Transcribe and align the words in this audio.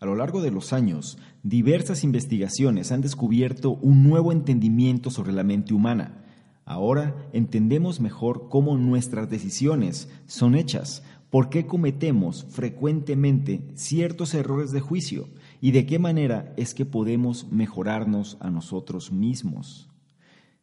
A 0.00 0.06
lo 0.06 0.16
largo 0.16 0.42
de 0.42 0.50
los 0.50 0.72
años, 0.72 1.18
diversas 1.42 2.04
investigaciones 2.04 2.92
han 2.92 3.00
descubierto 3.00 3.70
un 3.70 4.02
nuevo 4.02 4.32
entendimiento 4.32 5.10
sobre 5.10 5.32
la 5.32 5.44
mente 5.44 5.72
humana. 5.72 6.24
Ahora 6.64 7.28
entendemos 7.32 8.00
mejor 8.00 8.48
cómo 8.48 8.76
nuestras 8.76 9.30
decisiones 9.30 10.08
son 10.26 10.54
hechas, 10.54 11.02
por 11.30 11.48
qué 11.48 11.66
cometemos 11.66 12.46
frecuentemente 12.50 13.62
ciertos 13.74 14.34
errores 14.34 14.72
de 14.72 14.80
juicio 14.80 15.28
y 15.60 15.72
de 15.72 15.84
qué 15.86 15.98
manera 15.98 16.52
es 16.56 16.74
que 16.74 16.86
podemos 16.86 17.50
mejorarnos 17.50 18.36
a 18.40 18.50
nosotros 18.50 19.12
mismos. 19.12 19.88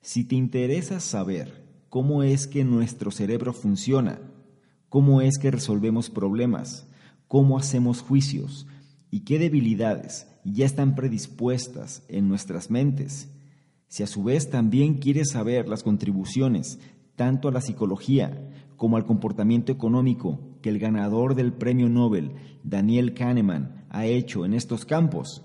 Si 0.02 0.24
te 0.24 0.36
interesa 0.36 1.00
saber 1.00 1.64
cómo 1.90 2.24
es 2.24 2.48
que 2.48 2.64
nuestro 2.64 3.12
cerebro 3.12 3.54
funciona, 3.54 4.20
cómo 4.90 5.22
es 5.22 5.38
que 5.38 5.52
resolvemos 5.52 6.10
problemas, 6.10 6.88
cómo 7.28 7.58
hacemos 7.58 8.02
juicios 8.02 8.66
y 9.12 9.20
qué 9.20 9.38
debilidades 9.38 10.28
ya 10.44 10.66
están 10.66 10.96
predispuestas 10.96 12.04
en 12.08 12.28
nuestras 12.28 12.72
mentes, 12.72 13.30
si 13.88 14.04
a 14.04 14.08
su 14.08 14.24
vez 14.24 14.50
también 14.50 14.96
quieres 14.96 15.32
saber 15.32 15.68
las 15.68 15.84
contribuciones 15.84 16.80
tanto 17.16 17.50
a 17.50 17.52
la 17.52 17.62
psicología 17.62 18.50
como 18.78 18.98
al 18.98 19.06
comportamiento 19.06 19.72
económico 19.72 20.40
que 20.62 20.70
el 20.70 20.80
ganador 20.80 21.36
del 21.36 21.54
premio 21.54 21.90
Nobel, 21.90 22.32
Daniel 22.64 23.14
Kahneman, 23.14 23.86
ha 23.90 24.06
hecho 24.06 24.46
en 24.46 24.54
estos 24.54 24.86
campos, 24.86 25.44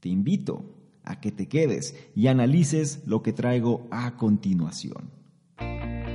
te 0.00 0.08
invito 0.08 0.74
a 1.04 1.20
que 1.20 1.30
te 1.30 1.48
quedes 1.48 1.94
y 2.14 2.26
analices 2.26 3.02
lo 3.06 3.22
que 3.22 3.32
traigo 3.32 3.86
a 3.90 4.16
continuación. 4.16 5.15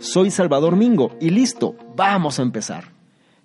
Soy 0.00 0.30
Salvador 0.30 0.76
Mingo 0.76 1.14
y 1.20 1.28
listo, 1.28 1.76
vamos 1.94 2.38
a 2.38 2.42
empezar. 2.42 2.84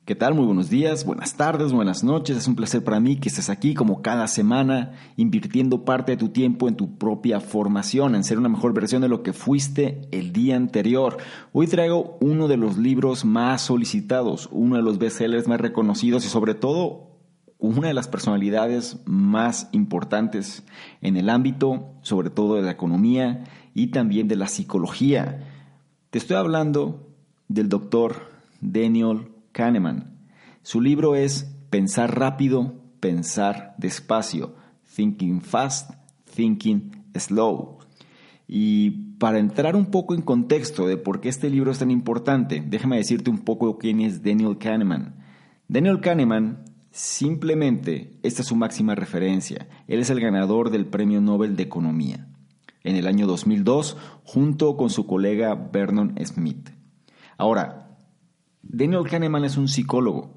¿Qué 0.05 0.15
tal? 0.15 0.35
Muy 0.35 0.45
buenos 0.45 0.69
días, 0.69 1.05
buenas 1.05 1.35
tardes, 1.35 1.73
buenas 1.73 2.01
noches. 2.01 2.37
Es 2.37 2.47
un 2.47 2.55
placer 2.55 2.81
para 2.81 3.01
mí 3.01 3.17
que 3.17 3.27
estés 3.27 3.49
aquí 3.49 3.73
como 3.73 4.01
cada 4.01 4.25
semana, 4.29 4.93
invirtiendo 5.17 5.83
parte 5.83 6.13
de 6.13 6.17
tu 6.17 6.29
tiempo 6.29 6.69
en 6.69 6.77
tu 6.77 6.97
propia 6.97 7.41
formación, 7.41 8.15
en 8.15 8.23
ser 8.23 8.37
una 8.37 8.47
mejor 8.47 8.73
versión 8.73 9.01
de 9.01 9.09
lo 9.09 9.21
que 9.21 9.33
fuiste 9.33 10.07
el 10.11 10.31
día 10.31 10.55
anterior. 10.55 11.17
Hoy 11.51 11.67
traigo 11.67 12.17
uno 12.21 12.47
de 12.47 12.55
los 12.55 12.77
libros 12.77 13.25
más 13.25 13.63
solicitados, 13.63 14.47
uno 14.49 14.77
de 14.77 14.81
los 14.81 14.97
bestsellers 14.97 15.49
más 15.49 15.59
reconocidos 15.59 16.25
y 16.25 16.29
sobre 16.29 16.53
todo 16.53 17.19
una 17.57 17.89
de 17.89 17.93
las 17.93 18.07
personalidades 18.07 19.01
más 19.03 19.67
importantes 19.73 20.63
en 21.01 21.17
el 21.17 21.29
ámbito, 21.29 21.95
sobre 22.01 22.29
todo 22.29 22.55
de 22.55 22.61
la 22.61 22.71
economía 22.71 23.43
y 23.73 23.87
también 23.87 24.29
de 24.29 24.37
la 24.37 24.47
psicología. 24.47 25.51
Te 26.15 26.19
estoy 26.19 26.37
hablando 26.37 27.09
del 27.49 27.67
doctor 27.67 28.15
Daniel 28.61 29.33
Kahneman. 29.51 30.17
Su 30.61 30.79
libro 30.79 31.13
es 31.13 31.53
Pensar 31.69 32.17
rápido, 32.17 32.73
pensar 33.01 33.75
despacio, 33.77 34.55
Thinking 34.95 35.41
Fast, 35.41 35.91
Thinking 36.33 37.03
Slow. 37.19 37.79
Y 38.47 38.91
para 39.17 39.39
entrar 39.39 39.75
un 39.75 39.87
poco 39.87 40.15
en 40.15 40.21
contexto 40.21 40.87
de 40.87 40.95
por 40.95 41.19
qué 41.19 41.27
este 41.27 41.49
libro 41.49 41.71
es 41.71 41.79
tan 41.79 41.91
importante, 41.91 42.63
déjame 42.65 42.95
decirte 42.95 43.29
un 43.29 43.39
poco 43.39 43.77
quién 43.77 43.99
es 43.99 44.23
Daniel 44.23 44.57
Kahneman. 44.57 45.17
Daniel 45.67 45.99
Kahneman 45.99 46.63
simplemente, 46.91 48.17
esta 48.23 48.41
es 48.41 48.47
su 48.47 48.55
máxima 48.55 48.95
referencia, 48.95 49.67
él 49.85 49.99
es 49.99 50.09
el 50.09 50.21
ganador 50.21 50.69
del 50.69 50.85
Premio 50.85 51.19
Nobel 51.19 51.57
de 51.57 51.63
Economía 51.63 52.29
en 52.85 52.95
el 52.95 53.07
año 53.07 53.27
2002 53.27 53.97
junto 54.23 54.77
con 54.77 54.89
su 54.89 55.05
colega 55.05 55.55
Vernon 55.55 56.15
Smith. 56.23 56.69
Ahora, 57.37 57.97
Daniel 58.61 59.03
Kahneman 59.09 59.43
es 59.43 59.57
un 59.57 59.67
psicólogo 59.67 60.31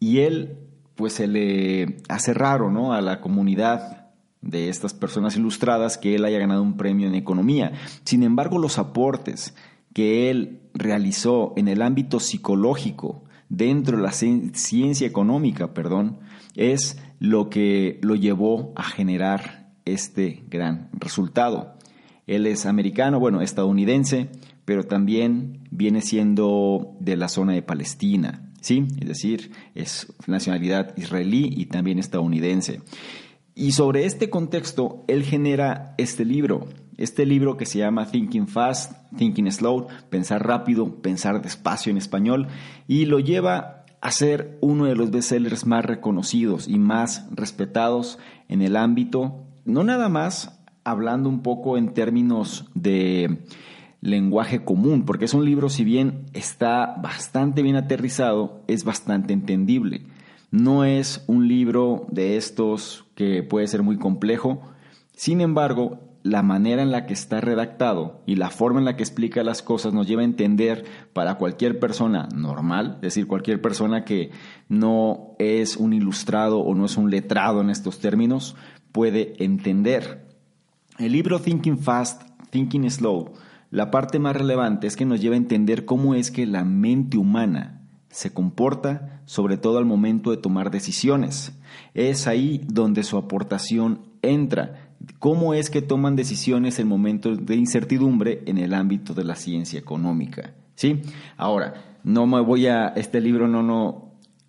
y 0.00 0.20
él 0.20 0.58
pues 0.94 1.14
se 1.14 1.26
le 1.26 1.98
hace 2.08 2.32
raro 2.32 2.70
¿no? 2.70 2.94
a 2.94 3.00
la 3.00 3.20
comunidad 3.20 4.10
de 4.40 4.68
estas 4.68 4.94
personas 4.94 5.36
ilustradas 5.36 5.98
que 5.98 6.14
él 6.14 6.24
haya 6.24 6.38
ganado 6.38 6.62
un 6.62 6.76
premio 6.76 7.06
en 7.06 7.14
economía. 7.14 7.72
Sin 8.04 8.22
embargo, 8.22 8.58
los 8.58 8.78
aportes 8.78 9.54
que 9.92 10.30
él 10.30 10.62
realizó 10.74 11.52
en 11.56 11.68
el 11.68 11.82
ámbito 11.82 12.18
psicológico 12.18 13.24
dentro 13.48 13.96
de 13.96 14.02
la 14.02 14.12
ciencia 14.12 15.06
económica, 15.06 15.74
perdón, 15.74 16.18
es 16.56 16.98
lo 17.18 17.50
que 17.50 17.98
lo 18.02 18.14
llevó 18.14 18.72
a 18.74 18.82
generar 18.82 19.61
este 19.84 20.44
gran 20.48 20.88
resultado. 20.92 21.74
Él 22.26 22.46
es 22.46 22.66
americano, 22.66 23.18
bueno, 23.18 23.40
estadounidense, 23.40 24.30
pero 24.64 24.84
también 24.84 25.60
viene 25.70 26.00
siendo 26.00 26.96
de 27.00 27.16
la 27.16 27.28
zona 27.28 27.52
de 27.52 27.62
Palestina, 27.62 28.52
¿sí? 28.60 28.86
Es 29.00 29.08
decir, 29.08 29.50
es 29.74 30.12
nacionalidad 30.26 30.96
israelí 30.96 31.52
y 31.56 31.66
también 31.66 31.98
estadounidense. 31.98 32.80
Y 33.54 33.72
sobre 33.72 34.06
este 34.06 34.30
contexto, 34.30 35.04
él 35.08 35.24
genera 35.24 35.94
este 35.98 36.24
libro, 36.24 36.68
este 36.96 37.26
libro 37.26 37.56
que 37.56 37.66
se 37.66 37.78
llama 37.78 38.06
Thinking 38.06 38.46
Fast, 38.46 38.92
Thinking 39.16 39.50
Slow, 39.50 39.88
pensar 40.08 40.46
rápido, 40.46 41.02
pensar 41.02 41.42
despacio 41.42 41.90
en 41.90 41.98
español, 41.98 42.48
y 42.88 43.04
lo 43.04 43.18
lleva 43.18 43.84
a 44.00 44.10
ser 44.10 44.58
uno 44.60 44.86
de 44.86 44.96
los 44.96 45.10
bestsellers 45.10 45.66
más 45.66 45.84
reconocidos 45.84 46.66
y 46.66 46.78
más 46.78 47.26
respetados 47.30 48.18
en 48.48 48.62
el 48.62 48.76
ámbito 48.76 49.44
no 49.64 49.84
nada 49.84 50.08
más 50.08 50.58
hablando 50.84 51.28
un 51.28 51.42
poco 51.42 51.78
en 51.78 51.94
términos 51.94 52.66
de 52.74 53.44
lenguaje 54.00 54.64
común, 54.64 55.04
porque 55.04 55.26
es 55.26 55.34
un 55.34 55.44
libro, 55.44 55.68
si 55.68 55.84
bien 55.84 56.26
está 56.32 56.96
bastante 57.00 57.62
bien 57.62 57.76
aterrizado, 57.76 58.62
es 58.66 58.84
bastante 58.84 59.32
entendible. 59.32 60.02
No 60.50 60.84
es 60.84 61.24
un 61.28 61.48
libro 61.48 62.06
de 62.10 62.36
estos 62.36 63.06
que 63.14 63.42
puede 63.42 63.68
ser 63.68 63.82
muy 63.82 63.96
complejo, 63.96 64.60
sin 65.14 65.40
embargo, 65.40 66.00
la 66.24 66.42
manera 66.42 66.82
en 66.82 66.92
la 66.92 67.06
que 67.06 67.14
está 67.14 67.40
redactado 67.40 68.22
y 68.26 68.36
la 68.36 68.50
forma 68.50 68.78
en 68.78 68.84
la 68.84 68.96
que 68.96 69.02
explica 69.02 69.42
las 69.42 69.62
cosas 69.62 69.92
nos 69.92 70.06
lleva 70.06 70.22
a 70.22 70.26
entender 70.26 70.84
para 71.12 71.34
cualquier 71.34 71.80
persona 71.80 72.28
normal, 72.34 72.94
es 72.96 73.02
decir, 73.02 73.26
cualquier 73.26 73.60
persona 73.60 74.04
que 74.04 74.30
no 74.68 75.34
es 75.38 75.76
un 75.76 75.92
ilustrado 75.92 76.60
o 76.60 76.74
no 76.74 76.86
es 76.86 76.96
un 76.96 77.10
letrado 77.10 77.60
en 77.60 77.70
estos 77.70 77.98
términos, 77.98 78.56
puede 78.92 79.42
entender. 79.42 80.28
El 80.98 81.12
libro 81.12 81.40
Thinking 81.40 81.78
Fast, 81.78 82.22
Thinking 82.50 82.88
Slow, 82.90 83.32
la 83.70 83.90
parte 83.90 84.18
más 84.18 84.36
relevante 84.36 84.86
es 84.86 84.96
que 84.96 85.06
nos 85.06 85.20
lleva 85.20 85.34
a 85.34 85.38
entender 85.38 85.84
cómo 85.86 86.14
es 86.14 86.30
que 86.30 86.46
la 86.46 86.64
mente 86.64 87.16
humana 87.16 87.80
se 88.10 88.32
comporta, 88.32 89.22
sobre 89.24 89.56
todo 89.56 89.78
al 89.78 89.86
momento 89.86 90.30
de 90.30 90.36
tomar 90.36 90.70
decisiones. 90.70 91.58
Es 91.94 92.26
ahí 92.26 92.60
donde 92.66 93.02
su 93.02 93.16
aportación 93.16 94.02
entra. 94.20 94.90
¿Cómo 95.18 95.54
es 95.54 95.70
que 95.70 95.80
toman 95.80 96.14
decisiones 96.14 96.78
en 96.78 96.86
momentos 96.86 97.44
de 97.46 97.56
incertidumbre 97.56 98.42
en 98.44 98.58
el 98.58 98.74
ámbito 98.74 99.14
de 99.14 99.24
la 99.24 99.34
ciencia 99.34 99.78
económica? 99.80 100.52
¿Sí? 100.74 101.00
Ahora, 101.38 101.96
no 102.04 102.26
me 102.26 102.40
voy 102.40 102.66
a 102.66 102.88
este 102.88 103.20
libro 103.20 103.48
no 103.48 103.62
no 103.62 104.01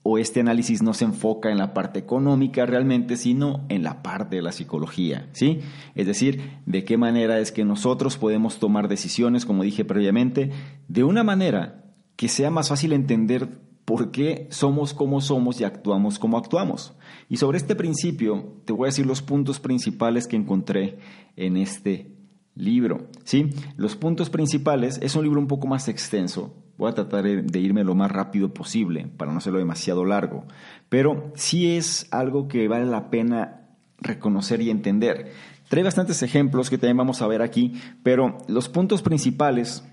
o 0.04 0.18
este 0.18 0.42
análisis 0.42 0.84
no 0.84 0.94
se 0.94 1.06
enfoca 1.06 1.50
en 1.50 1.58
la 1.58 1.74
parte 1.74 2.00
económica 2.00 2.66
realmente, 2.66 3.16
sino 3.16 3.66
en 3.70 3.84
la 3.84 4.04
parte 4.04 4.36
de 4.36 4.42
la 4.42 4.52
psicología, 4.52 5.30
¿sí? 5.32 5.62
Es 5.96 6.06
decir, 6.08 6.60
de 6.66 6.84
qué 6.84 6.98
manera 6.98 7.40
es 7.40 7.54
que 7.54 7.64
nosotros 7.64 8.18
podemos 8.18 8.60
tomar 8.60 8.90
decisiones, 8.90 9.46
como 9.46 9.64
dije 9.64 9.86
previamente, 9.86 10.52
de 10.90 11.06
una 11.06 11.24
manera 11.24 11.86
que 12.18 12.28
sea 12.28 12.52
más 12.52 12.68
fácil 12.70 12.92
entender 12.92 13.62
por 13.86 14.12
qué 14.12 14.48
somos 14.50 14.94
como 14.94 15.22
somos 15.22 15.60
y 15.60 15.64
actuamos 15.64 16.20
como 16.20 16.38
actuamos. 16.38 16.94
Y 17.30 17.38
sobre 17.38 17.58
este 17.58 17.76
principio 17.76 18.62
te 18.66 18.74
voy 18.74 18.86
a 18.86 18.92
decir 18.92 19.06
los 19.06 19.22
puntos 19.22 19.60
principales 19.60 20.28
que 20.28 20.36
encontré 20.36 21.00
en 21.36 21.58
este 21.58 22.12
libro, 22.56 23.08
¿sí? 23.24 23.50
Los 23.78 23.96
puntos 23.96 24.30
principales 24.30 25.00
es 25.02 25.16
un 25.16 25.24
libro 25.24 25.40
un 25.40 25.48
poco 25.48 25.68
más 25.68 25.88
extenso, 25.88 26.63
Voy 26.78 26.90
a 26.90 26.96
tratar 26.96 27.24
de 27.24 27.60
irme 27.60 27.84
lo 27.84 27.96
más 27.96 28.12
rápido 28.12 28.54
posible 28.54 29.08
para 29.18 29.32
no 29.32 29.38
hacerlo 29.38 29.60
demasiado 29.60 30.06
largo. 30.06 30.46
Pero 30.90 31.32
sí 31.36 31.76
es 31.76 32.08
algo 32.12 32.48
que 32.48 32.68
vale 32.68 32.86
la 32.86 33.10
pena 33.10 33.62
reconocer 34.00 34.62
y 34.62 34.70
entender. 34.70 35.32
Trae 35.70 35.84
bastantes 35.84 36.24
ejemplos 36.24 36.70
que 36.70 36.78
también 36.78 36.98
vamos 36.98 37.22
a 37.22 37.28
ver 37.28 37.42
aquí, 37.42 37.74
pero 38.04 38.38
los 38.48 38.70
puntos 38.70 39.02
principales 39.02 39.84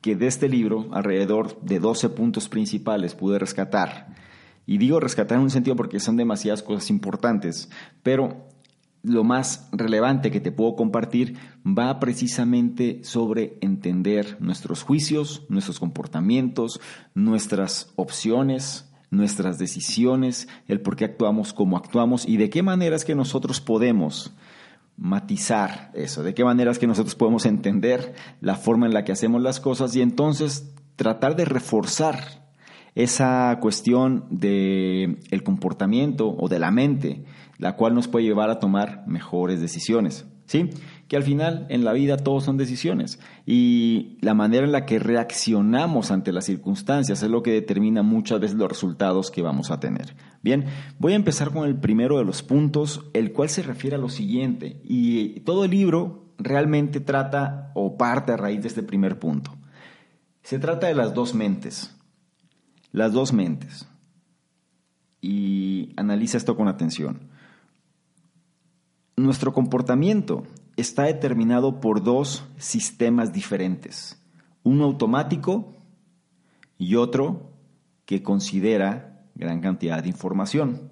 que 0.00 0.16
de 0.16 0.26
este 0.26 0.48
libro, 0.48 0.88
alrededor 0.92 1.60
de 1.60 1.78
12 1.78 2.08
puntos 2.10 2.48
principales, 2.48 3.14
pude 3.14 3.38
rescatar. 3.38 4.08
Y 4.66 4.78
digo 4.78 5.00
rescatar 5.00 5.36
en 5.36 5.44
un 5.44 5.50
sentido 5.50 5.76
porque 5.76 6.00
son 6.00 6.16
demasiadas 6.16 6.62
cosas 6.62 6.90
importantes, 6.90 7.70
pero 8.02 8.46
lo 9.02 9.24
más 9.24 9.68
relevante 9.72 10.30
que 10.30 10.40
te 10.40 10.52
puedo 10.52 10.76
compartir 10.76 11.38
va 11.66 11.98
precisamente 12.00 13.00
sobre 13.02 13.56
entender 13.60 14.36
nuestros 14.40 14.82
juicios, 14.82 15.44
nuestros 15.48 15.80
comportamientos, 15.80 16.80
nuestras 17.14 17.92
opciones, 17.96 18.90
nuestras 19.10 19.58
decisiones, 19.58 20.48
el 20.68 20.80
por 20.80 20.96
qué 20.96 21.04
actuamos 21.04 21.52
como 21.52 21.76
actuamos 21.76 22.28
y 22.28 22.36
de 22.36 22.50
qué 22.50 22.62
maneras 22.62 23.04
que 23.04 23.14
nosotros 23.14 23.60
podemos 23.60 24.32
matizar 24.96 25.90
eso, 25.94 26.22
de 26.22 26.34
qué 26.34 26.44
maneras 26.44 26.78
que 26.78 26.86
nosotros 26.86 27.14
podemos 27.14 27.46
entender 27.46 28.14
la 28.40 28.56
forma 28.56 28.86
en 28.86 28.92
la 28.92 29.04
que 29.04 29.12
hacemos 29.12 29.40
las 29.40 29.58
cosas 29.58 29.96
y 29.96 30.02
entonces 30.02 30.74
tratar 30.96 31.36
de 31.36 31.46
reforzar 31.46 32.39
esa 32.94 33.58
cuestión 33.60 34.24
de 34.30 35.18
el 35.30 35.42
comportamiento 35.42 36.34
o 36.36 36.48
de 36.48 36.58
la 36.58 36.70
mente, 36.70 37.24
la 37.58 37.76
cual 37.76 37.94
nos 37.94 38.08
puede 38.08 38.24
llevar 38.24 38.50
a 38.50 38.58
tomar 38.58 39.04
mejores 39.06 39.60
decisiones. 39.60 40.26
¿Sí? 40.46 40.68
Que 41.06 41.16
al 41.16 41.22
final 41.22 41.66
en 41.68 41.84
la 41.84 41.92
vida 41.92 42.16
todos 42.16 42.42
son 42.42 42.56
decisiones 42.56 43.20
y 43.46 44.18
la 44.20 44.34
manera 44.34 44.64
en 44.64 44.72
la 44.72 44.84
que 44.84 44.98
reaccionamos 44.98 46.10
ante 46.10 46.32
las 46.32 46.46
circunstancias 46.46 47.22
es 47.22 47.30
lo 47.30 47.44
que 47.44 47.52
determina 47.52 48.02
muchas 48.02 48.40
veces 48.40 48.56
los 48.56 48.68
resultados 48.68 49.30
que 49.30 49.42
vamos 49.42 49.70
a 49.70 49.78
tener. 49.78 50.16
Bien, 50.42 50.64
voy 50.98 51.12
a 51.12 51.16
empezar 51.16 51.52
con 51.52 51.68
el 51.68 51.76
primero 51.76 52.18
de 52.18 52.24
los 52.24 52.42
puntos, 52.42 53.04
el 53.12 53.32
cual 53.32 53.48
se 53.48 53.62
refiere 53.62 53.94
a 53.94 54.00
lo 54.00 54.08
siguiente 54.08 54.80
y 54.82 55.38
todo 55.40 55.66
el 55.66 55.70
libro 55.70 56.24
realmente 56.36 56.98
trata 56.98 57.70
o 57.74 57.96
parte 57.96 58.32
a 58.32 58.36
raíz 58.36 58.62
de 58.62 58.68
este 58.68 58.82
primer 58.82 59.20
punto. 59.20 59.56
Se 60.42 60.58
trata 60.58 60.88
de 60.88 60.96
las 60.96 61.14
dos 61.14 61.32
mentes 61.32 61.94
las 62.92 63.12
dos 63.12 63.32
mentes. 63.32 63.86
Y 65.20 65.92
analiza 65.96 66.36
esto 66.36 66.56
con 66.56 66.68
atención. 66.68 67.28
Nuestro 69.16 69.52
comportamiento 69.52 70.44
está 70.76 71.04
determinado 71.04 71.80
por 71.80 72.02
dos 72.02 72.44
sistemas 72.56 73.32
diferentes. 73.32 74.20
Uno 74.62 74.84
automático 74.84 75.74
y 76.78 76.94
otro 76.94 77.52
que 78.06 78.22
considera 78.22 79.26
gran 79.34 79.60
cantidad 79.60 80.02
de 80.02 80.08
información. 80.08 80.90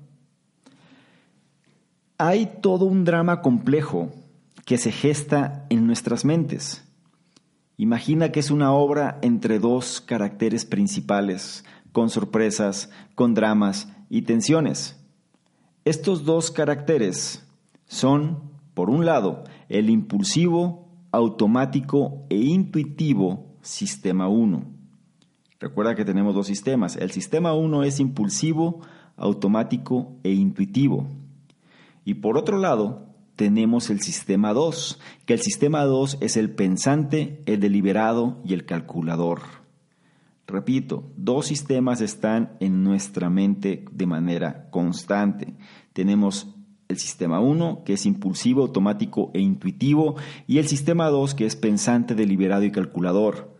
Hay 2.19 2.59
todo 2.61 2.85
un 2.85 3.05
drama 3.05 3.43
complejo 3.43 4.11
que 4.65 4.77
se 4.77 4.93
gesta 4.93 5.67
en 5.71 5.87
nuestras 5.87 6.25
mentes. 6.25 6.85
Imagina 7.77 8.33
que 8.33 8.41
es 8.41 8.51
una 8.51 8.73
obra 8.73 9.19
entre 9.23 9.59
dos 9.61 10.01
caracteres 10.01 10.65
principales, 10.65 11.65
con 11.93 12.11
sorpresas, 12.11 12.91
con 13.15 13.35
dramas 13.35 13.89
y 14.09 14.23
tensiones. 14.23 14.99
Estos 15.85 16.25
dos 16.25 16.51
caracteres 16.51 17.47
son, 17.87 18.53
por 18.75 18.91
un 18.91 19.07
lado, 19.07 19.45
el 19.69 19.91
impulsivo, 19.91 20.89
automático 21.11 22.27
e 22.29 22.37
intuitivo 22.37 23.57
sistema 23.63 24.29
1. 24.29 24.65
Recuerda 25.61 25.95
que 25.95 26.05
tenemos 26.05 26.35
dos 26.35 26.47
sistemas. 26.47 26.97
El 26.97 27.11
sistema 27.11 27.53
1 27.55 27.83
es 27.83 28.01
impulsivo, 28.01 28.81
automático 29.17 30.17
e 30.23 30.33
intuitivo. 30.33 31.09
Y 32.05 32.15
por 32.15 32.39
otro 32.39 32.59
lado, 32.59 33.09
tenemos 33.37 33.91
el 33.91 34.01
sistema 34.01 34.53
2, 34.53 35.01
que 35.27 35.35
el 35.35 35.41
sistema 35.41 35.85
2 35.85 36.19
es 36.21 36.37
el 36.37 36.51
pensante, 36.51 37.43
el 37.47 37.61
deliberado 37.61 38.41
y 38.45 38.55
el 38.55 38.65
calculador. 38.65 39.41
Repito, 40.49 41.13
dos 41.15 41.45
sistemas 41.45 42.01
están 42.01 42.57
en 42.59 42.83
nuestra 42.83 43.29
mente 43.29 43.85
de 43.93 44.07
manera 44.07 44.71
constante. 44.71 45.55
Tenemos 45.93 46.57
el 46.89 46.97
sistema 46.97 47.39
1, 47.39 47.83
que 47.85 47.93
es 47.93 48.07
impulsivo, 48.07 48.63
automático 48.63 49.31
e 49.35 49.41
intuitivo, 49.41 50.17
y 50.47 50.57
el 50.57 50.67
sistema 50.67 51.11
2, 51.11 51.35
que 51.35 51.45
es 51.45 51.55
pensante, 51.55 52.15
deliberado 52.15 52.63
y 52.65 52.71
calculador. 52.71 53.59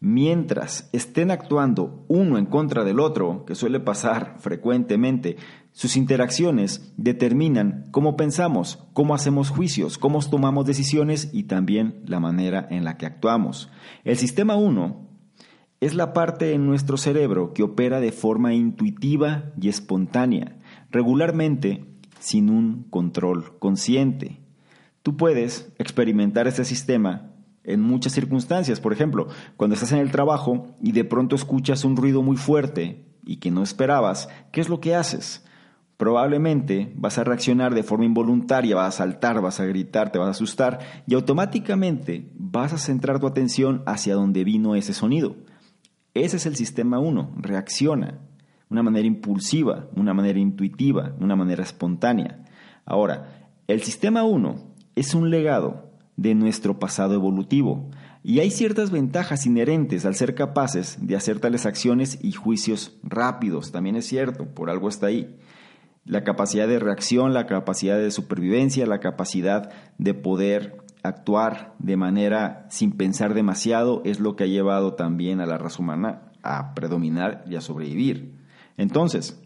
Mientras 0.00 0.90
estén 0.92 1.30
actuando 1.30 2.04
uno 2.08 2.36
en 2.36 2.44
contra 2.44 2.84
del 2.84 3.00
otro, 3.00 3.46
que 3.46 3.54
suele 3.54 3.80
pasar 3.80 4.36
frecuentemente, 4.38 5.36
sus 5.72 5.96
interacciones 5.96 6.92
determinan 6.98 7.86
cómo 7.90 8.18
pensamos, 8.18 8.86
cómo 8.92 9.14
hacemos 9.14 9.48
juicios, 9.48 9.96
cómo 9.96 10.20
tomamos 10.20 10.66
decisiones 10.66 11.30
y 11.32 11.44
también 11.44 12.02
la 12.04 12.20
manera 12.20 12.68
en 12.70 12.84
la 12.84 12.98
que 12.98 13.06
actuamos. 13.06 13.70
El 14.04 14.18
sistema 14.18 14.56
1 14.56 15.07
es 15.80 15.94
la 15.94 16.12
parte 16.12 16.54
en 16.54 16.66
nuestro 16.66 16.96
cerebro 16.96 17.52
que 17.54 17.62
opera 17.62 18.00
de 18.00 18.12
forma 18.12 18.54
intuitiva 18.54 19.52
y 19.60 19.68
espontánea, 19.68 20.56
regularmente 20.90 21.84
sin 22.18 22.50
un 22.50 22.84
control 22.90 23.58
consciente. 23.58 24.40
Tú 25.02 25.16
puedes 25.16 25.72
experimentar 25.78 26.48
este 26.48 26.64
sistema 26.64 27.30
en 27.62 27.80
muchas 27.80 28.12
circunstancias. 28.12 28.80
Por 28.80 28.92
ejemplo, 28.92 29.28
cuando 29.56 29.74
estás 29.74 29.92
en 29.92 29.98
el 29.98 30.10
trabajo 30.10 30.74
y 30.82 30.92
de 30.92 31.04
pronto 31.04 31.36
escuchas 31.36 31.84
un 31.84 31.96
ruido 31.96 32.22
muy 32.22 32.36
fuerte 32.36 33.04
y 33.24 33.36
que 33.36 33.50
no 33.50 33.62
esperabas, 33.62 34.28
¿qué 34.50 34.60
es 34.60 34.68
lo 34.68 34.80
que 34.80 34.96
haces? 34.96 35.44
Probablemente 35.96 36.92
vas 36.96 37.18
a 37.18 37.24
reaccionar 37.24 37.74
de 37.74 37.82
forma 37.82 38.04
involuntaria, 38.04 38.76
vas 38.76 38.94
a 38.94 38.98
saltar, 38.98 39.40
vas 39.40 39.60
a 39.60 39.66
gritar, 39.66 40.10
te 40.10 40.18
vas 40.18 40.28
a 40.28 40.30
asustar 40.30 40.78
y 41.06 41.14
automáticamente 41.14 42.30
vas 42.34 42.72
a 42.72 42.78
centrar 42.78 43.20
tu 43.20 43.26
atención 43.26 43.82
hacia 43.86 44.14
donde 44.14 44.44
vino 44.44 44.74
ese 44.74 44.94
sonido. 44.94 45.36
Ese 46.24 46.36
es 46.36 46.46
el 46.46 46.56
sistema 46.56 46.98
1, 46.98 47.34
reacciona 47.36 48.18
una 48.70 48.82
manera 48.82 49.06
impulsiva, 49.06 49.88
una 49.94 50.12
manera 50.12 50.38
intuitiva, 50.38 51.14
una 51.20 51.36
manera 51.36 51.62
espontánea. 51.62 52.44
Ahora, 52.84 53.50
el 53.66 53.82
sistema 53.82 54.24
1 54.24 54.56
es 54.96 55.14
un 55.14 55.30
legado 55.30 55.92
de 56.16 56.34
nuestro 56.34 56.78
pasado 56.78 57.14
evolutivo 57.14 57.88
y 58.24 58.40
hay 58.40 58.50
ciertas 58.50 58.90
ventajas 58.90 59.46
inherentes 59.46 60.04
al 60.04 60.16
ser 60.16 60.34
capaces 60.34 60.98
de 61.00 61.16
hacer 61.16 61.38
tales 61.38 61.66
acciones 61.66 62.18
y 62.20 62.32
juicios 62.32 62.98
rápidos, 63.04 63.70
también 63.70 63.96
es 63.96 64.06
cierto, 64.06 64.46
por 64.46 64.70
algo 64.70 64.88
está 64.88 65.06
ahí. 65.06 65.36
La 66.04 66.24
capacidad 66.24 66.66
de 66.66 66.80
reacción, 66.80 67.32
la 67.32 67.46
capacidad 67.46 67.96
de 67.96 68.10
supervivencia, 68.10 68.86
la 68.86 68.98
capacidad 68.98 69.70
de 69.98 70.14
poder 70.14 70.78
actuar 71.08 71.74
de 71.78 71.96
manera 71.96 72.66
sin 72.70 72.92
pensar 72.92 73.34
demasiado 73.34 74.02
es 74.04 74.20
lo 74.20 74.36
que 74.36 74.44
ha 74.44 74.48
llevado 74.48 74.94
también 74.94 75.40
a 75.40 75.46
la 75.46 75.58
raza 75.58 75.82
humana 75.82 76.22
a 76.42 76.74
predominar 76.74 77.44
y 77.48 77.56
a 77.56 77.60
sobrevivir. 77.60 78.34
Entonces, 78.76 79.42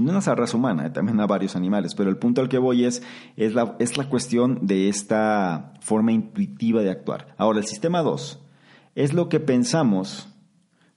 no 0.00 0.18
es 0.18 0.26
la 0.26 0.34
raza 0.34 0.56
humana, 0.56 0.86
eh, 0.86 0.90
también 0.90 1.20
a 1.20 1.26
varios 1.26 1.56
animales, 1.56 1.94
pero 1.94 2.10
el 2.10 2.18
punto 2.18 2.40
al 2.40 2.48
que 2.48 2.58
voy 2.58 2.84
es, 2.84 3.02
es, 3.36 3.54
la, 3.54 3.76
es 3.78 3.96
la 3.96 4.08
cuestión 4.08 4.66
de 4.66 4.88
esta 4.88 5.72
forma 5.80 6.12
intuitiva 6.12 6.82
de 6.82 6.90
actuar. 6.90 7.34
Ahora, 7.38 7.58
el 7.58 7.66
sistema 7.66 8.02
2 8.02 8.42
es 8.94 9.14
lo 9.14 9.28
que 9.28 9.40
pensamos 9.40 10.28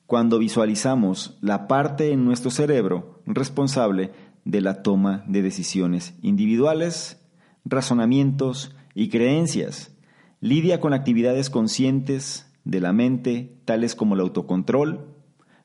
cuando 0.06 0.40
visualizamos 0.40 1.38
la 1.42 1.68
parte 1.68 2.12
en 2.12 2.26
nuestro 2.26 2.50
cerebro 2.50 3.22
responsable 3.26 4.12
de 4.44 4.62
la 4.62 4.82
toma 4.82 5.24
de 5.28 5.44
decisiones 5.44 6.16
individuales, 6.22 7.22
razonamientos 7.64 8.76
y 8.94 9.10
creencias. 9.10 9.96
Lidia 10.42 10.80
con 10.80 10.94
actividades 10.94 11.50
conscientes 11.50 12.52
de 12.64 12.80
la 12.80 12.94
mente, 12.94 13.58
tales 13.66 13.96
como 13.96 14.16
el 14.16 14.22
autocontrol, 14.22 15.16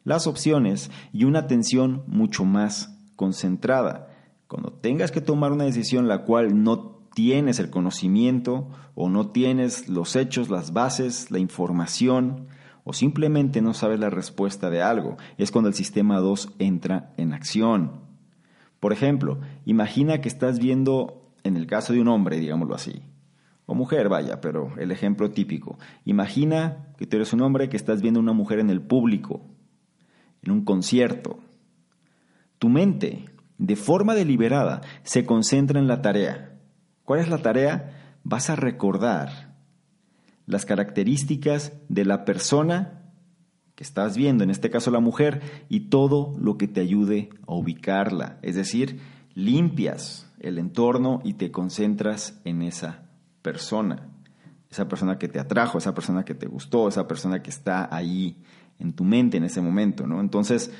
las 0.04 0.26
opciones 0.26 0.90
y 1.12 1.24
una 1.24 1.40
atención 1.40 2.04
mucho 2.06 2.44
más 2.44 2.98
concentrada. 3.16 4.08
Cuando 4.48 4.72
tengas 4.72 5.10
que 5.10 5.20
tomar 5.20 5.52
una 5.52 5.64
decisión 5.64 6.08
la 6.08 6.24
cual 6.24 6.62
no 6.62 6.94
tienes 7.14 7.58
el 7.58 7.70
conocimiento 7.70 8.68
o 8.94 9.08
no 9.08 9.30
tienes 9.30 9.88
los 9.88 10.16
hechos, 10.16 10.50
las 10.50 10.72
bases, 10.72 11.30
la 11.30 11.38
información 11.38 12.48
o 12.84 12.92
simplemente 12.92 13.62
no 13.62 13.72
sabes 13.72 13.98
la 13.98 14.10
respuesta 14.10 14.68
de 14.68 14.82
algo, 14.82 15.16
es 15.38 15.50
cuando 15.50 15.68
el 15.68 15.74
sistema 15.74 16.18
2 16.20 16.54
entra 16.58 17.14
en 17.16 17.32
acción. 17.32 18.02
Por 18.78 18.92
ejemplo, 18.92 19.40
imagina 19.64 20.20
que 20.20 20.28
estás 20.28 20.58
viendo, 20.58 21.32
en 21.44 21.56
el 21.56 21.66
caso 21.66 21.94
de 21.94 22.02
un 22.02 22.08
hombre, 22.08 22.38
digámoslo 22.38 22.74
así, 22.74 23.02
o 23.66 23.74
mujer, 23.74 24.08
vaya, 24.08 24.40
pero 24.40 24.72
el 24.78 24.90
ejemplo 24.90 25.30
típico. 25.30 25.78
Imagina 26.04 26.88
que 26.98 27.06
tú 27.06 27.16
eres 27.16 27.32
un 27.32 27.42
hombre 27.42 27.68
que 27.68 27.76
estás 27.76 28.02
viendo 28.02 28.20
a 28.20 28.22
una 28.22 28.32
mujer 28.32 28.58
en 28.58 28.70
el 28.70 28.82
público, 28.82 29.42
en 30.42 30.52
un 30.52 30.64
concierto. 30.64 31.38
Tu 32.58 32.68
mente, 32.68 33.24
de 33.58 33.76
forma 33.76 34.14
deliberada, 34.14 34.82
se 35.02 35.24
concentra 35.24 35.78
en 35.80 35.88
la 35.88 36.02
tarea. 36.02 36.58
¿Cuál 37.04 37.20
es 37.20 37.28
la 37.28 37.38
tarea? 37.38 38.18
Vas 38.22 38.50
a 38.50 38.56
recordar 38.56 39.54
las 40.46 40.66
características 40.66 41.72
de 41.88 42.04
la 42.04 42.24
persona 42.24 43.00
que 43.74 43.84
estás 43.84 44.16
viendo, 44.16 44.44
en 44.44 44.50
este 44.50 44.70
caso 44.70 44.90
la 44.90 45.00
mujer, 45.00 45.40
y 45.68 45.88
todo 45.88 46.34
lo 46.38 46.58
que 46.58 46.68
te 46.68 46.80
ayude 46.80 47.30
a 47.46 47.54
ubicarla, 47.54 48.38
es 48.42 48.54
decir, 48.54 49.00
limpias 49.34 50.30
el 50.38 50.58
entorno 50.58 51.20
y 51.24 51.34
te 51.34 51.50
concentras 51.50 52.40
en 52.44 52.62
esa 52.62 53.03
persona. 53.44 54.08
Esa 54.70 54.88
persona 54.88 55.18
que 55.18 55.28
te 55.28 55.38
atrajo, 55.38 55.76
esa 55.76 55.94
persona 55.94 56.24
que 56.24 56.34
te 56.34 56.46
gustó, 56.46 56.88
esa 56.88 57.06
persona 57.06 57.42
que 57.42 57.50
está 57.50 57.94
ahí 57.94 58.42
en 58.78 58.94
tu 58.94 59.04
mente 59.04 59.36
en 59.36 59.44
ese 59.44 59.60
momento, 59.60 60.06
¿no? 60.06 60.20
Entonces, 60.20 60.72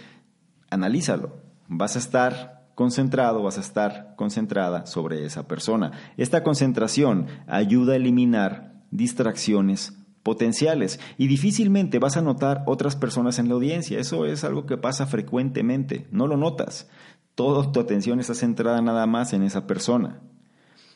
analízalo. 0.71 1.37
Vas 1.68 1.94
a 1.94 1.99
estar 1.99 2.64
concentrado, 2.75 3.42
vas 3.42 3.59
a 3.59 3.61
estar 3.61 4.14
concentrada 4.16 4.87
sobre 4.87 5.26
esa 5.26 5.47
persona. 5.47 5.92
Esta 6.16 6.42
concentración 6.42 7.26
ayuda 7.47 7.92
a 7.92 7.97
eliminar 7.97 8.83
distracciones 8.90 9.97
potenciales 10.23 10.99
y 11.18 11.26
difícilmente 11.26 11.99
vas 11.99 12.16
a 12.16 12.23
notar 12.23 12.64
otras 12.66 12.97
personas 12.97 13.38
en 13.38 13.49
la 13.49 13.54
audiencia. 13.54 14.00
Eso 14.00 14.25
es 14.25 14.42
algo 14.42 14.64
que 14.64 14.78
pasa 14.78 15.06
frecuentemente, 15.06 16.09
no 16.11 16.26
lo 16.26 16.38
notas. 16.38 16.88
Toda 17.35 17.71
tu 17.71 17.78
atención 17.78 18.21
está 18.21 18.35
centrada 18.35 18.80
nada 18.80 19.06
más 19.06 19.35
en 19.35 19.42
esa 19.42 19.66
persona. 19.66 20.21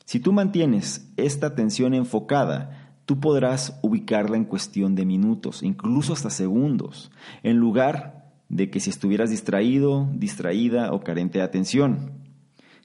Si 0.08 0.20
tú 0.20 0.32
mantienes 0.32 1.12
esta 1.18 1.48
atención 1.48 1.92
enfocada, 1.92 2.94
tú 3.04 3.20
podrás 3.20 3.78
ubicarla 3.82 4.38
en 4.38 4.46
cuestión 4.46 4.94
de 4.94 5.04
minutos, 5.04 5.62
incluso 5.62 6.14
hasta 6.14 6.30
segundos, 6.30 7.10
en 7.42 7.58
lugar 7.58 8.32
de 8.48 8.70
que 8.70 8.80
si 8.80 8.88
estuvieras 8.88 9.28
distraído, 9.28 10.08
distraída 10.14 10.94
o 10.94 11.00
carente 11.00 11.40
de 11.40 11.44
atención. 11.44 12.12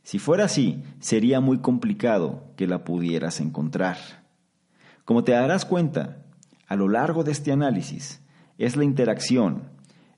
Si 0.04 0.20
fuera 0.20 0.44
así, 0.44 0.84
sería 1.00 1.40
muy 1.40 1.60
complicado 1.60 2.44
que 2.58 2.68
la 2.68 2.84
pudieras 2.84 3.40
encontrar. 3.40 3.96
Como 5.06 5.24
te 5.24 5.32
darás 5.32 5.64
cuenta, 5.64 6.26
a 6.68 6.76
lo 6.76 6.90
largo 6.90 7.24
de 7.24 7.32
este 7.32 7.54
análisis, 7.54 8.22
es 8.58 8.76
la 8.76 8.84
interacción 8.84 9.70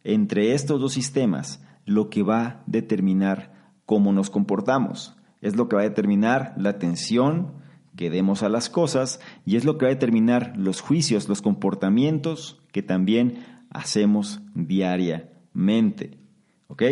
entre 0.03 0.55
estos 0.55 0.81
dos 0.81 0.93
sistemas 0.93 1.63
lo 1.85 2.09
que 2.09 2.23
va 2.23 2.45
a 2.45 2.63
determinar 2.65 3.75
cómo 3.85 4.11
nos 4.11 4.31
comportamos. 4.31 5.14
Es 5.41 5.55
lo 5.55 5.67
que 5.67 5.75
va 5.75 5.81
a 5.81 5.89
determinar 5.89 6.53
la 6.57 6.69
atención 6.69 7.53
que 7.95 8.09
demos 8.09 8.43
a 8.43 8.49
las 8.49 8.69
cosas 8.69 9.19
y 9.45 9.55
es 9.55 9.65
lo 9.65 9.77
que 9.77 9.85
va 9.85 9.91
a 9.91 9.95
determinar 9.95 10.53
los 10.57 10.81
juicios, 10.81 11.29
los 11.29 11.41
comportamientos 11.41 12.61
que 12.71 12.83
también 12.83 13.45
hacemos 13.69 14.41
diariamente. 14.53 16.17
¿Ok? 16.67 16.83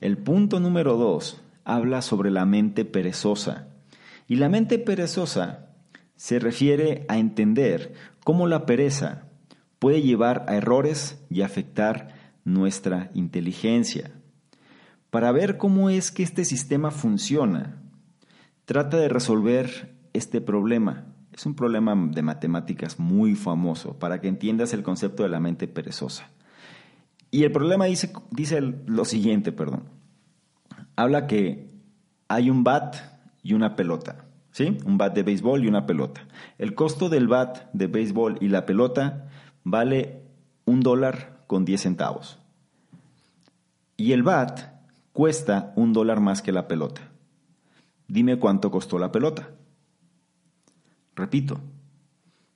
El 0.00 0.18
punto 0.18 0.60
número 0.60 0.96
dos 0.96 1.40
habla 1.64 2.02
sobre 2.02 2.30
la 2.30 2.44
mente 2.44 2.84
perezosa. 2.84 3.68
Y 4.28 4.36
la 4.36 4.48
mente 4.48 4.78
perezosa 4.78 5.70
se 6.16 6.38
refiere 6.38 7.04
a 7.08 7.18
entender 7.18 7.94
cómo 8.22 8.46
la 8.46 8.66
pereza 8.66 9.28
puede 9.78 10.02
llevar 10.02 10.44
a 10.48 10.56
errores 10.56 11.22
y 11.30 11.42
afectar 11.42 12.14
nuestra 12.44 13.10
inteligencia. 13.14 14.12
Para 15.10 15.32
ver 15.32 15.56
cómo 15.56 15.90
es 15.90 16.10
que 16.10 16.22
este 16.22 16.44
sistema 16.44 16.90
funciona, 16.90 17.82
trata 18.64 18.96
de 18.96 19.08
resolver 19.08 19.94
este 20.12 20.40
problema. 20.40 21.06
Es 21.32 21.46
un 21.46 21.54
problema 21.54 21.94
de 21.96 22.22
matemáticas 22.22 22.98
muy 22.98 23.34
famoso 23.34 23.98
para 23.98 24.20
que 24.20 24.28
entiendas 24.28 24.72
el 24.72 24.82
concepto 24.82 25.22
de 25.22 25.28
la 25.28 25.40
mente 25.40 25.66
perezosa. 25.66 26.30
Y 27.30 27.42
el 27.42 27.52
problema 27.52 27.86
dice, 27.86 28.12
dice 28.30 28.60
lo 28.60 29.04
siguiente, 29.04 29.50
perdón. 29.50 29.84
Habla 30.94 31.26
que 31.26 31.68
hay 32.28 32.50
un 32.50 32.62
bat 32.62 32.96
y 33.42 33.54
una 33.54 33.74
pelota. 33.74 34.26
¿Sí? 34.52 34.78
Un 34.86 34.98
bat 34.98 35.12
de 35.12 35.24
béisbol 35.24 35.64
y 35.64 35.68
una 35.68 35.84
pelota. 35.84 36.28
El 36.58 36.76
costo 36.76 37.08
del 37.08 37.26
bat 37.26 37.72
de 37.72 37.88
béisbol 37.88 38.38
y 38.40 38.46
la 38.46 38.66
pelota 38.66 39.28
vale 39.64 40.22
un 40.64 40.80
dólar 40.80 41.42
con 41.48 41.64
10 41.64 41.80
centavos. 41.80 42.38
Y 43.96 44.12
el 44.12 44.22
bat 44.22 44.74
cuesta 45.12 45.72
un 45.74 45.92
dólar 45.92 46.20
más 46.20 46.40
que 46.40 46.52
la 46.52 46.68
pelota. 46.68 47.10
Dime 48.08 48.38
cuánto 48.38 48.70
costó 48.70 48.98
la 48.98 49.12
pelota. 49.12 49.50
Repito, 51.14 51.60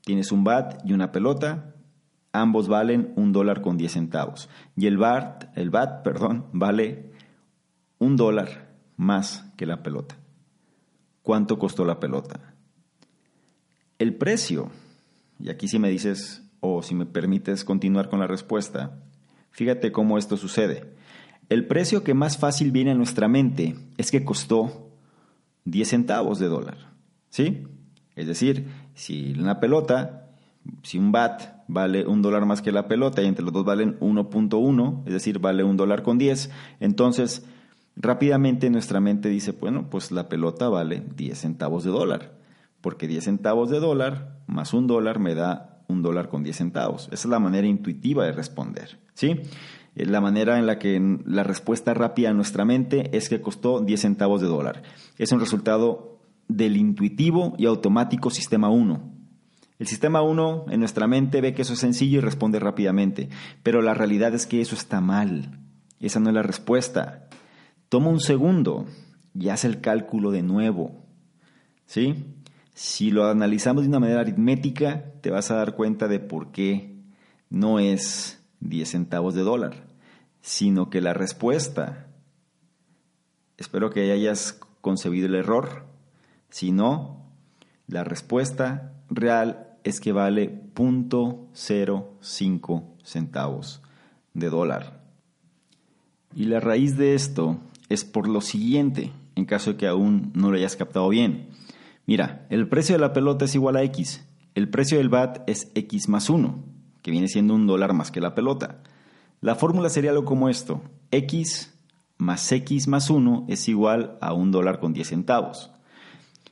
tienes 0.02 0.32
un 0.32 0.44
bat 0.44 0.80
y 0.84 0.92
una 0.92 1.12
pelota, 1.12 1.74
ambos 2.32 2.68
valen 2.68 3.12
un 3.16 3.32
dólar 3.32 3.62
con 3.62 3.76
diez 3.76 3.92
centavos. 3.92 4.48
Y 4.76 4.86
el 4.86 4.98
bat, 4.98 5.56
el 5.56 5.70
bat, 5.70 6.02
perdón, 6.02 6.46
vale 6.52 7.12
un 7.98 8.16
dólar 8.16 8.68
más 8.96 9.50
que 9.56 9.66
la 9.66 9.82
pelota. 9.82 10.16
¿Cuánto 11.22 11.58
costó 11.58 11.84
la 11.84 12.00
pelota? 12.00 12.54
El 13.98 14.14
precio, 14.14 14.70
y 15.38 15.50
aquí 15.50 15.68
si 15.68 15.78
me 15.78 15.90
dices 15.90 16.42
o 16.60 16.82
si 16.82 16.94
me 16.94 17.06
permites 17.06 17.64
continuar 17.64 18.08
con 18.08 18.20
la 18.20 18.26
respuesta, 18.26 19.00
fíjate 19.50 19.92
cómo 19.92 20.18
esto 20.18 20.36
sucede. 20.36 20.94
El 21.48 21.66
precio 21.66 22.04
que 22.04 22.14
más 22.14 22.38
fácil 22.38 22.72
viene 22.72 22.90
a 22.90 22.94
nuestra 22.94 23.28
mente 23.28 23.76
es 23.96 24.10
que 24.10 24.24
costó 24.24 24.87
10 25.70 25.88
centavos 25.88 26.38
de 26.38 26.46
dólar. 26.46 26.76
¿Sí? 27.28 27.66
Es 28.16 28.26
decir, 28.26 28.66
si 28.94 29.34
una 29.38 29.60
pelota, 29.60 30.30
si 30.82 30.98
un 30.98 31.12
bat 31.12 31.62
vale 31.68 32.06
un 32.06 32.22
dólar 32.22 32.46
más 32.46 32.62
que 32.62 32.72
la 32.72 32.88
pelota 32.88 33.22
y 33.22 33.26
entre 33.26 33.44
los 33.44 33.52
dos 33.52 33.64
valen 33.64 33.98
1.1, 34.00 35.02
es 35.06 35.12
decir, 35.12 35.38
vale 35.38 35.62
un 35.62 35.76
dólar 35.76 36.02
con 36.02 36.18
10, 36.18 36.50
entonces 36.80 37.46
rápidamente 37.94 38.70
nuestra 38.70 39.00
mente 39.00 39.28
dice, 39.28 39.52
bueno, 39.52 39.88
pues 39.90 40.10
la 40.10 40.28
pelota 40.28 40.68
vale 40.68 41.02
10 41.16 41.38
centavos 41.38 41.84
de 41.84 41.90
dólar, 41.90 42.32
porque 42.80 43.06
10 43.06 43.24
centavos 43.24 43.70
de 43.70 43.80
dólar 43.80 44.40
más 44.46 44.72
un 44.72 44.86
dólar 44.86 45.18
me 45.18 45.34
da 45.34 45.82
un 45.88 46.02
dólar 46.02 46.28
con 46.28 46.42
10 46.42 46.56
centavos. 46.56 47.06
Esa 47.06 47.14
es 47.14 47.26
la 47.26 47.38
manera 47.38 47.66
intuitiva 47.66 48.24
de 48.24 48.32
responder. 48.32 48.98
¿Sí? 49.14 49.40
Eh, 49.98 50.06
la 50.06 50.20
manera 50.20 50.58
en 50.58 50.66
la 50.66 50.78
que 50.78 51.18
la 51.26 51.42
respuesta 51.42 51.92
rápida 51.92 52.30
a 52.30 52.34
nuestra 52.34 52.64
mente 52.64 53.16
es 53.16 53.28
que 53.28 53.40
costó 53.40 53.80
10 53.80 54.00
centavos 54.00 54.40
de 54.40 54.46
dólar. 54.46 54.82
Es 55.18 55.32
un 55.32 55.40
resultado 55.40 56.20
del 56.46 56.76
intuitivo 56.76 57.54
y 57.58 57.66
automático 57.66 58.30
sistema 58.30 58.70
1. 58.70 59.12
El 59.80 59.86
sistema 59.86 60.22
1 60.22 60.66
en 60.70 60.80
nuestra 60.80 61.06
mente 61.06 61.40
ve 61.40 61.52
que 61.52 61.62
eso 61.62 61.72
es 61.72 61.80
sencillo 61.80 62.18
y 62.18 62.20
responde 62.20 62.58
rápidamente, 62.58 63.28
pero 63.62 63.82
la 63.82 63.94
realidad 63.94 64.34
es 64.34 64.46
que 64.46 64.60
eso 64.60 64.74
está 64.74 65.00
mal. 65.00 65.58
Esa 66.00 66.20
no 66.20 66.30
es 66.30 66.34
la 66.34 66.42
respuesta. 66.42 67.28
Toma 67.88 68.08
un 68.08 68.20
segundo 68.20 68.86
y 69.34 69.48
haz 69.48 69.64
el 69.64 69.80
cálculo 69.80 70.30
de 70.30 70.42
nuevo. 70.42 71.04
¿Sí? 71.86 72.24
Si 72.74 73.10
lo 73.10 73.28
analizamos 73.28 73.82
de 73.82 73.88
una 73.88 74.00
manera 74.00 74.20
aritmética, 74.20 75.12
te 75.20 75.30
vas 75.30 75.50
a 75.50 75.56
dar 75.56 75.74
cuenta 75.74 76.06
de 76.06 76.20
por 76.20 76.52
qué 76.52 77.02
no 77.50 77.80
es 77.80 78.40
10 78.60 78.88
centavos 78.88 79.34
de 79.34 79.42
dólar 79.42 79.87
sino 80.40 80.90
que 80.90 81.00
la 81.00 81.14
respuesta, 81.14 82.06
espero 83.56 83.90
que 83.90 84.12
hayas 84.12 84.60
concebido 84.80 85.26
el 85.26 85.34
error, 85.34 85.86
si 86.50 86.72
no, 86.72 87.26
la 87.86 88.04
respuesta 88.04 88.92
real 89.10 89.76
es 89.84 90.00
que 90.00 90.12
vale 90.12 90.62
0.05 90.74 92.84
centavos 93.02 93.82
de 94.34 94.50
dólar. 94.50 95.00
Y 96.34 96.44
la 96.44 96.60
raíz 96.60 96.96
de 96.96 97.14
esto 97.14 97.58
es 97.88 98.04
por 98.04 98.28
lo 98.28 98.40
siguiente, 98.40 99.12
en 99.34 99.46
caso 99.46 99.72
de 99.72 99.78
que 99.78 99.86
aún 99.86 100.32
no 100.34 100.50
lo 100.50 100.56
hayas 100.56 100.76
captado 100.76 101.08
bien. 101.08 101.48
Mira, 102.06 102.46
el 102.50 102.68
precio 102.68 102.94
de 102.94 103.00
la 103.00 103.12
pelota 103.12 103.46
es 103.46 103.54
igual 103.54 103.76
a 103.76 103.82
X. 103.84 104.24
El 104.54 104.68
precio 104.68 104.98
del 104.98 105.08
BAT 105.08 105.48
es 105.48 105.70
X 105.74 106.08
más 106.08 106.30
1, 106.30 106.64
que 107.02 107.10
viene 107.10 107.28
siendo 107.28 107.54
un 107.54 107.66
dólar 107.66 107.92
más 107.92 108.10
que 108.10 108.20
la 108.20 108.34
pelota. 108.34 108.82
La 109.40 109.54
fórmula 109.54 109.88
sería 109.88 110.10
algo 110.10 110.24
como 110.24 110.48
esto. 110.48 110.82
X 111.10 111.74
más 112.18 112.50
X 112.50 112.88
más 112.88 113.10
1 113.10 113.46
es 113.48 113.68
igual 113.68 114.18
a 114.20 114.32
un 114.32 114.50
dólar 114.50 114.80
con 114.80 114.92
10 114.92 115.08
centavos. 115.08 115.70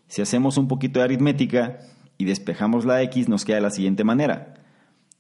Si 0.07 0.23
hacemos 0.23 0.57
un 0.57 0.69
poquito 0.69 1.01
de 1.01 1.05
aritmética 1.05 1.81
y 2.17 2.25
despejamos 2.25 2.85
la 2.85 3.03
X, 3.03 3.29
nos 3.29 3.45
queda 3.45 3.57
de 3.57 3.63
la 3.63 3.71
siguiente 3.71 4.05
manera. 4.05 4.55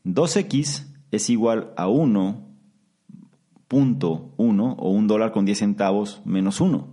2X 0.05 0.87
es 1.11 1.31
igual 1.31 1.73
a 1.77 1.89
1.1 1.89 4.75
o 4.79 4.91
un 4.91 5.07
dólar 5.09 5.33
con 5.33 5.45
10 5.45 5.59
centavos 5.59 6.23
menos 6.25 6.61
1. 6.61 6.87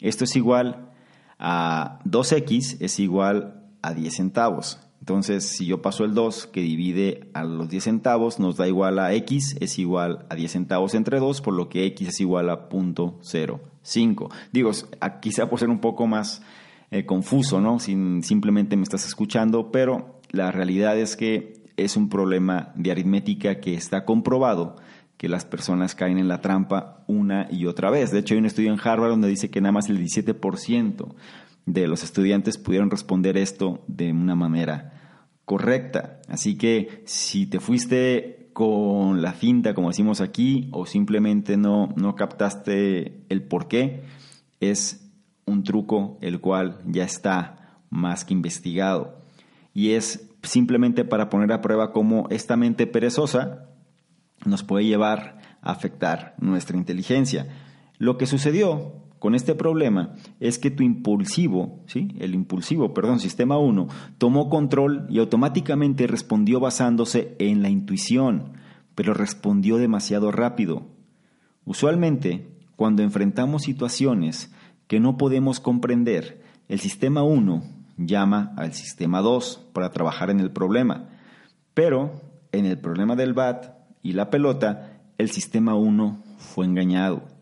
Esto 0.00 0.24
es 0.24 0.34
igual 0.34 0.90
a 1.38 2.00
2X 2.04 2.78
es 2.80 2.98
igual 2.98 3.62
a 3.82 3.94
10 3.94 4.14
centavos. 4.14 4.80
Entonces, 5.00 5.44
si 5.44 5.66
yo 5.66 5.82
paso 5.82 6.04
el 6.04 6.14
2 6.14 6.48
que 6.48 6.62
divide 6.62 7.28
a 7.32 7.44
los 7.44 7.68
10 7.68 7.84
centavos, 7.84 8.40
nos 8.40 8.56
da 8.56 8.66
igual 8.66 8.98
a 8.98 9.12
x 9.14 9.56
es 9.60 9.78
igual 9.78 10.26
a 10.28 10.34
10 10.34 10.50
centavos 10.50 10.94
entre 10.94 11.18
2, 11.20 11.40
por 11.42 11.54
lo 11.54 11.68
que 11.68 11.86
x 11.86 12.08
es 12.08 12.20
igual 12.20 12.50
a 12.50 12.68
0.05. 12.68 14.30
Digo, 14.52 14.70
quizá 15.20 15.48
por 15.48 15.60
ser 15.60 15.68
un 15.68 15.80
poco 15.80 16.06
más 16.06 16.42
eh, 16.90 17.04
confuso, 17.06 17.60
¿no? 17.60 17.78
Simplemente 17.78 18.76
me 18.76 18.82
estás 18.82 19.06
escuchando, 19.06 19.70
pero 19.70 20.20
la 20.30 20.50
realidad 20.50 20.98
es 20.98 21.16
que 21.16 21.64
es 21.76 21.96
un 21.96 22.08
problema 22.08 22.72
de 22.74 22.90
aritmética 22.90 23.60
que 23.60 23.74
está 23.74 24.04
comprobado 24.04 24.76
que 25.16 25.28
las 25.28 25.44
personas 25.44 25.94
caen 25.94 26.18
en 26.18 26.28
la 26.28 26.40
trampa 26.40 27.04
una 27.06 27.48
y 27.50 27.66
otra 27.66 27.90
vez. 27.90 28.10
De 28.10 28.18
hecho, 28.18 28.34
hay 28.34 28.40
un 28.40 28.46
estudio 28.46 28.72
en 28.72 28.80
Harvard 28.82 29.10
donde 29.10 29.28
dice 29.28 29.50
que 29.50 29.60
nada 29.60 29.72
más 29.72 29.88
el 29.88 29.98
17% 29.98 31.14
de 31.66 31.88
los 31.88 32.02
estudiantes 32.02 32.58
pudieron 32.58 32.90
responder 32.90 33.36
esto 33.36 33.84
de 33.88 34.12
una 34.12 34.34
manera 34.34 35.20
correcta. 35.44 36.20
Así 36.28 36.56
que 36.56 37.02
si 37.04 37.46
te 37.46 37.60
fuiste 37.60 38.50
con 38.52 39.20
la 39.20 39.32
finta, 39.32 39.74
como 39.74 39.88
decimos 39.88 40.20
aquí, 40.20 40.68
o 40.72 40.86
simplemente 40.86 41.56
no, 41.56 41.92
no 41.96 42.14
captaste 42.14 43.24
el 43.28 43.42
por 43.42 43.68
qué, 43.68 44.04
es 44.60 45.06
un 45.44 45.62
truco 45.62 46.18
el 46.22 46.40
cual 46.40 46.80
ya 46.86 47.04
está 47.04 47.80
más 47.90 48.24
que 48.24 48.34
investigado 48.34 49.18
y 49.74 49.90
es 49.90 50.30
simplemente 50.42 51.04
para 51.04 51.28
poner 51.28 51.52
a 51.52 51.60
prueba 51.60 51.92
cómo 51.92 52.26
esta 52.30 52.56
mente 52.56 52.86
perezosa 52.86 53.68
nos 54.44 54.62
puede 54.62 54.86
llevar 54.86 55.38
a 55.60 55.72
afectar 55.72 56.34
nuestra 56.38 56.76
inteligencia. 56.76 57.48
Lo 57.98 58.16
que 58.16 58.26
sucedió 58.26 59.05
con 59.18 59.34
este 59.34 59.54
problema 59.54 60.14
es 60.40 60.58
que 60.58 60.70
tu 60.70 60.82
impulsivo, 60.82 61.80
¿sí? 61.86 62.14
el 62.18 62.34
impulsivo, 62.34 62.92
perdón, 62.92 63.18
sistema 63.18 63.58
1, 63.58 63.88
tomó 64.18 64.50
control 64.50 65.06
y 65.08 65.18
automáticamente 65.18 66.06
respondió 66.06 66.60
basándose 66.60 67.34
en 67.38 67.62
la 67.62 67.70
intuición, 67.70 68.52
pero 68.94 69.14
respondió 69.14 69.78
demasiado 69.78 70.30
rápido. 70.32 70.86
Usualmente, 71.64 72.46
cuando 72.76 73.02
enfrentamos 73.02 73.62
situaciones 73.62 74.52
que 74.86 75.00
no 75.00 75.16
podemos 75.16 75.60
comprender, 75.60 76.42
el 76.68 76.80
sistema 76.80 77.22
1 77.22 77.62
llama 77.96 78.52
al 78.56 78.72
sistema 78.72 79.20
2 79.20 79.68
para 79.72 79.90
trabajar 79.90 80.30
en 80.30 80.40
el 80.40 80.50
problema. 80.50 81.08
Pero 81.74 82.20
en 82.52 82.66
el 82.66 82.78
problema 82.78 83.16
del 83.16 83.32
bat 83.32 83.76
y 84.02 84.12
la 84.12 84.30
pelota, 84.30 85.00
el 85.18 85.30
sistema 85.30 85.74
1 85.74 86.22
fue 86.38 86.66
engañado. 86.66 87.35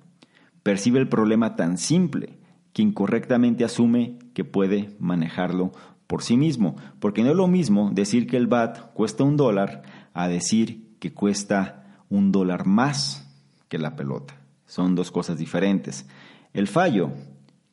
Percibe 0.65 0.99
el 0.99 1.09
problema 1.09 1.57
tan 1.57 1.79
simple 1.79 2.39
que 2.73 2.83
incorrectamente 2.83 3.65
asume 3.65 4.19
que 4.33 4.45
puede 4.45 4.97
manejarlo 4.99 5.73
por 6.07 6.23
sí 6.23 6.37
mismo, 6.37 6.75
porque 7.01 7.23
no 7.23 7.31
es 7.31 7.37
lo 7.37 7.47
mismo 7.47 7.91
decir 7.93 8.27
que 8.27 8.37
el 8.37 8.47
bat 8.47 8.93
cuesta 8.95 9.25
un 9.25 9.37
dólar 9.37 9.83
a 10.15 10.27
decir 10.27 10.97
que 10.99 11.13
cuesta 11.13 12.03
un 12.09 12.33
dólar 12.33 12.67
más 12.67 13.31
que 13.69 13.79
la 13.79 13.95
pelota. 13.95 14.41
Son 14.67 14.95
dos 14.95 15.11
cosas 15.11 15.37
diferentes. 15.37 16.07
El 16.55 16.67
fallo 16.67 17.11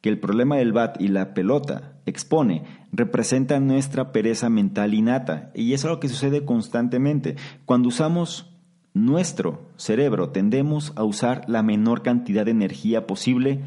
que 0.01 0.09
el 0.09 0.19
problema 0.19 0.57
del 0.57 0.73
bat 0.73 0.99
y 0.99 1.07
la 1.07 1.33
pelota 1.33 1.93
expone 2.05 2.63
representa 2.91 3.59
nuestra 3.61 4.11
pereza 4.11 4.49
mental 4.49 4.93
innata 4.93 5.51
y 5.55 5.73
es 5.73 5.85
algo 5.85 6.01
que 6.01 6.09
sucede 6.09 6.43
constantemente. 6.43 7.37
Cuando 7.65 7.87
usamos 7.87 8.50
nuestro 8.93 9.69
cerebro 9.77 10.29
tendemos 10.29 10.91
a 10.95 11.03
usar 11.03 11.43
la 11.47 11.63
menor 11.63 12.01
cantidad 12.01 12.45
de 12.45 12.51
energía 12.51 13.07
posible 13.07 13.61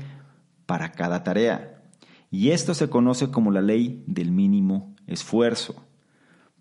para 0.67 0.93
cada 0.93 1.23
tarea. 1.25 1.83
Y 2.31 2.51
esto 2.51 2.75
se 2.75 2.91
conoce 2.91 3.31
como 3.31 3.51
la 3.51 3.63
ley 3.63 4.03
del 4.07 4.33
mínimo 4.33 4.95
esfuerzo. 5.07 5.85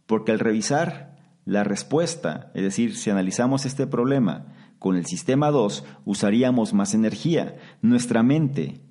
Porque 0.05 0.31
al 0.31 0.39
revisar 0.39 1.17
la 1.45 1.63
respuesta, 1.63 2.51
es 2.53 2.63
decir, 2.63 2.95
si 2.95 3.09
analizamos 3.09 3.65
este 3.65 3.87
problema 3.87 4.45
con 4.79 4.95
el 4.95 5.05
sistema 5.05 5.51
2, 5.51 5.83
usaríamos 6.05 6.73
más 6.73 6.93
energía. 6.93 7.57
Nuestra 7.81 8.23
mente 8.23 8.81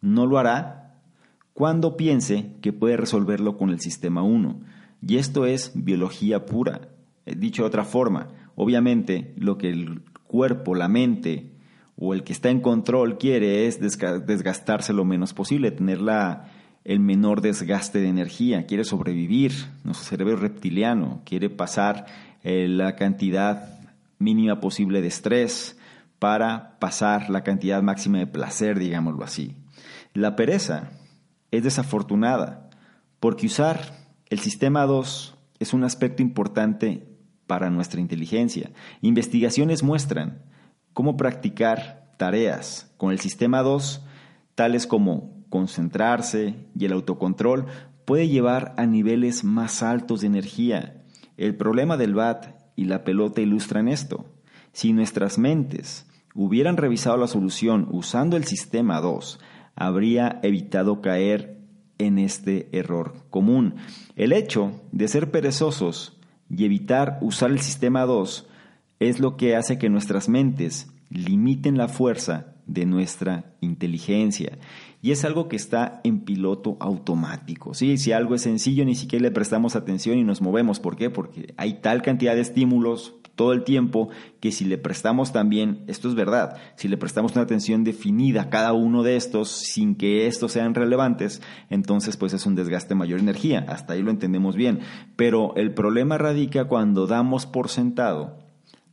no 0.00 0.26
lo 0.26 0.38
hará 0.38 1.00
cuando 1.52 1.96
piense 1.96 2.56
que 2.60 2.72
puede 2.72 2.96
resolverlo 2.96 3.56
con 3.56 3.70
el 3.70 3.80
sistema 3.80 4.22
1. 4.22 4.60
Y 5.06 5.16
esto 5.16 5.46
es 5.46 5.72
biología 5.74 6.46
pura. 6.46 6.88
Eh, 7.24 7.34
dicho 7.36 7.62
de 7.62 7.68
otra 7.68 7.84
forma, 7.84 8.28
obviamente 8.54 9.34
lo 9.36 9.58
que 9.58 9.70
el 9.70 10.02
cuerpo, 10.24 10.74
la 10.74 10.88
mente 10.88 11.52
o 11.96 12.14
el 12.14 12.24
que 12.24 12.32
está 12.32 12.50
en 12.50 12.60
control 12.60 13.18
quiere 13.18 13.66
es 13.66 13.80
desgastarse 13.80 14.92
lo 14.92 15.04
menos 15.04 15.34
posible, 15.34 15.70
tener 15.70 16.00
la, 16.00 16.50
el 16.84 17.00
menor 17.00 17.42
desgaste 17.42 18.00
de 18.00 18.08
energía, 18.08 18.66
quiere 18.66 18.84
sobrevivir, 18.84 19.52
nuestro 19.84 20.08
cerebro 20.08 20.36
reptiliano 20.36 21.22
quiere 21.24 21.50
pasar 21.50 22.06
eh, 22.42 22.66
la 22.68 22.96
cantidad 22.96 23.78
mínima 24.18 24.60
posible 24.60 25.00
de 25.00 25.08
estrés 25.08 25.78
para 26.18 26.78
pasar 26.78 27.30
la 27.30 27.42
cantidad 27.42 27.82
máxima 27.82 28.18
de 28.18 28.26
placer, 28.26 28.78
digámoslo 28.78 29.24
así. 29.24 29.56
La 30.14 30.36
pereza 30.36 30.90
es 31.50 31.62
desafortunada 31.62 32.70
porque 33.20 33.46
usar 33.46 33.96
el 34.30 34.38
sistema 34.38 34.86
2 34.86 35.36
es 35.58 35.72
un 35.72 35.84
aspecto 35.84 36.22
importante 36.22 37.11
para 37.52 37.68
nuestra 37.68 38.00
inteligencia. 38.00 38.70
Investigaciones 39.02 39.82
muestran 39.82 40.40
cómo 40.94 41.18
practicar 41.18 42.10
tareas 42.16 42.90
con 42.96 43.12
el 43.12 43.18
sistema 43.18 43.60
2, 43.60 44.06
tales 44.54 44.86
como 44.86 45.44
concentrarse 45.50 46.54
y 46.74 46.86
el 46.86 46.94
autocontrol, 46.94 47.66
puede 48.06 48.28
llevar 48.28 48.72
a 48.78 48.86
niveles 48.86 49.44
más 49.44 49.82
altos 49.82 50.22
de 50.22 50.28
energía. 50.28 51.04
El 51.36 51.54
problema 51.54 51.98
del 51.98 52.14
BAT 52.14 52.54
y 52.74 52.86
la 52.86 53.04
pelota 53.04 53.42
ilustran 53.42 53.86
esto. 53.86 54.24
Si 54.72 54.94
nuestras 54.94 55.36
mentes 55.36 56.06
hubieran 56.34 56.78
revisado 56.78 57.18
la 57.18 57.26
solución 57.26 57.86
usando 57.90 58.38
el 58.38 58.44
sistema 58.44 59.02
2, 59.02 59.40
habría 59.76 60.40
evitado 60.42 61.02
caer 61.02 61.58
en 61.98 62.18
este 62.18 62.70
error 62.72 63.12
común. 63.28 63.74
El 64.16 64.32
hecho 64.32 64.80
de 64.90 65.06
ser 65.06 65.30
perezosos 65.30 66.18
y 66.54 66.64
evitar 66.64 67.18
usar 67.22 67.50
el 67.50 67.60
sistema 67.60 68.02
2 68.02 68.46
es 69.00 69.20
lo 69.20 69.36
que 69.36 69.56
hace 69.56 69.78
que 69.78 69.88
nuestras 69.88 70.28
mentes 70.28 70.92
limiten 71.08 71.76
la 71.76 71.88
fuerza 71.88 72.54
de 72.66 72.86
nuestra 72.86 73.54
inteligencia. 73.60 74.58
Y 75.00 75.10
es 75.10 75.24
algo 75.24 75.48
que 75.48 75.56
está 75.56 76.00
en 76.04 76.20
piloto 76.20 76.76
automático. 76.78 77.74
¿sí? 77.74 77.96
Si 77.98 78.12
algo 78.12 78.34
es 78.34 78.42
sencillo, 78.42 78.84
ni 78.84 78.94
siquiera 78.94 79.24
le 79.24 79.30
prestamos 79.30 79.74
atención 79.74 80.18
y 80.18 80.24
nos 80.24 80.40
movemos. 80.40 80.78
¿Por 80.78 80.96
qué? 80.96 81.10
Porque 81.10 81.54
hay 81.56 81.80
tal 81.80 82.02
cantidad 82.02 82.34
de 82.34 82.42
estímulos 82.42 83.14
todo 83.34 83.52
el 83.52 83.64
tiempo 83.64 84.10
que 84.40 84.52
si 84.52 84.64
le 84.64 84.78
prestamos 84.78 85.32
también, 85.32 85.84
esto 85.86 86.08
es 86.08 86.14
verdad, 86.14 86.56
si 86.76 86.88
le 86.88 86.96
prestamos 86.96 87.32
una 87.32 87.42
atención 87.42 87.84
definida 87.84 88.42
a 88.42 88.50
cada 88.50 88.72
uno 88.72 89.02
de 89.02 89.16
estos 89.16 89.48
sin 89.50 89.94
que 89.94 90.26
estos 90.26 90.52
sean 90.52 90.74
relevantes, 90.74 91.42
entonces 91.70 92.16
pues 92.16 92.32
es 92.34 92.46
un 92.46 92.54
desgaste 92.54 92.94
mayor 92.94 93.20
energía. 93.20 93.64
Hasta 93.68 93.94
ahí 93.94 94.02
lo 94.02 94.10
entendemos 94.10 94.56
bien. 94.56 94.80
Pero 95.16 95.54
el 95.56 95.72
problema 95.74 96.18
radica 96.18 96.66
cuando 96.66 97.06
damos 97.06 97.46
por 97.46 97.68
sentado 97.68 98.42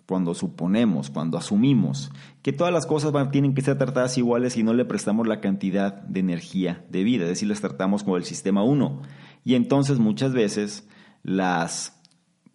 cuando 0.09 0.33
suponemos, 0.33 1.11
cuando 1.11 1.37
asumimos 1.37 2.11
que 2.41 2.51
todas 2.51 2.73
las 2.73 2.87
cosas 2.87 3.13
tienen 3.29 3.53
que 3.53 3.61
ser 3.61 3.77
tratadas 3.77 4.17
iguales 4.17 4.57
y 4.57 4.63
no 4.63 4.73
le 4.73 4.83
prestamos 4.83 5.27
la 5.27 5.39
cantidad 5.39 6.01
de 6.01 6.21
energía 6.21 6.83
de 6.89 7.03
vida, 7.03 7.25
es 7.25 7.29
decir, 7.29 7.47
las 7.47 7.61
tratamos 7.61 8.03
como 8.03 8.17
el 8.17 8.23
sistema 8.23 8.63
1. 8.63 9.03
Y 9.45 9.53
entonces 9.53 9.99
muchas 9.99 10.33
veces 10.33 10.89
las, 11.21 12.01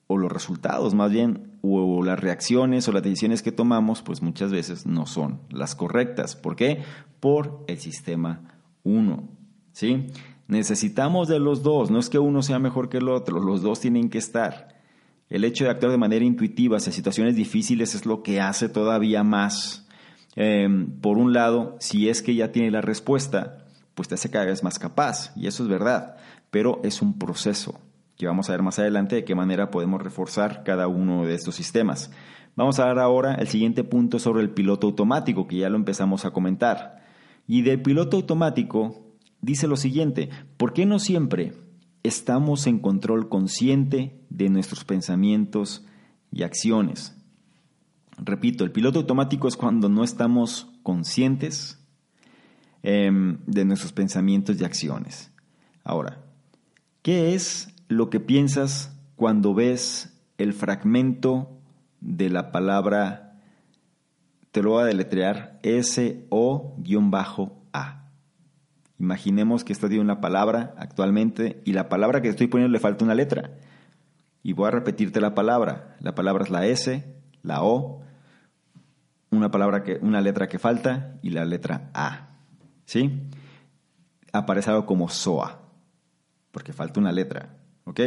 o 0.08 0.18
los 0.18 0.32
resultados 0.32 0.94
más 0.94 1.12
bien, 1.12 1.53
o 1.66 2.02
las 2.02 2.20
reacciones 2.20 2.86
o 2.86 2.92
las 2.92 3.02
decisiones 3.02 3.42
que 3.42 3.52
tomamos, 3.52 4.02
pues 4.02 4.20
muchas 4.20 4.52
veces 4.52 4.86
no 4.86 5.06
son 5.06 5.40
las 5.50 5.74
correctas. 5.74 6.36
¿Por 6.36 6.56
qué? 6.56 6.82
Por 7.20 7.64
el 7.66 7.78
sistema 7.78 8.42
1. 8.82 9.28
¿Sí? 9.72 10.08
Necesitamos 10.46 11.28
de 11.28 11.38
los 11.38 11.62
dos, 11.62 11.90
no 11.90 11.98
es 11.98 12.10
que 12.10 12.18
uno 12.18 12.42
sea 12.42 12.58
mejor 12.58 12.90
que 12.90 12.98
el 12.98 13.08
otro, 13.08 13.40
los 13.40 13.62
dos 13.62 13.80
tienen 13.80 14.10
que 14.10 14.18
estar. 14.18 14.74
El 15.30 15.42
hecho 15.44 15.64
de 15.64 15.70
actuar 15.70 15.90
de 15.90 15.98
manera 15.98 16.24
intuitiva 16.24 16.76
hacia 16.76 16.92
situaciones 16.92 17.34
difíciles 17.34 17.94
es 17.94 18.04
lo 18.04 18.22
que 18.22 18.42
hace 18.42 18.68
todavía 18.68 19.24
más. 19.24 19.88
Em, 20.36 21.00
por 21.00 21.16
un 21.16 21.32
lado, 21.32 21.76
si 21.80 22.10
es 22.10 22.20
que 22.20 22.34
ya 22.34 22.52
tiene 22.52 22.70
la 22.70 22.82
respuesta, 22.82 23.64
pues 23.94 24.08
te 24.08 24.16
hace 24.16 24.30
cada 24.30 24.44
vez 24.44 24.62
más 24.62 24.78
capaz, 24.78 25.32
y 25.34 25.46
eso 25.46 25.62
es 25.62 25.68
verdad, 25.68 26.16
pero 26.50 26.80
es 26.84 27.00
un 27.00 27.18
proceso 27.18 27.80
que 28.16 28.26
vamos 28.26 28.48
a 28.48 28.52
ver 28.52 28.62
más 28.62 28.78
adelante 28.78 29.16
de 29.16 29.24
qué 29.24 29.34
manera 29.34 29.70
podemos 29.70 30.02
reforzar 30.02 30.62
cada 30.64 30.88
uno 30.88 31.24
de 31.24 31.34
estos 31.34 31.54
sistemas. 31.54 32.10
Vamos 32.56 32.78
a 32.78 32.86
ver 32.86 32.98
ahora 32.98 33.34
el 33.34 33.48
siguiente 33.48 33.84
punto 33.84 34.18
sobre 34.18 34.42
el 34.42 34.50
piloto 34.50 34.86
automático, 34.86 35.46
que 35.46 35.56
ya 35.56 35.68
lo 35.68 35.76
empezamos 35.76 36.24
a 36.24 36.30
comentar. 36.30 37.02
Y 37.46 37.62
del 37.62 37.82
piloto 37.82 38.16
automático 38.16 39.12
dice 39.40 39.66
lo 39.66 39.76
siguiente, 39.76 40.30
¿por 40.56 40.72
qué 40.72 40.86
no 40.86 40.98
siempre 40.98 41.52
estamos 42.04 42.66
en 42.66 42.78
control 42.78 43.28
consciente 43.28 44.20
de 44.28 44.50
nuestros 44.50 44.84
pensamientos 44.84 45.84
y 46.30 46.42
acciones. 46.42 47.16
Repito, 48.18 48.62
el 48.62 48.70
piloto 48.70 49.00
automático 49.00 49.48
es 49.48 49.56
cuando 49.56 49.88
no 49.88 50.04
estamos 50.04 50.70
conscientes 50.82 51.82
em, 52.82 53.38
de 53.46 53.64
nuestros 53.64 53.92
pensamientos 53.92 54.60
y 54.60 54.64
acciones. 54.64 55.32
Ahora, 55.82 56.22
¿qué 57.02 57.34
es 57.34 57.73
lo 57.88 58.10
que 58.10 58.20
piensas 58.20 58.98
cuando 59.16 59.54
ves 59.54 60.20
el 60.38 60.52
fragmento 60.52 61.60
de 62.00 62.30
la 62.30 62.52
palabra, 62.52 63.38
te 64.50 64.62
lo 64.62 64.70
voy 64.72 64.82
a 64.82 64.86
deletrear, 64.86 65.58
S-O-A? 65.62 66.74
Imaginemos 68.98 69.64
que 69.64 69.72
estoy 69.72 69.90
diciendo 69.90 70.12
una 70.12 70.20
palabra 70.20 70.74
actualmente 70.78 71.60
y 71.64 71.72
la 71.72 71.88
palabra 71.88 72.22
que 72.22 72.28
estoy 72.28 72.46
poniendo 72.46 72.72
le 72.72 72.80
falta 72.80 73.04
una 73.04 73.14
letra. 73.14 73.52
Y 74.42 74.52
voy 74.52 74.68
a 74.68 74.72
repetirte 74.72 75.20
la 75.20 75.34
palabra. 75.34 75.96
La 76.00 76.14
palabra 76.14 76.44
es 76.44 76.50
la 76.50 76.66
S, 76.66 77.04
la 77.42 77.64
O, 77.64 78.02
una, 79.30 79.50
palabra 79.50 79.82
que, 79.82 79.98
una 80.00 80.20
letra 80.20 80.48
que 80.48 80.58
falta 80.58 81.18
y 81.22 81.30
la 81.30 81.44
letra 81.44 81.90
A. 81.94 82.28
¿Sí? 82.84 83.28
Aparece 84.32 84.70
algo 84.70 84.86
como 84.86 85.08
SOA, 85.08 85.60
porque 86.50 86.72
falta 86.72 87.00
una 87.00 87.12
letra. 87.12 87.56
¿Ok? 87.84 88.00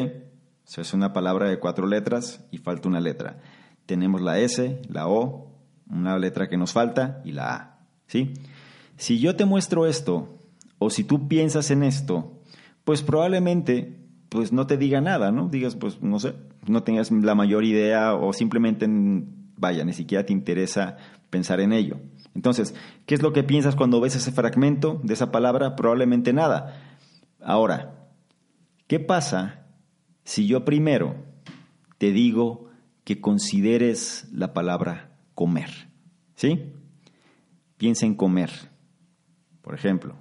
O 0.78 0.82
es 0.82 0.94
una 0.94 1.14
palabra 1.14 1.50
de 1.50 1.60
cuatro 1.60 1.88
letras 1.88 2.46
y 2.52 2.58
falta 2.58 2.90
una 2.90 3.00
letra. 3.00 3.40
Tenemos 3.86 4.22
la 4.22 4.40
S, 4.40 4.82
la 4.90 5.08
O, 5.08 5.56
una 5.90 6.18
letra 6.18 6.50
que 6.50 6.58
nos 6.58 6.74
falta 6.74 7.22
y 7.24 7.32
la 7.32 7.56
A. 7.56 7.80
¿Sí? 8.08 8.34
Si 8.98 9.20
yo 9.20 9.36
te 9.36 9.46
muestro 9.46 9.86
esto 9.86 10.40
o 10.78 10.90
si 10.90 11.04
tú 11.04 11.28
piensas 11.28 11.72
en 11.72 11.84
esto, 11.84 12.42
pues 12.84 13.02
probablemente 13.02 13.98
pues 14.30 14.52
no 14.52 14.68
te 14.68 14.78
diga 14.78 15.00
nada, 15.02 15.32
¿no? 15.32 15.48
Digas, 15.48 15.76
pues 15.76 16.02
no 16.02 16.20
sé, 16.20 16.36
no 16.68 16.84
tengas 16.84 17.12
la 17.12 17.36
mayor 17.36 17.64
idea 17.64 18.14
o 18.14 18.34
simplemente, 18.34 18.88
vaya, 19.56 19.86
ni 19.86 19.94
siquiera 19.94 20.26
te 20.26 20.34
interesa 20.34 20.98
pensar 21.30 21.62
en 21.62 21.72
ello. 21.72 21.98
Entonces, 22.36 22.76
¿qué 23.06 23.16
es 23.16 23.22
lo 23.22 23.34
que 23.34 23.44
piensas 23.44 23.76
cuando 23.76 24.02
ves 24.02 24.16
ese 24.16 24.32
fragmento 24.32 25.00
de 25.04 25.14
esa 25.14 25.32
palabra? 25.32 25.76
Probablemente 25.76 26.34
nada. 26.34 26.82
Ahora, 27.42 28.10
¿qué 28.88 29.00
pasa 29.00 29.67
si 30.28 30.46
yo 30.46 30.66
primero 30.66 31.16
te 31.98 32.12
digo 32.12 32.68
que 33.06 33.22
consideres 33.22 34.28
la 34.34 34.54
palabra 34.54 35.18
comer? 35.36 35.70
¿Sí? 36.36 36.74
Piensa 37.78 38.06
en 38.06 38.14
comer, 38.14 38.52
por 39.62 39.74
ejemplo. 39.74 40.16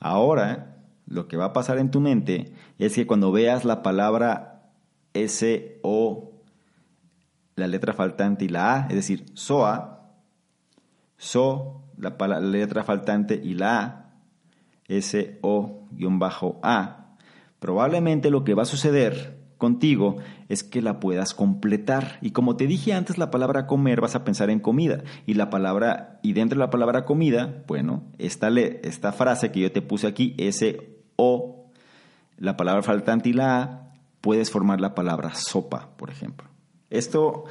Ahora, 0.00 0.78
lo 1.06 1.28
que 1.28 1.36
va 1.36 1.44
a 1.44 1.52
pasar 1.52 1.76
en 1.76 1.90
tu 1.90 2.00
mente 2.00 2.54
es 2.78 2.94
que 2.94 3.06
cuando 3.06 3.32
veas 3.32 3.66
la 3.66 3.82
palabra 3.82 4.70
S, 5.12 5.78
O, 5.82 6.32
la 7.54 7.66
letra 7.66 7.92
faltante 7.92 8.46
y 8.46 8.48
la 8.48 8.76
A, 8.76 8.86
es 8.88 8.94
decir, 8.94 9.26
SOA, 9.34 10.08
So, 11.18 11.82
la, 11.98 12.40
letra 12.40 12.82
faltante 12.82 13.34
y 13.34 13.52
la 13.52 13.82
A, 13.82 14.14
S, 14.88 15.38
O-A, 15.42 17.01
probablemente 17.62 18.28
lo 18.28 18.42
que 18.42 18.54
va 18.54 18.64
a 18.64 18.66
suceder 18.66 19.38
contigo 19.56 20.16
es 20.48 20.64
que 20.64 20.82
la 20.82 20.98
puedas 20.98 21.32
completar. 21.32 22.18
Y 22.20 22.32
como 22.32 22.56
te 22.56 22.66
dije 22.66 22.92
antes, 22.92 23.18
la 23.18 23.30
palabra 23.30 23.68
comer 23.68 24.00
vas 24.00 24.16
a 24.16 24.24
pensar 24.24 24.50
en 24.50 24.58
comida. 24.58 25.04
Y 25.26 25.34
la 25.34 25.48
palabra, 25.48 26.18
y 26.24 26.32
dentro 26.32 26.58
de 26.58 26.64
la 26.64 26.70
palabra 26.70 27.04
comida, 27.04 27.62
bueno, 27.68 28.02
esta, 28.18 28.48
esta 28.48 29.12
frase 29.12 29.52
que 29.52 29.60
yo 29.60 29.70
te 29.70 29.80
puse 29.80 30.08
aquí, 30.08 30.34
S, 30.38 30.76
O, 31.14 31.70
la 32.36 32.56
palabra 32.56 32.82
faltante 32.82 33.28
y 33.28 33.32
la 33.32 33.62
A, 33.62 33.92
puedes 34.20 34.50
formar 34.50 34.80
la 34.80 34.96
palabra 34.96 35.32
sopa, 35.36 35.90
por 35.96 36.10
ejemplo. 36.10 36.48
Esto 36.90 37.44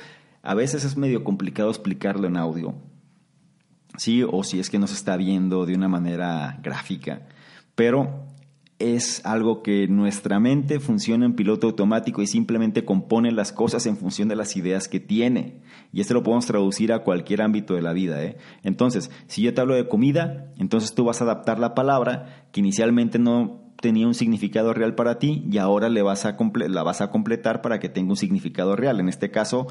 a 0.43 0.54
veces 0.54 0.84
es 0.84 0.97
medio 0.97 1.24
complicado 1.24 1.69
explicarlo 1.69 2.28
en 2.28 2.36
audio, 2.36 2.76
¿sí? 3.95 4.26
O 4.30 4.43
si 4.43 4.60
es 4.60 4.69
que 4.69 4.80
no 4.80 4.88
se 4.88 4.95
está 4.95 5.15
viendo 5.15 5.65
de 5.65 5.76
una 5.76 5.88
manera 5.88 6.60
gráfica. 6.62 7.21
Pero 7.74 8.31
es 8.82 9.26
algo 9.26 9.62
que 9.62 9.88
nuestra 9.88 10.39
mente 10.39 10.80
funciona 10.80 11.26
en 11.26 11.36
piloto 11.36 11.67
automático 11.67 12.22
y 12.22 12.28
simplemente 12.28 12.86
compone 12.86 13.32
las 13.32 13.52
cosas 13.52 13.86
en 13.86 13.98
función 13.98 14.28
de 14.28 14.36
las 14.36 14.56
ideas 14.56 14.88
que 14.88 15.00
tiene. 15.00 15.62
Y 15.94 16.02
esto 16.02 16.13
lo 16.13 16.24
podemos 16.24 16.46
traducir 16.46 16.91
a 16.94 17.04
cualquier 17.04 17.41
ámbito 17.41 17.74
de 17.74 17.82
la 17.82 17.94
vida. 17.94 18.24
¿eh? 18.24 18.38
Entonces, 18.63 19.12
si 19.28 19.41
yo 19.41 19.54
te 19.54 19.62
hablo 19.62 19.76
de 19.76 19.88
comida, 19.88 20.52
entonces 20.58 20.94
tú 20.94 21.06
vas 21.06 21.22
a 21.22 21.26
adaptar 21.26 21.60
la 21.60 21.76
palabra 21.76 22.48
que 22.52 22.60
inicialmente 22.60 23.20
no 23.20 23.62
tenía 23.82 24.08
un 24.08 24.13
significado 24.13 24.74
real 24.74 24.96
para 24.96 25.20
ti 25.20 25.44
y 25.50 25.58
ahora 25.58 25.89
le 25.89 26.02
vas 26.02 26.26
a 26.26 26.38
la 26.67 26.84
vas 26.84 27.02
a 27.02 27.10
completar 27.10 27.62
para 27.62 27.80
que 27.80 27.89
tenga 27.89 28.12
un 28.12 28.17
significado 28.17 28.76
real. 28.76 29.00
En 29.00 29.10
este 29.10 29.32
caso, 29.32 29.67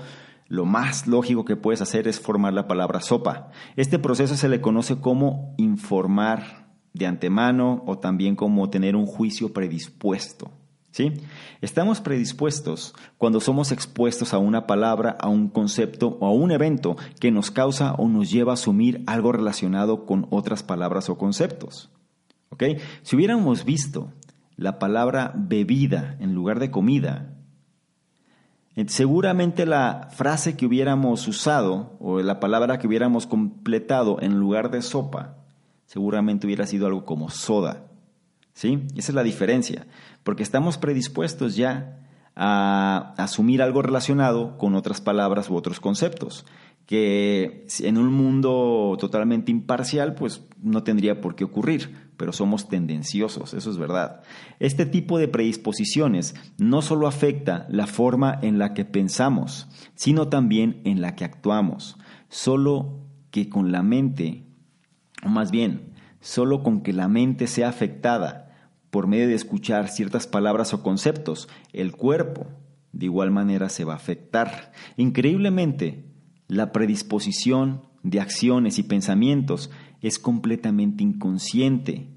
lo 0.48 0.64
más 0.64 1.06
lógico 1.06 1.44
que 1.44 1.56
puedes 1.56 1.80
hacer 1.80 2.08
es 2.08 2.20
formar 2.20 2.52
la 2.52 2.66
palabra 2.66 3.00
sopa. 3.00 3.50
Este 3.76 3.98
proceso 3.98 4.36
se 4.36 4.48
le 4.48 4.60
conoce 4.60 5.00
como 5.00 5.54
informar 5.58 6.59
de 6.92 7.06
antemano 7.06 7.82
o 7.86 7.98
también 7.98 8.36
como 8.36 8.70
tener 8.70 8.96
un 8.96 9.06
juicio 9.06 9.52
predispuesto. 9.52 10.50
¿Sí? 10.92 11.12
Estamos 11.60 12.00
predispuestos 12.00 12.94
cuando 13.16 13.40
somos 13.40 13.70
expuestos 13.70 14.34
a 14.34 14.38
una 14.38 14.66
palabra, 14.66 15.16
a 15.20 15.28
un 15.28 15.48
concepto 15.48 16.18
o 16.20 16.26
a 16.26 16.32
un 16.32 16.50
evento 16.50 16.96
que 17.20 17.30
nos 17.30 17.52
causa 17.52 17.94
o 17.94 18.08
nos 18.08 18.28
lleva 18.30 18.52
a 18.52 18.54
asumir 18.54 19.04
algo 19.06 19.30
relacionado 19.30 20.04
con 20.04 20.26
otras 20.30 20.64
palabras 20.64 21.08
o 21.08 21.16
conceptos. 21.16 21.90
¿Ok? 22.48 22.64
Si 23.02 23.14
hubiéramos 23.14 23.64
visto 23.64 24.12
la 24.56 24.80
palabra 24.80 25.32
bebida 25.36 26.16
en 26.18 26.34
lugar 26.34 26.58
de 26.58 26.72
comida, 26.72 27.36
Seguramente 28.86 29.66
la 29.66 30.08
frase 30.12 30.56
que 30.56 30.64
hubiéramos 30.64 31.26
usado 31.28 31.96
o 32.00 32.20
la 32.20 32.40
palabra 32.40 32.78
que 32.78 32.86
hubiéramos 32.86 33.26
completado 33.26 34.18
en 34.20 34.38
lugar 34.38 34.70
de 34.70 34.80
sopa, 34.80 35.39
seguramente 35.90 36.46
hubiera 36.46 36.68
sido 36.68 36.86
algo 36.86 37.04
como 37.04 37.30
soda. 37.30 37.88
¿Sí? 38.52 38.86
Esa 38.94 39.10
es 39.10 39.14
la 39.14 39.24
diferencia, 39.24 39.88
porque 40.22 40.44
estamos 40.44 40.78
predispuestos 40.78 41.56
ya 41.56 41.98
a 42.36 43.14
asumir 43.16 43.60
algo 43.60 43.82
relacionado 43.82 44.56
con 44.56 44.76
otras 44.76 45.00
palabras 45.00 45.50
u 45.50 45.56
otros 45.56 45.80
conceptos 45.80 46.46
que 46.86 47.66
en 47.80 47.98
un 47.98 48.12
mundo 48.12 48.96
totalmente 49.00 49.50
imparcial, 49.50 50.14
pues 50.14 50.42
no 50.60 50.82
tendría 50.82 51.20
por 51.20 51.34
qué 51.34 51.44
ocurrir, 51.44 52.10
pero 52.16 52.32
somos 52.32 52.68
tendenciosos, 52.68 53.54
eso 53.54 53.70
es 53.70 53.76
verdad. 53.76 54.22
Este 54.58 54.86
tipo 54.86 55.18
de 55.18 55.28
predisposiciones 55.28 56.34
no 56.58 56.82
solo 56.82 57.06
afecta 57.06 57.66
la 57.68 57.86
forma 57.86 58.38
en 58.42 58.58
la 58.58 58.74
que 58.74 58.84
pensamos, 58.84 59.68
sino 59.94 60.28
también 60.28 60.82
en 60.84 61.00
la 61.00 61.14
que 61.14 61.24
actuamos, 61.24 61.96
solo 62.28 63.06
que 63.30 63.48
con 63.48 63.70
la 63.70 63.84
mente, 63.84 64.49
o 65.24 65.28
más 65.28 65.50
bien, 65.50 65.92
solo 66.20 66.62
con 66.62 66.82
que 66.82 66.92
la 66.92 67.08
mente 67.08 67.46
sea 67.46 67.68
afectada 67.68 68.50
por 68.90 69.06
medio 69.06 69.28
de 69.28 69.34
escuchar 69.34 69.88
ciertas 69.88 70.26
palabras 70.26 70.74
o 70.74 70.82
conceptos, 70.82 71.48
el 71.72 71.92
cuerpo 71.92 72.46
de 72.92 73.06
igual 73.06 73.30
manera 73.30 73.68
se 73.68 73.84
va 73.84 73.94
a 73.94 73.96
afectar. 73.96 74.72
Increíblemente, 74.96 76.04
la 76.48 76.72
predisposición 76.72 77.82
de 78.02 78.20
acciones 78.20 78.78
y 78.78 78.82
pensamientos 78.82 79.70
es 80.00 80.18
completamente 80.18 81.04
inconsciente 81.04 82.08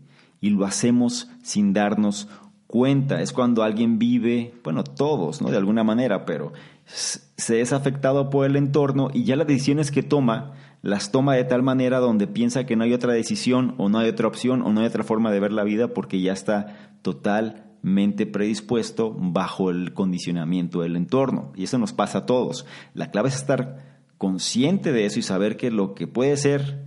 y 0.42 0.50
lo 0.50 0.66
hacemos 0.66 1.30
sin 1.44 1.74
darnos 1.74 2.28
cuenta. 2.68 3.22
Es 3.22 3.34
cuando 3.34 3.64
alguien 3.64 4.00
vive, 4.00 4.56
bueno, 4.64 4.84
todos, 4.84 5.42
¿no? 5.42 5.52
De 5.52 5.58
alguna 5.58 5.84
manera, 5.84 6.26
pero 6.26 6.54
se 6.86 7.62
es 7.62 7.72
afectado 7.72 8.30
por 8.30 8.46
el 8.46 8.56
entorno 8.56 9.10
y 9.14 9.26
ya 9.26 9.36
las 9.36 9.48
decisiones 9.48 9.92
que 9.92 10.04
toma 10.04 10.54
las 10.84 11.12
toma 11.12 11.36
de 11.36 11.46
tal 11.46 11.64
manera 11.64 12.00
donde 12.00 12.28
piensa 12.28 12.66
que 12.66 12.76
no 12.76 12.84
hay 12.84 12.94
otra 12.94 13.14
decisión 13.14 13.74
o 13.78 13.88
no 13.88 14.00
hay 14.00 14.10
otra 14.10 14.28
opción 14.28 14.62
o 14.62 14.74
no 14.74 14.82
hay 14.82 14.88
otra 14.88 15.06
forma 15.06 15.32
de 15.32 15.40
ver 15.40 15.54
la 15.54 15.64
vida 15.64 15.88
porque 15.94 16.20
ya 16.20 16.34
está 16.34 16.98
totalmente 17.02 18.26
predispuesto 18.26 19.16
bajo 19.18 19.70
el 19.70 19.94
condicionamiento 19.94 20.82
del 20.82 20.98
entorno. 20.98 21.54
Y 21.56 21.64
eso 21.64 21.78
nos 21.78 21.94
pasa 21.94 22.20
a 22.20 22.26
todos. 22.26 22.66
La 22.94 23.12
clave 23.12 23.30
es 23.30 23.36
estar 23.36 24.02
consciente 24.18 24.92
de 24.92 25.06
eso 25.06 25.20
y 25.20 25.24
saber 25.24 25.56
que 25.56 25.72
lo 25.72 25.96
que 25.96 26.06
puede 26.06 26.36
ser 26.36 26.84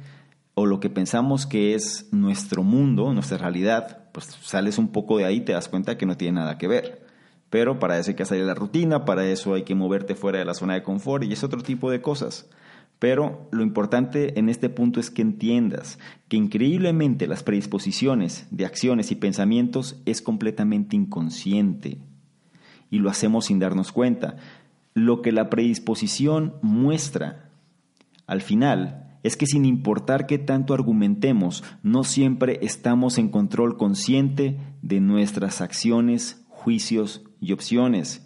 o 0.52 0.66
lo 0.66 0.78
que 0.78 0.90
pensamos 0.90 1.46
que 1.46 1.74
es 1.74 2.06
nuestro 2.12 2.62
mundo, 2.62 3.14
nuestra 3.14 3.38
realidad, 3.38 4.10
pues 4.12 4.26
sales 4.42 4.76
un 4.76 4.88
poco 4.88 5.16
de 5.16 5.24
ahí 5.24 5.36
y 5.36 5.44
te 5.44 5.52
das 5.52 5.68
cuenta 5.68 5.96
que 5.96 6.04
no 6.04 6.18
tiene 6.18 6.40
nada 6.40 6.58
que 6.58 6.68
ver. 6.68 7.06
Pero 7.48 7.78
para 7.78 7.98
eso 7.98 8.10
hay 8.10 8.14
que 8.14 8.26
salir 8.26 8.42
de 8.42 8.48
la 8.48 8.54
rutina, 8.54 9.06
para 9.06 9.26
eso 9.26 9.54
hay 9.54 9.62
que 9.62 9.74
moverte 9.74 10.14
fuera 10.14 10.38
de 10.38 10.44
la 10.44 10.52
zona 10.52 10.74
de 10.74 10.82
confort 10.82 11.24
y 11.24 11.32
es 11.32 11.42
otro 11.42 11.62
tipo 11.62 11.90
de 11.90 12.02
cosas. 12.02 12.46
Pero 12.98 13.48
lo 13.52 13.62
importante 13.62 14.38
en 14.38 14.48
este 14.48 14.68
punto 14.68 15.00
es 15.00 15.10
que 15.10 15.22
entiendas 15.22 15.98
que 16.28 16.36
increíblemente 16.36 17.26
las 17.26 17.42
predisposiciones 17.42 18.46
de 18.50 18.64
acciones 18.64 19.12
y 19.12 19.16
pensamientos 19.16 20.00
es 20.06 20.22
completamente 20.22 20.96
inconsciente 20.96 21.98
y 22.90 22.98
lo 22.98 23.10
hacemos 23.10 23.46
sin 23.46 23.58
darnos 23.58 23.92
cuenta. 23.92 24.36
Lo 24.94 25.20
que 25.20 25.32
la 25.32 25.50
predisposición 25.50 26.54
muestra 26.62 27.50
al 28.26 28.40
final 28.40 29.18
es 29.22 29.36
que 29.36 29.46
sin 29.46 29.64
importar 29.64 30.26
qué 30.26 30.38
tanto 30.38 30.72
argumentemos, 30.72 31.64
no 31.82 32.04
siempre 32.04 32.60
estamos 32.62 33.18
en 33.18 33.28
control 33.28 33.76
consciente 33.76 34.56
de 34.82 35.00
nuestras 35.00 35.60
acciones, 35.60 36.44
juicios 36.48 37.24
y 37.40 37.52
opciones. 37.52 38.25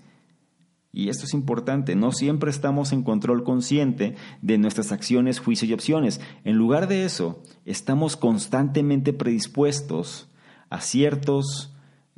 Y 0.93 1.09
esto 1.09 1.25
es 1.25 1.35
importante, 1.35 1.95
no 1.95 2.11
siempre 2.11 2.51
estamos 2.51 2.93
en 2.93 3.05
control 3.05 3.45
consciente 3.45 4.17
de 4.43 4.59
nuestras 4.59 4.91
acciones, 4.91 5.39
juicios 5.39 5.71
y 5.71 5.75
opciones. 5.75 6.21
En 6.45 6.57
lugar 6.57 6.89
de 6.89 7.05
eso, 7.05 7.43
estamos 7.65 8.17
constantemente 8.17 9.13
predispuestos 9.13 10.29
a 10.69 10.81
ciertos 10.81 11.73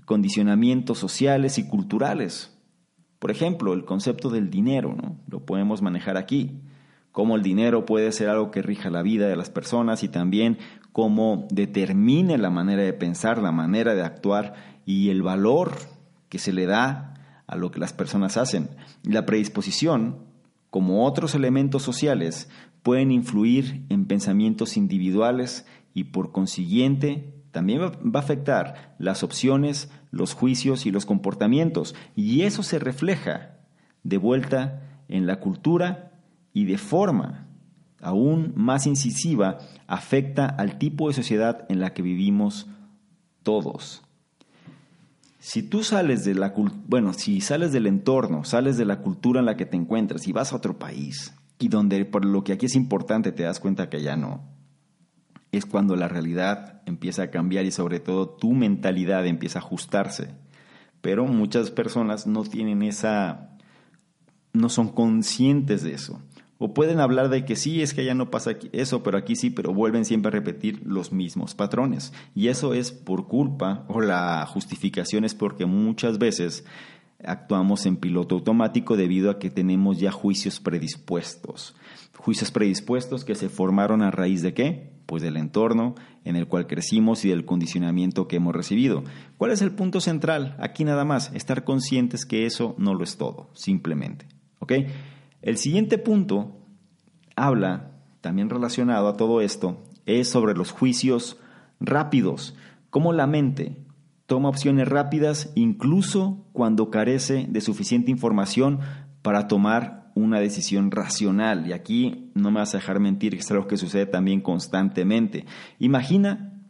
condicionamientos 0.06 0.98
sociales 0.98 1.58
y 1.58 1.68
culturales. 1.68 2.56
Por 3.18 3.30
ejemplo, 3.30 3.74
el 3.74 3.84
concepto 3.84 4.30
del 4.30 4.50
dinero, 4.50 4.94
¿no? 4.94 5.16
Lo 5.28 5.44
podemos 5.44 5.82
manejar 5.82 6.16
aquí. 6.16 6.60
Cómo 7.12 7.36
el 7.36 7.42
dinero 7.42 7.84
puede 7.84 8.10
ser 8.10 8.30
algo 8.30 8.50
que 8.50 8.62
rija 8.62 8.88
la 8.88 9.02
vida 9.02 9.28
de 9.28 9.36
las 9.36 9.50
personas 9.50 10.02
y 10.02 10.08
también 10.08 10.56
cómo 10.92 11.46
determine 11.50 12.38
la 12.38 12.48
manera 12.48 12.82
de 12.82 12.92
pensar, 12.94 13.36
la 13.36 13.52
manera 13.52 13.94
de 13.94 14.02
actuar 14.02 14.54
y 14.86 15.10
el 15.10 15.22
valor 15.22 15.72
que 16.30 16.38
se 16.38 16.52
le 16.54 16.64
da 16.64 17.11
a 17.52 17.56
lo 17.56 17.70
que 17.70 17.80
las 17.80 17.92
personas 17.92 18.36
hacen. 18.36 18.70
La 19.02 19.26
predisposición, 19.26 20.18
como 20.70 21.06
otros 21.06 21.34
elementos 21.34 21.82
sociales, 21.82 22.48
pueden 22.82 23.12
influir 23.12 23.84
en 23.90 24.06
pensamientos 24.06 24.76
individuales 24.76 25.66
y 25.94 26.04
por 26.04 26.32
consiguiente 26.32 27.34
también 27.50 27.82
va 27.82 28.20
a 28.20 28.22
afectar 28.22 28.94
las 28.98 29.22
opciones, 29.22 29.90
los 30.10 30.32
juicios 30.32 30.86
y 30.86 30.90
los 30.90 31.04
comportamientos. 31.04 31.94
Y 32.16 32.42
eso 32.42 32.62
se 32.62 32.78
refleja 32.78 33.58
de 34.02 34.16
vuelta 34.16 34.82
en 35.08 35.26
la 35.26 35.38
cultura 35.38 36.12
y 36.54 36.64
de 36.64 36.78
forma 36.78 37.48
aún 38.00 38.52
más 38.56 38.86
incisiva 38.86 39.58
afecta 39.86 40.46
al 40.46 40.78
tipo 40.78 41.08
de 41.08 41.14
sociedad 41.14 41.66
en 41.68 41.80
la 41.80 41.92
que 41.92 42.02
vivimos 42.02 42.66
todos. 43.42 44.02
Si 45.44 45.64
tú 45.64 45.82
sales 45.82 46.24
de 46.24 46.36
la 46.36 46.54
bueno, 46.86 47.12
si 47.14 47.40
sales 47.40 47.72
del 47.72 47.88
entorno, 47.88 48.44
sales 48.44 48.76
de 48.76 48.84
la 48.84 49.00
cultura 49.00 49.40
en 49.40 49.46
la 49.46 49.56
que 49.56 49.66
te 49.66 49.76
encuentras 49.76 50.28
y 50.28 50.32
vas 50.32 50.52
a 50.52 50.56
otro 50.56 50.78
país 50.78 51.34
y 51.58 51.66
donde 51.66 52.04
por 52.04 52.24
lo 52.24 52.44
que 52.44 52.52
aquí 52.52 52.66
es 52.66 52.76
importante 52.76 53.32
te 53.32 53.42
das 53.42 53.58
cuenta 53.58 53.90
que 53.90 54.00
ya 54.00 54.14
no, 54.14 54.44
es 55.50 55.66
cuando 55.66 55.96
la 55.96 56.06
realidad 56.06 56.80
empieza 56.86 57.24
a 57.24 57.30
cambiar 57.32 57.64
y 57.64 57.72
sobre 57.72 57.98
todo 57.98 58.28
tu 58.28 58.52
mentalidad 58.52 59.26
empieza 59.26 59.58
a 59.58 59.62
ajustarse. 59.62 60.28
Pero 61.00 61.26
muchas 61.26 61.72
personas 61.72 62.28
no 62.28 62.44
tienen 62.44 62.84
esa 62.84 63.50
no 64.52 64.68
son 64.68 64.90
conscientes 64.90 65.82
de 65.82 65.94
eso. 65.94 66.22
O 66.64 66.74
pueden 66.74 67.00
hablar 67.00 67.28
de 67.28 67.44
que 67.44 67.56
sí, 67.56 67.82
es 67.82 67.92
que 67.92 68.04
ya 68.04 68.14
no 68.14 68.30
pasa 68.30 68.52
eso, 68.70 69.02
pero 69.02 69.18
aquí 69.18 69.34
sí, 69.34 69.50
pero 69.50 69.74
vuelven 69.74 70.04
siempre 70.04 70.28
a 70.28 70.30
repetir 70.30 70.80
los 70.84 71.10
mismos 71.10 71.56
patrones. 71.56 72.12
Y 72.36 72.46
eso 72.46 72.72
es 72.72 72.92
por 72.92 73.26
culpa, 73.26 73.84
o 73.88 74.00
la 74.00 74.46
justificación 74.46 75.24
es 75.24 75.34
porque 75.34 75.66
muchas 75.66 76.18
veces 76.18 76.64
actuamos 77.24 77.84
en 77.84 77.96
piloto 77.96 78.36
automático 78.36 78.96
debido 78.96 79.28
a 79.32 79.40
que 79.40 79.50
tenemos 79.50 79.98
ya 79.98 80.12
juicios 80.12 80.60
predispuestos. 80.60 81.74
Juicios 82.16 82.52
predispuestos 82.52 83.24
que 83.24 83.34
se 83.34 83.48
formaron 83.48 84.00
a 84.00 84.12
raíz 84.12 84.40
de 84.42 84.54
qué? 84.54 84.92
Pues 85.06 85.20
del 85.20 85.38
entorno 85.38 85.96
en 86.24 86.36
el 86.36 86.46
cual 86.46 86.68
crecimos 86.68 87.24
y 87.24 87.30
del 87.30 87.44
condicionamiento 87.44 88.28
que 88.28 88.36
hemos 88.36 88.54
recibido. 88.54 89.02
¿Cuál 89.36 89.50
es 89.50 89.62
el 89.62 89.72
punto 89.72 90.00
central? 90.00 90.54
Aquí 90.60 90.84
nada 90.84 91.04
más, 91.04 91.32
estar 91.34 91.64
conscientes 91.64 92.24
que 92.24 92.46
eso 92.46 92.76
no 92.78 92.94
lo 92.94 93.02
es 93.02 93.16
todo, 93.16 93.50
simplemente. 93.52 94.26
¿Ok? 94.60 94.74
El 95.42 95.56
siguiente 95.56 95.98
punto 95.98 96.56
habla, 97.34 97.90
también 98.20 98.48
relacionado 98.48 99.08
a 99.08 99.16
todo 99.16 99.40
esto, 99.40 99.82
es 100.06 100.28
sobre 100.28 100.54
los 100.54 100.70
juicios 100.70 101.40
rápidos, 101.80 102.56
cómo 102.90 103.12
la 103.12 103.26
mente 103.26 103.84
toma 104.26 104.48
opciones 104.48 104.88
rápidas 104.88 105.50
incluso 105.56 106.46
cuando 106.52 106.90
carece 106.90 107.46
de 107.48 107.60
suficiente 107.60 108.12
información 108.12 108.78
para 109.22 109.48
tomar 109.48 110.12
una 110.14 110.38
decisión 110.38 110.92
racional. 110.92 111.66
Y 111.66 111.72
aquí 111.72 112.30
no 112.34 112.52
me 112.52 112.60
vas 112.60 112.74
a 112.74 112.78
dejar 112.78 113.00
mentir, 113.00 113.32
que 113.32 113.40
es 113.40 113.50
algo 113.50 113.66
que 113.66 113.76
sucede 113.76 114.06
también 114.06 114.42
constantemente. 114.42 115.44
Imagina, 115.80 116.62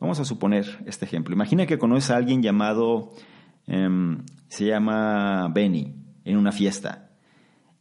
vamos 0.00 0.20
a 0.20 0.26
suponer 0.26 0.84
este 0.84 1.06
ejemplo, 1.06 1.34
imagina 1.34 1.64
que 1.64 1.78
conoces 1.78 2.10
a 2.10 2.16
alguien 2.16 2.42
llamado, 2.42 3.12
em, 3.66 4.18
se 4.48 4.66
llama 4.66 5.48
Benny, 5.48 5.94
en 6.24 6.36
una 6.36 6.52
fiesta 6.52 7.07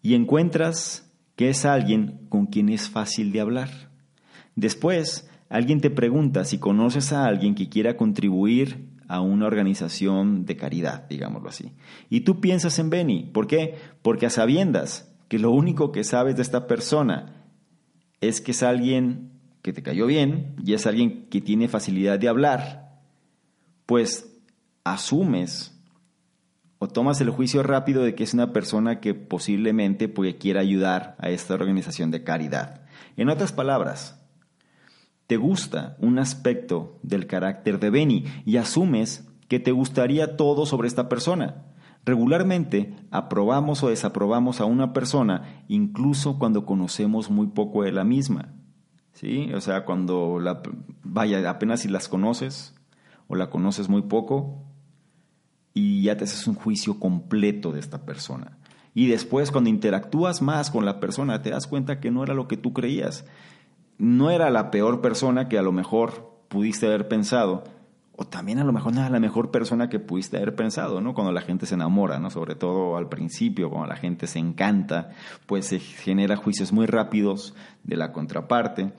y 0.01 0.15
encuentras 0.15 1.11
que 1.35 1.49
es 1.49 1.65
alguien 1.65 2.27
con 2.29 2.47
quien 2.47 2.69
es 2.69 2.89
fácil 2.89 3.31
de 3.31 3.41
hablar. 3.41 3.69
Después, 4.55 5.29
alguien 5.49 5.81
te 5.81 5.89
pregunta 5.89 6.45
si 6.45 6.57
conoces 6.57 7.13
a 7.13 7.25
alguien 7.25 7.55
que 7.55 7.69
quiera 7.69 7.95
contribuir 7.95 8.89
a 9.07 9.21
una 9.21 9.45
organización 9.45 10.45
de 10.45 10.57
caridad, 10.57 11.07
digámoslo 11.07 11.49
así. 11.49 11.71
Y 12.09 12.21
tú 12.21 12.41
piensas 12.41 12.77
en 12.79 12.89
Benny. 12.89 13.23
¿Por 13.23 13.47
qué? 13.47 13.75
Porque 14.01 14.25
a 14.25 14.29
sabiendas 14.29 15.13
que 15.27 15.39
lo 15.39 15.51
único 15.51 15.91
que 15.91 16.03
sabes 16.03 16.35
de 16.35 16.41
esta 16.41 16.67
persona 16.67 17.45
es 18.19 18.41
que 18.41 18.51
es 18.51 18.63
alguien 18.63 19.31
que 19.61 19.73
te 19.73 19.83
cayó 19.83 20.05
bien 20.05 20.55
y 20.63 20.73
es 20.73 20.87
alguien 20.87 21.27
que 21.29 21.41
tiene 21.41 21.67
facilidad 21.67 22.19
de 22.19 22.29
hablar, 22.29 23.01
pues 23.85 24.37
asumes 24.83 25.76
o 26.79 26.87
tomas 26.87 27.19
el 27.21 27.29
juicio 27.29 27.63
rápido 27.63 28.03
de 28.03 28.15
que 28.15 28.23
es 28.23 28.33
una 28.33 28.53
persona 28.53 28.99
que 28.99 29.13
posiblemente 29.13 30.13
quiera 30.37 30.61
ayudar 30.61 31.15
a 31.19 31.29
esta 31.29 31.53
organización 31.53 32.11
de 32.11 32.23
caridad. 32.23 32.81
En 33.15 33.29
otras 33.29 33.51
palabras, 33.51 34.19
te 35.25 35.37
gusta 35.37 35.97
un 35.99 36.19
aspecto 36.19 36.99
del 37.03 37.27
carácter 37.27 37.79
de 37.79 37.89
Benny 37.89 38.25
y 38.45 38.57
asumes 38.57 39.27
que 39.47 39.59
te 39.59 39.71
gustaría 39.71 40.37
todo 40.37 40.65
sobre 40.65 40.87
esta 40.87 41.09
persona. 41.09 41.63
Regularmente 42.05 42.95
aprobamos 43.11 43.83
o 43.83 43.89
desaprobamos 43.89 44.61
a 44.61 44.65
una 44.65 44.93
persona 44.93 45.63
incluso 45.67 46.39
cuando 46.39 46.65
conocemos 46.65 47.29
muy 47.29 47.47
poco 47.47 47.83
de 47.83 47.91
la 47.91 48.03
misma. 48.03 48.53
¿Sí? 49.13 49.51
O 49.53 49.61
sea, 49.61 49.83
cuando 49.83 50.39
la 50.39 50.61
vaya 51.03 51.49
apenas 51.49 51.81
si 51.81 51.89
las 51.89 52.07
conoces 52.07 52.75
o 53.27 53.35
la 53.35 53.49
conoces 53.49 53.89
muy 53.89 54.03
poco, 54.03 54.66
y 55.77 56.01
ya 56.01 56.17
te 56.17 56.23
haces 56.23 56.47
un 56.47 56.55
juicio 56.55 56.99
completo 56.99 57.71
de 57.71 57.79
esta 57.79 58.03
persona. 58.03 58.57
Y 58.95 59.07
después 59.07 59.51
cuando 59.51 59.69
interactúas 59.69 60.41
más 60.41 60.71
con 60.71 60.85
la 60.85 60.99
persona 60.99 61.43
te 61.43 61.51
das 61.51 61.67
cuenta 61.67 61.99
que 61.99 62.09
no 62.09 62.23
era 62.23 62.33
lo 62.33 62.47
que 62.47 62.57
tú 62.57 62.73
creías. 62.73 63.25
No 63.99 64.31
era 64.31 64.49
la 64.49 64.71
peor 64.71 65.01
persona 65.01 65.47
que 65.47 65.59
a 65.59 65.61
lo 65.61 65.71
mejor 65.71 66.31
pudiste 66.47 66.87
haber 66.87 67.07
pensado, 67.07 67.63
o 68.15 68.25
también 68.25 68.57
a 68.57 68.63
lo 68.63 68.73
mejor 68.73 68.95
no 68.95 69.01
era 69.01 69.11
la 69.11 69.19
mejor 69.19 69.51
persona 69.51 69.87
que 69.87 69.99
pudiste 69.99 70.37
haber 70.37 70.55
pensado, 70.55 70.99
¿no? 70.99 71.13
Cuando 71.13 71.31
la 71.31 71.41
gente 71.41 71.67
se 71.67 71.75
enamora, 71.75 72.17
¿no? 72.19 72.31
Sobre 72.31 72.55
todo 72.55 72.97
al 72.97 73.07
principio, 73.07 73.69
cuando 73.69 73.87
la 73.87 73.97
gente 73.97 74.25
se 74.25 74.39
encanta, 74.39 75.11
pues 75.45 75.67
se 75.67 75.79
genera 75.79 76.35
juicios 76.35 76.71
muy 76.73 76.87
rápidos 76.87 77.53
de 77.83 77.97
la 77.97 78.11
contraparte 78.11 78.93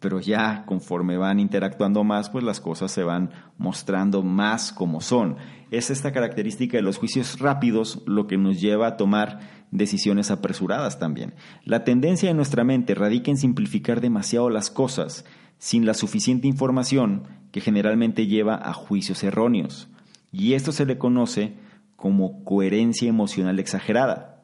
pero 0.00 0.20
ya 0.20 0.64
conforme 0.66 1.16
van 1.16 1.40
interactuando 1.40 2.04
más, 2.04 2.28
pues 2.30 2.44
las 2.44 2.60
cosas 2.60 2.90
se 2.90 3.04
van 3.04 3.30
mostrando 3.56 4.22
más 4.22 4.72
como 4.72 5.00
son. 5.00 5.36
Es 5.70 5.90
esta 5.90 6.12
característica 6.12 6.76
de 6.76 6.82
los 6.82 6.98
juicios 6.98 7.38
rápidos 7.38 8.02
lo 8.06 8.26
que 8.26 8.36
nos 8.36 8.60
lleva 8.60 8.86
a 8.86 8.96
tomar 8.96 9.40
decisiones 9.70 10.30
apresuradas 10.30 10.98
también. 10.98 11.34
La 11.64 11.84
tendencia 11.84 12.28
de 12.28 12.34
nuestra 12.34 12.64
mente 12.64 12.94
radica 12.94 13.30
en 13.30 13.36
simplificar 13.36 14.00
demasiado 14.00 14.50
las 14.50 14.70
cosas 14.70 15.24
sin 15.58 15.86
la 15.86 15.94
suficiente 15.94 16.46
información 16.46 17.24
que 17.50 17.60
generalmente 17.60 18.26
lleva 18.26 18.56
a 18.56 18.72
juicios 18.72 19.22
erróneos. 19.24 19.88
Y 20.32 20.54
esto 20.54 20.72
se 20.72 20.84
le 20.84 20.98
conoce 20.98 21.54
como 21.96 22.44
coherencia 22.44 23.08
emocional 23.08 23.58
exagerada. 23.58 24.42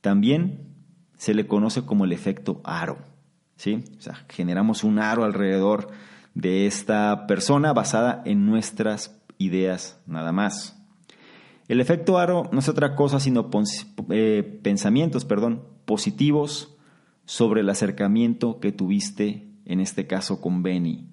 También 0.00 0.74
se 1.16 1.34
le 1.34 1.46
conoce 1.46 1.82
como 1.82 2.04
el 2.04 2.12
efecto 2.12 2.60
aro. 2.64 2.98
¿Sí? 3.56 3.84
O 3.98 4.00
sea, 4.00 4.24
generamos 4.28 4.84
un 4.84 4.98
aro 4.98 5.24
alrededor 5.24 5.88
de 6.34 6.66
esta 6.66 7.26
persona 7.26 7.72
basada 7.72 8.22
en 8.24 8.46
nuestras 8.46 9.18
ideas 9.38 10.00
nada 10.06 10.32
más. 10.32 10.76
El 11.68 11.80
efecto 11.80 12.18
aro 12.18 12.48
no 12.52 12.60
es 12.60 12.68
otra 12.68 12.94
cosa 12.94 13.18
sino 13.18 13.50
eh, 14.10 14.60
pensamientos 14.62 15.24
perdón, 15.24 15.64
positivos 15.84 16.76
sobre 17.24 17.62
el 17.62 17.70
acercamiento 17.70 18.60
que 18.60 18.70
tuviste, 18.70 19.48
en 19.64 19.80
este 19.80 20.06
caso 20.06 20.40
con 20.40 20.62
Benny, 20.62 21.08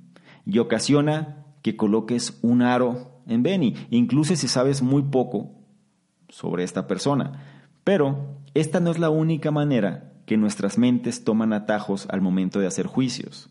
y 0.46 0.60
ocasiona 0.60 1.46
que 1.64 1.76
coloques 1.76 2.38
un 2.42 2.62
aro 2.62 3.22
en 3.26 3.42
Benny, 3.42 3.74
incluso 3.90 4.36
si 4.36 4.48
sabes 4.48 4.82
muy 4.82 5.02
poco 5.04 5.56
sobre 6.30 6.64
esta 6.64 6.86
persona. 6.86 7.42
Pero 7.84 8.38
esta 8.54 8.80
no 8.80 8.92
es 8.92 9.00
la 9.00 9.10
única 9.10 9.50
manera 9.50 10.13
que 10.26 10.38
nuestras 10.38 10.78
mentes 10.78 11.24
toman 11.24 11.54
atajos 11.54 12.08
al 12.10 12.22
momento 12.22 12.60
de 12.60 12.68
hacer 12.68 12.88
juicios. 12.88 13.50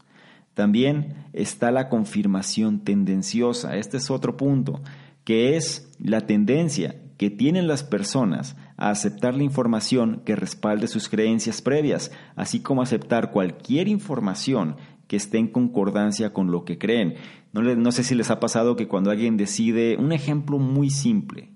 También 0.55 1.27
está 1.33 1.71
la 1.71 1.89
confirmación 1.89 2.81
tendenciosa. 2.81 3.77
Este 3.77 3.97
es 3.97 4.11
otro 4.11 4.37
punto, 4.37 4.83
que 5.25 5.57
es 5.57 5.91
la 5.99 6.23
tendencia 6.23 6.97
que 7.17 7.31
tienen 7.31 7.69
las 7.69 7.85
personas 7.85 8.57
a 8.77 8.91
aceptar 8.91 9.35
la 9.35 9.45
información 9.45 10.23
que 10.25 10.35
respalde 10.35 10.89
sus 10.89 11.09
creencias 11.09 11.63
previas, 11.63 12.11
así 12.35 12.61
como 12.61 12.83
aceptar 12.83 13.31
cualquier 13.31 13.89
información 13.89 14.77
que 15.07 15.17
esté 15.17 15.39
en 15.39 15.49
concordancia 15.49 16.33
con 16.33 16.51
lo 16.51 16.65
que 16.65 16.79
creen. 16.79 17.15
No, 17.53 17.93
sé 17.93 18.03
si 18.03 18.15
les 18.15 18.31
ha 18.31 18.41
pasado 18.41 18.77
que 18.77 18.89
cuando 18.89 19.11
alguien 19.11 19.37
decide, 19.37 19.97
un 19.99 20.13
ejemplo 20.13 20.59
muy 20.59 20.91
simple, 20.91 21.51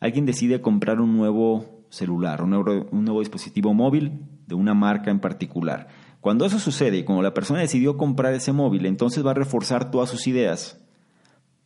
alguien 0.00 0.24
decide 0.24 0.60
comprar 0.60 1.00
un 1.00 1.16
nuevo 1.16 1.84
celular, 1.90 2.42
un 2.42 2.50
nuevo 3.04 3.20
dispositivo 3.20 3.74
móvil, 3.74 4.20
de 4.46 4.54
una 4.54 4.74
marca 4.74 5.10
en 5.10 5.20
particular. 5.20 5.88
Cuando 6.20 6.44
eso 6.44 6.58
sucede 6.58 6.98
y 6.98 7.04
como 7.04 7.22
la 7.22 7.34
persona 7.34 7.60
decidió 7.60 7.96
comprar 7.96 8.34
ese 8.34 8.52
móvil, 8.52 8.86
entonces 8.86 9.24
va 9.24 9.30
a 9.30 9.34
reforzar 9.34 9.90
todas 9.90 10.10
sus 10.10 10.26
ideas 10.26 10.80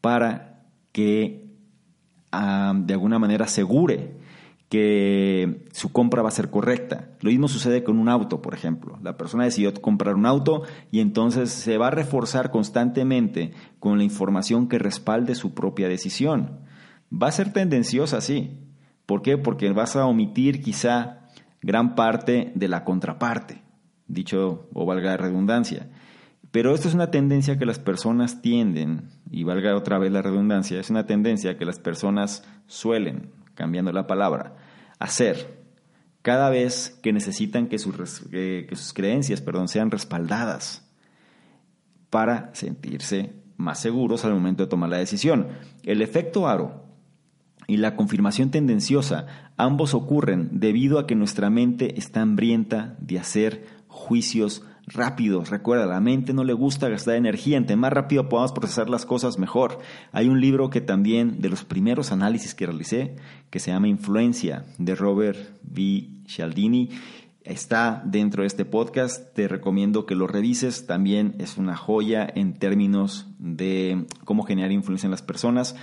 para 0.01 0.64
que 0.93 1.51
ah, 2.33 2.75
de 2.77 2.95
alguna 2.95 3.19
manera 3.19 3.45
asegure 3.45 4.19
que 4.71 5.66
su 5.73 5.90
compra 5.90 6.23
va 6.23 6.29
a 6.29 6.33
ser 6.33 6.49
correcta. 6.49 7.09
Lo 7.21 7.31
mismo 7.31 7.49
sucede 7.49 7.83
con 7.83 7.99
un 7.99 8.09
auto, 8.09 8.40
por 8.40 8.55
ejemplo. 8.55 8.99
La 9.03 9.16
persona 9.16 9.45
decidió 9.45 9.75
comprar 9.75 10.14
un 10.14 10.27
auto 10.27 10.62
y 10.93 11.01
entonces 11.01 11.51
se 11.51 11.77
va 11.77 11.88
a 11.88 11.90
reforzar 11.90 12.53
constantemente 12.53 13.53
con 13.81 13.99
la 13.99 14.05
información 14.05 14.69
que 14.69 14.79
respalde 14.79 15.35
su 15.35 15.55
propia 15.55 15.88
decisión. 15.88 16.61
Va 17.12 17.27
a 17.27 17.33
ser 17.33 17.53
tendenciosa, 17.53 18.21
sí. 18.21 18.61
¿Por 19.07 19.23
qué? 19.23 19.38
Porque 19.38 19.69
vas 19.73 19.97
a 19.97 20.07
omitir 20.07 20.62
quizá 20.62 21.19
gran 21.62 21.94
parte 21.94 22.53
de 22.55 22.68
la 22.68 22.85
contraparte, 22.85 23.62
dicho 24.07 24.68
o 24.73 24.87
valga 24.87 25.11
la 25.11 25.16
redundancia. 25.16 25.88
Pero 26.51 26.75
esto 26.75 26.88
es 26.88 26.94
una 26.94 27.11
tendencia 27.11 27.59
que 27.59 27.66
las 27.66 27.79
personas 27.79 28.42
tienden, 28.42 29.11
y 29.31 29.44
valga 29.44 29.77
otra 29.77 29.99
vez 29.99 30.11
la 30.11 30.23
redundancia, 30.23 30.81
es 30.81 30.90
una 30.90 31.07
tendencia 31.07 31.57
que 31.57 31.64
las 31.64 31.79
personas 31.79 32.44
suelen, 32.66 33.31
cambiando 33.55 33.92
la 33.92 34.07
palabra, 34.07 34.57
hacer 34.99 35.61
cada 36.23 36.51
vez 36.51 36.99
que 37.03 37.12
necesitan 37.12 37.68
que 37.68 37.79
sus, 37.79 38.20
que 38.31 38.68
sus 38.73 38.92
creencias 38.92 39.40
perdón, 39.40 39.68
sean 39.68 39.90
respaldadas 39.90 40.87
para 42.11 42.51
sentirse 42.55 43.33
más 43.57 43.79
seguros 43.79 44.25
al 44.25 44.35
momento 44.35 44.64
de 44.64 44.68
tomar 44.68 44.90
la 44.90 44.99
decisión. 44.99 45.49
El 45.83 46.03
efecto 46.03 46.49
aro 46.49 46.89
y 47.70 47.76
la 47.76 47.94
confirmación 47.94 48.50
tendenciosa 48.50 49.26
ambos 49.56 49.94
ocurren 49.94 50.48
debido 50.50 50.98
a 50.98 51.06
que 51.06 51.14
nuestra 51.14 51.50
mente 51.50 51.96
está 51.96 52.20
hambrienta 52.20 52.96
de 52.98 53.20
hacer 53.20 53.64
juicios 53.87 54.64
rápidos. 54.88 55.50
Recuerda, 55.50 55.87
la 55.87 56.00
mente 56.00 56.35
no 56.35 56.42
le 56.42 56.52
gusta 56.52 56.88
gastar 56.88 57.14
energía. 57.14 57.56
Entre 57.56 57.76
más 57.76 57.92
rápido 57.92 58.28
podamos 58.28 58.50
procesar 58.50 58.90
las 58.90 59.06
cosas, 59.06 59.38
mejor. 59.38 59.78
Hay 60.11 60.26
un 60.26 60.40
libro 60.40 60.68
que 60.68 60.80
también, 60.80 61.40
de 61.40 61.48
los 61.48 61.62
primeros 61.62 62.11
análisis 62.11 62.56
que 62.56 62.66
realicé, 62.66 63.14
que 63.50 63.61
se 63.61 63.70
llama 63.70 63.87
Influencia, 63.87 64.64
de 64.78 64.96
Robert 64.96 65.38
V. 65.62 66.09
Cialdini. 66.26 66.88
Está 67.44 68.02
dentro 68.04 68.42
de 68.42 68.48
este 68.48 68.64
podcast. 68.64 69.33
Te 69.33 69.46
recomiendo 69.46 70.06
que 70.06 70.16
lo 70.16 70.26
revises. 70.26 70.88
También 70.88 71.37
es 71.38 71.56
una 71.56 71.76
joya 71.76 72.28
en 72.35 72.54
términos 72.54 73.28
de 73.38 74.06
cómo 74.24 74.42
generar 74.42 74.72
influencia 74.72 75.06
en 75.06 75.12
las 75.12 75.22
personas 75.22 75.76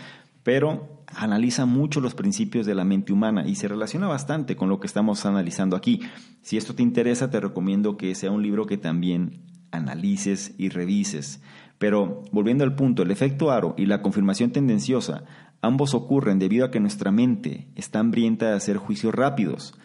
pero 0.48 1.04
analiza 1.08 1.66
mucho 1.66 2.00
los 2.00 2.16
principios 2.16 2.66
de 2.66 2.74
la 2.74 2.86
mente 2.86 3.12
humana 3.12 3.46
y 3.46 3.56
se 3.56 3.68
relaciona 3.68 4.08
bastante 4.08 4.56
con 4.56 4.70
lo 4.70 4.80
que 4.80 4.88
estamos 4.88 5.26
analizando 5.26 5.76
aquí. 5.76 6.00
Si 6.42 6.56
esto 6.56 6.74
te 6.74 6.84
interesa, 6.84 7.30
te 7.30 7.42
recomiendo 7.42 7.98
que 7.98 8.16
sea 8.16 8.32
un 8.32 8.44
libro 8.44 8.66
que 8.66 8.78
también 8.78 9.42
analices 9.72 10.56
y 10.58 10.70
revises. 10.70 11.42
Pero 11.80 12.24
volviendo 12.32 12.64
al 12.64 12.76
punto, 12.76 13.04
el 13.04 13.12
efecto 13.12 13.52
aro 13.52 13.76
y 13.78 13.88
la 13.88 14.02
confirmación 14.02 14.52
tendenciosa, 14.54 15.26
ambos 15.62 15.94
ocurren 15.94 16.40
debido 16.40 16.66
a 16.66 16.72
que 16.72 16.80
nuestra 16.80 17.12
mente 17.12 17.68
está 17.76 18.00
hambrienta 18.00 18.48
de 18.48 18.56
hacer 18.56 18.78
juicios 18.78 19.14
rápidos. 19.14 19.78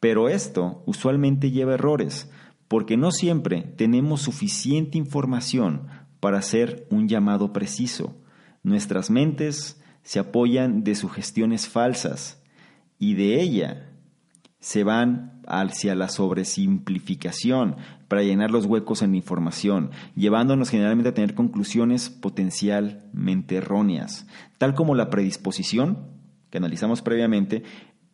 Pero 0.00 0.30
esto 0.30 0.82
usualmente 0.86 1.50
lleva 1.50 1.74
errores, 1.74 2.30
porque 2.68 2.96
no 2.96 3.12
siempre 3.12 3.74
tenemos 3.76 4.22
suficiente 4.22 4.96
información 4.96 5.88
para 6.20 6.38
hacer 6.38 6.86
un 6.88 7.06
llamado 7.06 7.52
preciso. 7.52 8.16
Nuestras 8.62 9.10
mentes 9.10 9.76
se 10.10 10.18
apoyan 10.18 10.82
de 10.82 10.96
sugestiones 10.96 11.68
falsas 11.68 12.42
y 12.98 13.14
de 13.14 13.40
ella 13.40 13.92
se 14.58 14.82
van 14.82 15.40
hacia 15.46 15.94
la 15.94 16.08
sobresimplificación 16.08 17.76
para 18.08 18.24
llenar 18.24 18.50
los 18.50 18.66
huecos 18.66 19.02
en 19.02 19.14
información, 19.14 19.92
llevándonos 20.16 20.68
generalmente 20.68 21.10
a 21.10 21.14
tener 21.14 21.36
conclusiones 21.36 22.10
potencialmente 22.10 23.54
erróneas, 23.54 24.26
tal 24.58 24.74
como 24.74 24.96
la 24.96 25.10
predisposición, 25.10 26.08
que 26.50 26.58
analizamos 26.58 27.02
previamente, 27.02 27.62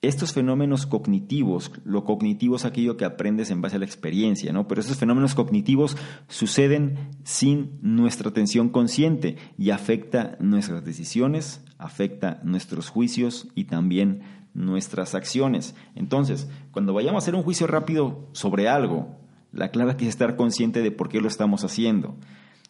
estos 0.03 0.35
fenómenos 0.35 0.85
cognitivos, 0.85 1.73
lo 1.83 2.05
cognitivo 2.05 2.57
es 2.57 2.67
aquello 2.67 2.99
que 2.99 3.07
aprendes 3.07 3.51
en 3.51 3.63
base 3.63 3.77
a 3.77 3.79
la 3.79 3.87
experiencia, 3.87 4.53
¿no? 4.53 4.69
Pero 4.69 4.83
esos 4.83 4.99
fenómenos 4.99 5.35
cognitivos 5.35 5.97
suceden 6.29 7.09
sin 7.25 7.79
nuestra 7.81 8.29
atención 8.29 8.69
consciente 8.69 9.37
y 9.57 9.71
afecta 9.71 10.37
nuestras 10.41 10.85
decisiones, 10.85 11.63
afecta 11.79 12.41
nuestros 12.43 12.89
juicios 12.89 13.49
y 13.55 13.65
también 13.65 14.23
nuestras 14.55 15.15
acciones. 15.15 15.75
Entonces, 15.95 16.49
cuando 16.71 16.95
vayamos 16.95 17.23
a 17.23 17.25
hacer 17.25 17.35
un 17.35 17.43
juicio 17.43 17.67
rápido 17.67 18.29
sobre 18.33 18.69
algo, 18.69 19.17
la 19.53 19.71
clave 19.71 19.97
es 19.99 20.09
estar 20.09 20.37
consciente 20.37 20.83
de 20.83 20.91
por 20.91 21.09
qué 21.09 21.21
lo 21.21 21.29
estamos 21.29 21.65
haciendo. 21.65 22.17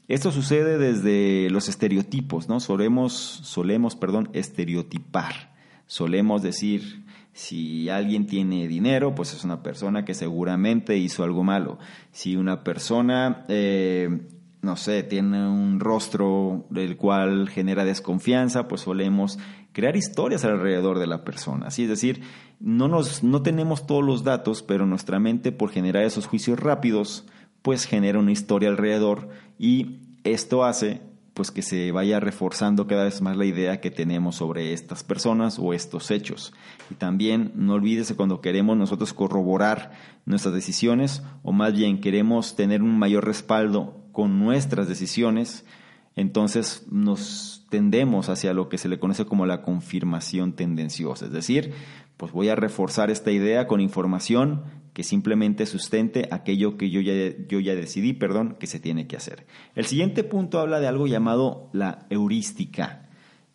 Esto 0.08 0.30
sucede 0.30 0.78
desde 0.78 1.50
los 1.50 1.68
estereotipos, 1.68 2.48
¿no? 2.48 2.60
Solemos, 2.60 3.12
solemos, 3.12 3.96
perdón, 3.96 4.30
estereotipar. 4.34 5.56
Solemos 5.86 6.42
decir, 6.42 7.04
si 7.32 7.88
alguien 7.88 8.26
tiene 8.26 8.68
dinero, 8.68 9.14
pues 9.14 9.34
es 9.34 9.44
una 9.44 9.62
persona 9.62 10.04
que 10.04 10.14
seguramente 10.14 10.96
hizo 10.96 11.24
algo 11.24 11.42
malo. 11.42 11.78
Si 12.12 12.36
una 12.36 12.62
persona 12.62 13.44
eh, 13.48 14.28
no 14.62 14.76
sé, 14.76 15.02
tiene 15.02 15.48
un 15.48 15.80
rostro 15.80 16.66
del 16.70 16.96
cual 16.96 17.48
genera 17.48 17.84
desconfianza, 17.84 18.68
pues 18.68 18.82
solemos 18.82 19.38
crear 19.72 19.96
historias 19.96 20.44
alrededor 20.44 20.98
de 20.98 21.06
la 21.06 21.24
persona. 21.24 21.66
Así 21.66 21.84
es 21.84 21.88
decir, 21.88 22.22
no, 22.60 22.88
nos, 22.88 23.22
no 23.22 23.42
tenemos 23.42 23.86
todos 23.86 24.04
los 24.04 24.24
datos, 24.24 24.62
pero 24.62 24.86
nuestra 24.86 25.20
mente 25.20 25.52
por 25.52 25.70
generar 25.70 26.04
esos 26.04 26.26
juicios 26.26 26.58
rápidos, 26.58 27.26
pues 27.62 27.84
genera 27.84 28.18
una 28.18 28.32
historia 28.32 28.68
alrededor 28.68 29.28
y 29.58 30.00
esto 30.24 30.64
hace 30.64 31.02
pues 31.36 31.50
que 31.50 31.60
se 31.60 31.92
vaya 31.92 32.18
reforzando 32.18 32.86
cada 32.86 33.04
vez 33.04 33.20
más 33.20 33.36
la 33.36 33.44
idea 33.44 33.82
que 33.82 33.90
tenemos 33.90 34.36
sobre 34.36 34.72
estas 34.72 35.04
personas 35.04 35.58
o 35.58 35.74
estos 35.74 36.10
hechos. 36.10 36.54
Y 36.90 36.94
también 36.94 37.52
no 37.54 37.74
olvides 37.74 38.08
que 38.08 38.16
cuando 38.16 38.40
queremos 38.40 38.78
nosotros 38.78 39.12
corroborar 39.12 39.92
nuestras 40.24 40.54
decisiones 40.54 41.22
o 41.42 41.52
más 41.52 41.74
bien 41.74 42.00
queremos 42.00 42.56
tener 42.56 42.82
un 42.82 42.98
mayor 42.98 43.26
respaldo 43.26 44.05
con 44.16 44.38
nuestras 44.38 44.88
decisiones, 44.88 45.66
entonces 46.14 46.86
nos 46.90 47.66
tendemos 47.68 48.30
hacia 48.30 48.54
lo 48.54 48.70
que 48.70 48.78
se 48.78 48.88
le 48.88 48.98
conoce 48.98 49.26
como 49.26 49.44
la 49.44 49.60
confirmación 49.60 50.54
tendenciosa. 50.54 51.26
Es 51.26 51.32
decir, 51.32 51.74
pues 52.16 52.32
voy 52.32 52.48
a 52.48 52.56
reforzar 52.56 53.10
esta 53.10 53.30
idea 53.30 53.66
con 53.66 53.82
información 53.82 54.62
que 54.94 55.02
simplemente 55.02 55.66
sustente 55.66 56.30
aquello 56.30 56.78
que 56.78 56.88
yo 56.88 57.02
ya, 57.02 57.12
yo 57.46 57.60
ya 57.60 57.74
decidí, 57.74 58.14
perdón, 58.14 58.56
que 58.58 58.66
se 58.66 58.80
tiene 58.80 59.06
que 59.06 59.18
hacer. 59.18 59.46
El 59.74 59.84
siguiente 59.84 60.24
punto 60.24 60.60
habla 60.60 60.80
de 60.80 60.86
algo 60.86 61.06
llamado 61.06 61.68
la 61.74 62.06
heurística. 62.08 63.10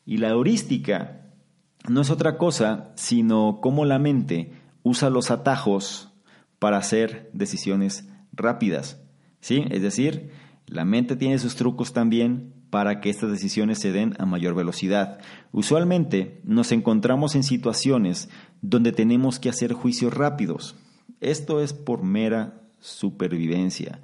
Y 0.05 0.17
la 0.17 0.29
heurística 0.29 1.25
no 1.89 2.01
es 2.01 2.11
otra 2.11 2.37
cosa 2.37 2.91
sino 2.93 3.61
cómo 3.63 3.83
la 3.83 3.97
mente 3.97 4.51
usa 4.83 5.09
los 5.09 5.31
atajos 5.31 6.13
para 6.59 6.77
hacer 6.77 7.31
decisiones 7.33 8.07
rápidas. 8.31 9.01
¿Sí? 9.39 9.65
Es 9.71 9.81
decir, 9.81 10.29
la 10.71 10.85
mente 10.85 11.17
tiene 11.17 11.37
sus 11.37 11.57
trucos 11.57 11.91
también 11.91 12.53
para 12.69 13.01
que 13.01 13.09
estas 13.09 13.29
decisiones 13.29 13.79
se 13.79 13.91
den 13.91 14.15
a 14.19 14.25
mayor 14.25 14.55
velocidad. 14.55 15.19
Usualmente 15.51 16.39
nos 16.45 16.71
encontramos 16.71 17.35
en 17.35 17.43
situaciones 17.43 18.29
donde 18.61 18.93
tenemos 18.93 19.37
que 19.37 19.49
hacer 19.49 19.73
juicios 19.73 20.13
rápidos. 20.13 20.77
Esto 21.19 21.61
es 21.61 21.73
por 21.73 22.03
mera 22.03 22.61
supervivencia. 22.79 23.99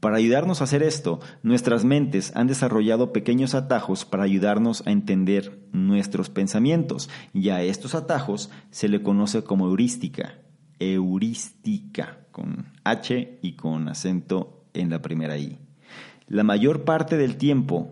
Para 0.00 0.16
ayudarnos 0.16 0.60
a 0.60 0.64
hacer 0.64 0.82
esto, 0.82 1.20
nuestras 1.44 1.84
mentes 1.84 2.32
han 2.34 2.48
desarrollado 2.48 3.12
pequeños 3.12 3.54
atajos 3.54 4.04
para 4.04 4.24
ayudarnos 4.24 4.84
a 4.88 4.90
entender 4.90 5.60
nuestros 5.70 6.30
pensamientos, 6.30 7.08
y 7.32 7.50
a 7.50 7.62
estos 7.62 7.94
atajos 7.94 8.50
se 8.70 8.88
le 8.88 9.02
conoce 9.04 9.44
como 9.44 9.68
heurística, 9.68 10.34
heurística, 10.80 12.26
con 12.32 12.72
H 12.82 13.38
y 13.40 13.52
con 13.52 13.88
acento 13.88 14.64
en 14.74 14.90
la 14.90 15.00
primera 15.00 15.38
I. 15.38 15.67
La 16.28 16.44
mayor 16.44 16.84
parte 16.84 17.16
del 17.16 17.36
tiempo, 17.36 17.88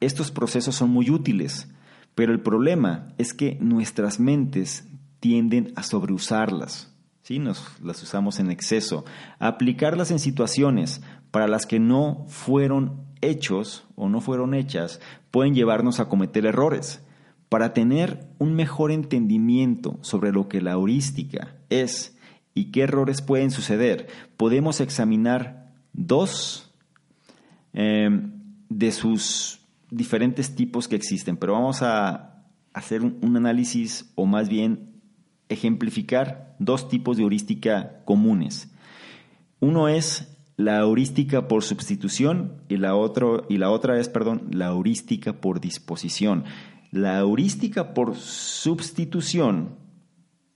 estos 0.00 0.30
procesos 0.30 0.76
son 0.76 0.90
muy 0.90 1.10
útiles, 1.10 1.68
pero 2.14 2.32
el 2.32 2.40
problema 2.40 3.08
es 3.18 3.34
que 3.34 3.58
nuestras 3.60 4.20
mentes 4.20 4.84
tienden 5.18 5.72
a 5.74 5.82
sobreusarlas. 5.82 6.94
¿sí? 7.22 7.40
Nos 7.40 7.80
las 7.82 8.00
usamos 8.02 8.38
en 8.38 8.50
exceso, 8.50 9.04
aplicarlas 9.40 10.12
en 10.12 10.20
situaciones 10.20 11.02
para 11.32 11.48
las 11.48 11.66
que 11.66 11.80
no 11.80 12.26
fueron 12.28 13.02
hechos 13.20 13.84
o 13.96 14.08
no 14.08 14.20
fueron 14.20 14.54
hechas, 14.54 15.00
pueden 15.32 15.54
llevarnos 15.54 15.98
a 15.98 16.08
cometer 16.08 16.46
errores. 16.46 17.02
Para 17.48 17.72
tener 17.72 18.28
un 18.38 18.54
mejor 18.54 18.92
entendimiento 18.92 19.98
sobre 20.02 20.30
lo 20.30 20.48
que 20.48 20.60
la 20.60 20.72
heurística 20.72 21.56
es 21.70 22.16
y 22.54 22.70
qué 22.70 22.82
errores 22.82 23.20
pueden 23.20 23.50
suceder, 23.50 24.06
podemos 24.36 24.80
examinar 24.80 25.72
dos 25.92 26.73
Em, 27.74 28.30
de 28.68 28.92
sus 28.92 29.60
diferentes 29.90 30.54
tipos 30.54 30.86
que 30.86 30.94
existen, 30.94 31.36
pero 31.36 31.54
vamos 31.54 31.82
a 31.82 32.44
hacer 32.72 33.02
un, 33.02 33.36
análisis 33.36 34.12
o 34.14 34.26
más 34.26 34.48
bien 34.48 35.00
ejemplificar 35.48 36.54
dos 36.60 36.88
tipos 36.88 37.16
de 37.16 37.24
heurística 37.24 38.04
comunes. 38.04 38.72
Uno 39.58 39.88
es 39.88 40.36
la 40.56 40.78
heurística 40.78 41.48
por 41.48 41.64
sustitución 41.64 42.62
y 42.68 42.76
la, 42.76 42.94
otro, 42.94 43.44
y 43.48 43.58
la 43.58 43.70
otra 43.70 43.98
es, 43.98 44.08
perdón, 44.08 44.48
la 44.52 44.68
heurística 44.68 45.40
por 45.40 45.60
disposición. 45.60 46.44
La 46.92 47.18
heurística 47.18 47.92
por 47.92 48.14
sustitución, 48.14 49.76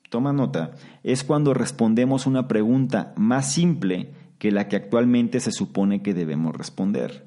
toma 0.08 0.32
nota, 0.32 0.72
es 1.02 1.24
cuando 1.24 1.52
respondemos 1.52 2.26
una 2.26 2.46
pregunta 2.46 3.12
más 3.16 3.52
simple 3.52 4.12
que 4.38 4.50
la 4.50 4.68
que 4.68 4.76
actualmente 4.76 5.40
se 5.40 5.52
supone 5.52 6.02
que 6.02 6.14
debemos 6.14 6.56
responder. 6.56 7.26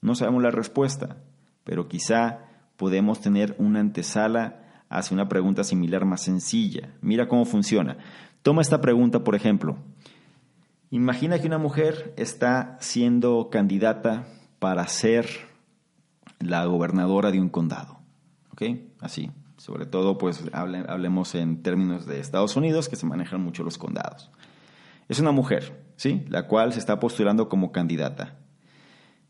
No 0.00 0.14
sabemos 0.14 0.42
la 0.42 0.50
respuesta, 0.50 1.18
pero 1.64 1.88
quizá 1.88 2.40
podemos 2.76 3.20
tener 3.20 3.54
una 3.58 3.80
antesala 3.80 4.84
hacia 4.88 5.14
una 5.14 5.28
pregunta 5.28 5.64
similar 5.64 6.04
más 6.04 6.22
sencilla. 6.22 6.94
Mira 7.02 7.28
cómo 7.28 7.44
funciona. 7.44 7.98
Toma 8.42 8.62
esta 8.62 8.80
pregunta, 8.80 9.22
por 9.22 9.34
ejemplo. 9.34 9.76
Imagina 10.90 11.38
que 11.38 11.46
una 11.46 11.58
mujer 11.58 12.14
está 12.16 12.76
siendo 12.80 13.48
candidata 13.50 14.26
para 14.58 14.86
ser 14.88 15.28
la 16.40 16.64
gobernadora 16.64 17.30
de 17.30 17.40
un 17.40 17.48
condado. 17.48 18.00
¿Ok? 18.52 18.62
Así. 18.98 19.30
Sobre 19.56 19.84
todo, 19.84 20.16
pues 20.16 20.42
hablemos 20.52 21.34
en 21.34 21.62
términos 21.62 22.06
de 22.06 22.18
Estados 22.18 22.56
Unidos, 22.56 22.88
que 22.88 22.96
se 22.96 23.04
manejan 23.04 23.42
mucho 23.42 23.62
los 23.62 23.76
condados. 23.76 24.30
Es 25.06 25.20
una 25.20 25.32
mujer, 25.32 25.78
¿sí? 26.00 26.24
La 26.30 26.46
cual 26.46 26.72
se 26.72 26.78
está 26.78 26.98
postulando 26.98 27.50
como 27.50 27.72
candidata. 27.72 28.38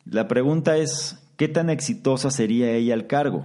La 0.05 0.29
pregunta 0.29 0.77
es, 0.77 1.19
¿qué 1.37 1.49
tan 1.49 1.69
exitosa 1.69 2.31
sería 2.31 2.71
ella 2.71 2.95
al 2.95 3.09
cargo? 3.09 3.45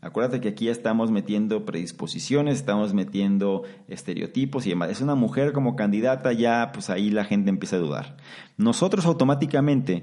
Acuérdate 0.00 0.40
que 0.40 0.48
aquí 0.48 0.64
ya 0.64 0.72
estamos 0.72 1.12
metiendo 1.12 1.64
predisposiciones, 1.64 2.56
estamos 2.56 2.94
metiendo 2.94 3.62
estereotipos 3.86 4.66
y 4.66 4.70
demás. 4.70 4.90
Es 4.90 5.00
una 5.02 5.14
mujer 5.14 5.52
como 5.52 5.76
candidata, 5.76 6.32
ya 6.32 6.72
pues 6.72 6.90
ahí 6.90 7.10
la 7.10 7.24
gente 7.24 7.48
empieza 7.48 7.76
a 7.76 7.80
dudar. 7.80 8.16
Nosotros 8.56 9.06
automáticamente, 9.06 10.02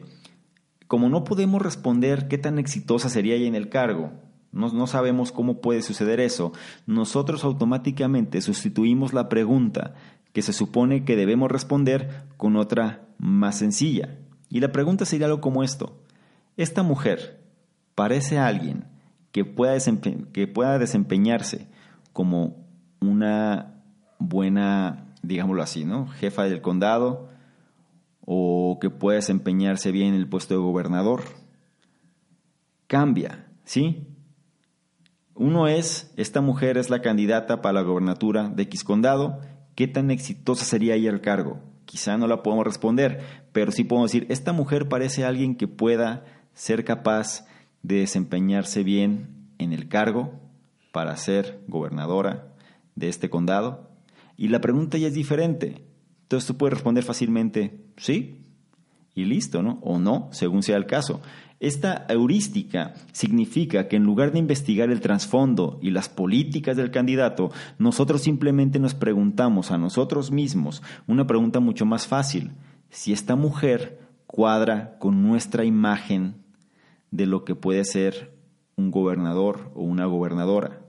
como 0.87 1.09
no 1.09 1.25
podemos 1.25 1.61
responder 1.61 2.29
qué 2.29 2.37
tan 2.37 2.57
exitosa 2.57 3.09
sería 3.09 3.35
ella 3.35 3.47
en 3.47 3.55
el 3.55 3.67
cargo, 3.67 4.13
no, 4.53 4.71
no 4.71 4.87
sabemos 4.87 5.33
cómo 5.33 5.59
puede 5.59 5.81
suceder 5.81 6.21
eso, 6.21 6.53
nosotros 6.85 7.43
automáticamente 7.43 8.39
sustituimos 8.39 9.11
la 9.11 9.27
pregunta 9.27 9.93
que 10.37 10.43
se 10.43 10.53
supone 10.53 11.03
que 11.03 11.15
debemos 11.15 11.49
responder 11.49 12.27
con 12.37 12.57
otra 12.57 13.07
más 13.17 13.57
sencilla. 13.57 14.19
Y 14.49 14.59
la 14.59 14.71
pregunta 14.71 15.03
sería 15.03 15.25
algo 15.25 15.41
como 15.41 15.63
esto. 15.63 15.97
¿Esta 16.57 16.83
mujer 16.83 17.43
parece 17.95 18.37
alguien 18.37 18.85
que 19.31 19.45
pueda, 19.45 19.75
que 20.33 20.45
pueda 20.45 20.77
desempeñarse 20.77 21.67
como 22.13 22.67
una 23.01 23.81
buena, 24.19 25.07
digámoslo 25.23 25.63
así, 25.63 25.85
¿no? 25.85 26.05
jefa 26.05 26.43
del 26.43 26.61
condado 26.61 27.29
o 28.23 28.77
que 28.79 28.91
pueda 28.91 29.15
desempeñarse 29.15 29.91
bien 29.91 30.09
en 30.09 30.19
el 30.19 30.29
puesto 30.29 30.53
de 30.53 30.59
gobernador? 30.59 31.23
Cambia, 32.85 33.47
¿sí? 33.63 34.05
Uno 35.33 35.67
es, 35.67 36.13
esta 36.15 36.41
mujer 36.41 36.77
es 36.77 36.91
la 36.91 37.01
candidata 37.01 37.63
para 37.63 37.73
la 37.73 37.81
gobernatura 37.81 38.49
de 38.49 38.61
X 38.61 38.83
condado, 38.83 39.41
¿qué 39.77 39.87
tan 39.87 40.09
exitosa 40.09 40.65
sería 40.65 40.95
ella 40.95 41.11
el 41.11 41.21
cargo? 41.21 41.59
Quizá 41.85 42.17
no 42.17 42.25
la 42.25 42.41
podemos 42.41 42.65
responder, 42.65 43.21
pero 43.51 43.71
sí 43.71 43.83
podemos 43.83 44.11
decir, 44.11 44.25
esta 44.29 44.51
mujer 44.51 44.89
parece 44.89 45.23
alguien 45.23 45.55
que 45.55 45.67
pueda 45.67 46.25
ser 46.55 46.83
capaz 46.83 47.45
de 47.83 47.97
desempeñarse 47.99 48.81
bien 48.81 49.51
en 49.59 49.73
el 49.73 49.87
cargo 49.87 50.33
para 50.91 51.15
ser 51.15 51.59
gobernadora 51.67 52.47
de 52.95 53.07
este 53.07 53.29
condado. 53.29 53.91
Y 54.35 54.47
la 54.47 54.61
pregunta 54.61 54.97
ya 54.97 55.09
es 55.09 55.13
diferente. 55.13 55.85
Entonces 56.23 56.47
tú 56.47 56.57
puedes 56.57 56.73
responder 56.73 57.03
fácilmente, 57.03 57.79
sí, 57.97 58.41
y 59.13 59.25
listo, 59.25 59.61
¿no? 59.61 59.77
O 59.83 59.99
no, 59.99 60.29
según 60.31 60.63
sea 60.63 60.77
el 60.77 60.87
caso. 60.87 61.21
Esta 61.59 62.05
heurística 62.07 62.93
significa 63.11 63.87
que 63.87 63.95
en 63.95 64.03
lugar 64.03 64.31
de 64.31 64.39
investigar 64.39 64.91
el 64.91 65.01
trasfondo 65.01 65.79
y 65.81 65.89
las 65.89 66.07
políticas 66.07 66.77
del 66.77 66.91
candidato, 66.91 67.51
nosotros 67.79 68.21
simplemente 68.21 68.77
nos 68.77 68.93
preguntamos 68.93 69.71
a 69.71 69.77
nosotros 69.79 70.31
mismos 70.31 70.83
una 71.07 71.25
pregunta 71.25 71.59
mucho 71.59 71.85
más 71.85 72.05
fácil. 72.05 72.51
Si 72.91 73.11
esta 73.11 73.35
mujer 73.35 73.99
cuadra 74.27 74.97
con 74.99 75.23
nuestra 75.23 75.65
imagen 75.65 76.35
de 77.09 77.25
lo 77.25 77.43
que 77.43 77.55
puede 77.55 77.83
ser 77.85 78.37
un 78.75 78.91
gobernador 78.91 79.71
o 79.73 79.81
una 79.81 80.05
gobernadora. 80.05 80.81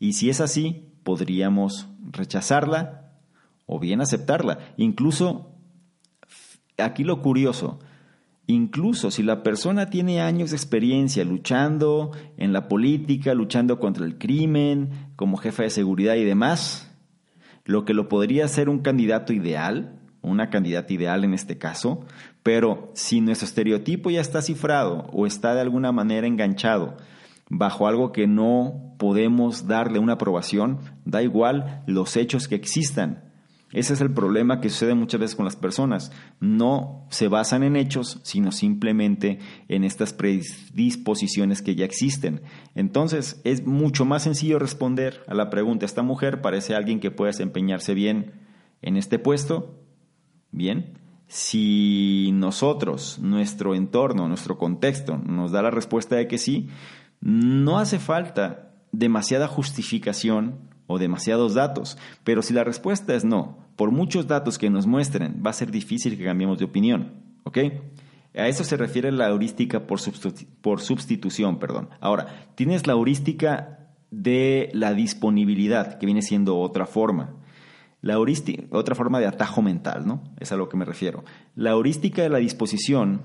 Y 0.00 0.14
si 0.14 0.30
es 0.30 0.40
así, 0.40 0.88
podríamos 1.04 1.86
rechazarla 2.10 3.12
o 3.66 3.78
bien 3.78 4.00
aceptarla. 4.00 4.58
Incluso, 4.76 5.54
aquí 6.78 7.04
lo 7.04 7.22
curioso, 7.22 7.78
Incluso 8.46 9.10
si 9.10 9.22
la 9.22 9.42
persona 9.42 9.86
tiene 9.86 10.20
años 10.20 10.50
de 10.50 10.56
experiencia 10.56 11.24
luchando 11.24 12.10
en 12.36 12.52
la 12.52 12.68
política, 12.68 13.34
luchando 13.34 13.78
contra 13.78 14.04
el 14.04 14.18
crimen, 14.18 14.90
como 15.16 15.36
jefe 15.36 15.64
de 15.64 15.70
seguridad 15.70 16.16
y 16.16 16.24
demás, 16.24 16.90
lo 17.64 17.84
que 17.84 17.94
lo 17.94 18.08
podría 18.08 18.48
ser 18.48 18.68
un 18.68 18.80
candidato 18.80 19.32
ideal, 19.32 20.00
una 20.22 20.50
candidata 20.50 20.92
ideal 20.92 21.24
en 21.24 21.34
este 21.34 21.58
caso, 21.58 22.04
pero 22.42 22.90
si 22.94 23.20
nuestro 23.20 23.46
estereotipo 23.46 24.10
ya 24.10 24.20
está 24.20 24.42
cifrado 24.42 25.08
o 25.12 25.26
está 25.26 25.54
de 25.54 25.60
alguna 25.60 25.92
manera 25.92 26.26
enganchado 26.26 26.96
bajo 27.48 27.86
algo 27.86 28.12
que 28.12 28.26
no 28.26 28.94
podemos 28.98 29.66
darle 29.66 29.98
una 29.98 30.14
aprobación, 30.14 30.78
da 31.04 31.22
igual 31.22 31.82
los 31.86 32.16
hechos 32.16 32.48
que 32.48 32.54
existan. 32.54 33.31
Ese 33.72 33.94
es 33.94 34.00
el 34.00 34.12
problema 34.12 34.60
que 34.60 34.68
sucede 34.68 34.94
muchas 34.94 35.20
veces 35.20 35.36
con 35.36 35.46
las 35.46 35.56
personas. 35.56 36.12
No 36.40 37.06
se 37.10 37.28
basan 37.28 37.62
en 37.62 37.76
hechos, 37.76 38.20
sino 38.22 38.52
simplemente 38.52 39.38
en 39.68 39.84
estas 39.84 40.12
predisposiciones 40.12 41.62
que 41.62 41.74
ya 41.74 41.84
existen. 41.84 42.42
Entonces, 42.74 43.40
es 43.44 43.66
mucho 43.66 44.04
más 44.04 44.24
sencillo 44.24 44.58
responder 44.58 45.22
a 45.26 45.34
la 45.34 45.48
pregunta, 45.50 45.86
¿esta 45.86 46.02
mujer 46.02 46.42
parece 46.42 46.74
alguien 46.74 47.00
que 47.00 47.10
puede 47.10 47.30
desempeñarse 47.32 47.94
bien 47.94 48.32
en 48.82 48.96
este 48.96 49.18
puesto? 49.18 49.78
Bien. 50.50 50.98
Si 51.28 52.30
nosotros, 52.34 53.18
nuestro 53.18 53.74
entorno, 53.74 54.28
nuestro 54.28 54.58
contexto 54.58 55.16
nos 55.16 55.50
da 55.50 55.62
la 55.62 55.70
respuesta 55.70 56.16
de 56.16 56.28
que 56.28 56.36
sí, 56.36 56.68
no 57.22 57.78
hace 57.78 57.98
falta 57.98 58.74
demasiada 58.92 59.48
justificación 59.48 60.71
o 60.86 60.98
demasiados 60.98 61.54
datos, 61.54 61.98
pero 62.24 62.42
si 62.42 62.52
la 62.52 62.64
respuesta 62.64 63.14
es 63.14 63.24
no, 63.24 63.58
por 63.76 63.90
muchos 63.90 64.26
datos 64.26 64.58
que 64.58 64.70
nos 64.70 64.86
muestren, 64.86 65.42
va 65.44 65.50
a 65.50 65.54
ser 65.54 65.70
difícil 65.70 66.16
que 66.16 66.24
cambiemos 66.24 66.58
de 66.58 66.64
opinión. 66.64 67.12
¿Ok? 67.44 67.58
A 68.34 68.48
eso 68.48 68.64
se 68.64 68.76
refiere 68.76 69.12
la 69.12 69.28
heurística 69.28 69.86
por, 69.86 70.00
sustitución. 70.80 71.58
Perdón. 71.58 71.90
Ahora, 72.00 72.48
tienes 72.54 72.86
la 72.86 72.94
heurística 72.94 73.78
de 74.10 74.70
la 74.72 74.94
disponibilidad, 74.94 75.98
que 75.98 76.06
viene 76.06 76.22
siendo 76.22 76.58
otra 76.58 76.86
forma. 76.86 77.34
La 78.00 78.14
heurística, 78.14 78.64
otra 78.70 78.94
forma 78.94 79.20
de 79.20 79.26
atajo 79.26 79.62
mental, 79.62 80.06
¿no? 80.06 80.22
Es 80.40 80.50
a 80.50 80.56
lo 80.56 80.68
que 80.68 80.76
me 80.76 80.84
refiero. 80.84 81.24
La 81.54 81.70
heurística 81.70 82.22
de 82.22 82.30
la 82.30 82.38
disposición 82.38 83.22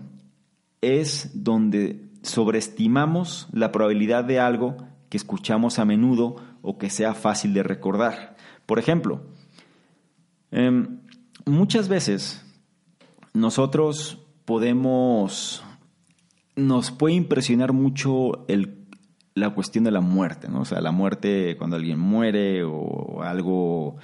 es 0.82 1.32
donde 1.34 2.10
sobreestimamos 2.22 3.48
la 3.52 3.72
probabilidad 3.72 4.24
de 4.24 4.40
algo 4.40 4.78
que 5.10 5.18
escuchamos 5.18 5.80
a 5.80 5.86
menudo 5.86 6.36
o 6.68 6.78
que 6.78 6.90
sea 6.90 7.14
fácil 7.14 7.54
de 7.54 7.64
recordar. 7.64 8.36
Por 8.66 8.78
ejemplo, 8.78 9.22
em, 10.52 11.00
muchas 11.46 11.88
veces 11.88 12.46
nosotros 13.34 14.28
podemos, 14.44 15.64
nos 16.58 16.92
puede 16.92 17.16
impresionar 17.16 17.72
mucho 17.72 18.46
la 19.34 19.50
cuestión 19.52 19.86
de 19.86 19.92
la 19.92 20.02
muerte, 20.02 20.50
¿no? 20.50 20.60
O 20.60 20.66
sea, 20.66 20.82
la 20.82 20.92
muerte 20.92 21.56
cuando 21.58 21.78
alguien 21.78 22.00
muere 22.00 22.66
o 22.66 23.24
algo, 23.24 23.96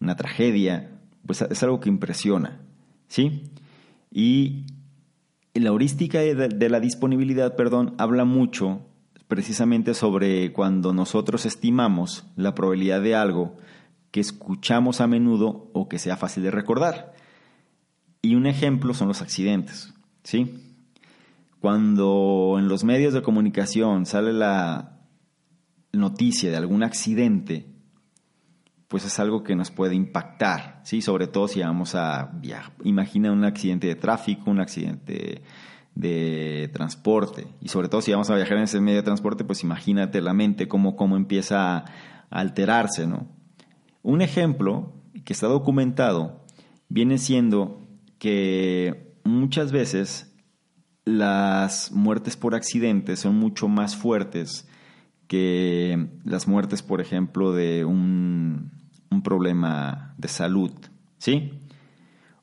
una 0.00 0.16
tragedia, 0.16 0.98
pues 1.26 1.42
es 1.42 1.62
algo 1.62 1.80
que 1.80 1.90
impresiona, 1.90 2.62
¿sí? 3.08 3.42
Y 4.10 4.64
la 5.52 5.68
heurística 5.68 6.20
de 6.20 6.68
la 6.70 6.80
disponibilidad, 6.80 7.56
perdón, 7.56 7.94
habla 7.98 8.24
mucho 8.24 8.85
precisamente 9.28 9.94
sobre 9.94 10.52
cuando 10.52 10.92
nosotros 10.92 11.46
estimamos 11.46 12.26
la 12.36 12.54
probabilidad 12.54 13.00
de 13.02 13.14
algo 13.14 13.56
que 14.10 14.20
escuchamos 14.20 15.00
a 15.00 15.06
menudo 15.06 15.70
o 15.72 15.88
que 15.88 15.98
sea 15.98 16.16
fácil 16.16 16.42
de 16.44 16.50
recordar. 16.50 17.14
Y 18.22 18.34
un 18.34 18.46
ejemplo 18.46 18.94
son 18.94 19.08
los 19.08 19.22
accidentes, 19.22 19.94
¿sí? 20.22 20.74
Cuando 21.60 22.56
en 22.58 22.68
los 22.68 22.84
medios 22.84 23.14
de 23.14 23.22
comunicación 23.22 24.06
sale 24.06 24.32
la 24.32 25.00
noticia 25.92 26.50
de 26.50 26.56
algún 26.56 26.82
accidente, 26.82 27.66
pues 28.88 29.04
es 29.04 29.18
algo 29.18 29.42
que 29.42 29.56
nos 29.56 29.70
puede 29.70 29.94
impactar, 29.94 30.80
¿sí? 30.84 31.02
Sobre 31.02 31.26
todo 31.26 31.48
si 31.48 31.60
vamos 31.60 31.94
a 31.94 32.30
viajar. 32.34 32.72
Imagina 32.84 33.32
un 33.32 33.44
accidente 33.44 33.88
de 33.88 33.96
tráfico, 33.96 34.50
un 34.50 34.60
accidente 34.60 35.42
de 35.96 36.70
transporte. 36.72 37.48
Y 37.60 37.68
sobre 37.68 37.88
todo 37.88 38.02
si 38.02 38.12
vamos 38.12 38.30
a 38.30 38.36
viajar 38.36 38.58
en 38.58 38.64
ese 38.64 38.80
medio 38.80 38.98
de 38.98 39.02
transporte, 39.02 39.44
pues 39.44 39.64
imagínate 39.64 40.20
la 40.20 40.34
mente 40.34 40.68
cómo, 40.68 40.94
cómo 40.94 41.16
empieza 41.16 41.78
a 41.78 41.84
alterarse, 42.30 43.06
¿no? 43.06 43.26
Un 44.02 44.22
ejemplo 44.22 44.92
que 45.24 45.32
está 45.32 45.48
documentado 45.48 46.44
viene 46.88 47.18
siendo 47.18 47.80
que 48.18 49.14
muchas 49.24 49.72
veces 49.72 50.32
las 51.04 51.90
muertes 51.92 52.36
por 52.36 52.54
accidentes 52.54 53.20
son 53.20 53.36
mucho 53.36 53.66
más 53.68 53.96
fuertes 53.96 54.68
que 55.26 56.08
las 56.24 56.46
muertes, 56.46 56.82
por 56.82 57.00
ejemplo, 57.00 57.52
de 57.52 57.84
un, 57.84 58.70
un 59.10 59.22
problema 59.22 60.14
de 60.18 60.28
salud. 60.28 60.70
¿Sí? 61.18 61.52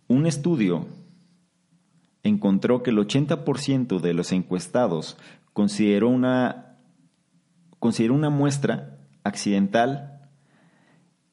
Un 0.07 0.25
estudio 0.25 0.87
encontró 2.23 2.81
que 2.81 2.91
el 2.91 2.97
80% 2.97 3.99
de 3.99 4.13
los 4.13 4.31
encuestados 4.31 5.17
consideró 5.51 6.09
una, 6.09 6.77
consideró 7.79 8.13
una 8.13 8.29
muestra 8.29 8.97
accidental, 9.23 10.29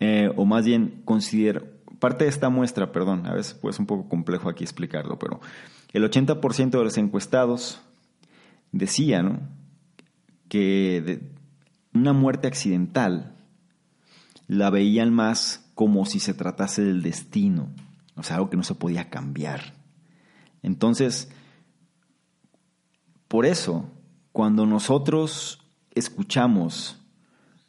eh, 0.00 0.30
o 0.36 0.44
más 0.44 0.64
bien 0.64 1.02
consideró, 1.04 1.64
parte 1.98 2.24
de 2.24 2.30
esta 2.30 2.48
muestra, 2.48 2.92
perdón, 2.92 3.26
a 3.26 3.34
veces 3.34 3.54
pues 3.54 3.78
un 3.78 3.86
poco 3.86 4.08
complejo 4.08 4.48
aquí 4.48 4.64
explicarlo, 4.64 5.18
pero 5.18 5.40
el 5.92 6.04
80% 6.04 6.70
de 6.70 6.84
los 6.84 6.98
encuestados 6.98 7.80
decían 8.72 9.50
que 10.48 11.20
una 11.92 12.12
muerte 12.12 12.48
accidental 12.48 13.36
la 14.48 14.70
veían 14.70 15.12
más 15.12 15.70
como 15.74 16.06
si 16.06 16.18
se 16.20 16.34
tratase 16.34 16.82
del 16.82 17.02
destino, 17.02 17.68
o 18.16 18.22
sea, 18.22 18.36
algo 18.36 18.50
que 18.50 18.56
no 18.56 18.64
se 18.64 18.74
podía 18.74 19.08
cambiar. 19.10 19.79
Entonces, 20.62 21.30
Por 23.28 23.46
eso, 23.46 23.88
cuando 24.32 24.66
nosotros 24.66 25.60
escuchamos 25.94 27.00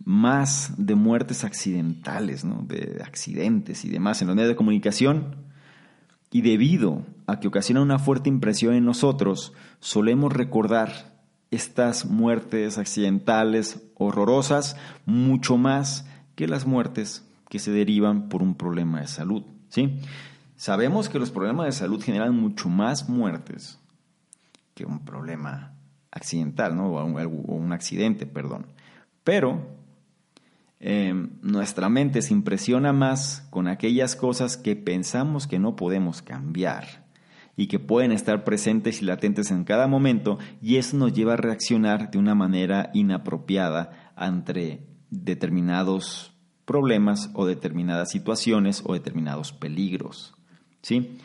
más 0.04 0.74
de 0.78 0.96
muertes 0.96 1.44
accidentales, 1.44 2.44
¿no? 2.44 2.64
de 2.68 3.00
accidentes 3.06 3.86
y 3.86 3.90
demás 3.90 4.22
en 4.22 4.28
los 4.28 4.36
medios 4.36 4.50
de 4.50 4.56
comunicación, 4.56 5.36
y 6.32 6.42
debido 6.42 7.06
a 7.28 7.40
que 7.40 7.48
ocasiona 7.48 7.82
una 7.82 8.00
fuerte 8.00 8.30
impresión 8.30 8.74
en 8.74 8.86
nosotros, 8.86 9.54
solemos 9.80 10.34
recordar 10.34 11.22
estas 11.52 12.06
muertes 12.06 12.78
accidentales 12.78 13.82
horrorosas 13.96 14.78
mucho 15.06 15.58
más 15.58 16.08
que 16.36 16.48
las 16.48 16.66
muertes 16.66 17.28
que 17.50 17.60
se 17.60 17.72
derivan 17.72 18.30
por 18.30 18.42
un 18.42 18.56
problema 18.56 19.02
de 19.02 19.08
salud. 19.08 19.44
¿sí? 19.68 20.00
Sabemos 20.62 21.10
que 21.10 21.18
los 21.18 21.32
problemas 21.32 21.66
de 21.66 21.72
salud 21.72 22.04
generan 22.04 22.40
mucho 22.40 22.70
más 22.70 23.10
muertes 23.10 23.80
que 24.76 24.86
un 24.86 25.04
problema 25.04 25.74
accidental, 26.12 26.76
¿no? 26.76 26.92
o, 26.92 27.04
un, 27.04 27.74
accidente, 27.74 28.28
perdón. 28.28 28.68
Pero 29.24 29.76
em, 30.80 31.32
nuestra 31.42 31.90
mente 31.90 32.22
se 32.22 32.36
impresiona 32.36 32.94
más 32.94 33.48
con 33.50 33.68
aquellas 33.68 34.16
cosas 34.16 34.56
que 34.56 34.76
pensamos 34.76 35.48
que 35.48 35.58
no 35.58 35.76
podemos 35.76 36.22
cambiar 36.22 37.08
y 37.58 37.66
que 37.66 37.80
pueden 37.80 38.12
estar 38.12 38.44
presentes 38.44 39.02
y 39.02 39.06
latentes 39.06 39.50
en 39.50 39.64
cada 39.64 39.88
momento 39.88 40.38
y 40.62 40.76
eso 40.76 40.96
nos 40.96 41.12
lleva 41.12 41.34
a 41.34 41.38
reaccionar 41.38 42.12
de 42.12 42.20
una 42.20 42.36
manera 42.36 42.92
inapropiada 42.94 44.14
ante 44.16 44.86
determinados 45.10 46.36
problemas 46.66 47.32
o 47.34 47.48
determinadas 47.48 48.12
situaciones 48.12 48.84
o 48.86 48.94
determinados 48.94 49.54
peligros. 49.54 50.36
¿Sí? 50.82 51.18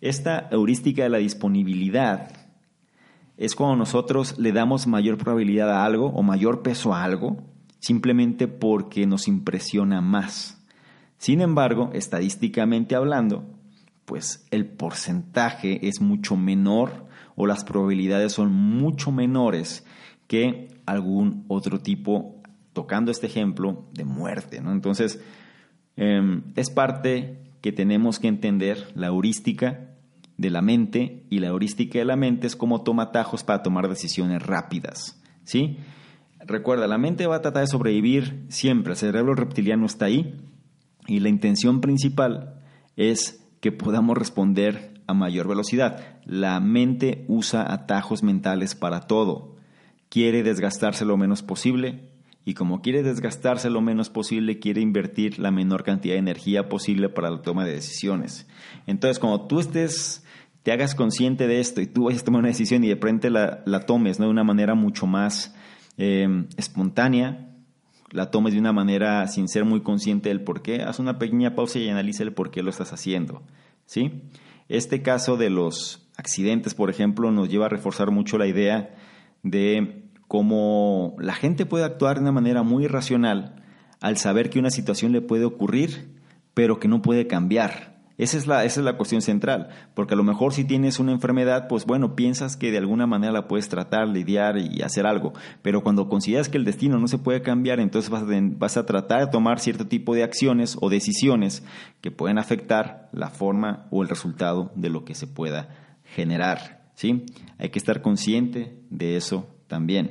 Esta 0.00 0.48
heurística 0.50 1.04
de 1.04 1.08
la 1.08 1.18
disponibilidad 1.18 2.32
es 3.36 3.54
cuando 3.54 3.76
nosotros 3.76 4.38
le 4.38 4.52
damos 4.52 4.86
mayor 4.86 5.16
probabilidad 5.18 5.70
a 5.70 5.84
algo 5.84 6.06
o 6.06 6.22
mayor 6.22 6.62
peso 6.62 6.94
a 6.94 7.04
algo 7.04 7.38
simplemente 7.78 8.46
porque 8.46 9.06
nos 9.06 9.26
impresiona 9.26 10.00
más. 10.00 10.62
Sin 11.18 11.40
embargo, 11.40 11.90
estadísticamente 11.92 12.94
hablando, 12.94 13.44
pues 14.04 14.46
el 14.50 14.66
porcentaje 14.66 15.88
es 15.88 16.00
mucho 16.00 16.36
menor 16.36 17.06
o 17.36 17.46
las 17.46 17.64
probabilidades 17.64 18.32
son 18.32 18.52
mucho 18.52 19.10
menores 19.10 19.84
que 20.26 20.68
algún 20.86 21.44
otro 21.48 21.80
tipo, 21.80 22.40
tocando 22.72 23.10
este 23.10 23.26
ejemplo, 23.26 23.84
de 23.92 24.04
muerte. 24.04 24.60
¿no? 24.60 24.72
Entonces, 24.72 25.20
em, 25.96 26.42
es 26.56 26.70
parte 26.70 27.38
que 27.62 27.72
tenemos 27.72 28.18
que 28.18 28.28
entender 28.28 28.88
la 28.94 29.06
heurística 29.06 29.88
de 30.36 30.50
la 30.50 30.60
mente 30.60 31.24
y 31.30 31.38
la 31.38 31.46
heurística 31.48 31.98
de 31.98 32.04
la 32.04 32.16
mente 32.16 32.46
es 32.46 32.56
como 32.56 32.82
toma 32.82 33.04
atajos 33.04 33.44
para 33.44 33.62
tomar 33.62 33.88
decisiones 33.88 34.42
rápidas. 34.42 35.22
¿sí? 35.44 35.78
Recuerda, 36.40 36.88
la 36.88 36.98
mente 36.98 37.26
va 37.26 37.36
a 37.36 37.42
tratar 37.42 37.62
de 37.62 37.68
sobrevivir 37.68 38.44
siempre, 38.48 38.92
el 38.92 38.98
cerebro 38.98 39.34
reptiliano 39.34 39.86
está 39.86 40.06
ahí 40.06 40.40
y 41.06 41.20
la 41.20 41.28
intención 41.28 41.80
principal 41.80 42.60
es 42.96 43.48
que 43.60 43.70
podamos 43.70 44.18
responder 44.18 45.00
a 45.06 45.14
mayor 45.14 45.46
velocidad. 45.46 46.20
La 46.24 46.58
mente 46.58 47.24
usa 47.28 47.72
atajos 47.72 48.24
mentales 48.24 48.74
para 48.74 49.02
todo. 49.02 49.56
Quiere 50.08 50.42
desgastarse 50.42 51.04
lo 51.04 51.16
menos 51.16 51.42
posible 51.42 52.11
y 52.44 52.54
como 52.54 52.82
quiere 52.82 53.02
desgastarse 53.02 53.70
lo 53.70 53.80
menos 53.80 54.10
posible, 54.10 54.58
quiere 54.58 54.80
invertir 54.80 55.38
la 55.38 55.50
menor 55.50 55.84
cantidad 55.84 56.14
de 56.14 56.18
energía 56.18 56.68
posible 56.68 57.08
para 57.08 57.30
la 57.30 57.42
toma 57.42 57.64
de 57.64 57.72
decisiones. 57.72 58.48
Entonces, 58.86 59.18
cuando 59.18 59.46
tú 59.46 59.60
estés, 59.60 60.24
te 60.62 60.72
hagas 60.72 60.94
consciente 60.94 61.46
de 61.46 61.60
esto 61.60 61.80
y 61.80 61.86
tú 61.86 62.04
vayas 62.04 62.22
a 62.22 62.24
tomar 62.24 62.40
una 62.40 62.48
decisión 62.48 62.82
y 62.84 62.88
de 62.88 62.96
frente 62.96 63.30
la, 63.30 63.62
tomes 63.86 64.18
¿no? 64.18 64.26
de 64.26 64.30
una 64.32 64.44
manera 64.44 64.74
mucho 64.74 65.06
más 65.06 65.54
eh, 65.98 66.46
espontánea, 66.56 67.48
la 68.10 68.30
tomes 68.30 68.54
de 68.54 68.60
una 68.60 68.72
manera 68.72 69.26
sin 69.28 69.48
ser 69.48 69.64
muy 69.64 69.82
consciente 69.82 70.28
del 70.28 70.42
por 70.42 70.62
qué, 70.62 70.82
haz 70.82 70.98
una 70.98 71.18
pequeña 71.18 71.54
pausa 71.54 71.78
y 71.78 71.88
analiza 71.88 72.24
el 72.24 72.32
por 72.32 72.50
qué 72.50 72.62
lo 72.62 72.70
estás 72.70 72.92
haciendo. 72.92 73.42
¿sí? 73.86 74.22
Este 74.68 75.02
caso 75.02 75.36
de 75.36 75.50
los 75.50 76.08
accidentes, 76.16 76.74
por 76.74 76.90
ejemplo, 76.90 77.30
nos 77.30 77.48
lleva 77.48 77.66
a 77.66 77.70
reforzar 77.70 78.10
mucho 78.10 78.36
la 78.36 78.46
idea 78.46 78.94
de 79.42 80.01
cómo 80.32 81.14
la 81.18 81.34
gente 81.34 81.66
puede 81.66 81.84
actuar 81.84 82.16
de 82.16 82.22
una 82.22 82.32
manera 82.32 82.62
muy 82.62 82.86
irracional 82.86 83.62
al 84.00 84.16
saber 84.16 84.48
que 84.48 84.58
una 84.58 84.70
situación 84.70 85.12
le 85.12 85.20
puede 85.20 85.44
ocurrir, 85.44 86.08
pero 86.54 86.80
que 86.80 86.88
no 86.88 87.02
puede 87.02 87.26
cambiar. 87.26 88.00
Esa 88.16 88.38
es, 88.38 88.46
la, 88.46 88.64
esa 88.64 88.80
es 88.80 88.84
la 88.86 88.96
cuestión 88.96 89.20
central, 89.20 89.68
porque 89.92 90.14
a 90.14 90.16
lo 90.16 90.24
mejor 90.24 90.54
si 90.54 90.64
tienes 90.64 90.98
una 90.98 91.12
enfermedad, 91.12 91.68
pues 91.68 91.84
bueno, 91.84 92.16
piensas 92.16 92.56
que 92.56 92.70
de 92.70 92.78
alguna 92.78 93.06
manera 93.06 93.30
la 93.30 93.46
puedes 93.46 93.68
tratar, 93.68 94.08
lidiar 94.08 94.56
y 94.56 94.80
hacer 94.80 95.04
algo, 95.04 95.34
pero 95.60 95.82
cuando 95.82 96.08
consideras 96.08 96.48
que 96.48 96.56
el 96.56 96.64
destino 96.64 96.98
no 96.98 97.08
se 97.08 97.18
puede 97.18 97.42
cambiar, 97.42 97.78
entonces 97.78 98.10
vas 98.10 98.22
a, 98.22 98.26
vas 98.56 98.78
a 98.78 98.86
tratar 98.86 99.26
de 99.26 99.30
tomar 99.30 99.60
cierto 99.60 99.86
tipo 99.86 100.14
de 100.14 100.22
acciones 100.22 100.78
o 100.80 100.88
decisiones 100.88 101.62
que 102.00 102.10
pueden 102.10 102.38
afectar 102.38 103.10
la 103.12 103.28
forma 103.28 103.86
o 103.90 104.02
el 104.02 104.08
resultado 104.08 104.72
de 104.76 104.88
lo 104.88 105.04
que 105.04 105.14
se 105.14 105.26
pueda 105.26 105.68
generar. 106.06 106.86
¿sí? 106.94 107.26
Hay 107.58 107.68
que 107.68 107.78
estar 107.78 108.00
consciente 108.00 108.78
de 108.88 109.16
eso 109.16 109.51
también. 109.72 110.10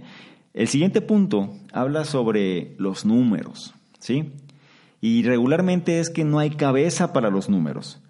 El 0.56 0.68
siguiente 0.68 1.02
punto 1.02 1.54
habla 1.72 2.04
sobre 2.04 2.74
los 2.80 3.06
números. 3.06 3.76
¿sí? 4.00 4.32
Y 5.02 5.22
regularmente 5.22 6.00
es 6.00 6.10
que 6.10 6.24
no 6.24 6.40
hay 6.40 6.50
cabeza 6.50 7.14
para 7.14 7.30
los 7.30 7.48
números. 7.48 8.02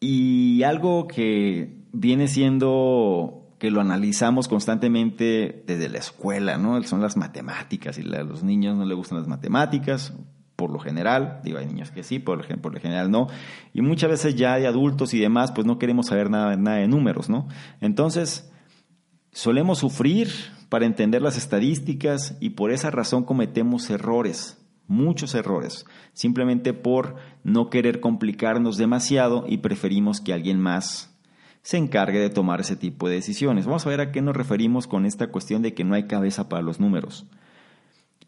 Y 0.00 0.62
algo 0.62 1.06
que 1.06 1.76
viene 1.92 2.26
siendo 2.26 3.50
que 3.58 3.70
lo 3.70 3.82
analizamos 3.82 4.48
constantemente 4.48 5.62
desde 5.66 5.90
la 5.90 5.98
escuela, 5.98 6.56
¿no? 6.56 6.82
Son 6.84 7.02
las 7.02 7.18
matemáticas 7.18 7.98
y 7.98 8.14
a 8.14 8.22
los 8.22 8.42
niños 8.42 8.78
no 8.78 8.86
les 8.86 8.96
gustan 8.96 9.18
las 9.18 9.28
matemáticas, 9.28 10.14
por 10.56 10.70
lo 10.70 10.78
general, 10.78 11.40
digo, 11.44 11.58
hay 11.58 11.66
niños 11.66 11.90
que 11.90 12.02
sí, 12.02 12.18
por, 12.18 12.38
lo 12.38 12.80
general 12.80 13.10
no, 13.10 13.28
y 13.72 13.82
muchas 13.82 14.10
veces 14.10 14.36
ya 14.36 14.56
de 14.56 14.66
adultos 14.66 15.12
y 15.12 15.20
demás, 15.20 15.52
pues 15.52 15.66
no 15.66 15.78
queremos 15.78 16.06
saber 16.06 16.30
nada, 16.30 16.56
nada 16.56 16.78
de 16.78 16.88
números, 16.88 17.28
¿no? 17.28 17.48
Entonces, 17.80 18.50
solemos 19.34 19.80
sufrir 19.80 20.30
para 20.70 20.86
entender 20.86 21.20
las 21.20 21.36
estadísticas 21.36 22.38
y 22.40 22.50
por 22.50 22.72
esa 22.72 22.90
razón 22.90 23.24
cometemos 23.24 23.90
errores 23.90 24.56
muchos 24.86 25.34
errores, 25.34 25.86
simplemente 26.12 26.72
por 26.72 27.16
no 27.42 27.70
querer 27.70 28.00
complicarnos 28.00 28.76
demasiado 28.76 29.44
y 29.48 29.58
preferimos 29.58 30.20
que 30.20 30.32
alguien 30.32 30.60
más 30.60 31.14
se 31.62 31.78
encargue 31.78 32.18
de 32.18 32.30
tomar 32.30 32.60
ese 32.60 32.76
tipo 32.76 33.08
de 33.08 33.14
decisiones. 33.14 33.66
Vamos 33.66 33.86
a 33.86 33.90
ver 33.90 34.00
a 34.00 34.12
qué 34.12 34.20
nos 34.20 34.36
referimos 34.36 34.86
con 34.86 35.06
esta 35.06 35.28
cuestión 35.28 35.62
de 35.62 35.72
que 35.72 35.84
no 35.84 35.94
hay 35.94 36.06
cabeza 36.06 36.48
para 36.48 36.62
los 36.62 36.78
números. 36.78 37.26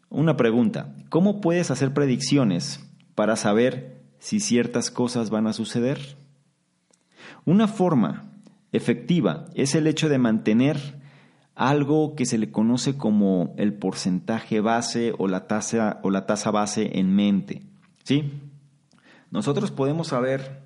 Una 0.09 0.37
pregunta, 0.37 0.95
¿cómo 1.09 1.41
puedes 1.41 1.69
hacer 1.69 1.93
predicciones 1.93 2.83
para 3.13 3.35
saber 3.35 4.01
si 4.19 4.39
ciertas 4.39 4.89
cosas 4.89 5.29
van 5.29 5.45
a 5.45 5.53
suceder? 5.53 6.17
Una 7.45 7.67
forma 7.67 8.31
efectiva 8.71 9.45
es 9.53 9.75
el 9.75 9.85
hecho 9.85 10.09
de 10.09 10.17
mantener 10.17 10.96
algo 11.57 12.15
que 12.15 12.27
se 12.27 12.37
le 12.37 12.51
conoce 12.51 12.97
como 12.97 13.55
el 13.57 13.73
porcentaje 13.73 14.61
base 14.61 15.13
o 15.17 15.27
la 15.27 15.47
tasa, 15.47 15.99
o 16.03 16.11
la 16.11 16.27
tasa 16.27 16.51
base 16.51 16.99
en 16.99 17.15
mente. 17.15 17.63
¿sí? 18.03 18.31
Nosotros 19.31 19.71
podemos 19.71 20.09
saber, 20.09 20.61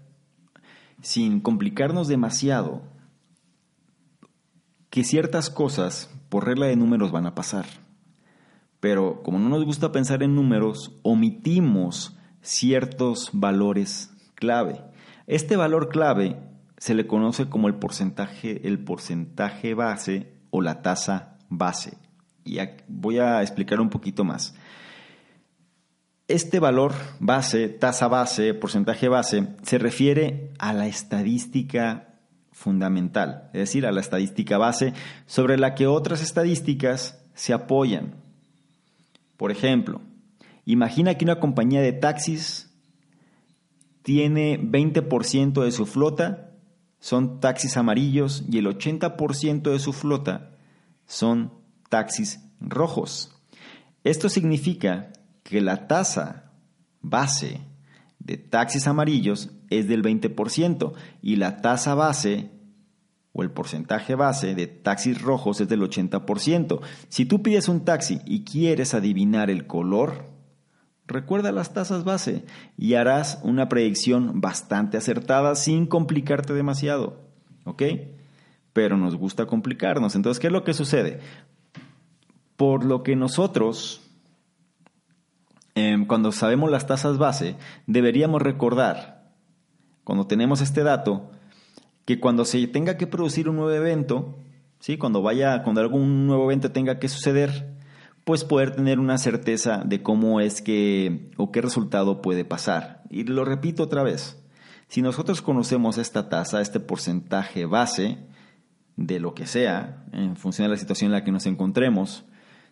sin 1.02 1.40
complicarnos 1.40 2.10
demasiado, 2.10 2.82
que 4.90 5.06
ciertas 5.06 5.50
cosas 5.50 6.14
por 6.28 6.46
regla 6.46 6.66
de 6.66 6.76
números 6.76 7.14
van 7.14 7.26
a 7.26 7.36
pasar. 7.36 7.66
Pero 8.82 9.24
como 9.24 9.40
no 9.40 9.48
nos 9.48 9.64
gusta 9.64 9.94
pensar 9.94 10.24
en 10.24 10.36
números, 10.36 11.00
omitimos 11.04 12.18
ciertos 12.42 13.30
valores 13.32 14.12
clave. 14.36 14.82
Este 15.26 15.56
valor 15.56 15.88
clave 15.88 16.38
se 16.78 16.96
le 16.96 17.08
conoce 17.08 17.48
como 17.48 17.70
el 17.70 17.76
porcentaje, 17.76 18.68
el 18.68 18.84
porcentaje 18.84 19.74
base 19.74 20.41
o 20.52 20.62
la 20.62 20.82
tasa 20.82 21.38
base. 21.50 21.98
Y 22.46 22.60
voy 22.88 23.18
a 23.18 23.42
explicar 23.42 23.80
un 23.80 23.90
poquito 23.90 24.24
más. 24.24 24.54
Este 26.28 26.60
valor 26.60 26.94
base, 27.20 27.68
tasa 27.68 28.08
base, 28.08 28.54
porcentaje 28.54 29.10
base, 29.10 29.48
se 29.64 29.78
refiere 29.78 30.52
a 30.60 30.72
la 30.72 30.88
estadística 30.88 32.20
fundamental, 32.52 33.50
es 33.54 33.60
decir, 33.62 33.86
a 33.86 33.92
la 33.92 34.02
estadística 34.02 34.58
base 34.58 34.94
sobre 35.26 35.58
la 35.58 35.76
que 35.76 35.88
otras 35.88 36.22
estadísticas 36.22 37.26
se 37.34 37.54
apoyan. 37.54 38.16
Por 39.36 39.52
ejemplo, 39.52 40.02
imagina 40.66 41.16
que 41.16 41.26
una 41.26 41.40
compañía 41.40 41.82
de 41.82 41.94
taxis 41.94 42.72
tiene 44.04 44.60
20% 44.60 45.64
de 45.64 45.72
su 45.72 45.86
flota 45.86 46.51
son 47.02 47.40
taxis 47.40 47.76
amarillos 47.76 48.44
y 48.50 48.60
el 48.60 48.68
80% 48.68 49.72
de 49.72 49.80
su 49.80 49.92
flota 49.92 50.52
son 51.08 51.52
taxis 51.90 52.40
rojos. 52.62 53.36
Esto 54.04 54.30
significa 54.30 55.12
que 55.44 55.62
la 55.62 55.88
tasa 55.88 56.54
base 57.02 57.62
de 58.20 58.38
taxis 58.38 58.88
amarillos 58.88 59.50
es 59.70 59.88
del 59.88 60.04
20% 60.04 60.94
y 61.24 61.36
la 61.38 61.58
tasa 61.58 61.96
base 61.96 62.52
o 63.34 63.42
el 63.42 63.50
porcentaje 63.50 64.14
base 64.14 64.54
de 64.54 64.68
taxis 64.68 65.22
rojos 65.22 65.60
es 65.60 65.70
del 65.70 65.82
80%. 65.82 66.82
Si 67.10 67.26
tú 67.26 67.42
pides 67.42 67.68
un 67.68 67.84
taxi 67.84 68.22
y 68.26 68.44
quieres 68.44 68.94
adivinar 68.94 69.50
el 69.50 69.66
color, 69.66 70.31
recuerda 71.12 71.52
las 71.52 71.74
tasas 71.74 72.04
base 72.04 72.46
y 72.78 72.96
harás 72.96 73.40
una 73.44 73.70
predicción 73.70 74.42
bastante 74.42 74.98
acertada 74.98 75.56
sin 75.56 75.86
complicarte 75.86 76.54
demasiado. 76.54 77.20
¿Ok? 77.66 77.84
Pero 78.74 78.98
nos 78.98 79.16
gusta 79.16 79.46
complicarnos. 79.46 80.16
Entonces, 80.16 80.40
¿qué 80.40 80.48
es 80.48 80.54
lo 80.54 80.64
que 80.64 80.74
sucede? 80.74 81.20
Por 82.56 82.86
lo 82.86 83.04
que 83.04 83.16
nosotros, 83.16 84.02
em, 85.76 86.06
cuando 86.06 86.32
sabemos 86.32 86.72
las 86.72 86.88
tasas 86.88 87.18
base, 87.18 87.56
deberíamos 87.88 88.42
recordar, 88.42 89.32
cuando 90.04 90.28
tenemos 90.28 90.62
este 90.62 90.84
dato, 90.84 91.32
que 92.06 92.20
cuando 92.20 92.46
se 92.46 92.66
tenga 92.68 92.98
que 92.98 93.08
producir 93.08 93.48
un 93.48 93.58
nuevo 93.58 93.72
evento, 93.72 94.38
¿sí? 94.80 94.98
cuando 94.98 95.22
vaya, 95.22 95.64
cuando 95.64 95.82
algún 95.82 96.28
nuevo 96.28 96.46
evento 96.46 96.72
tenga 96.72 97.00
que 97.00 97.10
suceder, 97.10 97.81
pues 98.24 98.44
poder 98.44 98.76
tener 98.76 99.00
una 99.00 99.18
certeza 99.18 99.84
de 99.86 100.04
cómo 100.04 100.40
es 100.42 100.62
que 100.62 101.32
o 101.38 101.52
qué 101.52 101.62
resultado 101.62 102.22
puede 102.22 102.46
pasar. 102.46 103.04
Y 103.10 103.24
lo 103.24 103.46
repito 103.46 103.84
otra 103.84 104.04
vez, 104.04 104.42
si 104.88 105.02
nosotros 105.02 105.42
conocemos 105.42 105.98
esta 105.98 106.30
tasa, 106.30 106.62
este 106.62 106.80
porcentaje 106.80 107.66
base 107.66 108.18
de 108.98 109.20
lo 109.20 109.34
que 109.34 109.48
sea, 109.48 110.06
en 110.12 110.36
función 110.36 110.66
de 110.68 110.74
la 110.74 110.78
situación 110.78 111.08
en 111.08 111.14
la 111.14 111.24
que 111.24 111.32
nos 111.32 111.46
encontremos, 111.46 112.26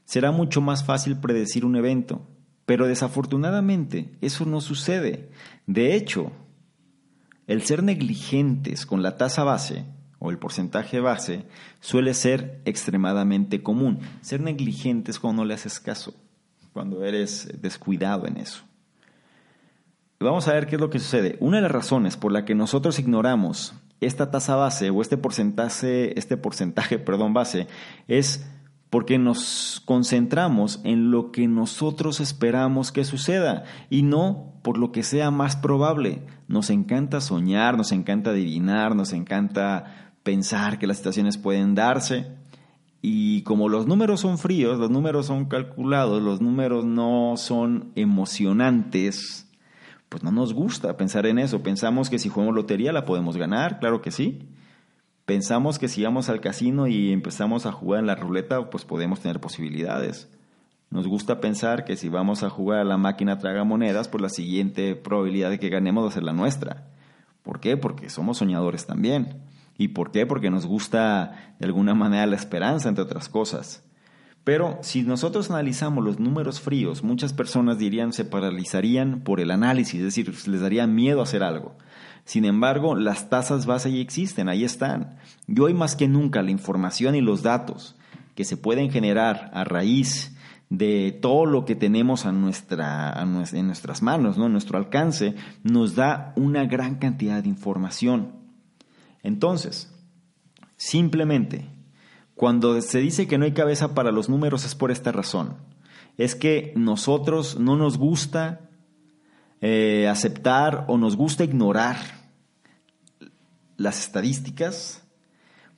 será 0.05 0.31
mucho 0.31 0.61
más 0.61 0.83
fácil 0.83 1.17
predecir 1.17 1.65
un 1.65 1.75
evento. 1.75 2.27
Pero 2.65 2.87
desafortunadamente 2.87 4.17
eso 4.21 4.45
no 4.45 4.61
sucede. 4.61 5.31
De 5.65 5.95
hecho, 5.95 6.31
el 7.47 7.63
ser 7.63 7.81
negligentes 7.81 8.85
con 8.85 9.01
la 9.01 9.17
tasa 9.17 9.43
base 9.43 9.85
o 10.20 10.30
el 10.30 10.38
porcentaje 10.38 10.99
base 10.99 11.45
suele 11.80 12.13
ser 12.13 12.61
extremadamente 12.65 13.63
común. 13.63 13.99
Ser 14.22 14.41
negligentes 14.41 15.20
cuando 15.20 15.41
no 15.41 15.47
le 15.47 15.53
haces 15.53 15.80
caso, 15.80 16.13
cuando 16.74 17.03
eres 17.03 17.49
descuidado 17.61 18.28
en 18.28 18.38
eso. 18.38 18.63
Vamos 20.20 20.49
a 20.49 20.53
ver 20.53 20.67
qué 20.67 20.76
es 20.76 20.82
lo 20.82 20.89
que 20.89 20.99
sucede. 20.99 21.38
Una 21.39 21.57
de 21.57 21.63
las 21.63 21.72
razones 21.72 22.17
por 22.17 22.34
la 22.34 22.43
que 22.43 22.53
nosotros 22.53 22.99
ignoramos 22.99 23.74
esta 24.01 24.32
tasa 24.32 24.55
base 24.55 24.89
o 24.89 25.01
este 25.01 25.17
porcentaje, 25.17 26.17
este 26.20 26.36
porcentaje, 26.36 26.99
perdón, 26.99 27.34
base, 27.34 27.67
es 28.09 28.45
porque 28.89 29.17
nos 29.17 29.82
concentramos 29.86 30.82
en 30.84 31.11
lo 31.11 31.32
que 31.32 31.47
nosotros 31.47 32.20
esperamos 32.20 32.91
que 32.91 33.05
suceda 33.05 33.63
y 33.89 34.01
no 34.01 34.53
por 34.63 34.78
lo 34.78 34.91
que 34.91 35.03
sea 35.03 35.32
más 35.32 35.55
probable. 35.55 36.24
Nos 36.47 36.70
encanta 36.70 37.22
soñar, 37.22 37.78
nos 37.78 37.91
encanta 37.91 38.32
adivinar, 38.32 38.95
nos 38.95 39.13
encanta 39.13 40.09
pensar 40.30 40.77
que 40.77 40.86
las 40.86 40.97
situaciones 40.97 41.39
pueden 41.39 41.73
darse. 41.73 42.27
Y 43.01 43.41
como 43.41 43.67
los 43.67 43.88
números 43.88 44.19
son 44.19 44.38
fríos, 44.38 44.77
los 44.77 44.91
números 44.91 45.25
son 45.25 45.45
calculados, 45.45 46.21
los 46.21 46.39
números 46.39 46.86
no 46.86 47.34
son 47.36 47.91
emocionantes, 47.95 49.49
pues 50.07 50.21
no 50.21 50.32
nos 50.32 50.53
gusta 50.53 50.97
pensar 50.97 51.25
en 51.25 51.39
eso. 51.39 51.63
Pensamos 51.63 52.11
que 52.11 52.19
si 52.19 52.30
jugamos 52.30 52.53
lotería 52.53 52.93
la 52.93 53.05
podemos 53.05 53.38
ganar, 53.38 53.80
claro 53.80 54.01
que 54.01 54.11
sí 54.11 54.47
pensamos 55.25 55.77
que 55.77 55.88
si 55.88 56.03
vamos 56.03 56.27
al 56.27 56.41
casino 56.41 56.88
y 56.88 57.11
empezamos 57.11 57.67
a 57.67 57.71
jugar 57.71 57.99
en 57.99 58.07
la 58.07 58.15
ruleta, 58.15 58.71
pues 58.71 58.84
podemos 58.84 59.19
tener 59.19 59.39
posibilidades. 59.39 60.27
Nos 60.89 61.07
gusta 61.07 61.39
pensar 61.39 61.86
que 61.86 61.97
si 61.97 62.09
vamos 62.09 62.41
a 62.41 62.49
jugar 62.49 62.80
a 62.80 62.84
la 62.84 62.97
máquina 62.97 63.38
traga 63.38 63.63
monedas, 63.63 64.07
pues 64.07 64.23
la 64.23 64.30
siguiente 64.30 64.95
probabilidad 64.95 65.51
de 65.51 65.59
que 65.59 65.69
ganemos 65.69 66.03
va 66.03 66.09
a 66.09 66.13
ser 66.13 66.23
la 66.23 66.34
nuestra. 66.34 66.88
¿Por 67.43 67.59
qué? 67.59 67.77
Porque 67.77 68.09
somos 68.09 68.39
soñadores 68.39 68.88
también. 68.88 69.48
¿Y 69.80 69.88
por 69.88 70.11
qué? 70.11 70.25
Porque 70.25 70.51
nos 70.51 70.65
gusta 70.65 71.55
de 71.57 71.65
alguna 71.65 71.95
manera 71.95 72.25
la 72.25 72.36
esperanza, 72.36 72.89
entre 72.89 73.05
otras 73.05 73.30
cosas. 73.30 73.82
Pero 74.43 74.77
si 74.82 75.03
nosotros 75.03 75.49
analizamos 75.49 76.03
los 76.03 76.19
números 76.19 76.59
fríos, 76.59 77.01
muchas 77.01 77.32
personas 77.32 77.77
dirían 77.77 78.11
se 78.11 78.25
paralizarían 78.25 79.21
por 79.21 79.39
el 79.39 79.51
análisis, 79.51 79.95
es 79.95 80.03
decir, 80.03 80.36
les 80.47 80.59
daría 80.59 80.86
miedo 80.86 81.21
hacer 81.21 81.43
algo. 81.43 81.77
Sin 82.25 82.43
embargo, 82.43 82.93
las 82.93 83.30
tasas 83.30 83.65
base 83.65 83.89
ya 83.93 83.99
existen, 83.99 84.49
ahí 84.49 84.65
están. 84.65 85.17
Y 85.47 85.57
hoy 85.61 85.73
más 85.73 85.95
que 85.95 86.09
nunca 86.09 86.41
la 86.41 86.51
información 86.51 87.15
y 87.15 87.21
los 87.21 87.41
datos 87.41 87.95
que 88.36 88.43
se 88.43 88.57
pueden 88.57 88.91
generar 88.91 89.49
a 89.53 89.63
raíz 89.63 90.36
de 90.69 91.17
todo 91.21 91.45
lo 91.45 91.63
que 91.63 91.75
tenemos 91.75 92.25
a 92.25 92.34
nuestra, 92.34 93.13
en 93.21 93.65
nuestras 93.67 94.01
manos, 94.01 94.38
¿no? 94.38 94.49
nuestro 94.49 94.77
alcance, 94.77 95.36
nos 95.63 95.95
da 95.95 96.34
una 96.36 96.65
gran 96.65 96.95
cantidad 96.95 97.41
de 97.41 97.47
información. 97.47 98.38
Entonces, 99.24 99.93
simplemente, 100.78 101.70
cuando 102.36 102.82
se 102.82 102.99
dice 102.99 103.28
que 103.28 103.38
no 103.38 103.45
hay 103.45 103.53
cabeza 103.53 103.93
para 103.93 104.11
los 104.11 104.30
números 104.30 104.65
es 104.65 104.76
por 104.76 104.91
esta 104.91 105.11
razón. 105.11 105.57
Es 106.17 106.36
que 106.36 106.74
nosotros 106.76 107.59
no 107.59 107.76
nos 107.76 107.97
gusta 107.97 108.70
eh, 109.61 110.07
aceptar 110.07 110.86
o 110.88 110.97
nos 110.97 111.17
gusta 111.17 111.43
ignorar 111.43 111.97
las 113.76 113.99
estadísticas 113.99 115.03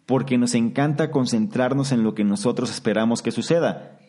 porque 0.05 0.37
nos 0.37 0.53
encanta 0.55 1.09
concentrarnos 1.09 1.91
en 1.91 2.03
lo 2.03 2.13
que 2.13 2.23
nosotros 2.23 2.69
esperamos 2.69 3.21
que 3.21 3.31
suceda 3.31 3.99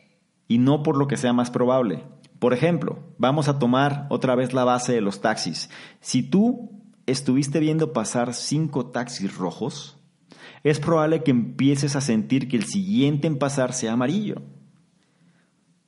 y 0.49 0.59
no 0.59 0.83
por 0.83 0.97
lo 0.97 1.07
que 1.07 1.17
sea 1.17 1.33
más 1.33 1.51
probable. 1.51 2.05
Por 2.39 2.53
ejemplo, 2.53 2.99
vamos 3.19 3.49
a 3.49 3.59
tomar 3.59 4.07
otra 4.11 4.35
vez 4.35 4.53
la 4.53 4.65
base 4.65 4.93
de 4.93 5.01
los 5.01 5.21
taxis. 5.21 5.71
Si 6.01 6.23
tú 6.23 6.82
estuviste 7.13 7.61
viendo 7.61 7.93
pasar 7.93 8.35
cinco 8.35 8.87
taxis 8.87 9.37
rojos, 9.37 9.99
es 10.65 10.81
probable 10.81 11.23
que 11.23 11.31
empieces 11.31 11.97
a 11.97 12.01
sentir 12.01 12.49
que 12.49 12.57
el 12.57 12.65
siguiente 12.65 13.27
en 13.27 13.39
pasar 13.39 13.73
sea 13.73 13.93
amarillo. 13.93 14.43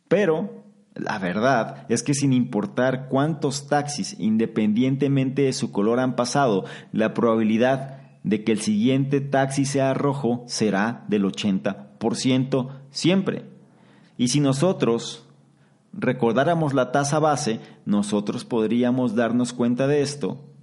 Pero 0.09 0.65
la 0.95 1.19
verdad 1.19 1.87
es 1.89 2.03
que 2.03 2.15
sin 2.15 2.33
importar 2.33 3.09
cuántos 3.09 3.67
taxis, 3.69 4.17
independientemente 4.19 5.43
de 5.43 5.53
su 5.53 5.73
color, 5.73 6.01
han 6.01 6.17
pasado, 6.17 6.65
la 6.93 7.15
probabilidad 7.15 8.01
de 8.23 8.45
que 8.45 8.53
el 8.53 8.61
siguiente 8.61 9.21
taxi 9.21 9.65
sea 9.65 9.95
rojo 9.95 10.45
será 10.47 11.05
del 11.09 11.25
80% 11.25 12.69
siempre. 12.91 13.45
Y 14.17 14.29
si 14.29 14.41
nosotros 14.41 15.29
recordáramos 15.93 16.75
la 16.75 16.93
tasa 16.93 17.19
base, 17.19 17.61
nosotros 17.85 18.45
podríamos 18.45 19.15
darnos 19.15 19.53
cuenta 19.53 19.87
de 19.87 20.03
esto 20.03 20.54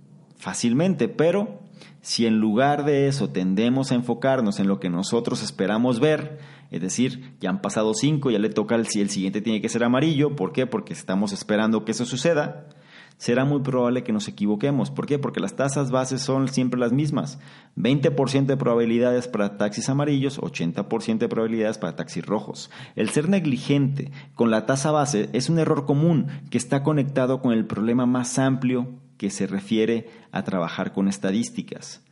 fácilmente, 0.41 1.07
pero 1.07 1.59
si 2.01 2.25
en 2.25 2.39
lugar 2.39 2.83
de 2.83 3.07
eso 3.07 3.29
tendemos 3.29 3.91
a 3.91 3.95
enfocarnos 3.95 4.59
en 4.59 4.67
lo 4.67 4.79
que 4.79 4.89
nosotros 4.89 5.43
esperamos 5.43 5.99
ver, 5.99 6.39
es 6.71 6.81
decir, 6.81 7.35
ya 7.39 7.51
han 7.51 7.61
pasado 7.61 7.93
cinco, 7.93 8.31
ya 8.31 8.39
le 8.39 8.49
toca 8.49 8.73
el, 8.75 8.87
el 8.95 9.09
siguiente 9.09 9.41
tiene 9.41 9.61
que 9.61 9.69
ser 9.69 9.83
amarillo, 9.83 10.35
¿por 10.35 10.51
qué? 10.51 10.65
Porque 10.65 10.93
estamos 10.93 11.31
esperando 11.31 11.85
que 11.85 11.91
eso 11.91 12.05
suceda, 12.05 12.65
será 13.17 13.45
muy 13.45 13.61
probable 13.61 14.03
que 14.03 14.13
nos 14.13 14.27
equivoquemos. 14.27 14.89
¿Por 14.89 15.05
qué? 15.05 15.19
Porque 15.19 15.39
las 15.39 15.55
tasas 15.55 15.91
bases 15.91 16.23
son 16.23 16.47
siempre 16.47 16.79
las 16.79 16.91
mismas. 16.91 17.37
20% 17.77 18.47
de 18.47 18.57
probabilidades 18.57 19.27
para 19.27 19.57
taxis 19.57 19.89
amarillos, 19.89 20.39
80% 20.41 21.19
de 21.19 21.29
probabilidades 21.29 21.77
para 21.77 21.95
taxis 21.95 22.25
rojos. 22.25 22.71
El 22.95 23.09
ser 23.09 23.29
negligente 23.29 24.11
con 24.33 24.49
la 24.49 24.65
tasa 24.65 24.89
base 24.89 25.29
es 25.33 25.49
un 25.49 25.59
error 25.59 25.85
común 25.85 26.29
que 26.49 26.57
está 26.57 26.81
conectado 26.81 27.41
con 27.41 27.53
el 27.53 27.67
problema 27.67 28.07
más 28.07 28.39
amplio 28.39 29.00
que 29.21 29.29
se 29.29 29.45
refiere 29.45 30.09
a 30.31 30.43
trabajar 30.43 30.93
con 30.93 31.07
estadísticas. 31.07 32.03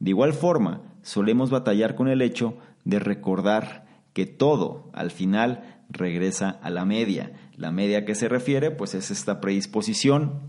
De 0.00 0.10
igual 0.10 0.34
forma, 0.34 0.82
solemos 1.00 1.48
batallar 1.48 1.94
con 1.94 2.08
el 2.08 2.20
hecho 2.20 2.58
de 2.84 2.98
recordar 2.98 3.86
que 4.12 4.26
todo, 4.26 4.90
al 4.92 5.10
final, 5.10 5.80
regresa 5.88 6.50
a 6.50 6.68
la 6.68 6.84
media. 6.84 7.32
La 7.56 7.72
media 7.72 8.04
que 8.04 8.14
se 8.14 8.28
refiere, 8.28 8.70
pues 8.70 8.92
es 8.92 9.10
esta 9.10 9.40
predisposición 9.40 10.40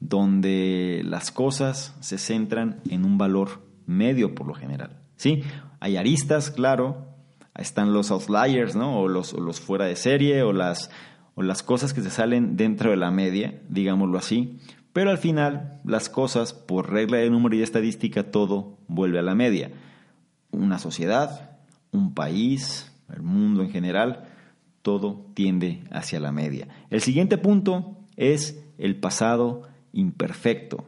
donde 0.00 1.02
las 1.04 1.30
cosas 1.30 1.94
se 2.00 2.18
centran 2.18 2.80
en 2.90 3.04
un 3.04 3.16
valor 3.16 3.62
medio 3.86 4.34
por 4.34 4.48
lo 4.48 4.54
general. 4.54 4.98
¿Sí? 5.14 5.44
Hay 5.78 5.96
aristas, 5.96 6.50
claro, 6.50 7.14
están 7.54 7.92
los 7.92 8.10
outliers, 8.10 8.74
¿no? 8.74 9.02
O 9.02 9.06
los, 9.06 9.34
los 9.34 9.60
fuera 9.60 9.84
de 9.84 9.94
serie, 9.94 10.42
o 10.42 10.52
las, 10.52 10.90
o 11.36 11.44
las 11.44 11.62
cosas 11.62 11.94
que 11.94 12.00
se 12.00 12.10
salen 12.10 12.56
dentro 12.56 12.90
de 12.90 12.96
la 12.96 13.12
media, 13.12 13.62
digámoslo 13.68 14.18
así. 14.18 14.58
Pero 14.94 15.10
al 15.10 15.18
final, 15.18 15.80
las 15.84 16.08
cosas, 16.08 16.52
por 16.54 16.92
regla 16.92 17.18
de 17.18 17.28
número 17.28 17.56
y 17.56 17.62
estadística, 17.62 18.30
todo 18.30 18.78
vuelve 18.86 19.18
a 19.18 19.22
la 19.22 19.34
media. 19.34 19.72
Una 20.52 20.78
sociedad, 20.78 21.58
un 21.90 22.14
país, 22.14 22.92
el 23.12 23.20
mundo 23.20 23.62
en 23.62 23.70
general, 23.70 24.28
todo 24.82 25.26
tiende 25.34 25.82
hacia 25.90 26.20
la 26.20 26.30
media. 26.30 26.68
El 26.90 27.00
siguiente 27.00 27.38
punto 27.38 27.96
es 28.16 28.64
el 28.78 28.94
pasado 28.94 29.62
imperfecto. 29.92 30.84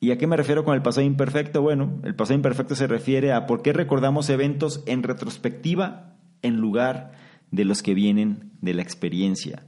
¿Y 0.00 0.10
a 0.10 0.18
qué 0.18 0.26
me 0.26 0.36
refiero 0.36 0.64
con 0.64 0.74
el 0.74 0.82
pasado 0.82 1.06
imperfecto? 1.06 1.62
Bueno, 1.62 2.00
el 2.02 2.16
pasado 2.16 2.34
imperfecto 2.34 2.74
se 2.74 2.88
refiere 2.88 3.32
a 3.32 3.46
por 3.46 3.62
qué 3.62 3.72
recordamos 3.72 4.28
eventos 4.30 4.82
en 4.86 5.04
retrospectiva 5.04 6.16
en 6.42 6.56
lugar 6.56 7.12
de 7.52 7.64
los 7.64 7.84
que 7.84 7.94
vienen 7.94 8.50
de 8.60 8.74
la 8.74 8.82
experiencia. 8.82 9.62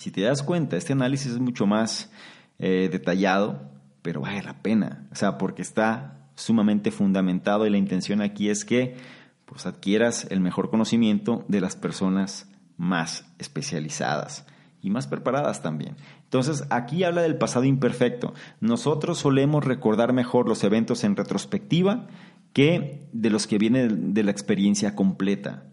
Si 0.00 0.10
te 0.10 0.22
das 0.22 0.42
cuenta, 0.42 0.78
este 0.78 0.94
análisis 0.94 1.32
es 1.32 1.40
mucho 1.40 1.66
más 1.66 2.10
eh, 2.58 2.88
detallado, 2.90 3.60
pero 4.00 4.22
vale 4.22 4.42
la 4.42 4.62
pena, 4.62 5.06
o 5.12 5.14
sea, 5.14 5.36
porque 5.36 5.60
está 5.60 6.30
sumamente 6.36 6.90
fundamentado 6.90 7.66
y 7.66 7.70
la 7.70 7.76
intención 7.76 8.22
aquí 8.22 8.48
es 8.48 8.64
que 8.64 8.96
pues 9.44 9.66
adquieras 9.66 10.26
el 10.30 10.40
mejor 10.40 10.70
conocimiento 10.70 11.44
de 11.48 11.60
las 11.60 11.76
personas 11.76 12.50
más 12.78 13.26
especializadas 13.38 14.46
y 14.80 14.88
más 14.88 15.06
preparadas 15.06 15.60
también. 15.60 15.96
Entonces, 16.24 16.64
aquí 16.70 17.04
habla 17.04 17.20
del 17.20 17.36
pasado 17.36 17.66
imperfecto. 17.66 18.32
Nosotros 18.60 19.18
solemos 19.18 19.66
recordar 19.66 20.14
mejor 20.14 20.48
los 20.48 20.64
eventos 20.64 21.04
en 21.04 21.14
retrospectiva 21.14 22.06
que 22.54 23.06
de 23.12 23.28
los 23.28 23.46
que 23.46 23.58
vienen 23.58 24.14
de 24.14 24.22
la 24.22 24.30
experiencia 24.30 24.94
completa. 24.94 25.64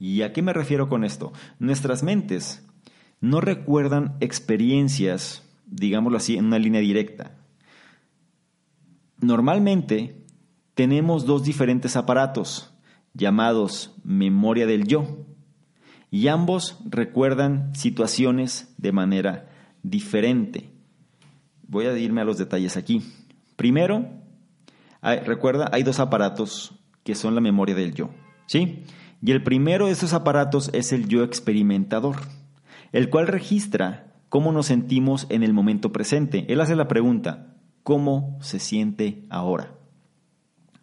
¿Y 0.00 0.22
a 0.22 0.32
qué 0.32 0.42
me 0.42 0.52
refiero 0.52 0.88
con 0.88 1.04
esto? 1.04 1.32
Nuestras 1.60 2.02
mentes 2.02 2.65
no 3.20 3.40
recuerdan 3.40 4.16
experiencias, 4.20 5.42
digámoslo 5.66 6.18
así, 6.18 6.36
en 6.36 6.46
una 6.46 6.58
línea 6.58 6.80
directa. 6.80 7.32
Normalmente 9.20 10.24
tenemos 10.74 11.24
dos 11.24 11.42
diferentes 11.42 11.96
aparatos 11.96 12.74
llamados 13.14 13.94
memoria 14.04 14.66
del 14.66 14.86
yo 14.86 15.24
y 16.10 16.28
ambos 16.28 16.78
recuerdan 16.84 17.74
situaciones 17.74 18.74
de 18.76 18.92
manera 18.92 19.48
diferente. 19.82 20.70
Voy 21.66 21.86
a 21.86 21.98
irme 21.98 22.20
a 22.20 22.24
los 22.24 22.38
detalles 22.38 22.76
aquí. 22.76 23.02
Primero, 23.56 24.08
recuerda, 25.02 25.70
hay 25.72 25.82
dos 25.82 25.98
aparatos 25.98 26.74
que 27.02 27.14
son 27.14 27.34
la 27.34 27.40
memoria 27.40 27.74
del 27.74 27.94
yo, 27.94 28.10
¿sí? 28.46 28.84
Y 29.22 29.32
el 29.32 29.42
primero 29.42 29.86
de 29.86 29.92
esos 29.92 30.12
aparatos 30.12 30.70
es 30.72 30.92
el 30.92 31.08
yo 31.08 31.24
experimentador, 31.24 32.16
el 32.92 33.10
cual 33.10 33.26
registra 33.26 34.14
cómo 34.28 34.52
nos 34.52 34.66
sentimos 34.66 35.26
en 35.30 35.42
el 35.42 35.52
momento 35.52 35.92
presente. 35.92 36.44
Él 36.48 36.60
hace 36.60 36.76
la 36.76 36.88
pregunta, 36.88 37.54
¿cómo 37.82 38.38
se 38.40 38.58
siente 38.58 39.24
ahora? 39.30 39.74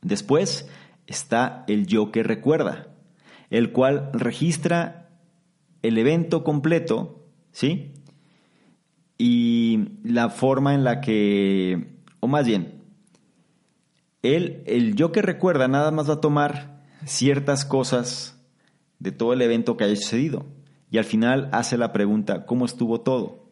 Después 0.02 0.70
está 1.08 1.64
el 1.68 1.88
yo 1.88 2.12
que 2.12 2.24
recuerda, 2.24 2.88
el 3.50 3.72
cual 3.72 4.10
registra 4.14 5.10
el 5.82 5.98
evento 5.98 6.44
completo, 6.44 7.28
¿sí? 7.52 7.94
Y 9.18 9.90
la 10.04 10.30
forma 10.30 10.74
en 10.74 10.84
la 10.84 11.02
que, 11.02 12.00
o 12.20 12.28
más 12.28 12.46
bien, 12.46 12.82
él, 14.24 14.64
el 14.66 14.96
yo 14.96 15.12
que 15.12 15.22
recuerda 15.22 15.68
nada 15.68 15.92
más 15.92 16.10
va 16.10 16.16
a 16.16 16.22
tomar 16.22 16.82
ciertas 17.06 17.66
cosas 17.66 18.40
de 19.00 19.12
todo 19.12 19.34
el 19.34 19.42
evento 19.42 19.76
que 19.76 19.84
haya 19.84 19.96
sucedido. 19.96 20.46
Y 20.94 21.00
al 21.00 21.06
final 21.06 21.50
hace 21.52 21.76
la 21.76 21.92
pregunta, 21.92 22.46
¿cómo 22.46 22.66
estuvo 22.66 23.02
todo? 23.02 23.48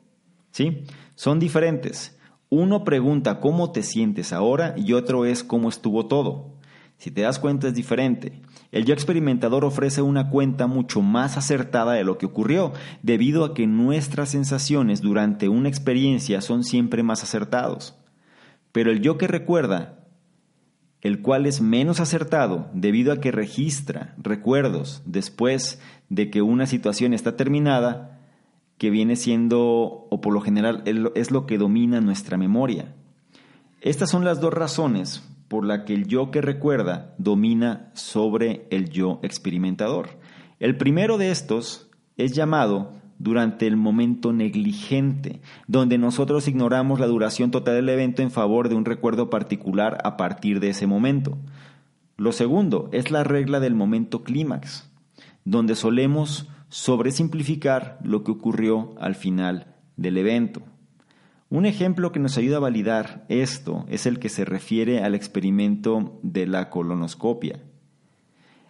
¿Sí? 0.52 0.84
Son 1.16 1.40
diferentes. 1.40 2.20
Uno 2.50 2.84
pregunta 2.84 3.40
cómo 3.40 3.72
te 3.72 3.82
sientes 3.82 4.32
ahora 4.32 4.76
y 4.78 4.94
otro 4.94 5.26
es 5.26 5.44
cómo 5.44 5.68
estuvo 5.68 6.06
todo. 6.06 6.54
Si 7.00 7.10
te 7.10 7.22
das 7.22 7.40
cuenta 7.40 7.68
es 7.70 7.74
diferente. 7.74 8.44
El 8.72 8.86
yo 8.86 8.94
experimentador 8.94 9.66
ofrece 9.66 10.04
una 10.04 10.30
cuenta 10.30 10.68
mucho 10.68 11.02
más 11.02 11.36
acertada 11.36 11.94
de 11.94 12.04
lo 12.04 12.20
que 12.20 12.28
ocurrió, 12.28 12.74
debido 13.02 13.44
a 13.44 13.56
que 13.56 13.66
nuestras 13.66 14.30
sensaciones 14.30 15.02
durante 15.02 15.50
una 15.50 15.68
experiencia 15.68 16.42
son 16.42 16.64
siempre 16.64 17.02
más 17.02 17.24
acertados. 17.24 17.96
Pero 18.72 18.92
el 18.92 19.02
yo 19.02 19.18
que 19.18 19.28
recuerda 19.28 20.02
el 21.02 21.22
cual 21.22 21.48
es 21.48 21.62
menos 21.62 22.00
acertado 22.00 22.70
debido 22.74 23.12
a 23.12 23.20
que 23.20 23.32
registra 23.32 24.14
recuerdos 24.18 25.02
después 25.06 25.82
de 26.12 26.30
que 26.30 26.42
una 26.42 26.68
situación 26.68 27.14
está 27.14 27.38
terminada, 27.38 28.20
que 28.78 28.90
viene 28.90 29.16
siendo, 29.16 30.08
o 30.10 30.20
por 30.20 30.34
lo 30.34 30.42
general, 30.42 30.84
es 30.86 31.32
lo 31.32 31.46
que 31.46 31.58
domina 31.58 32.02
nuestra 32.02 32.38
memoria. 32.38 32.94
Estas 33.80 34.10
son 34.10 34.26
las 34.26 34.42
dos 34.42 34.54
razones 34.54 35.24
por 35.48 35.66
las 35.66 35.86
que 35.86 35.94
el 35.94 36.08
yo 36.08 36.30
que 36.30 36.42
recuerda 36.42 37.16
domina 37.18 37.92
sobre 37.94 38.68
el 38.72 38.90
yo 38.90 39.22
experimentador. 39.24 40.10
El 40.60 40.76
primero 40.76 41.18
de 41.18 41.32
estos 41.32 41.90
es 42.18 42.34
llamado 42.34 42.92
durante 43.18 43.66
el 43.66 43.78
momento 43.78 44.34
negligente, 44.34 45.40
donde 45.68 45.98
nosotros 45.98 46.46
ignoramos 46.50 47.00
la 47.00 47.08
duración 47.08 47.52
total 47.52 47.76
del 47.76 47.88
evento 47.88 48.22
en 48.22 48.32
favor 48.32 48.68
de 48.68 48.76
un 48.76 48.84
recuerdo 48.84 49.30
particular 49.30 49.98
a 50.04 50.18
partir 50.18 50.60
de 50.60 50.72
ese 50.72 50.88
momento. 50.88 51.38
Lo 52.18 52.34
segundo 52.34 52.90
es 52.92 53.12
la 53.12 53.24
regla 53.24 53.62
del 53.62 53.76
momento 53.76 54.24
clímax, 54.24 54.91
donde 55.46 55.76
solemos 55.76 56.50
sobresimplificar 56.70 58.00
lo 58.04 58.24
que 58.24 58.32
ocurrió 58.32 58.96
al 59.00 59.16
final 59.16 59.76
del 59.98 60.18
evento. 60.18 60.62
Un 61.50 61.66
ejemplo 61.66 62.14
que 62.14 62.20
nos 62.20 62.38
ayuda 62.38 62.58
a 62.58 62.62
validar 62.62 63.26
esto 63.28 63.86
es 63.90 64.06
el 64.06 64.20
que 64.20 64.30
se 64.30 64.46
refiere 64.46 65.04
al 65.04 65.16
experimento 65.16 66.20
de 66.24 66.48
la 66.48 66.70
colonoscopia. 66.70 67.60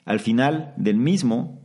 Al 0.04 0.20
final 0.20 0.74
del 0.78 0.98
mismo, 0.98 1.62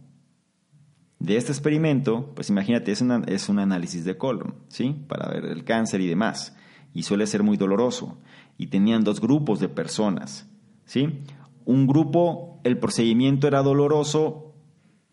de 1.18 1.38
este 1.38 1.52
experimento, 1.52 2.32
pues 2.34 2.50
imagínate, 2.50 2.92
es, 2.92 3.02
es 3.28 3.48
un 3.48 3.58
análisis 3.58 4.04
de 4.04 4.18
colon, 4.18 4.56
¿sí? 4.68 4.94
Para 5.08 5.30
ver 5.30 5.46
el 5.46 5.64
cáncer 5.64 6.02
y 6.02 6.06
demás. 6.06 6.54
Y 6.92 7.04
suele 7.04 7.26
ser 7.26 7.42
muy 7.42 7.56
doloroso. 7.56 8.18
Y 8.58 8.66
tenían 8.66 9.02
dos 9.02 9.20
grupos 9.20 9.58
de 9.58 9.70
personas, 9.70 10.50
¿sí? 10.84 11.22
Un 11.64 11.86
grupo, 11.86 12.60
el 12.64 12.78
procedimiento 12.78 13.48
era 13.48 13.62
doloroso 13.62 14.45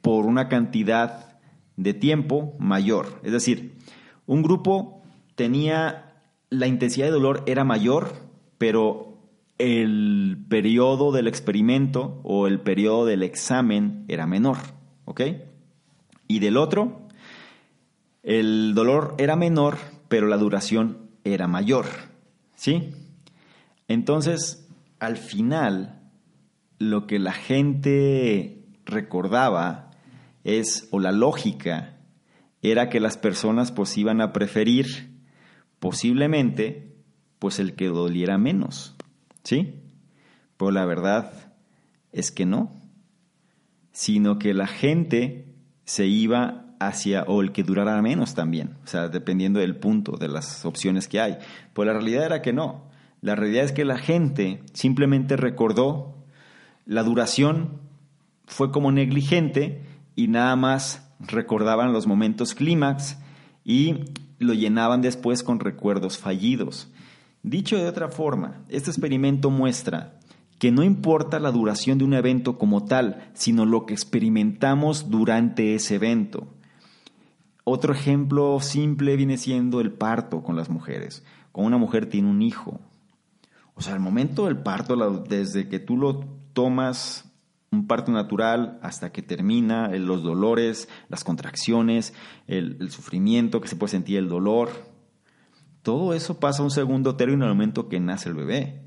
por 0.04 0.28
una 0.28 0.47
cantidad 0.49 1.39
de 1.76 1.95
tiempo 1.95 2.54
mayor. 2.60 3.20
Es 3.24 3.32
decir, 3.32 3.74
un 4.28 4.43
grupo 4.43 5.01
tenía, 5.34 6.14
la 6.51 6.68
intensidad 6.68 7.08
de 7.08 7.14
dolor 7.14 7.41
era 7.47 7.64
mayor, 7.64 8.14
pero 8.60 9.18
el 9.58 10.45
periodo 10.47 11.12
del 11.12 11.28
experimento 11.28 12.22
o 12.24 12.45
el 12.45 12.60
periodo 12.60 13.08
del 13.08 13.24
examen 13.24 14.06
era 14.08 14.28
menor, 14.28 14.58
¿ok? 15.06 15.22
y 16.28 16.39
del 16.39 16.58
otro, 16.58 17.08
el 18.24 18.74
dolor 18.74 19.16
era 19.18 19.36
menor, 19.36 19.78
pero 20.08 20.28
la 20.28 20.38
duración 20.38 21.10
era 21.24 21.47
mayor. 21.47 21.86
¿Sí? 22.56 22.91
Entonces, 23.88 24.68
al 24.99 25.18
final, 25.18 26.01
lo 26.80 27.06
que 27.08 27.20
la 27.20 27.34
gente 27.34 28.66
recordaba 28.86 29.91
es, 30.44 30.88
o 30.91 31.00
la 31.00 31.12
lógica, 31.12 31.98
era 32.62 32.89
que 32.89 33.00
las 33.00 33.18
personas 33.18 33.72
pues 33.72 33.98
iban 33.98 34.22
a 34.22 34.32
preferir 34.32 35.12
posiblemente 35.80 36.96
pues 37.39 37.60
el 37.60 37.76
que 37.76 37.88
doliera 37.88 38.38
menos. 38.38 38.96
¿Sí? 39.44 39.82
Pero 40.58 40.72
la 40.72 40.86
verdad 40.86 41.54
es 42.14 42.32
que 42.32 42.46
no, 42.46 42.72
sino 43.91 44.39
que 44.39 44.54
la 44.54 44.68
gente 44.68 45.54
se 45.84 46.06
iba 46.06 46.76
hacia, 46.80 47.24
o 47.24 47.41
el 47.41 47.52
que 47.52 47.64
durara 47.64 48.02
menos 48.02 48.36
también, 48.36 48.78
o 48.84 48.88
sea, 48.88 49.10
dependiendo 49.10 49.60
del 49.60 49.76
punto, 49.76 50.18
de 50.18 50.30
las 50.30 50.66
opciones 50.66 51.08
que 51.08 51.20
hay. 51.20 51.38
Pues 51.74 51.86
la 51.86 51.94
realidad 51.94 52.26
era 52.26 52.41
que 52.41 52.54
no. 52.54 52.89
La 53.22 53.36
realidad 53.36 53.66
es 53.66 53.72
que 53.72 53.86
la 53.86 53.98
gente 53.98 54.64
simplemente 54.74 55.38
recordó 55.38 56.24
la 56.86 57.04
duración, 57.04 57.82
fue 58.46 58.72
como 58.72 58.91
negligente 58.91 59.82
y 60.16 60.28
nada 60.28 60.55
más 60.55 61.09
recordaban 61.20 61.93
los 61.93 62.07
momentos 62.07 62.53
clímax 62.53 63.18
y 63.64 63.95
lo 64.39 64.53
llenaban 64.53 65.01
después 65.01 65.43
con 65.43 65.59
recuerdos 65.59 66.18
fallidos. 66.18 66.91
Dicho 67.41 67.78
de 67.78 67.88
otra 67.88 68.09
forma, 68.09 68.64
este 68.70 68.89
experimento 68.89 69.49
muestra 69.49 70.20
que 70.59 70.72
no 70.72 70.84
importa 70.84 71.39
la 71.39 71.51
duración 71.51 71.97
de 71.97 72.05
un 72.05 72.14
evento 72.14 72.57
como 72.57 72.86
tal, 72.86 73.30
sino 73.34 73.66
lo 73.66 73.86
que 73.86 73.93
experimentamos 73.93 75.09
durante 75.09 75.76
ese 75.76 75.95
evento. 75.95 76.47
Otro 77.66 77.93
ejemplo 77.93 78.59
simple 78.61 79.16
viene 79.16 79.38
siendo 79.38 79.82
el 79.82 79.91
parto 79.91 80.41
con 80.41 80.55
las 80.55 80.70
mujeres. 80.70 81.24
Cuando 81.51 81.68
una 81.68 81.78
mujer 81.78 82.05
tiene 82.07 82.30
un 82.30 82.41
hijo. 82.41 82.80
O 83.76 83.82
sea, 83.82 83.93
el 83.93 83.99
momento 83.99 84.45
del 84.45 84.57
parto, 84.57 84.95
desde 85.28 85.68
que 85.68 85.80
tú 85.80 85.97
lo 85.97 86.22
tomas 86.53 87.32
un 87.74 87.88
parto 87.88 88.11
natural 88.11 88.80
hasta 88.82 89.11
que 89.11 89.21
termina, 89.21 89.89
los 89.89 90.24
dolores, 90.24 90.88
las 91.09 91.24
contracciones, 91.24 92.13
el, 92.47 92.89
sufrimiento 92.91 93.61
que 93.61 93.67
se 93.67 93.76
puede 93.76 93.91
sentir, 93.91 94.17
el 94.17 94.30
dolor, 94.30 94.69
todo 95.82 96.13
eso 96.13 96.39
pasa 96.39 96.61
a 96.61 96.65
un 96.65 96.71
segundo 96.71 97.15
término 97.15 97.45
en 97.45 97.51
el 97.51 97.55
momento 97.55 97.89
que 97.89 97.99
nace 97.99 98.30
el 98.30 98.36
bebé. 98.36 98.82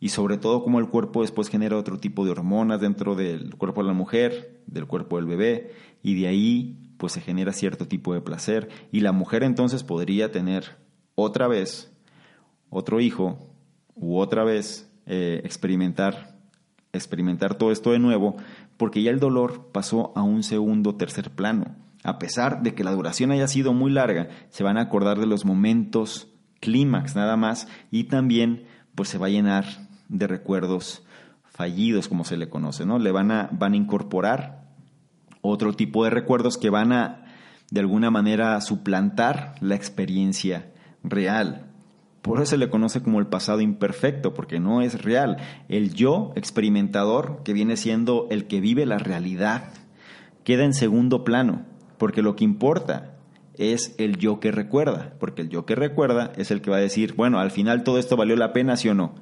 Y 0.00 0.08
sobre 0.08 0.36
todo 0.36 0.64
cómo 0.64 0.80
el 0.80 0.88
cuerpo 0.88 1.22
después 1.22 1.48
genera 1.48 1.76
otro 1.76 1.98
tipo 1.98 2.24
de 2.24 2.32
hormonas 2.32 2.80
dentro 2.80 3.14
del 3.14 3.54
cuerpo 3.56 3.82
de 3.82 3.88
la 3.88 3.94
mujer, 3.94 4.62
del 4.66 4.86
cuerpo 4.86 5.16
del 5.16 5.26
bebé, 5.26 5.72
y 6.02 6.20
de 6.20 6.26
ahí 6.26 6.94
pues 6.96 7.12
se 7.12 7.20
genera 7.20 7.52
cierto 7.52 7.86
tipo 7.86 8.14
de 8.14 8.20
placer. 8.20 8.68
Y 8.90 9.00
la 9.00 9.12
mujer 9.12 9.42
entonces 9.42 9.84
podría 9.84 10.32
tener 10.32 10.76
otra 11.14 11.46
vez 11.46 11.92
otro 12.70 13.00
hijo 13.00 13.38
u 13.94 14.18
otra 14.18 14.44
vez 14.44 14.90
eh, 15.06 15.42
experimentar 15.44 16.31
experimentar 16.92 17.54
todo 17.54 17.72
esto 17.72 17.92
de 17.92 17.98
nuevo 17.98 18.36
porque 18.76 19.02
ya 19.02 19.10
el 19.10 19.20
dolor 19.20 19.68
pasó 19.72 20.12
a 20.14 20.22
un 20.22 20.42
segundo 20.42 20.94
tercer 20.94 21.30
plano 21.30 21.74
a 22.04 22.18
pesar 22.18 22.62
de 22.62 22.74
que 22.74 22.84
la 22.84 22.92
duración 22.92 23.30
haya 23.30 23.48
sido 23.48 23.72
muy 23.72 23.92
larga 23.92 24.28
se 24.50 24.64
van 24.64 24.76
a 24.76 24.82
acordar 24.82 25.18
de 25.18 25.26
los 25.26 25.44
momentos 25.44 26.28
clímax 26.60 27.16
nada 27.16 27.36
más 27.36 27.68
y 27.90 28.04
también 28.04 28.66
pues 28.94 29.08
se 29.08 29.18
va 29.18 29.26
a 29.26 29.30
llenar 29.30 29.64
de 30.08 30.26
recuerdos 30.26 31.02
fallidos, 31.52 32.08
como 32.08 32.24
se 32.24 32.36
le 32.36 32.48
conoce, 32.48 32.86
¿no? 32.86 32.98
Le 32.98 33.12
van 33.12 33.30
a, 33.30 33.48
van 33.52 33.74
a 33.74 33.76
incorporar 33.76 34.62
otro 35.42 35.74
tipo 35.74 36.04
de 36.04 36.10
recuerdos 36.10 36.56
que 36.56 36.70
van 36.70 36.92
a, 36.92 37.24
de 37.70 37.80
alguna 37.80 38.10
manera, 38.10 38.60
suplantar 38.60 39.54
la 39.60 39.74
experiencia 39.74 40.72
real. 41.02 41.71
Por 42.22 42.38
eso 42.38 42.46
se 42.46 42.56
le 42.56 42.70
conoce 42.70 43.02
como 43.02 43.18
el 43.18 43.26
pasado 43.26 43.60
imperfecto, 43.60 44.32
porque 44.32 44.60
no 44.60 44.80
es 44.80 45.02
real. 45.02 45.38
El 45.68 45.92
yo 45.92 46.32
experimentador, 46.36 47.42
que 47.44 47.52
viene 47.52 47.76
siendo 47.76 48.28
el 48.30 48.46
que 48.46 48.60
vive 48.60 48.86
la 48.86 48.98
realidad, 48.98 49.70
queda 50.44 50.64
en 50.64 50.72
segundo 50.72 51.24
plano, 51.24 51.62
porque 51.98 52.22
lo 52.22 52.36
que 52.36 52.44
importa 52.44 53.16
es 53.58 53.94
el 53.98 54.18
yo 54.18 54.40
que 54.40 54.52
recuerda, 54.52 55.14
porque 55.18 55.42
el 55.42 55.48
yo 55.48 55.66
que 55.66 55.74
recuerda 55.74 56.32
es 56.36 56.50
el 56.50 56.62
que 56.62 56.70
va 56.70 56.76
a 56.76 56.80
decir, 56.80 57.14
bueno, 57.14 57.40
al 57.40 57.50
final 57.50 57.82
todo 57.82 57.98
esto 57.98 58.16
valió 58.16 58.36
la 58.36 58.52
pena, 58.52 58.76
sí 58.76 58.88
o 58.88 58.94
no. 58.94 59.14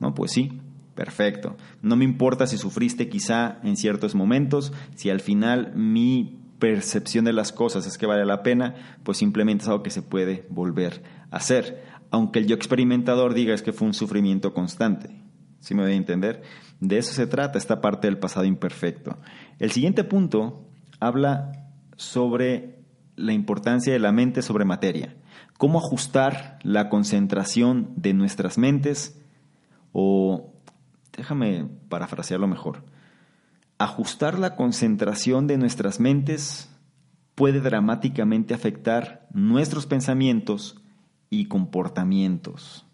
No, 0.00 0.14
pues 0.14 0.32
sí, 0.32 0.60
perfecto. 0.94 1.56
No 1.82 1.96
me 1.96 2.04
importa 2.04 2.46
si 2.46 2.58
sufriste 2.58 3.08
quizá 3.08 3.58
en 3.62 3.76
ciertos 3.76 4.14
momentos, 4.14 4.72
si 4.96 5.08
al 5.10 5.20
final 5.20 5.72
mi 5.74 6.40
percepción 6.58 7.24
de 7.24 7.32
las 7.32 7.52
cosas 7.52 7.86
es 7.86 7.96
que 7.96 8.06
vale 8.06 8.24
la 8.26 8.42
pena, 8.42 8.98
pues 9.02 9.18
simplemente 9.18 9.62
es 9.62 9.68
algo 9.68 9.82
que 9.82 9.90
se 9.90 10.02
puede 10.02 10.46
volver 10.50 11.02
a 11.30 11.36
hacer 11.36 11.89
aunque 12.10 12.40
el 12.40 12.46
yo 12.46 12.56
experimentador 12.56 13.34
diga 13.34 13.54
es 13.54 13.62
que 13.62 13.72
fue 13.72 13.88
un 13.88 13.94
sufrimiento 13.94 14.52
constante. 14.52 15.20
¿Sí 15.60 15.74
me 15.74 15.82
voy 15.82 15.92
a 15.92 15.96
entender? 15.96 16.42
De 16.80 16.98
eso 16.98 17.12
se 17.12 17.26
trata 17.26 17.58
esta 17.58 17.80
parte 17.80 18.06
del 18.06 18.18
pasado 18.18 18.46
imperfecto. 18.46 19.18
El 19.58 19.70
siguiente 19.70 20.04
punto 20.04 20.66
habla 20.98 21.70
sobre 21.96 22.80
la 23.16 23.32
importancia 23.32 23.92
de 23.92 23.98
la 23.98 24.12
mente 24.12 24.42
sobre 24.42 24.64
materia. 24.64 25.16
Cómo 25.58 25.78
ajustar 25.78 26.58
la 26.62 26.88
concentración 26.88 27.92
de 27.96 28.14
nuestras 28.14 28.56
mentes 28.56 29.20
o, 29.92 30.54
déjame 31.16 31.68
parafrasearlo 31.88 32.48
mejor, 32.48 32.84
ajustar 33.76 34.38
la 34.38 34.56
concentración 34.56 35.46
de 35.46 35.58
nuestras 35.58 36.00
mentes 36.00 36.74
puede 37.34 37.60
dramáticamente 37.60 38.54
afectar 38.54 39.26
nuestros 39.32 39.86
pensamientos 39.86 40.80
y 41.30 41.46
comportamientos. 41.46 42.86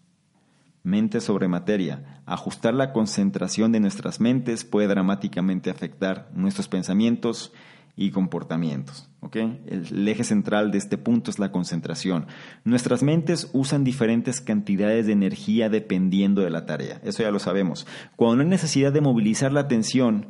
Mente 0.82 1.20
sobre 1.20 1.48
materia. 1.48 2.22
Ajustar 2.26 2.74
la 2.74 2.92
concentración 2.92 3.72
de 3.72 3.80
nuestras 3.80 4.20
mentes 4.20 4.64
puede 4.64 4.86
dramáticamente 4.86 5.70
afectar 5.70 6.30
nuestros 6.32 6.68
pensamientos 6.68 7.52
y 7.96 8.10
comportamientos. 8.10 9.08
El, 9.32 10.06
eje 10.06 10.22
central 10.22 10.70
de 10.70 10.78
este 10.78 10.98
punto 10.98 11.30
es 11.30 11.38
la 11.38 11.50
concentración. 11.50 12.26
Nuestras 12.62 13.02
mentes 13.02 13.50
usan 13.52 13.82
diferentes 13.82 14.40
cantidades 14.40 15.06
de 15.06 15.12
energía 15.12 15.68
dependiendo 15.68 16.42
de 16.42 16.50
la 16.50 16.66
tarea. 16.66 17.00
Eso 17.02 17.22
ya 17.22 17.30
lo 17.30 17.38
sabemos. 17.38 17.86
Cuando 18.14 18.36
no 18.36 18.42
hay 18.42 18.48
necesidad 18.48 18.92
de 18.92 19.00
movilizar 19.00 19.52
la 19.52 19.60
atención 19.60 20.26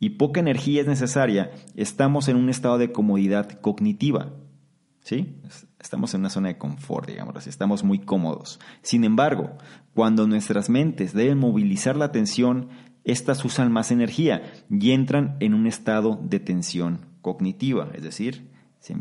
y 0.00 0.10
poca 0.10 0.40
energía 0.40 0.82
es 0.82 0.86
necesaria, 0.86 1.52
estamos 1.76 2.28
en 2.28 2.36
un 2.36 2.50
estado 2.50 2.78
de 2.78 2.92
comodidad 2.92 3.48
cognitiva. 3.60 4.32
¿Sí? 5.04 5.36
Estamos 5.78 6.14
en 6.14 6.20
una 6.20 6.30
zona 6.30 6.48
de 6.48 6.56
confort, 6.56 7.06
digamos 7.06 7.36
así, 7.36 7.50
estamos 7.50 7.84
muy 7.84 7.98
cómodos. 7.98 8.58
Sin 8.80 9.04
embargo, 9.04 9.50
cuando 9.92 10.26
nuestras 10.26 10.70
mentes 10.70 11.12
deben 11.12 11.38
movilizar 11.38 11.94
la 11.94 12.06
atención, 12.06 12.70
éstas 13.04 13.44
usan 13.44 13.70
más 13.70 13.90
energía 13.90 14.42
y 14.70 14.92
entran 14.92 15.36
en 15.40 15.52
un 15.52 15.66
estado 15.66 16.18
de 16.22 16.40
tensión 16.40 17.04
cognitiva, 17.20 17.90
es 17.92 18.02
decir, 18.02 18.50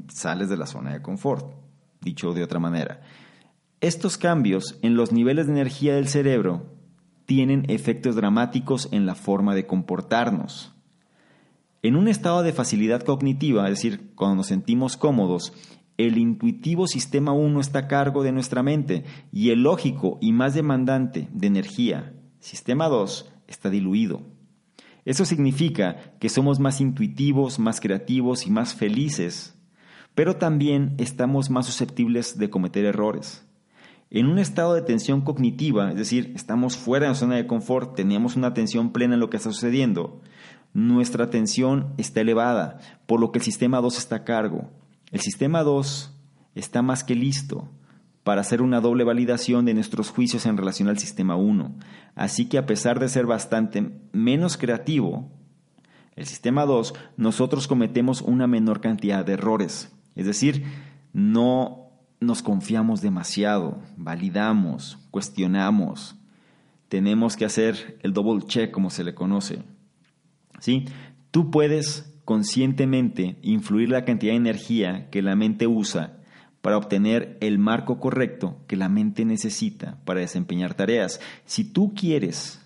sales 0.09 0.49
de 0.49 0.57
la 0.57 0.65
zona 0.65 0.91
de 0.91 1.01
confort, 1.01 1.55
dicho 2.01 2.33
de 2.33 2.43
otra 2.43 2.59
manera. 2.59 2.99
Estos 3.79 4.17
cambios 4.17 4.77
en 4.81 4.95
los 4.95 5.13
niveles 5.13 5.47
de 5.47 5.53
energía 5.53 5.95
del 5.95 6.09
cerebro 6.09 6.75
tienen 7.25 7.63
efectos 7.69 8.17
dramáticos 8.17 8.89
en 8.91 9.05
la 9.05 9.15
forma 9.15 9.55
de 9.55 9.65
comportarnos. 9.65 10.75
En 11.81 11.95
un 11.95 12.09
estado 12.09 12.43
de 12.43 12.51
facilidad 12.51 13.03
cognitiva, 13.03 13.63
es 13.69 13.75
decir, 13.75 14.11
cuando 14.15 14.35
nos 14.35 14.47
sentimos 14.47 14.97
cómodos, 14.97 15.53
el 16.07 16.17
intuitivo 16.17 16.87
sistema 16.87 17.31
1 17.31 17.59
está 17.59 17.79
a 17.79 17.87
cargo 17.87 18.23
de 18.23 18.31
nuestra 18.31 18.63
mente 18.63 19.03
y 19.31 19.49
el 19.49 19.63
lógico 19.63 20.17
y 20.21 20.31
más 20.31 20.53
demandante 20.53 21.27
de 21.31 21.47
energía, 21.47 22.13
sistema 22.39 22.87
2, 22.87 23.31
está 23.47 23.69
diluido. 23.69 24.21
Eso 25.05 25.25
significa 25.25 26.15
que 26.19 26.29
somos 26.29 26.59
más 26.59 26.79
intuitivos, 26.79 27.59
más 27.59 27.81
creativos 27.81 28.47
y 28.47 28.51
más 28.51 28.73
felices, 28.73 29.55
pero 30.15 30.37
también 30.37 30.95
estamos 30.97 31.49
más 31.49 31.65
susceptibles 31.65 32.37
de 32.37 32.49
cometer 32.49 32.85
errores. 32.85 33.45
En 34.09 34.27
un 34.27 34.37
estado 34.37 34.75
de 34.75 34.83
tensión 34.83 35.21
cognitiva, 35.21 35.89
es 35.89 35.97
decir, 35.97 36.33
estamos 36.35 36.77
fuera 36.77 37.07
de 37.07 37.13
la 37.13 37.15
zona 37.15 37.35
de 37.35 37.47
confort, 37.47 37.95
tenemos 37.95 38.35
una 38.35 38.47
atención 38.47 38.91
plena 38.91 39.15
en 39.15 39.19
lo 39.19 39.29
que 39.29 39.37
está 39.37 39.51
sucediendo, 39.51 40.21
nuestra 40.73 41.25
atención 41.25 41.93
está 41.97 42.21
elevada, 42.21 42.79
por 43.05 43.19
lo 43.19 43.31
que 43.31 43.39
el 43.39 43.45
sistema 43.45 43.81
2 43.81 43.97
está 43.97 44.17
a 44.17 44.23
cargo. 44.23 44.69
El 45.13 45.19
sistema 45.21 45.61
2 45.61 46.11
está 46.55 46.81
más 46.81 47.03
que 47.03 47.13
listo 47.13 47.69
para 48.23 48.41
hacer 48.41 48.63
una 48.63 48.81
doble 48.81 49.03
validación 49.03 49.63
de 49.63 49.75
nuestros 49.75 50.09
juicios 50.09 50.47
en 50.47 50.57
relación 50.57 50.89
al 50.89 50.97
sistema 50.97 51.35
1. 51.35 51.75
Así 52.15 52.49
que 52.49 52.57
a 52.57 52.65
pesar 52.65 52.99
de 52.99 53.07
ser 53.07 53.27
bastante 53.27 53.91
menos 54.11 54.57
creativo, 54.57 55.29
el 56.15 56.25
sistema 56.25 56.65
2, 56.65 56.95
nosotros 57.15 57.67
cometemos 57.67 58.23
una 58.23 58.47
menor 58.47 58.81
cantidad 58.81 59.23
de 59.23 59.33
errores. 59.33 59.93
Es 60.15 60.25
decir, 60.25 60.63
no 61.13 61.91
nos 62.19 62.41
confiamos 62.41 63.01
demasiado, 63.01 63.83
validamos, 63.97 64.97
cuestionamos. 65.11 66.15
Tenemos 66.89 67.37
que 67.37 67.45
hacer 67.45 67.99
el 68.01 68.13
double 68.13 68.47
check, 68.47 68.71
como 68.71 68.89
se 68.89 69.03
le 69.03 69.13
conoce. 69.13 69.61
¿Sí? 70.59 70.85
Tú 71.29 71.51
puedes 71.51 72.12
conscientemente 72.25 73.37
influir 73.41 73.89
la 73.89 74.05
cantidad 74.05 74.33
de 74.33 74.37
energía 74.37 75.09
que 75.09 75.21
la 75.21 75.35
mente 75.35 75.67
usa 75.67 76.17
para 76.61 76.77
obtener 76.77 77.37
el 77.41 77.59
marco 77.59 77.99
correcto 77.99 78.57
que 78.67 78.77
la 78.77 78.87
mente 78.87 79.25
necesita 79.25 79.97
para 80.05 80.21
desempeñar 80.21 80.73
tareas. 80.75 81.19
Si 81.45 81.65
tú 81.65 81.93
quieres 81.93 82.61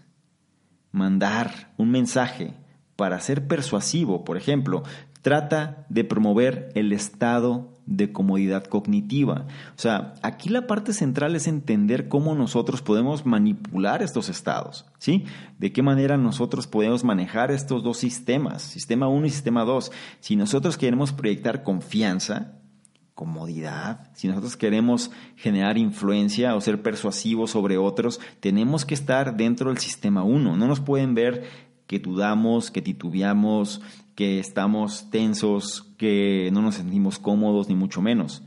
mandar 0.92 1.74
un 1.78 1.90
mensaje 1.90 2.54
para 2.96 3.20
ser 3.20 3.48
persuasivo, 3.48 4.24
por 4.24 4.38
ejemplo, 4.38 4.84
trata 5.22 5.86
de 5.90 6.04
promover 6.04 6.70
el 6.76 6.94
estado 6.94 7.77
de 7.88 8.12
comodidad 8.12 8.66
cognitiva. 8.66 9.48
O 9.76 9.80
sea, 9.80 10.14
aquí 10.22 10.50
la 10.50 10.68
parte 10.68 10.94
central 10.94 11.36
es 11.36 11.48
entender 11.48 12.08
cómo 12.10 12.36
nosotros 12.36 12.82
podemos 12.82 13.26
manipular 13.26 14.04
estos 14.04 14.30
estados, 14.30 14.86
¿sí? 15.00 15.26
De 15.58 15.72
qué 15.72 15.82
manera 15.82 16.18
nosotros 16.18 16.68
podemos 16.68 17.04
manejar 17.04 17.50
estos 17.50 17.84
dos 17.84 17.98
sistemas, 17.98 18.62
sistema 18.62 19.08
1 19.08 19.26
y 19.26 19.30
sistema 19.30 19.64
2. 19.64 19.92
Si 20.20 20.36
nosotros 20.36 20.78
queremos 20.78 21.14
proyectar 21.14 21.64
confianza, 21.64 22.54
comodidad, 23.16 24.12
si 24.14 24.28
nosotros 24.28 24.58
queremos 24.58 25.10
generar 25.36 25.78
influencia 25.78 26.56
o 26.56 26.62
ser 26.62 26.84
persuasivos 26.84 27.50
sobre 27.50 27.78
otros, 27.78 28.20
tenemos 28.42 28.86
que 28.86 28.94
estar 28.94 29.38
dentro 29.38 29.70
del 29.70 29.80
sistema 29.80 30.24
1. 30.24 30.56
No 30.56 30.68
nos 30.68 30.82
pueden 30.82 31.16
ver 31.16 31.46
que 31.88 32.00
dudamos, 32.00 32.70
que 32.70 32.82
titubeamos, 32.82 33.82
que 34.18 34.40
estamos 34.40 35.12
tensos, 35.12 35.94
que 35.96 36.50
no 36.52 36.64
nos 36.64 36.74
sentimos 36.74 37.20
cómodos, 37.20 37.70
ni 37.70 37.76
mucho 37.76 38.02
menos. 38.02 38.42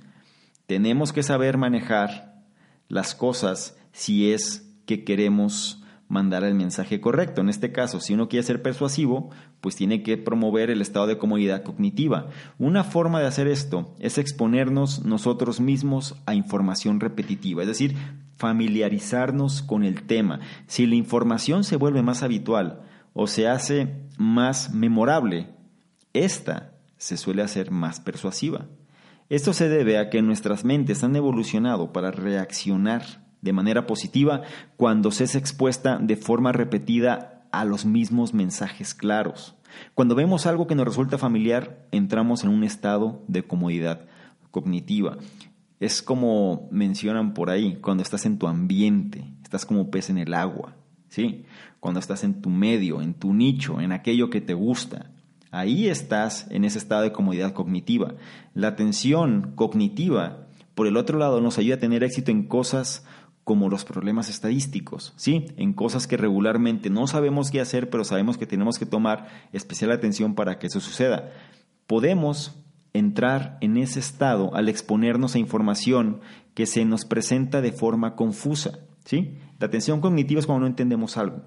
Tenemos 0.66 1.12
que 1.12 1.22
saber 1.22 1.58
manejar 1.58 2.42
las 2.88 3.14
cosas 3.14 3.78
si 3.92 4.32
es 4.32 4.68
que 4.84 5.04
queremos 5.04 5.80
mandar 6.08 6.42
el 6.42 6.54
mensaje 6.54 7.00
correcto. 7.00 7.40
En 7.40 7.48
este 7.48 7.70
caso, 7.70 8.00
si 8.00 8.14
uno 8.14 8.28
quiere 8.28 8.42
ser 8.42 8.62
persuasivo, 8.62 9.30
pues 9.60 9.76
tiene 9.76 10.02
que 10.02 10.18
promover 10.18 10.70
el 10.70 10.82
estado 10.82 11.06
de 11.06 11.18
comodidad 11.18 11.62
cognitiva. 11.62 12.30
Una 12.58 12.82
forma 12.82 13.20
de 13.20 13.28
hacer 13.28 13.46
esto 13.46 13.94
es 14.00 14.18
exponernos 14.18 15.04
nosotros 15.04 15.60
mismos 15.60 16.16
a 16.26 16.34
información 16.34 16.98
repetitiva, 16.98 17.62
es 17.62 17.68
decir, 17.68 17.94
familiarizarnos 18.38 19.62
con 19.62 19.84
el 19.84 20.02
tema. 20.02 20.40
Si 20.66 20.84
la 20.86 20.96
información 20.96 21.62
se 21.62 21.76
vuelve 21.76 22.02
más 22.02 22.24
habitual 22.24 22.82
o 23.12 23.28
se 23.28 23.46
hace 23.46 24.08
más 24.18 24.74
memorable, 24.74 25.59
esta 26.12 26.72
se 26.96 27.16
suele 27.16 27.42
hacer 27.42 27.70
más 27.70 28.00
persuasiva. 28.00 28.66
Esto 29.28 29.52
se 29.52 29.68
debe 29.68 29.98
a 29.98 30.10
que 30.10 30.22
nuestras 30.22 30.64
mentes 30.64 31.04
han 31.04 31.14
evolucionado 31.16 31.92
para 31.92 32.10
reaccionar 32.10 33.02
de 33.42 33.52
manera 33.52 33.86
positiva 33.86 34.42
cuando 34.76 35.10
se 35.10 35.24
es 35.24 35.34
expuesta 35.34 35.98
de 35.98 36.16
forma 36.16 36.52
repetida 36.52 37.46
a 37.52 37.64
los 37.64 37.84
mismos 37.84 38.34
mensajes 38.34 38.94
claros. 38.94 39.56
Cuando 39.94 40.14
vemos 40.14 40.46
algo 40.46 40.66
que 40.66 40.74
nos 40.74 40.86
resulta 40.86 41.18
familiar, 41.18 41.86
entramos 41.92 42.44
en 42.44 42.50
un 42.50 42.64
estado 42.64 43.22
de 43.28 43.44
comodidad 43.44 44.06
cognitiva. 44.50 45.16
Es 45.78 46.02
como 46.02 46.68
mencionan 46.70 47.32
por 47.32 47.50
ahí, 47.50 47.78
cuando 47.80 48.02
estás 48.02 48.26
en 48.26 48.38
tu 48.38 48.46
ambiente, 48.48 49.24
estás 49.42 49.64
como 49.64 49.90
pez 49.90 50.10
en 50.10 50.18
el 50.18 50.34
agua, 50.34 50.76
¿sí? 51.08 51.44
Cuando 51.78 52.00
estás 52.00 52.24
en 52.24 52.42
tu 52.42 52.50
medio, 52.50 53.00
en 53.00 53.14
tu 53.14 53.32
nicho, 53.32 53.80
en 53.80 53.92
aquello 53.92 54.28
que 54.28 54.40
te 54.40 54.54
gusta. 54.54 55.10
Ahí 55.50 55.88
estás 55.88 56.46
en 56.50 56.64
ese 56.64 56.78
estado 56.78 57.02
de 57.02 57.12
comodidad 57.12 57.52
cognitiva. 57.52 58.14
La 58.54 58.68
atención 58.68 59.52
cognitiva, 59.54 60.46
por 60.74 60.86
el 60.86 60.96
otro 60.96 61.18
lado, 61.18 61.40
nos 61.40 61.58
ayuda 61.58 61.76
a 61.76 61.80
tener 61.80 62.04
éxito 62.04 62.30
en 62.30 62.44
cosas 62.44 63.04
como 63.42 63.68
los 63.68 63.84
problemas 63.84 64.28
estadísticos, 64.28 65.12
¿sí? 65.16 65.46
En 65.56 65.72
cosas 65.72 66.06
que 66.06 66.16
regularmente 66.16 66.88
no 66.88 67.06
sabemos 67.06 67.50
qué 67.50 67.60
hacer, 67.60 67.90
pero 67.90 68.04
sabemos 68.04 68.38
que 68.38 68.46
tenemos 68.46 68.78
que 68.78 68.86
tomar 68.86 69.26
especial 69.52 69.90
atención 69.90 70.34
para 70.34 70.58
que 70.58 70.68
eso 70.68 70.78
suceda. 70.78 71.30
Podemos 71.86 72.56
entrar 72.92 73.58
en 73.60 73.76
ese 73.76 73.98
estado 73.98 74.54
al 74.54 74.68
exponernos 74.68 75.34
a 75.34 75.40
información 75.40 76.20
que 76.54 76.66
se 76.66 76.84
nos 76.84 77.04
presenta 77.04 77.60
de 77.60 77.72
forma 77.72 78.14
confusa, 78.14 78.78
¿sí? 79.04 79.38
La 79.58 79.66
atención 79.66 80.00
cognitiva 80.00 80.38
es 80.38 80.46
cuando 80.46 80.60
no 80.60 80.66
entendemos 80.68 81.16
algo 81.16 81.42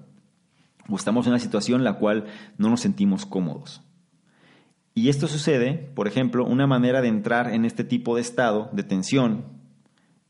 o 0.88 0.96
estamos 0.96 1.26
en 1.26 1.32
una 1.32 1.40
situación 1.40 1.80
en 1.80 1.84
la 1.84 1.94
cual 1.94 2.26
no 2.58 2.68
nos 2.68 2.80
sentimos 2.80 3.26
cómodos. 3.26 3.82
Y 4.94 5.08
esto 5.08 5.26
sucede, 5.26 5.90
por 5.94 6.06
ejemplo, 6.06 6.46
una 6.46 6.68
manera 6.68 7.02
de 7.02 7.08
entrar 7.08 7.52
en 7.52 7.64
este 7.64 7.82
tipo 7.82 8.14
de 8.14 8.22
estado 8.22 8.70
de 8.72 8.84
tensión, 8.84 9.44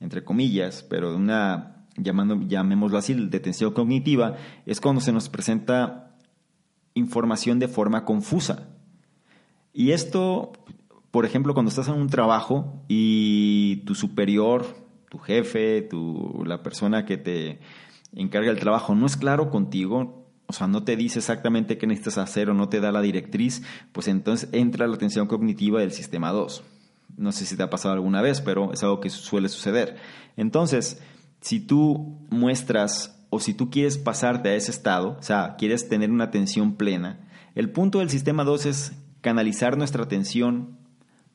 entre 0.00 0.24
comillas, 0.24 0.82
pero 0.88 1.10
de 1.10 1.16
una, 1.16 1.84
llamémoslo 1.96 2.96
así, 2.96 3.12
de 3.12 3.40
tensión 3.40 3.74
cognitiva, 3.74 4.36
es 4.64 4.80
cuando 4.80 5.02
se 5.02 5.12
nos 5.12 5.28
presenta 5.28 6.16
información 6.94 7.58
de 7.58 7.68
forma 7.68 8.06
confusa. 8.06 8.68
Y 9.74 9.90
esto, 9.90 10.52
por 11.10 11.26
ejemplo, 11.26 11.52
cuando 11.52 11.68
estás 11.68 11.88
en 11.88 11.94
un 11.94 12.08
trabajo 12.08 12.84
y 12.88 13.82
tu 13.84 13.94
superior, 13.94 14.64
tu 15.10 15.18
jefe, 15.18 15.82
tu, 15.82 16.42
la 16.46 16.62
persona 16.62 17.04
que 17.04 17.18
te 17.18 17.58
encarga 18.14 18.50
el 18.50 18.60
trabajo 18.60 18.94
no 18.94 19.04
es 19.04 19.16
claro 19.16 19.50
contigo, 19.50 20.23
sea, 20.54 20.66
no 20.66 20.84
te 20.84 20.96
dice 20.96 21.18
exactamente 21.18 21.78
qué 21.78 21.86
necesitas 21.86 22.18
hacer 22.18 22.50
o 22.50 22.54
no 22.54 22.68
te 22.68 22.80
da 22.80 22.92
la 22.92 23.00
directriz, 23.00 23.62
pues 23.92 24.08
entonces 24.08 24.48
entra 24.52 24.86
la 24.86 24.94
atención 24.94 25.26
cognitiva 25.26 25.80
del 25.80 25.92
sistema 25.92 26.32
2. 26.32 26.62
No 27.16 27.32
sé 27.32 27.46
si 27.46 27.56
te 27.56 27.62
ha 27.62 27.70
pasado 27.70 27.94
alguna 27.94 28.22
vez, 28.22 28.40
pero 28.40 28.72
es 28.72 28.82
algo 28.82 29.00
que 29.00 29.10
suele 29.10 29.48
suceder. 29.48 29.96
Entonces, 30.36 31.00
si 31.40 31.60
tú 31.60 32.18
muestras 32.30 33.24
o 33.30 33.40
si 33.40 33.54
tú 33.54 33.70
quieres 33.70 33.98
pasarte 33.98 34.48
a 34.48 34.54
ese 34.54 34.70
estado, 34.70 35.16
o 35.18 35.22
sea, 35.22 35.56
quieres 35.56 35.88
tener 35.88 36.10
una 36.10 36.24
atención 36.24 36.76
plena, 36.76 37.28
el 37.54 37.70
punto 37.70 38.00
del 38.00 38.10
sistema 38.10 38.44
2 38.44 38.66
es 38.66 38.92
canalizar 39.20 39.76
nuestra 39.78 40.02
atención, 40.02 40.78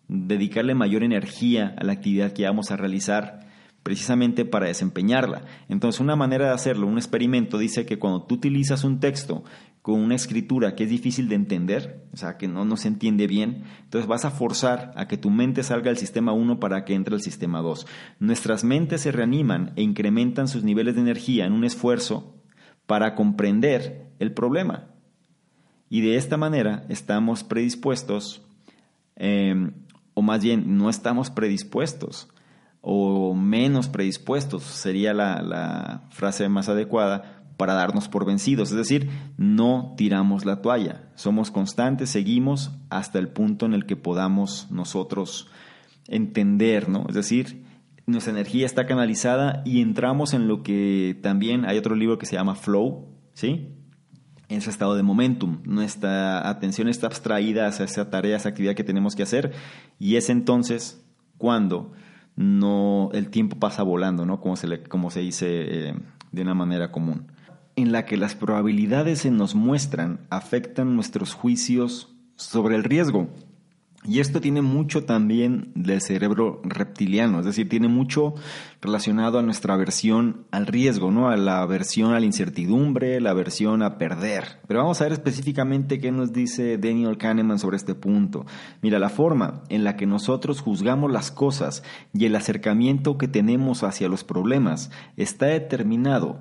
dedicarle 0.08 0.76
mayor 0.76 1.04
energía 1.04 1.76
a 1.78 1.84
la 1.84 1.94
actividad 1.94 2.34
que 2.34 2.46
vamos 2.46 2.72
a 2.72 2.78
realizar 2.78 3.49
precisamente 3.90 4.46
para 4.46 4.68
desempeñarla. 4.68 5.46
Entonces, 5.68 6.00
una 6.00 6.16
manera 6.16 6.46
de 6.46 6.54
hacerlo, 6.54 6.86
un 6.86 7.00
experimento, 7.00 7.58
dice 7.58 7.88
que 7.88 7.98
cuando 7.98 8.22
tú 8.22 8.36
utilizas 8.36 8.84
un 8.84 9.00
texto 9.00 9.44
con 9.82 10.00
una 10.00 10.14
escritura 10.14 10.76
que 10.76 10.84
es 10.84 10.92
difícil 10.92 11.28
de 11.28 11.34
entender, 11.34 12.06
o 12.14 12.18
sea, 12.18 12.38
que 12.38 12.48
no, 12.48 12.66
no 12.66 12.78
se 12.78 12.88
entiende 12.88 13.26
bien, 13.26 13.64
entonces 13.82 14.08
vas 14.08 14.26
a 14.26 14.30
forzar 14.30 14.94
a 14.96 15.08
que 15.08 15.18
tu 15.18 15.32
mente 15.32 15.64
salga 15.64 15.90
del 15.90 15.98
sistema 15.98 16.34
1 16.34 16.60
para 16.60 16.86
que 16.86 16.94
entre 16.94 17.16
al 17.16 17.24
sistema 17.24 17.64
2. 17.64 17.88
Nuestras 18.20 18.64
mentes 18.64 19.02
se 19.02 19.12
reaniman 19.12 19.74
e 19.76 19.82
incrementan 19.82 20.48
sus 20.48 20.64
niveles 20.64 20.94
de 20.94 21.02
energía 21.02 21.48
en 21.48 21.54
un 21.54 21.64
esfuerzo 21.64 22.36
para 22.86 23.16
comprender 23.16 24.12
el 24.20 24.36
problema. 24.36 24.90
Y 25.90 26.02
de 26.02 26.16
esta 26.16 26.38
manera 26.38 26.86
estamos 26.90 27.44
predispuestos, 27.44 28.46
eh, 29.16 29.72
o 30.14 30.22
más 30.22 30.44
bien 30.44 30.78
no 30.78 30.92
estamos 30.92 31.32
predispuestos, 31.32 32.30
o 32.82 33.34
menos 33.34 33.90
predispuestos, 33.90 34.64
sería 34.64 35.14
la, 35.14 36.04
frase 36.12 36.48
más 36.50 36.70
adecuada 36.70 37.44
para 37.58 37.74
darnos 37.74 38.08
por 38.08 38.26
vencidos. 38.26 38.72
Es 38.72 38.78
decir, 38.78 39.10
no 39.38 39.94
tiramos 39.98 40.46
la 40.46 40.62
toalla, 40.62 41.10
somos 41.16 41.52
constantes, 41.52 42.10
seguimos 42.10 42.72
hasta 42.90 43.20
el 43.20 43.30
punto 43.30 43.66
en 43.66 43.74
el 43.74 43.86
que 43.86 43.98
podamos 43.98 44.68
nosotros 44.72 45.48
entender, 46.08 46.88
¿no? 46.88 47.06
Es 47.10 47.16
decir, 47.16 47.66
nuestra 48.06 48.32
energía 48.32 48.66
está 48.66 48.86
canalizada 48.86 49.62
y 49.66 49.82
entramos 49.82 50.34
en 50.34 50.48
lo 50.48 50.64
que 50.64 51.20
también 51.22 51.66
hay 51.66 51.78
otro 51.78 51.96
libro 51.96 52.18
que 52.18 52.26
se 52.26 52.36
llama 52.36 52.56
Flow, 52.56 53.10
¿sí? 53.34 53.76
En 54.48 54.58
ese 54.58 54.72
estado 54.72 54.96
de 54.96 55.04
momentum. 55.04 55.62
Nuestra 55.66 56.50
atención 56.50 56.88
está 56.88 57.08
abstraída 57.08 57.68
hacia 57.68 57.86
esa 57.86 58.10
tarea, 58.10 58.38
esa 58.38 58.50
actividad 58.50 58.74
que 58.74 58.84
tenemos 58.84 59.16
que 59.16 59.24
hacer 59.24 59.52
y 60.00 60.16
es 60.16 60.30
entonces 60.30 61.06
cuando 61.38 61.92
no, 62.40 63.10
el 63.12 63.28
tiempo 63.28 63.58
pasa 63.60 63.84
volando, 63.84 64.26
¿no? 64.26 64.40
Como 64.40 64.56
se, 64.56 64.66
le, 64.66 64.82
como 64.82 65.12
se 65.12 65.20
dice 65.20 65.90
eh, 65.90 65.94
de 66.32 66.42
una 66.42 66.54
manera 66.54 66.90
común. 66.90 67.28
En 67.76 67.92
la 67.92 68.06
que 68.06 68.16
las 68.16 68.34
probabilidades 68.34 69.20
se 69.20 69.30
nos 69.30 69.56
muestran 69.56 70.22
afectan 70.30 70.96
nuestros 70.96 71.34
juicios 71.34 72.16
sobre 72.38 72.78
el 72.78 72.86
riesgo. 72.86 73.28
Y 74.06 74.22
esto 74.22 74.40
tiene 74.40 74.62
mucho 74.62 75.04
también 75.04 75.74
del 75.76 76.00
cerebro 76.00 76.62
reptiliano, 76.64 77.40
es 77.40 77.46
decir, 77.46 77.68
tiene 77.68 77.90
mucho 77.90 78.34
relacionado 78.82 79.38
a 79.38 79.42
nuestra 79.42 79.74
aversión 79.74 80.46
al 80.52 80.68
riesgo, 80.68 81.12
¿no? 81.12 81.30
A 81.30 81.36
la 81.36 81.62
aversión 81.62 82.14
a 82.14 82.20
la 82.22 82.26
incertidumbre, 82.26 83.20
la 83.20 83.32
aversión 83.32 83.84
a 83.84 83.98
perder. 83.98 84.60
Pero 84.68 84.80
vamos 84.80 85.02
a 85.02 85.04
ver 85.04 85.12
específicamente 85.12 86.00
qué 86.00 86.14
nos 86.14 86.32
dice 86.32 86.78
Daniel 86.78 87.18
Kahneman 87.18 87.60
sobre 87.60 87.76
este 87.76 87.94
punto. 87.94 88.46
Mira, 88.82 89.00
la 89.00 89.10
forma 89.10 89.64
en 89.68 89.84
la 89.84 89.98
que 89.98 90.06
nosotros 90.06 90.62
juzgamos 90.62 91.12
las 91.12 91.30
cosas 91.30 91.84
y 92.14 92.24
el 92.24 92.38
acercamiento 92.38 93.18
que 93.18 93.28
tenemos 93.28 93.84
hacia 93.84 94.08
los 94.08 94.24
problemas 94.24 94.92
está 95.18 95.48
determinado 95.48 96.40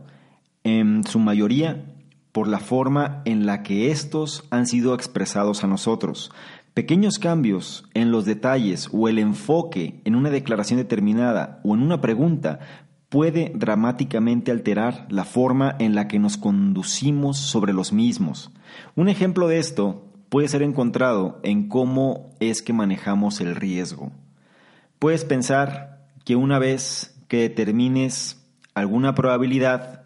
en 0.62 1.02
su 1.02 1.18
mayoría 1.18 1.84
por 2.32 2.46
la 2.46 2.60
forma 2.60 3.22
en 3.24 3.46
la 3.46 3.64
que 3.64 3.90
estos 3.90 4.44
han 4.50 4.66
sido 4.66 4.94
expresados 4.94 5.64
a 5.64 5.66
nosotros. 5.66 6.30
Pequeños 6.78 7.18
cambios 7.18 7.88
en 7.92 8.12
los 8.12 8.24
detalles 8.24 8.88
o 8.92 9.08
el 9.08 9.18
enfoque 9.18 10.00
en 10.04 10.14
una 10.14 10.30
declaración 10.30 10.78
determinada 10.78 11.58
o 11.64 11.74
en 11.74 11.82
una 11.82 12.00
pregunta 12.00 12.60
puede 13.08 13.50
dramáticamente 13.52 14.52
alterar 14.52 15.04
la 15.10 15.24
forma 15.24 15.74
en 15.80 15.96
la 15.96 16.06
que 16.06 16.20
nos 16.20 16.36
conducimos 16.36 17.36
sobre 17.36 17.72
los 17.72 17.92
mismos. 17.92 18.52
Un 18.94 19.08
ejemplo 19.08 19.48
de 19.48 19.58
esto 19.58 20.06
puede 20.28 20.46
ser 20.46 20.62
encontrado 20.62 21.40
en 21.42 21.68
cómo 21.68 22.30
es 22.38 22.62
que 22.62 22.72
manejamos 22.72 23.40
el 23.40 23.56
riesgo. 23.56 24.12
Puedes 25.00 25.24
pensar 25.24 26.06
que 26.24 26.36
una 26.36 26.60
vez 26.60 27.20
que 27.26 27.38
determines 27.38 28.46
alguna 28.74 29.16
probabilidad 29.16 30.04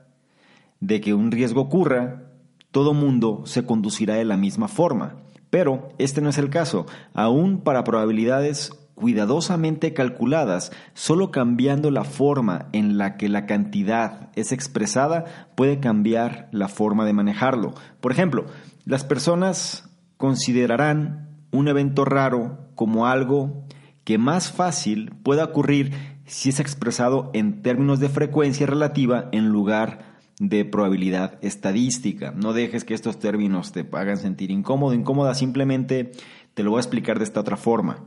de 0.81 1.03
que 1.03 1.13
un 1.13 1.33
riesgo 1.33 1.61
ocurra, 1.61 2.23
todo 2.71 2.95
mundo 2.95 3.43
se 3.45 3.67
conducirá 3.67 4.15
de 4.15 4.25
la 4.25 4.39
misma 4.39 4.69
forma. 4.69 5.19
Pero 5.53 5.91
este 5.99 6.23
no 6.23 6.31
es 6.31 6.39
el 6.39 6.49
caso. 6.49 6.87
Aún 7.13 7.61
para 7.61 7.85
probabilidades 7.85 8.73
cuidadosamente 8.95 9.93
calculadas, 9.93 10.73
solo 10.95 11.31
cambiando 11.31 11.91
la 11.91 12.05
forma 12.05 12.71
en 12.73 12.97
la 12.97 13.19
que 13.19 13.29
la 13.29 13.45
cantidad 13.45 14.31
es 14.35 14.51
expresada 14.51 15.51
puede 15.55 15.79
cambiar 15.79 16.49
la 16.53 16.69
forma 16.69 17.05
de 17.05 17.13
manejarlo. 17.13 17.75
Por 18.01 18.13
ejemplo, 18.13 18.47
las 18.87 19.05
personas 19.05 19.91
considerarán 20.17 21.29
un 21.51 21.69
evento 21.69 22.07
raro 22.07 22.71
como 22.75 23.07
algo 23.07 23.67
que 24.05 24.17
más 24.17 24.51
fácil 24.53 25.13
pueda 25.23 25.45
ocurrir 25.45 25.93
si 26.25 26.49
es 26.49 26.61
expresado 26.61 27.31
en 27.35 27.61
términos 27.61 28.01
de 28.01 28.09
frecuencia 28.09 28.67
relativa 28.67 29.29
en 29.33 29.51
lugar 29.51 30.12
de 30.43 30.65
probabilidad 30.65 31.39
estadística. 31.41 32.33
No 32.33 32.53
dejes 32.53 32.83
que 32.83 32.95
estos 32.95 33.21
términos 33.21 33.71
te 33.71 33.87
hagan 33.93 34.17
sentir 34.17 34.51
incómodo, 34.51 34.93
incómoda, 34.93 35.37
simplemente 35.37 36.11
te 36.55 36.65
lo 36.65 36.71
voy 36.71 36.79
a 36.79 36.81
explicar 36.81 37.19
de 37.19 37.25
esta 37.25 37.39
otra 37.39 37.57
forma. 37.57 38.05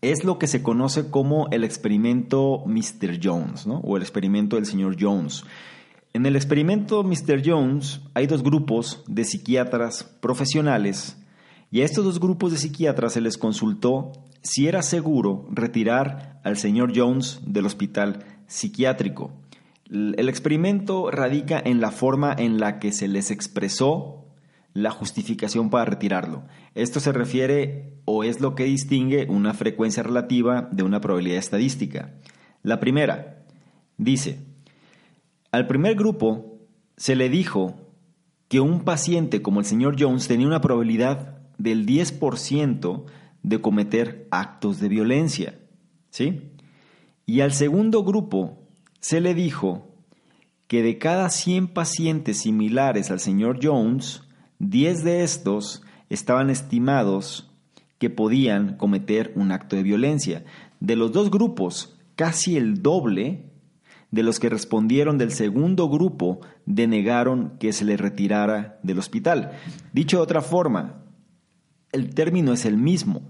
Es 0.00 0.22
lo 0.22 0.38
que 0.38 0.46
se 0.46 0.62
conoce 0.62 1.10
como 1.10 1.48
el 1.50 1.64
experimento 1.64 2.62
Mr. 2.66 3.18
Jones, 3.20 3.66
¿no? 3.66 3.78
o 3.78 3.96
el 3.96 4.02
experimento 4.02 4.54
del 4.54 4.64
señor 4.64 4.96
Jones. 4.98 5.42
En 6.12 6.24
el 6.24 6.36
experimento 6.36 7.02
Mr. 7.02 7.42
Jones 7.44 8.00
hay 8.14 8.28
dos 8.28 8.44
grupos 8.44 9.02
de 9.08 9.24
psiquiatras 9.24 10.04
profesionales 10.04 11.16
y 11.72 11.80
a 11.80 11.84
estos 11.84 12.04
dos 12.04 12.20
grupos 12.20 12.52
de 12.52 12.58
psiquiatras 12.58 13.14
se 13.14 13.20
les 13.20 13.36
consultó 13.36 14.12
si 14.40 14.68
era 14.68 14.82
seguro 14.82 15.48
retirar 15.50 16.40
al 16.44 16.56
señor 16.56 16.92
Jones 16.94 17.40
del 17.44 17.66
hospital 17.66 18.24
psiquiátrico. 18.46 19.32
El 19.90 20.28
experimento 20.28 21.10
radica 21.10 21.60
en 21.64 21.80
la 21.80 21.90
forma 21.90 22.32
en 22.32 22.60
la 22.60 22.78
que 22.78 22.92
se 22.92 23.08
les 23.08 23.32
expresó 23.32 24.24
la 24.72 24.90
justificación 24.90 25.68
para 25.68 25.84
retirarlo. 25.84 26.44
Esto 26.76 27.00
se 27.00 27.10
refiere 27.10 27.94
o 28.04 28.22
es 28.22 28.40
lo 28.40 28.54
que 28.54 28.64
distingue 28.64 29.26
una 29.28 29.52
frecuencia 29.52 30.04
relativa 30.04 30.68
de 30.70 30.84
una 30.84 31.00
probabilidad 31.00 31.38
estadística. 31.38 32.14
La 32.62 32.78
primera 32.78 33.42
dice, 33.96 34.44
al 35.50 35.66
primer 35.66 35.96
grupo 35.96 36.60
se 36.96 37.16
le 37.16 37.28
dijo 37.28 37.74
que 38.46 38.60
un 38.60 38.82
paciente 38.84 39.42
como 39.42 39.58
el 39.58 39.66
señor 39.66 39.96
Jones 39.98 40.28
tenía 40.28 40.46
una 40.46 40.60
probabilidad 40.60 41.38
del 41.58 41.84
10% 41.84 43.04
de 43.42 43.60
cometer 43.60 44.28
actos 44.30 44.78
de 44.78 44.88
violencia. 44.88 45.58
¿Sí? 46.10 46.52
Y 47.26 47.40
al 47.40 47.52
segundo 47.52 48.04
grupo 48.04 48.59
se 49.00 49.20
le 49.20 49.34
dijo 49.34 49.88
que 50.66 50.82
de 50.82 50.98
cada 50.98 51.28
100 51.30 51.68
pacientes 51.68 52.38
similares 52.38 53.10
al 53.10 53.18
señor 53.18 53.58
Jones, 53.62 54.22
10 54.60 55.02
de 55.02 55.24
estos 55.24 55.82
estaban 56.10 56.50
estimados 56.50 57.50
que 57.98 58.10
podían 58.10 58.76
cometer 58.76 59.32
un 59.34 59.52
acto 59.52 59.76
de 59.76 59.82
violencia. 59.82 60.44
De 60.78 60.96
los 60.96 61.12
dos 61.12 61.30
grupos, 61.30 61.98
casi 62.14 62.56
el 62.56 62.82
doble 62.82 63.50
de 64.10 64.22
los 64.22 64.40
que 64.40 64.48
respondieron 64.48 65.18
del 65.18 65.32
segundo 65.32 65.88
grupo 65.88 66.40
denegaron 66.66 67.56
que 67.58 67.72
se 67.72 67.84
le 67.84 67.96
retirara 67.96 68.78
del 68.82 68.98
hospital. 68.98 69.52
Dicho 69.92 70.18
de 70.18 70.22
otra 70.22 70.40
forma, 70.40 71.04
el 71.92 72.14
término 72.14 72.52
es 72.52 72.64
el 72.64 72.76
mismo, 72.76 73.22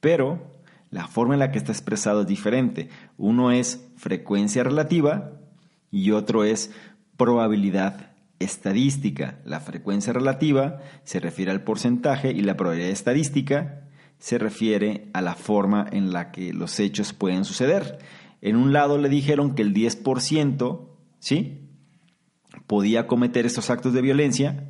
pero 0.00 0.55
la 0.90 1.08
forma 1.08 1.34
en 1.34 1.40
la 1.40 1.50
que 1.50 1.58
está 1.58 1.72
expresado 1.72 2.22
es 2.22 2.26
diferente. 2.26 2.88
Uno 3.16 3.50
es 3.50 3.86
frecuencia 3.96 4.62
relativa 4.62 5.32
y 5.90 6.12
otro 6.12 6.44
es 6.44 6.70
probabilidad 7.16 8.12
estadística. 8.38 9.38
La 9.44 9.60
frecuencia 9.60 10.12
relativa 10.12 10.78
se 11.04 11.20
refiere 11.20 11.50
al 11.50 11.62
porcentaje 11.62 12.30
y 12.30 12.40
la 12.42 12.56
probabilidad 12.56 12.90
estadística 12.90 13.82
se 14.18 14.38
refiere 14.38 15.08
a 15.12 15.20
la 15.20 15.34
forma 15.34 15.86
en 15.90 16.12
la 16.12 16.30
que 16.30 16.52
los 16.52 16.78
hechos 16.80 17.12
pueden 17.12 17.44
suceder. 17.44 17.98
En 18.40 18.56
un 18.56 18.72
lado 18.72 18.98
le 18.98 19.08
dijeron 19.08 19.54
que 19.54 19.62
el 19.62 19.74
10%, 19.74 20.88
¿sí? 21.18 21.66
podía 22.66 23.06
cometer 23.06 23.46
estos 23.46 23.70
actos 23.70 23.92
de 23.92 24.02
violencia 24.02 24.68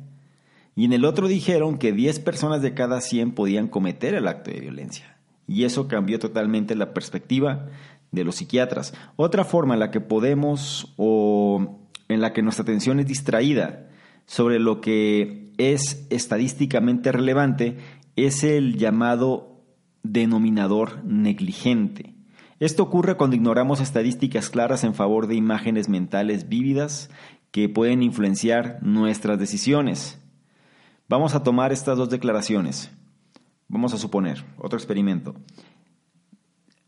y 0.75 0.85
en 0.85 0.93
el 0.93 1.05
otro 1.05 1.27
dijeron 1.27 1.77
que 1.77 1.91
10 1.91 2.19
personas 2.19 2.61
de 2.61 2.73
cada 2.73 3.01
100 3.01 3.31
podían 3.31 3.67
cometer 3.67 4.13
el 4.13 4.27
acto 4.27 4.51
de 4.51 4.59
violencia. 4.59 5.16
Y 5.47 5.63
eso 5.63 5.87
cambió 5.87 6.19
totalmente 6.19 6.75
la 6.75 6.93
perspectiva 6.93 7.67
de 8.11 8.23
los 8.23 8.35
psiquiatras. 8.35 8.93
Otra 9.15 9.43
forma 9.43 9.73
en 9.73 9.79
la 9.79 9.91
que 9.91 10.01
podemos 10.01 10.93
o 10.97 11.79
en 12.09 12.21
la 12.21 12.33
que 12.33 12.41
nuestra 12.41 12.63
atención 12.63 12.99
es 12.99 13.07
distraída 13.07 13.87
sobre 14.25 14.59
lo 14.59 14.81
que 14.81 15.53
es 15.57 16.05
estadísticamente 16.09 17.11
relevante 17.11 17.77
es 18.15 18.43
el 18.43 18.77
llamado 18.77 19.63
denominador 20.03 21.03
negligente. 21.03 22.13
Esto 22.59 22.83
ocurre 22.83 23.17
cuando 23.17 23.35
ignoramos 23.35 23.81
estadísticas 23.81 24.49
claras 24.49 24.83
en 24.83 24.95
favor 24.95 25.27
de 25.27 25.35
imágenes 25.35 25.89
mentales 25.89 26.49
vívidas 26.49 27.09
que 27.51 27.69
pueden 27.69 28.01
influenciar 28.01 28.79
nuestras 28.81 29.37
decisiones. 29.39 30.19
Vamos 31.07 31.35
a 31.35 31.43
tomar 31.43 31.71
estas 31.71 31.97
dos 31.97 32.09
declaraciones. 32.09 32.91
Vamos 33.67 33.93
a 33.93 33.97
suponer, 33.97 34.45
otro 34.57 34.77
experimento. 34.77 35.35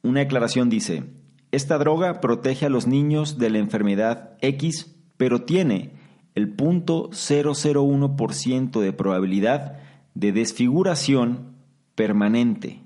Una 0.01 0.21
declaración 0.21 0.69
dice, 0.69 1.03
esta 1.51 1.77
droga 1.77 2.21
protege 2.21 2.65
a 2.65 2.69
los 2.69 2.87
niños 2.87 3.37
de 3.37 3.49
la 3.49 3.57
enfermedad 3.57 4.37
X, 4.41 4.95
pero 5.17 5.43
tiene 5.43 5.91
el 6.35 6.55
0.001% 6.55 8.79
de 8.79 8.93
probabilidad 8.93 9.79
de 10.13 10.31
desfiguración 10.31 11.57
permanente. 11.95 12.81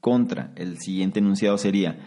Contra, 0.00 0.52
el 0.56 0.78
siguiente 0.78 1.20
enunciado 1.20 1.58
sería, 1.58 2.00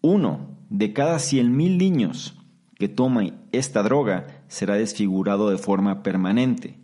uno 0.00 0.58
de 0.68 0.92
cada 0.92 1.18
100.000 1.18 1.76
niños 1.76 2.36
que 2.74 2.88
toman 2.88 3.46
esta 3.52 3.82
droga 3.82 4.42
será 4.48 4.74
desfigurado 4.74 5.48
de 5.50 5.58
forma 5.58 6.02
permanente. 6.02 6.80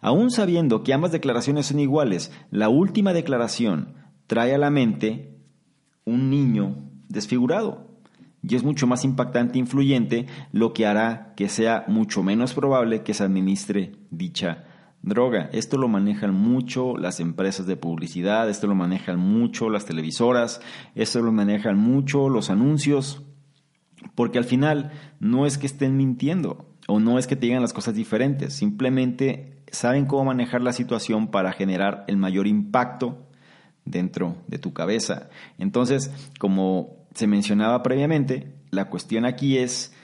Aún 0.00 0.30
sabiendo 0.30 0.82
que 0.82 0.92
ambas 0.92 1.12
declaraciones 1.12 1.66
son 1.66 1.80
iguales, 1.80 2.32
la 2.50 2.68
última 2.68 3.12
declaración 3.12 3.94
trae 4.26 4.54
a 4.54 4.58
la 4.58 4.70
mente 4.70 5.38
un 6.04 6.30
niño 6.30 6.76
desfigurado. 7.08 7.88
Y 8.42 8.54
es 8.54 8.62
mucho 8.62 8.86
más 8.86 9.04
impactante 9.04 9.58
e 9.58 9.60
influyente, 9.60 10.26
lo 10.52 10.72
que 10.72 10.86
hará 10.86 11.34
que 11.36 11.48
sea 11.48 11.84
mucho 11.88 12.22
menos 12.22 12.54
probable 12.54 13.02
que 13.02 13.14
se 13.14 13.24
administre 13.24 13.92
dicha 14.10 14.64
droga. 15.02 15.50
Esto 15.52 15.76
lo 15.76 15.88
manejan 15.88 16.34
mucho 16.34 16.96
las 16.96 17.20
empresas 17.20 17.66
de 17.66 17.76
publicidad, 17.76 18.48
esto 18.48 18.66
lo 18.66 18.74
manejan 18.74 19.18
mucho 19.18 19.70
las 19.70 19.86
televisoras, 19.86 20.60
esto 20.94 21.20
lo 21.20 21.32
manejan 21.32 21.78
mucho 21.78 22.28
los 22.28 22.50
anuncios, 22.50 23.22
porque 24.14 24.38
al 24.38 24.44
final 24.44 24.92
no 25.20 25.46
es 25.46 25.58
que 25.58 25.66
estén 25.66 25.96
mintiendo 25.96 26.67
o 26.90 27.00
no 27.00 27.18
es 27.18 27.26
que 27.26 27.36
te 27.36 27.46
digan 27.46 27.60
las 27.60 27.74
cosas 27.74 27.94
diferentes, 27.94 28.54
simplemente 28.54 29.62
saben 29.70 30.06
cómo 30.06 30.24
manejar 30.24 30.62
la 30.62 30.72
situación 30.72 31.28
para 31.28 31.52
generar 31.52 32.04
el 32.08 32.16
mayor 32.16 32.46
impacto 32.46 33.28
dentro 33.84 34.36
de 34.46 34.58
tu 34.58 34.72
cabeza. 34.72 35.28
Entonces, 35.58 36.10
como 36.38 36.96
se 37.14 37.26
mencionaba 37.26 37.82
previamente, 37.82 38.54
la 38.70 38.86
cuestión 38.86 39.26
aquí 39.26 39.58
es 39.58 39.94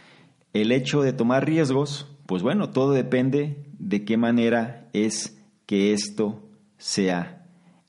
el 0.53 0.73
hecho 0.73 1.01
de 1.01 1.15
tomar 1.15 1.47
riesgos, 1.47 2.07
pues 2.27 2.43
bueno, 2.43 2.69
todo 2.69 2.93
depende 2.93 3.65
de 3.79 4.05
qué 4.05 4.19
manera 4.19 4.89
es 4.93 5.41
que 5.65 5.95
esto 5.95 6.47
sea 6.77 7.47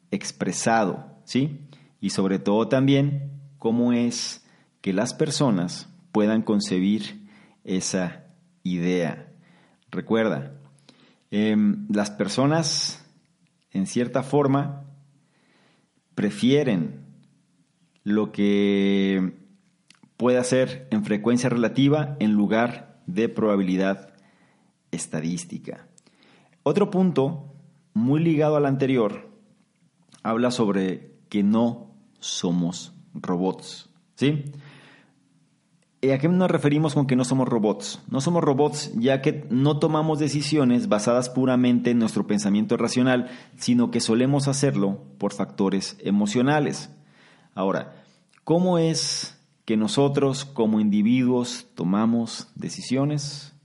expresado, 0.10 1.06
¿sí? 1.26 1.60
Y 2.00 2.12
sobre 2.12 2.40
todo 2.40 2.70
también 2.70 3.32
cómo 3.58 3.92
es 3.92 4.48
que 4.80 4.94
las 4.94 5.14
personas 5.14 5.90
puedan 6.14 6.44
concebir 6.44 7.28
esa 7.66 8.25
idea. 8.66 9.32
Recuerda, 9.92 10.52
Em, 11.38 11.86
las 11.90 12.12
personas, 12.12 13.06
en 13.72 13.88
cierta 13.88 14.24
forma, 14.24 14.86
prefieren 16.14 17.02
lo 18.06 18.32
que 18.32 19.34
puede 20.16 20.42
ser 20.46 20.88
en 20.92 21.04
frecuencia 21.04 21.50
relativa 21.50 22.16
en 22.20 22.32
lugar 22.32 23.02
de 23.06 23.28
probabilidad 23.28 24.14
estadística. 24.92 25.88
Otro 26.64 26.90
punto, 26.90 27.54
muy 27.94 28.24
ligado 28.24 28.56
al 28.56 28.66
anterior, 28.66 29.30
habla 30.24 30.52
sobre 30.52 31.18
que 31.28 31.44
no 31.44 31.92
somos 32.22 32.94
robots. 33.14 33.90
¿Sí? 34.16 34.46
Eh, 36.06 36.14
¿A 36.14 36.20
qué 36.20 36.30
nos 36.30 36.52
referimos 36.52 36.94
con 36.94 37.08
que 37.08 37.16
no 37.16 37.26
somos 37.26 37.48
robots? 37.48 38.00
No 38.12 38.22
somos 38.22 38.44
robots 38.44 38.92
ya 38.96 39.24
que 39.24 39.48
no 39.50 39.80
tomamos 39.80 40.20
decisiones 40.20 40.88
basadas 40.88 41.32
puramente 41.32 41.90
en 41.90 41.98
nuestro 41.98 42.28
pensamiento 42.28 42.78
racional, 42.78 43.32
sino 43.58 43.90
que 43.90 44.00
solemos 44.00 44.48
hacerlo 44.48 45.00
por 45.18 45.34
factores 45.34 45.98
emocionales. 46.04 46.92
Ahora, 47.56 48.04
¿cómo 48.44 48.78
es 48.78 49.42
que 49.66 49.78
nosotros 49.78 50.46
como 50.46 50.80
individuos 50.80 51.66
tomamos 51.74 52.50
decisiones? 52.54 53.56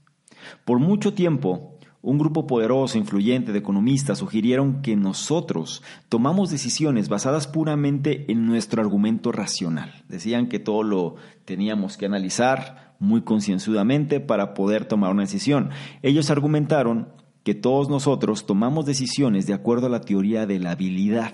Por 0.65 0.79
mucho 0.79 1.13
tiempo, 1.13 1.70
un 2.03 2.17
grupo 2.17 2.47
poderoso, 2.47 2.97
influyente 2.97 3.51
de 3.51 3.59
economistas 3.59 4.17
sugirieron 4.17 4.81
que 4.81 4.95
nosotros 4.95 5.83
tomamos 6.09 6.49
decisiones 6.49 7.09
basadas 7.09 7.45
puramente 7.47 8.31
en 8.31 8.47
nuestro 8.47 8.81
argumento 8.81 9.31
racional. 9.31 10.03
Decían 10.09 10.47
que 10.47 10.57
todo 10.57 10.81
lo 10.81 11.15
teníamos 11.45 11.97
que 11.97 12.07
analizar 12.07 12.95
muy 12.99 13.21
concienzudamente 13.21 14.19
para 14.19 14.55
poder 14.55 14.85
tomar 14.85 15.11
una 15.11 15.23
decisión. 15.23 15.69
Ellos 16.01 16.31
argumentaron 16.31 17.09
que 17.43 17.53
todos 17.53 17.87
nosotros 17.87 18.47
tomamos 18.47 18.85
decisiones 18.87 19.45
de 19.45 19.53
acuerdo 19.53 19.85
a 19.85 19.91
la 19.91 20.01
teoría 20.01 20.47
de 20.47 20.57
la 20.57 20.71
habilidad, 20.71 21.33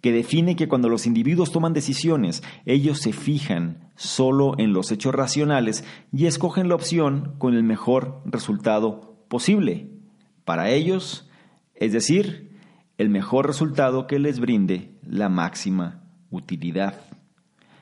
que 0.00 0.12
define 0.12 0.54
que 0.54 0.68
cuando 0.68 0.88
los 0.88 1.06
individuos 1.06 1.50
toman 1.50 1.72
decisiones, 1.72 2.44
ellos 2.64 2.98
se 2.98 3.12
fijan 3.12 3.90
solo 3.96 4.54
en 4.58 4.72
los 4.72 4.92
hechos 4.92 5.14
racionales 5.14 5.84
y 6.12 6.26
escogen 6.26 6.68
la 6.68 6.76
opción 6.76 7.34
con 7.38 7.54
el 7.54 7.64
mejor 7.64 8.22
resultado 8.24 9.24
posible 9.28 9.95
para 10.46 10.70
ellos, 10.70 11.28
es 11.74 11.92
decir, 11.92 12.56
el 12.96 13.10
mejor 13.10 13.46
resultado 13.46 14.06
que 14.06 14.18
les 14.18 14.40
brinde 14.40 14.92
la 15.02 15.28
máxima 15.28 16.04
utilidad. 16.30 16.94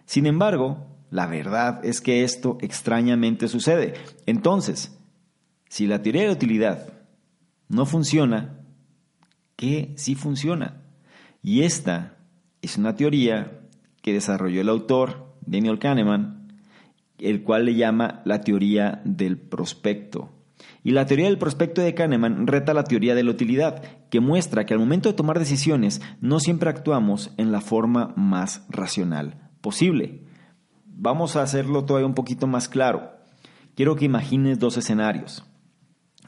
Sin 0.06 0.26
embargo, 0.26 0.88
la 1.10 1.26
verdad 1.26 1.84
es 1.84 2.00
que 2.00 2.24
esto 2.24 2.58
extrañamente 2.62 3.48
sucede. 3.48 3.94
Entonces, 4.26 4.98
si 5.68 5.86
la 5.86 6.02
teoría 6.02 6.22
de 6.22 6.32
utilidad 6.32 6.88
no 7.68 7.84
funciona, 7.84 8.60
¿qué 9.56 9.92
sí 9.96 10.14
funciona? 10.14 10.82
Y 11.42 11.62
esta 11.62 12.16
es 12.62 12.78
una 12.78 12.96
teoría 12.96 13.60
que 14.00 14.14
desarrolló 14.14 14.62
el 14.62 14.70
autor 14.70 15.36
Daniel 15.42 15.78
Kahneman, 15.78 16.48
el 17.18 17.42
cual 17.42 17.66
le 17.66 17.74
llama 17.74 18.22
la 18.24 18.40
teoría 18.40 19.02
del 19.04 19.36
prospecto. 19.36 20.33
Y 20.84 20.90
la 20.90 21.06
teoría 21.06 21.26
del 21.26 21.38
prospecto 21.38 21.80
de 21.80 21.94
Kahneman 21.94 22.46
reta 22.46 22.74
la 22.74 22.84
teoría 22.84 23.14
de 23.14 23.24
la 23.24 23.30
utilidad, 23.30 23.82
que 24.10 24.20
muestra 24.20 24.66
que 24.66 24.74
al 24.74 24.80
momento 24.80 25.08
de 25.08 25.16
tomar 25.16 25.38
decisiones 25.38 26.02
no 26.20 26.38
siempre 26.38 26.68
actuamos 26.68 27.32
en 27.38 27.50
la 27.50 27.62
forma 27.62 28.12
más 28.16 28.66
racional 28.68 29.50
posible. 29.62 30.22
Vamos 30.84 31.36
a 31.36 31.42
hacerlo 31.42 31.86
todavía 31.86 32.06
un 32.06 32.14
poquito 32.14 32.46
más 32.46 32.68
claro. 32.68 33.12
Quiero 33.74 33.96
que 33.96 34.04
imagines 34.04 34.58
dos 34.58 34.76
escenarios. 34.76 35.44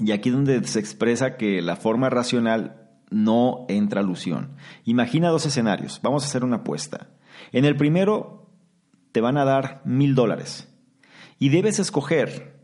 Y 0.00 0.12
aquí 0.12 0.30
es 0.30 0.34
donde 0.34 0.64
se 0.64 0.80
expresa 0.80 1.36
que 1.36 1.60
la 1.60 1.76
forma 1.76 2.08
racional 2.08 2.88
no 3.10 3.66
entra 3.68 4.00
alusión. 4.00 4.56
Imagina 4.84 5.28
dos 5.28 5.44
escenarios. 5.44 6.00
Vamos 6.02 6.24
a 6.24 6.28
hacer 6.28 6.44
una 6.44 6.56
apuesta. 6.56 7.10
En 7.52 7.66
el 7.66 7.76
primero 7.76 8.50
te 9.12 9.20
van 9.20 9.36
a 9.36 9.44
dar 9.44 9.82
mil 9.84 10.14
dólares 10.14 10.72
y 11.38 11.50
debes 11.50 11.78
escoger 11.78 12.55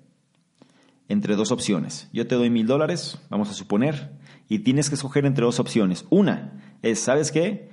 entre 1.08 1.36
dos 1.36 1.52
opciones. 1.52 2.08
Yo 2.12 2.26
te 2.26 2.34
doy 2.34 2.50
mil 2.50 2.66
dólares, 2.66 3.18
vamos 3.28 3.50
a 3.50 3.54
suponer, 3.54 4.12
y 4.48 4.60
tienes 4.60 4.88
que 4.88 4.94
escoger 4.94 5.26
entre 5.26 5.44
dos 5.44 5.60
opciones. 5.60 6.06
Una 6.10 6.60
es, 6.82 7.00
¿sabes 7.00 7.32
qué? 7.32 7.70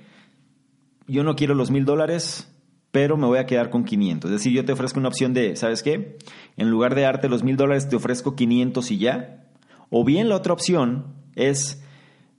Yo 1.06 1.24
no 1.24 1.36
quiero 1.36 1.54
los 1.54 1.70
mil 1.70 1.84
dólares, 1.84 2.52
pero 2.90 3.16
me 3.16 3.26
voy 3.26 3.38
a 3.38 3.46
quedar 3.46 3.70
con 3.70 3.84
500. 3.84 4.30
Es 4.30 4.38
decir, 4.38 4.52
yo 4.52 4.64
te 4.64 4.72
ofrezco 4.72 4.98
una 4.98 5.08
opción 5.08 5.32
de, 5.34 5.56
¿sabes 5.56 5.82
qué? 5.82 6.18
En 6.56 6.70
lugar 6.70 6.94
de 6.94 7.02
darte 7.02 7.28
los 7.28 7.42
mil 7.42 7.56
dólares, 7.56 7.88
te 7.88 7.96
ofrezco 7.96 8.36
500 8.36 8.90
y 8.90 8.98
ya. 8.98 9.44
O 9.90 10.04
bien 10.04 10.28
la 10.28 10.36
otra 10.36 10.52
opción 10.52 11.14
es, 11.34 11.82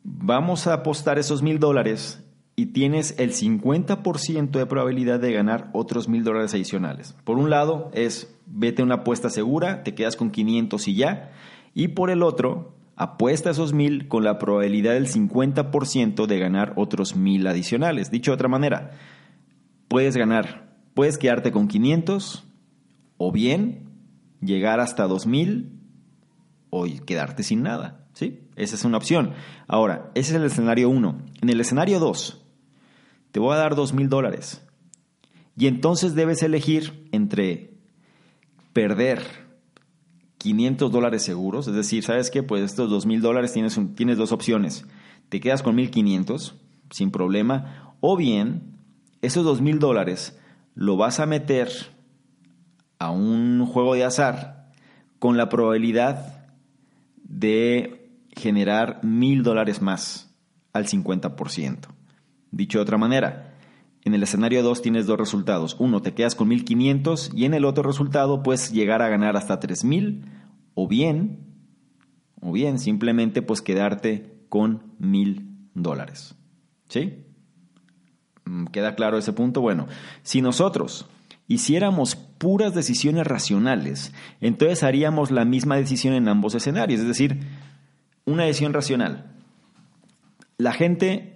vamos 0.03 0.67
a 0.67 0.73
apostar 0.73 1.19
esos 1.19 1.41
mil 1.41 1.59
dólares 1.59 2.23
y 2.55 2.67
tienes 2.67 3.15
el 3.17 3.31
50% 3.31 4.51
de 4.51 4.65
probabilidad 4.65 5.19
de 5.19 5.31
ganar 5.31 5.69
otros 5.73 6.07
mil 6.07 6.23
dólares 6.23 6.53
adicionales. 6.53 7.15
Por 7.23 7.37
un 7.37 7.49
lado 7.49 7.89
es, 7.93 8.35
vete 8.45 8.83
una 8.83 8.95
apuesta 8.95 9.29
segura, 9.29 9.83
te 9.83 9.95
quedas 9.95 10.15
con 10.15 10.31
500 10.31 10.87
y 10.87 10.95
ya. 10.95 11.31
Y 11.73 11.89
por 11.89 12.09
el 12.09 12.23
otro, 12.23 12.75
apuesta 12.95 13.49
esos 13.49 13.73
mil 13.73 14.07
con 14.07 14.23
la 14.23 14.37
probabilidad 14.37 14.93
del 14.93 15.07
50% 15.07 16.25
de 16.25 16.39
ganar 16.39 16.73
otros 16.75 17.15
mil 17.15 17.47
adicionales. 17.47 18.11
Dicho 18.11 18.31
de 18.31 18.35
otra 18.35 18.49
manera, 18.49 18.91
puedes 19.87 20.17
ganar, 20.17 20.75
puedes 20.93 21.17
quedarte 21.17 21.51
con 21.51 21.67
500 21.67 22.43
o 23.17 23.31
bien 23.31 23.89
llegar 24.41 24.79
hasta 24.79 25.07
2000 25.07 25.71
o 26.69 26.85
quedarte 27.05 27.43
sin 27.43 27.63
nada. 27.63 28.05
¿sí? 28.13 28.41
Esa 28.55 28.75
es 28.75 28.85
una 28.85 28.97
opción. 28.97 29.33
Ahora, 29.67 30.11
ese 30.15 30.31
es 30.31 30.35
el 30.37 30.45
escenario 30.45 30.89
1. 30.89 31.17
En 31.41 31.49
el 31.49 31.59
escenario 31.59 31.99
2, 31.99 32.40
te 33.31 33.39
voy 33.39 33.53
a 33.53 33.57
dar 33.57 33.75
2000 33.75 34.09
dólares. 34.09 34.61
Y 35.57 35.67
entonces 35.67 36.15
debes 36.15 36.43
elegir 36.43 37.07
entre 37.11 37.73
perder 38.73 39.21
500 40.37 40.91
dólares 40.91 41.23
seguros, 41.23 41.67
es 41.67 41.75
decir, 41.75 42.03
¿sabes 42.03 42.31
qué? 42.31 42.41
Pues 42.41 42.63
estos 42.63 42.89
2000 42.89 43.21
dólares 43.21 43.53
tienes, 43.53 43.79
tienes 43.95 44.17
dos 44.17 44.31
opciones. 44.31 44.85
Te 45.29 45.39
quedas 45.39 45.61
con 45.61 45.75
1500 45.75 46.55
sin 46.89 47.11
problema, 47.11 47.95
o 47.99 48.17
bien 48.17 48.71
esos 49.21 49.45
dos 49.45 49.61
mil 49.61 49.79
dólares 49.79 50.37
lo 50.75 50.97
vas 50.97 51.19
a 51.19 51.25
meter 51.25 51.69
a 52.99 53.11
un 53.11 53.65
juego 53.65 53.95
de 53.95 54.03
azar 54.03 54.69
con 55.19 55.37
la 55.37 55.49
probabilidad 55.49 56.47
de 57.23 58.09
generar 58.35 59.03
mil 59.03 59.43
dólares 59.43 59.81
más 59.81 60.33
al 60.73 60.87
50%. 60.87 61.77
Dicho 62.51 62.79
de 62.79 62.83
otra 62.83 62.97
manera, 62.97 63.55
en 64.03 64.13
el 64.13 64.23
escenario 64.23 64.63
2 64.63 64.81
tienes 64.81 65.05
dos 65.05 65.17
resultados. 65.17 65.75
Uno, 65.79 66.01
te 66.01 66.13
quedas 66.13 66.35
con 66.35 66.47
1500 66.47 67.31
y 67.35 67.45
en 67.45 67.53
el 67.53 67.65
otro 67.65 67.83
resultado 67.83 68.43
puedes 68.43 68.71
llegar 68.71 69.01
a 69.01 69.09
ganar 69.09 69.37
hasta 69.37 69.59
3000 69.59 70.25
o 70.73 70.87
bien, 70.87 71.39
o 72.41 72.51
bien 72.51 72.79
simplemente 72.79 73.41
pues 73.41 73.61
quedarte 73.61 74.45
con 74.49 74.83
mil 74.99 75.57
dólares. 75.73 76.35
¿Sí? 76.89 77.23
Mm, 78.45 78.65
¿Queda 78.65 78.95
claro 78.95 79.17
ese 79.17 79.33
punto? 79.33 79.61
Bueno, 79.61 79.87
si 80.23 80.41
nosotros 80.41 81.07
hiciéramos 81.47 82.15
puras 82.15 82.73
decisiones 82.73 83.27
racionales, 83.27 84.13
entonces 84.39 84.83
haríamos 84.83 85.31
la 85.31 85.45
misma 85.45 85.75
decisión 85.75 86.15
en 86.15 86.27
ambos 86.27 86.55
escenarios, 86.55 87.01
es 87.01 87.07
decir, 87.07 87.39
una 88.25 88.43
decisión 88.43 88.73
racional. 88.73 89.31
La 90.57 90.73
gente 90.73 91.30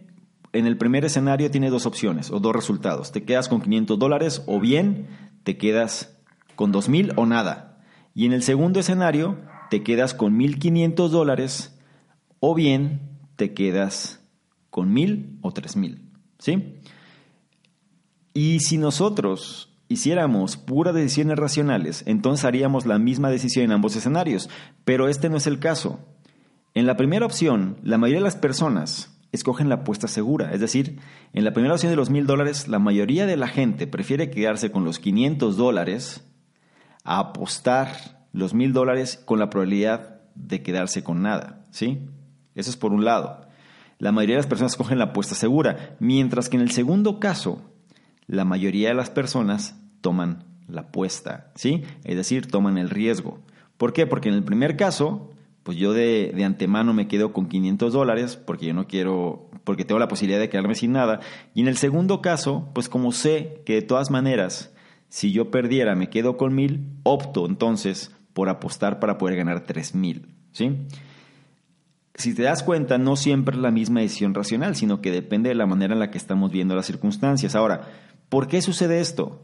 en 0.55 0.65
el 0.67 0.77
primer 0.77 1.05
escenario 1.05 1.51
tiene 1.51 1.69
dos 1.69 1.85
opciones 1.85 2.31
o 2.31 2.39
dos 2.39 2.55
resultados. 2.55 3.11
Te 3.11 3.23
quedas 3.23 3.49
con 3.49 3.61
500 3.61 3.99
dólares 3.99 4.43
o 4.47 4.59
bien 4.59 5.07
te 5.43 5.57
quedas 5.57 6.17
con 6.55 6.73
2.000 6.73 7.13
o 7.17 7.25
nada. 7.25 7.83
Y 8.13 8.25
en 8.25 8.33
el 8.33 8.41
segundo 8.41 8.79
escenario 8.79 9.37
te 9.69 9.83
quedas 9.83 10.13
con 10.13 10.37
1.500 10.39 11.09
dólares 11.09 11.77
o 12.39 12.55
bien 12.55 13.01
te 13.35 13.53
quedas 13.53 14.21
con 14.69 14.95
1.000 14.95 15.39
o 15.41 15.51
3.000. 15.51 15.99
¿Sí? 16.39 16.79
Y 18.33 18.59
si 18.61 18.77
nosotros 18.77 19.73
hiciéramos 19.87 20.57
puras 20.57 20.95
decisiones 20.95 21.37
racionales, 21.37 22.03
entonces 22.05 22.45
haríamos 22.45 22.85
la 22.85 22.99
misma 22.99 23.29
decisión 23.29 23.65
en 23.65 23.71
ambos 23.71 23.95
escenarios, 23.95 24.49
pero 24.83 25.07
este 25.07 25.29
no 25.29 25.37
es 25.37 25.47
el 25.47 25.59
caso. 25.59 25.99
En 26.73 26.85
la 26.85 26.97
primera 26.97 27.25
opción, 27.25 27.77
la 27.83 27.97
mayoría 27.97 28.19
de 28.19 28.25
las 28.25 28.35
personas 28.35 29.14
escogen 29.35 29.69
la 29.69 29.75
apuesta 29.75 30.07
segura, 30.07 30.51
es 30.53 30.59
decir, 30.59 30.99
en 31.33 31.43
la 31.43 31.53
primera 31.53 31.73
opción 31.73 31.91
de 31.91 31.95
los 31.95 32.09
mil 32.09 32.25
dólares, 32.25 32.67
la 32.67 32.79
mayoría 32.79 33.25
de 33.25 33.37
la 33.37 33.47
gente 33.47 33.87
prefiere 33.87 34.29
quedarse 34.29 34.71
con 34.71 34.85
los 34.85 34.99
500 34.99 35.57
dólares 35.57 36.27
a 37.03 37.19
apostar 37.19 38.27
los 38.33 38.53
mil 38.53 38.73
dólares 38.73 39.21
con 39.23 39.39
la 39.39 39.49
probabilidad 39.49 40.21
de 40.35 40.61
quedarse 40.61 41.03
con 41.03 41.21
nada, 41.21 41.63
¿sí? 41.71 42.07
Eso 42.55 42.69
es 42.69 42.77
por 42.77 42.91
un 42.91 43.05
lado. 43.05 43.45
La 43.97 44.11
mayoría 44.11 44.35
de 44.35 44.41
las 44.41 44.47
personas 44.47 44.73
escogen 44.73 44.97
la 44.97 45.05
apuesta 45.05 45.35
segura, 45.35 45.95
mientras 45.99 46.49
que 46.49 46.57
en 46.57 46.63
el 46.63 46.71
segundo 46.71 47.19
caso, 47.19 47.61
la 48.27 48.43
mayoría 48.43 48.89
de 48.89 48.95
las 48.95 49.09
personas 49.09 49.75
toman 50.01 50.43
la 50.67 50.81
apuesta, 50.81 51.51
¿sí? 51.55 51.83
Es 52.03 52.15
decir, 52.15 52.47
toman 52.47 52.77
el 52.77 52.89
riesgo. 52.89 53.39
¿Por 53.77 53.93
qué? 53.93 54.07
Porque 54.07 54.29
en 54.29 54.35
el 54.35 54.43
primer 54.43 54.75
caso, 54.77 55.31
pues 55.65 55.77
yo 55.77 55.91
de, 55.91 56.31
de, 56.33 56.45
antemano 56.45 56.93
me 56.93 57.09
quedo 57.09 57.33
con 57.33 57.49
500 57.49 57.91
dólares 57.91 58.37
porque 58.37 58.67
yo 58.67 58.73
no 58.73 58.87
quiero, 58.87 59.49
porque 59.65 59.83
tengo 59.83 59.99
la 59.99 60.07
posibilidad 60.07 60.39
de 60.39 60.47
quedarme 60.47 60.75
sin 60.75 60.93
nada. 60.93 61.19
Y 61.53 61.61
en 61.61 61.67
el 61.67 61.75
segundo 61.75 62.21
caso, 62.21 62.69
pues 62.73 62.87
como 62.87 63.11
sé 63.11 63.61
que 63.65 63.73
de 63.73 63.81
todas 63.81 64.11
maneras, 64.11 64.73
si 65.09 65.33
yo 65.33 65.51
perdiera 65.51 65.95
me 65.95 66.09
quedo 66.09 66.37
con 66.37 66.55
mil, 66.55 66.85
opto 67.03 67.45
entonces 67.47 68.15
por 68.31 68.47
apostar 68.47 68.99
para 68.99 69.17
poder 69.17 69.35
ganar 69.35 69.65
tres 69.65 69.95
mil, 69.95 70.29
¿sí? 70.53 70.71
si 72.13 72.33
te 72.33 72.43
das 72.43 72.63
cuenta, 72.63 72.97
no 72.97 73.17
siempre 73.17 73.57
es 73.57 73.61
la 73.61 73.71
misma 73.71 73.99
decisión 73.99 74.33
racional, 74.33 74.77
sino 74.77 75.01
que 75.01 75.11
depende 75.11 75.49
de 75.49 75.55
la 75.55 75.65
manera 75.65 75.93
en 75.93 75.99
la 75.99 76.11
que 76.11 76.17
estamos 76.17 76.49
viendo 76.49 76.73
las 76.73 76.85
circunstancias. 76.85 77.55
Ahora, 77.55 77.89
¿Por 78.29 78.47
qué 78.47 78.61
sucede 78.61 78.99
esto? 78.99 79.41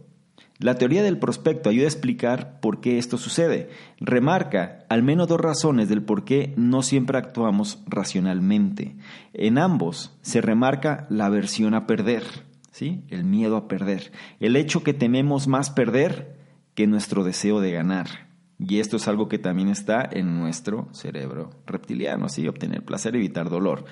La 0.62 0.76
teoría 0.76 1.02
del 1.02 1.18
prospecto 1.18 1.70
ayuda 1.70 1.86
a 1.86 1.90
explicar 1.90 2.60
por 2.60 2.82
qué 2.82 3.00
esto 3.00 3.18
sucede. 3.18 3.72
Remarca 4.00 4.86
al 4.90 5.02
menos 5.02 5.28
dos 5.28 5.42
razones 5.42 5.90
del 5.90 6.04
por 6.04 6.24
qué 6.24 6.54
no 6.56 6.84
siempre 6.84 7.18
actuamos 7.18 7.84
racionalmente. 7.88 8.96
En 9.34 9.58
ambos 9.58 10.16
se 10.22 10.40
remarca 10.40 11.08
la 11.10 11.26
aversión 11.26 11.74
a 11.74 11.88
perder, 11.88 12.24
¿sí? 12.72 13.04
el 13.10 13.24
miedo 13.24 13.58
a 13.58 13.68
perder, 13.68 14.12
el 14.40 14.56
hecho 14.56 14.84
que 14.84 14.94
tememos 14.94 15.48
más 15.48 15.72
perder 15.72 16.38
que 16.76 16.86
nuestro 16.86 17.24
deseo 17.24 17.60
de 17.60 17.72
ganar. 17.72 18.30
Y 18.60 18.80
esto 18.80 18.98
es 18.98 19.08
algo 19.08 19.28
que 19.28 19.40
también 19.40 19.70
está 19.70 20.08
en 20.12 20.40
nuestro 20.40 20.90
cerebro 20.92 21.50
reptiliano, 21.66 22.30
¿sí? 22.30 22.48
obtener 22.48 22.86
placer, 22.86 23.16
evitar 23.16 23.50
dolor 23.50 23.86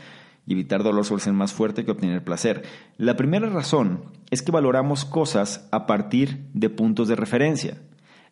evitar 0.53 0.83
dolor 0.83 1.05
suele 1.05 1.23
ser 1.23 1.33
más 1.33 1.53
fuerte 1.53 1.85
que 1.85 1.91
obtener 1.91 2.23
placer. 2.23 2.63
La 2.97 3.15
primera 3.15 3.49
razón 3.49 4.01
es 4.31 4.41
que 4.41 4.51
valoramos 4.51 5.05
cosas 5.05 5.67
a 5.71 5.85
partir 5.85 6.47
de 6.53 6.69
puntos 6.69 7.07
de 7.07 7.15
referencia. 7.15 7.81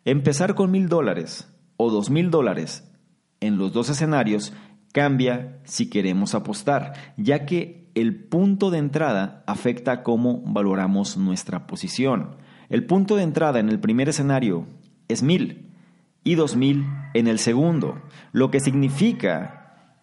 Empezar 0.04 0.54
con 0.54 0.70
mil 0.70 0.88
dólares 0.88 1.52
o 1.76 1.90
dos 1.90 2.10
mil 2.10 2.30
dólares 2.30 2.90
en 3.40 3.58
los 3.58 3.72
dos 3.72 3.88
escenarios 3.88 4.52
cambia 4.92 5.60
si 5.64 5.90
queremos 5.90 6.34
apostar, 6.34 6.94
ya 7.16 7.46
que 7.46 7.90
el 7.94 8.24
punto 8.24 8.70
de 8.70 8.78
entrada 8.78 9.42
afecta 9.46 10.02
cómo 10.02 10.42
valoramos 10.44 11.16
nuestra 11.16 11.66
posición. 11.66 12.36
El 12.68 12.84
punto 12.84 13.16
de 13.16 13.22
entrada 13.22 13.60
en 13.60 13.68
el 13.68 13.80
primer 13.80 14.08
escenario 14.08 14.66
es 15.08 15.22
mil 15.22 15.72
y 16.24 16.34
dos 16.34 16.56
mil 16.56 16.84
en 17.14 17.26
el 17.26 17.38
segundo, 17.38 18.02
lo 18.32 18.50
que 18.50 18.60
significa 18.60 19.57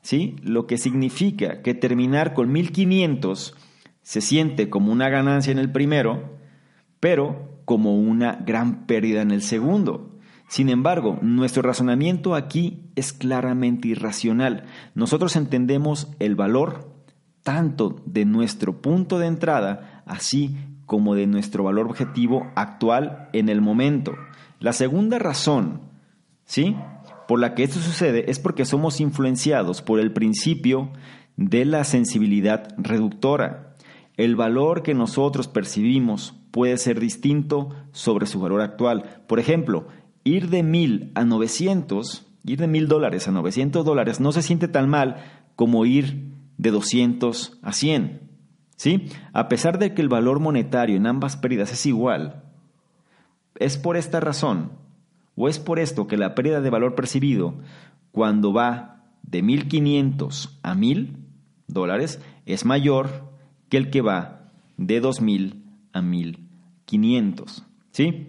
¿sí? 0.06 0.36
Lo 0.44 0.68
que 0.68 0.78
significa 0.78 1.64
que 1.64 1.74
terminar 1.74 2.36
con 2.36 2.52
1500 2.52 3.56
se 4.04 4.22
siente 4.22 4.70
como 4.70 4.92
una 4.92 5.10
ganancia 5.10 5.52
en 5.52 5.58
el 5.58 5.72
primero, 5.72 6.38
pero 7.00 7.60
como 7.66 8.00
una 8.00 8.34
gran 8.34 8.86
pérdida 8.86 9.24
en 9.24 9.32
el 9.32 9.42
segundo. 9.42 10.20
Sin 10.48 10.70
embargo, 10.70 11.18
nuestro 11.24 11.64
razonamiento 11.64 12.36
aquí 12.36 12.84
es 12.96 13.14
claramente 13.14 13.88
irracional. 13.88 14.66
Nosotros 14.94 15.36
entendemos 15.36 16.08
el 16.20 16.36
valor 16.36 16.94
tanto 17.42 18.04
de 18.06 18.26
nuestro 18.26 18.82
punto 18.84 19.18
de 19.18 19.26
entrada, 19.26 20.04
así 20.06 20.56
como 20.86 21.16
de 21.16 21.26
nuestro 21.26 21.64
valor 21.64 21.88
objetivo 21.88 22.52
actual 22.54 23.30
en 23.34 23.50
el 23.50 23.60
momento. 23.60 24.14
La 24.60 24.72
segunda 24.72 25.18
razón, 25.18 25.82
¿sí? 26.44 26.76
Por 27.28 27.40
la 27.40 27.56
que 27.56 27.64
esto 27.64 27.80
sucede 27.80 28.30
es 28.30 28.40
porque 28.40 28.66
somos 28.66 29.02
influenciados 29.02 29.82
por 29.82 30.00
el 30.00 30.12
principio 30.12 30.92
de 31.38 31.66
la 31.66 31.84
sensibilidad 31.84 32.74
reductora. 32.78 33.76
El 34.18 34.36
valor 34.36 34.84
que 34.84 34.94
nosotros 34.94 35.48
percibimos 35.48 36.36
puede 36.52 36.78
ser 36.78 37.00
distinto 37.00 37.70
sobre 37.92 38.28
su 38.28 38.40
valor 38.40 38.62
actual. 38.62 39.24
Por 39.28 39.40
ejemplo, 39.40 39.88
ir 40.24 40.50
de 40.50 40.64
mil 40.64 41.12
a 41.16 41.26
900, 41.26 42.26
ir 42.46 42.60
de 42.60 42.68
mil 42.68 42.88
dólares 42.88 43.28
a 43.28 43.32
900 43.32 43.84
dólares 43.84 44.20
no 44.20 44.32
se 44.32 44.42
siente 44.42 44.68
tan 44.68 44.90
mal 44.90 45.18
como 45.56 45.86
ir 45.86 46.32
de 46.58 46.72
200 46.72 47.60
a 47.62 47.74
100. 47.74 48.22
¿Sí? 48.78 49.08
A 49.32 49.48
pesar 49.48 49.80
de 49.80 49.94
que 49.94 50.02
el 50.02 50.10
valor 50.10 50.40
monetario 50.40 50.98
en 50.98 51.08
ambas 51.08 51.38
pérdidas 51.38 51.72
es 51.72 51.86
igual, 51.86 52.44
es 53.58 53.78
por 53.78 53.96
esta 53.96 54.20
razón 54.20 54.72
¿O 55.36 55.50
es 55.50 55.60
por 55.60 55.80
esto 55.80 56.08
que 56.08 56.18
la 56.18 56.36
pérdida 56.36 56.62
de 56.62 56.70
valor 56.70 56.96
percibido 56.96 57.56
cuando 58.12 58.54
va 58.54 59.04
de 59.24 59.44
1.500 59.44 60.50
a 60.64 60.76
1.000 60.76 61.18
dólares 61.68 62.22
es 62.46 62.66
mayor 62.66 63.34
que 63.70 63.78
el 63.78 63.90
que 63.90 64.02
va 64.02 64.52
de 64.78 65.02
2.000 65.02 65.62
a 65.94 66.02
1.000 66.02 66.46
500. 66.86 67.64
¿Sí? 67.92 68.28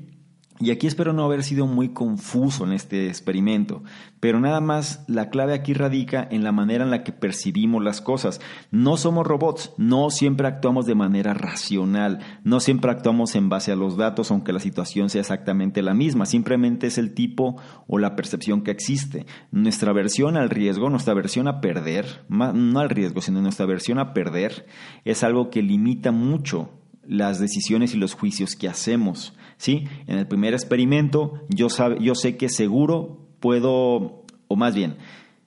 Y 0.59 0.71
aquí 0.71 0.87
espero 0.87 1.13
no 1.13 1.25
haber 1.25 1.43
sido 1.43 1.67
muy 1.67 1.91
confuso 1.91 2.65
en 2.65 2.73
este 2.73 3.09
experimento, 3.09 3.83
pero 4.21 4.41
nada 4.41 4.61
más 4.61 5.05
la 5.07 5.29
clave 5.29 5.53
aquí 5.53 5.75
radica 5.75 6.27
en 6.31 6.45
la 6.45 6.53
manera 6.53 6.83
en 6.83 6.91
la 6.91 7.05
que 7.05 7.13
percibimos 7.13 7.85
las 7.85 8.01
cosas. 8.01 8.41
No 8.71 8.97
somos 8.97 9.27
robots, 9.27 9.73
no 9.77 10.09
siempre 10.09 10.47
actuamos 10.47 10.87
de 10.87 10.95
manera 10.95 11.35
racional, 11.35 12.21
no 12.43 12.61
siempre 12.61 12.91
actuamos 12.91 13.35
en 13.35 13.51
base 13.51 13.71
a 13.71 13.77
los 13.77 13.99
datos, 13.99 14.31
aunque 14.31 14.55
la 14.55 14.61
situación 14.61 15.11
sea 15.11 15.21
exactamente 15.21 15.83
la 15.83 15.93
misma, 15.93 16.25
simplemente 16.25 16.87
es 16.87 16.97
el 16.97 17.13
tipo 17.13 17.57
o 17.87 17.99
la 17.99 18.17
percepción 18.17 18.63
que 18.63 18.71
existe. 18.71 19.27
Nuestra 19.51 19.93
versión 19.93 20.39
al 20.39 20.49
riesgo, 20.49 20.89
nuestra 20.89 21.13
versión 21.13 21.49
a 21.49 21.61
perder, 21.61 22.25
no 22.29 22.81
al 22.81 22.89
riesgo, 22.89 23.21
sino 23.21 23.43
nuestra 23.43 23.67
versión 23.67 23.99
a 23.99 24.15
perder, 24.15 24.67
es 25.05 25.23
algo 25.23 25.51
que 25.51 25.61
limita 25.61 26.13
mucho 26.13 26.71
las 27.07 27.39
decisiones 27.39 27.95
y 27.95 27.99
los 27.99 28.15
juicios 28.15 28.57
que 28.57 28.69
hacemos. 28.69 29.35
¿Sí? 29.57 29.85
En 30.07 30.19
el 30.19 30.27
primer 30.27 30.55
experimento 30.55 31.41
yo, 31.49 31.69
yo 32.01 32.15
sé 32.15 32.37
que 32.37 32.49
seguro 32.49 33.27
puedo, 33.41 34.25
o 34.49 34.57
más 34.57 34.75
bien, 34.75 34.97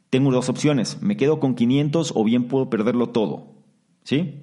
tengo 0.09 0.31
dos 0.31 0.49
opciones, 0.49 1.01
me 1.01 1.17
quedo 1.17 1.39
con 1.39 1.55
500 1.55 2.13
o 2.15 2.23
bien 2.23 2.47
puedo 2.47 2.69
perderlo 2.69 3.09
todo, 3.09 3.53
¿sí? 4.03 4.41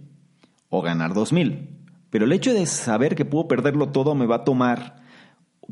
O 0.68 0.82
ganar 0.82 1.14
2000. 1.14 1.70
Pero 2.10 2.24
el 2.24 2.32
hecho 2.32 2.52
de 2.52 2.66
saber 2.66 3.14
que 3.14 3.24
puedo 3.24 3.48
perderlo 3.48 3.88
todo 3.88 4.14
me 4.14 4.26
va 4.26 4.36
a 4.36 4.44
tomar 4.44 5.04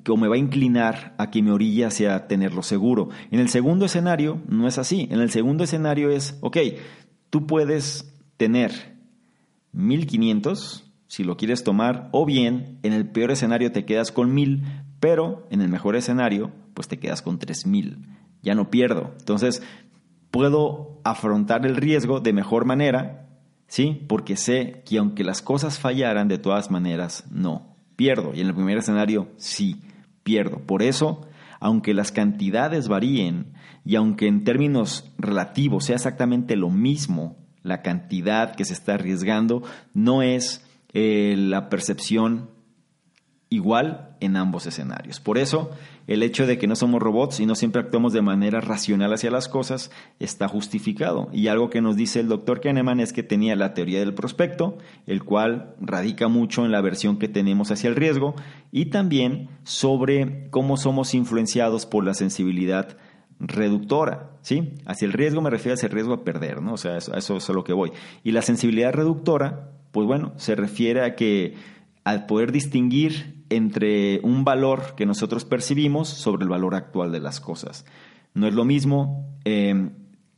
o 0.08 0.16
me 0.16 0.28
va 0.28 0.34
a 0.34 0.38
inclinar 0.38 1.14
a 1.18 1.30
que 1.30 1.42
me 1.42 1.52
orilla 1.52 1.88
hacia 1.88 2.26
tenerlo 2.26 2.62
seguro. 2.62 3.08
En 3.30 3.40
el 3.40 3.48
segundo 3.48 3.86
escenario 3.86 4.42
no 4.48 4.66
es 4.66 4.78
así. 4.78 5.08
En 5.10 5.20
el 5.20 5.30
segundo 5.30 5.64
escenario 5.64 6.10
es, 6.10 6.36
ok, 6.40 6.58
tú 7.30 7.46
puedes 7.46 8.12
tener 8.36 8.96
1500 9.72 10.84
si 11.06 11.24
lo 11.24 11.36
quieres 11.36 11.64
tomar, 11.64 12.08
o 12.12 12.24
bien 12.24 12.78
en 12.82 12.92
el 12.92 13.08
peor 13.08 13.30
escenario 13.30 13.72
te 13.72 13.84
quedas 13.84 14.12
con 14.12 14.34
mil, 14.34 14.64
pero 15.00 15.46
en 15.50 15.60
el 15.60 15.68
mejor 15.68 15.96
escenario, 15.96 16.50
pues 16.74 16.88
te 16.88 16.98
quedas 16.98 17.22
con 17.22 17.38
tres 17.38 17.66
mil. 17.66 18.06
Ya 18.42 18.54
no 18.54 18.70
pierdo. 18.70 19.14
Entonces, 19.18 19.62
puedo 20.30 21.00
afrontar 21.04 21.64
el 21.66 21.76
riesgo 21.76 22.20
de 22.20 22.32
mejor 22.32 22.64
manera, 22.64 23.28
¿sí? 23.68 24.04
Porque 24.08 24.36
sé 24.36 24.82
que 24.84 24.98
aunque 24.98 25.24
las 25.24 25.42
cosas 25.42 25.78
fallaran, 25.78 26.28
de 26.28 26.38
todas 26.38 26.70
maneras, 26.70 27.24
no. 27.30 27.76
Pierdo. 27.96 28.32
Y 28.34 28.40
en 28.40 28.48
el 28.48 28.54
primer 28.54 28.78
escenario, 28.78 29.28
sí, 29.36 29.82
pierdo. 30.24 30.58
Por 30.58 30.82
eso, 30.82 31.28
aunque 31.60 31.94
las 31.94 32.10
cantidades 32.10 32.88
varíen 32.88 33.52
y 33.84 33.94
aunque 33.94 34.26
en 34.26 34.42
términos 34.42 35.12
relativos 35.18 35.84
sea 35.84 35.96
exactamente 35.96 36.56
lo 36.56 36.70
mismo, 36.70 37.36
la 37.62 37.82
cantidad 37.82 38.56
que 38.56 38.64
se 38.64 38.74
está 38.74 38.94
arriesgando 38.94 39.62
no 39.92 40.22
es 40.22 40.63
eh, 40.94 41.34
la 41.36 41.68
percepción 41.68 42.50
igual 43.54 44.16
en 44.20 44.36
ambos 44.36 44.66
escenarios. 44.66 45.20
Por 45.20 45.38
eso, 45.38 45.70
el 46.06 46.22
hecho 46.22 46.46
de 46.46 46.58
que 46.58 46.66
no 46.66 46.76
somos 46.76 47.00
robots 47.00 47.40
y 47.40 47.46
no 47.46 47.54
siempre 47.54 47.80
actuamos 47.80 48.12
de 48.12 48.22
manera 48.22 48.60
racional 48.60 49.12
hacia 49.12 49.30
las 49.30 49.48
cosas 49.48 49.90
está 50.18 50.48
justificado. 50.48 51.28
Y 51.32 51.48
algo 51.48 51.70
que 51.70 51.80
nos 51.80 51.96
dice 51.96 52.20
el 52.20 52.28
doctor 52.28 52.60
Kahneman 52.60 53.00
es 53.00 53.12
que 53.12 53.22
tenía 53.22 53.54
la 53.56 53.74
teoría 53.74 54.00
del 54.00 54.14
prospecto, 54.14 54.78
el 55.06 55.24
cual 55.24 55.74
radica 55.80 56.28
mucho 56.28 56.64
en 56.64 56.72
la 56.72 56.80
versión 56.80 57.18
que 57.18 57.28
tenemos 57.28 57.70
hacia 57.70 57.88
el 57.88 57.96
riesgo 57.96 58.34
y 58.72 58.86
también 58.86 59.48
sobre 59.62 60.48
cómo 60.50 60.76
somos 60.76 61.14
influenciados 61.14 61.86
por 61.86 62.04
la 62.04 62.14
sensibilidad 62.14 62.96
reductora, 63.40 64.30
¿sí? 64.42 64.74
Hacia 64.86 65.06
el 65.06 65.12
riesgo 65.12 65.42
me 65.42 65.50
refiero 65.50 65.74
hacia 65.74 65.86
el 65.86 65.92
riesgo 65.92 66.14
a 66.14 66.24
perder, 66.24 66.62
¿no? 66.62 66.74
O 66.74 66.76
sea, 66.76 66.96
eso, 66.96 67.14
eso 67.14 67.36
es 67.36 67.50
a 67.50 67.52
lo 67.52 67.64
que 67.64 67.72
voy. 67.72 67.92
Y 68.22 68.32
la 68.32 68.42
sensibilidad 68.42 68.92
reductora 68.92 69.73
pues 69.94 70.08
bueno, 70.08 70.32
se 70.38 70.56
refiere 70.56 71.02
a 71.04 71.14
que 71.14 71.54
al 72.02 72.26
poder 72.26 72.50
distinguir 72.50 73.44
entre 73.48 74.18
un 74.24 74.44
valor 74.44 74.96
que 74.96 75.06
nosotros 75.06 75.44
percibimos 75.44 76.08
sobre 76.08 76.42
el 76.42 76.48
valor 76.48 76.74
actual 76.74 77.12
de 77.12 77.20
las 77.20 77.38
cosas. 77.38 77.86
No 78.34 78.48
es 78.48 78.54
lo 78.54 78.64
mismo 78.64 79.32
em, 79.44 79.92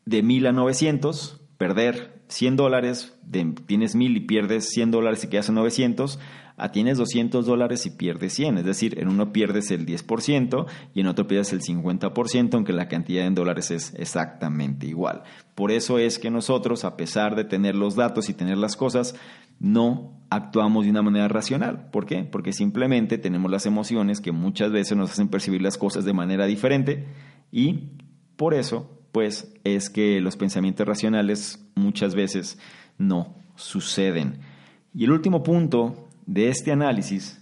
de 0.04 0.22
mil 0.22 0.46
a 0.46 0.52
900, 0.52 1.40
perder 1.56 2.22
100 2.28 2.56
dólares, 2.56 3.18
tienes 3.66 3.94
mil 3.94 4.14
y 4.18 4.20
pierdes 4.20 4.68
100 4.68 4.90
dólares 4.90 5.24
y 5.24 5.28
quedas 5.28 5.48
en 5.48 5.54
900, 5.54 6.18
a 6.56 6.72
tienes 6.72 6.98
200 6.98 7.44
dólares 7.46 7.86
y 7.86 7.90
pierdes 7.90 8.32
100. 8.34 8.58
Es 8.58 8.64
decir, 8.64 8.98
en 8.98 9.08
uno 9.08 9.32
pierdes 9.32 9.70
el 9.70 9.86
10% 9.86 10.66
y 10.94 11.00
en 11.00 11.06
otro 11.06 11.26
pierdes 11.26 11.52
el 11.52 11.60
50%, 11.60 12.54
aunque 12.54 12.72
la 12.72 12.88
cantidad 12.88 13.26
en 13.26 13.34
dólares 13.34 13.70
es 13.70 13.94
exactamente 13.96 14.86
igual. 14.86 15.22
Por 15.54 15.70
eso 15.70 15.98
es 15.98 16.18
que 16.18 16.30
nosotros, 16.30 16.84
a 16.84 16.96
pesar 16.96 17.36
de 17.36 17.44
tener 17.44 17.74
los 17.74 17.94
datos 17.94 18.28
y 18.28 18.34
tener 18.34 18.58
las 18.58 18.76
cosas, 18.76 19.14
no 19.58 20.16
actuamos 20.30 20.84
de 20.84 20.90
una 20.90 21.02
manera 21.02 21.28
racional. 21.28 21.88
¿Por 21.90 22.06
qué? 22.06 22.24
Porque 22.24 22.52
simplemente 22.52 23.18
tenemos 23.18 23.50
las 23.50 23.66
emociones 23.66 24.20
que 24.20 24.32
muchas 24.32 24.72
veces 24.72 24.96
nos 24.96 25.10
hacen 25.10 25.28
percibir 25.28 25.62
las 25.62 25.78
cosas 25.78 26.04
de 26.04 26.12
manera 26.12 26.46
diferente 26.46 27.06
y 27.52 27.90
por 28.36 28.54
eso, 28.54 29.00
pues, 29.12 29.54
es 29.64 29.88
que 29.88 30.20
los 30.20 30.36
pensamientos 30.36 30.86
racionales 30.86 31.64
muchas 31.74 32.14
veces 32.14 32.58
no 32.98 33.34
suceden. 33.54 34.40
Y 34.94 35.04
el 35.04 35.12
último 35.12 35.42
punto 35.42 36.08
de 36.26 36.48
este 36.48 36.72
análisis 36.72 37.40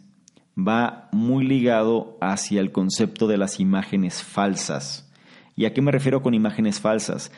va 0.56 1.08
muy 1.10 1.44
ligado 1.44 2.16
hacia 2.20 2.60
el 2.60 2.70
concepto 2.70 3.26
de 3.26 3.38
las 3.38 3.58
imágenes 3.58 4.22
falsas. 4.22 5.10
¿Y 5.56 5.64
a 5.64 5.72
qué 5.72 5.82
me 5.82 5.92
refiero 5.92 6.22
con 6.22 6.34
imágenes 6.34 6.80
falsas? 6.80 7.32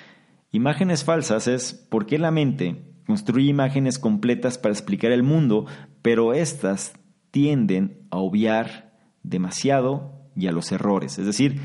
Imágenes 0.52 1.04
falsas 1.04 1.48
es 1.48 1.72
por 1.72 2.06
qué 2.06 2.18
la 2.18 2.30
mente 2.30 2.82
construye 3.06 3.48
imágenes 3.48 3.98
completas 3.98 4.58
para 4.58 4.72
explicar 4.72 5.12
el 5.12 5.22
mundo, 5.22 5.66
pero 6.02 6.34
éstas 6.34 6.94
tienden 7.30 8.06
a 8.10 8.18
obviar 8.18 8.98
demasiado 9.22 10.30
y 10.36 10.46
a 10.46 10.52
los 10.52 10.72
errores. 10.72 11.18
Es 11.18 11.26
decir, 11.26 11.60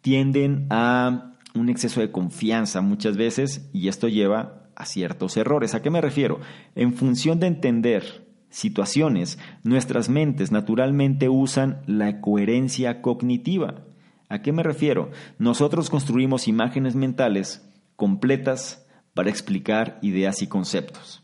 tienden 0.00 0.66
a 0.70 1.34
un 1.54 1.68
exceso 1.68 2.00
de 2.00 2.10
confianza 2.10 2.80
muchas 2.80 3.16
veces 3.16 3.68
y 3.72 3.88
esto 3.88 4.08
lleva 4.08 4.70
a 4.76 4.86
ciertos 4.86 5.36
errores. 5.36 5.74
¿A 5.74 5.82
qué 5.82 5.90
me 5.90 6.00
refiero? 6.00 6.40
En 6.74 6.94
función 6.94 7.40
de 7.40 7.48
entender 7.48 8.26
situaciones, 8.50 9.38
nuestras 9.62 10.08
mentes 10.08 10.52
naturalmente 10.52 11.28
usan 11.28 11.82
la 11.86 12.20
coherencia 12.20 13.02
cognitiva. 13.02 13.86
¿A 14.28 14.42
qué 14.42 14.52
me 14.52 14.62
refiero? 14.62 15.10
Nosotros 15.38 15.90
construimos 15.90 16.48
imágenes 16.48 16.94
mentales 16.94 17.68
completas 17.96 18.86
para 19.20 19.28
explicar 19.28 19.98
ideas 20.00 20.40
y 20.40 20.46
conceptos. 20.46 21.22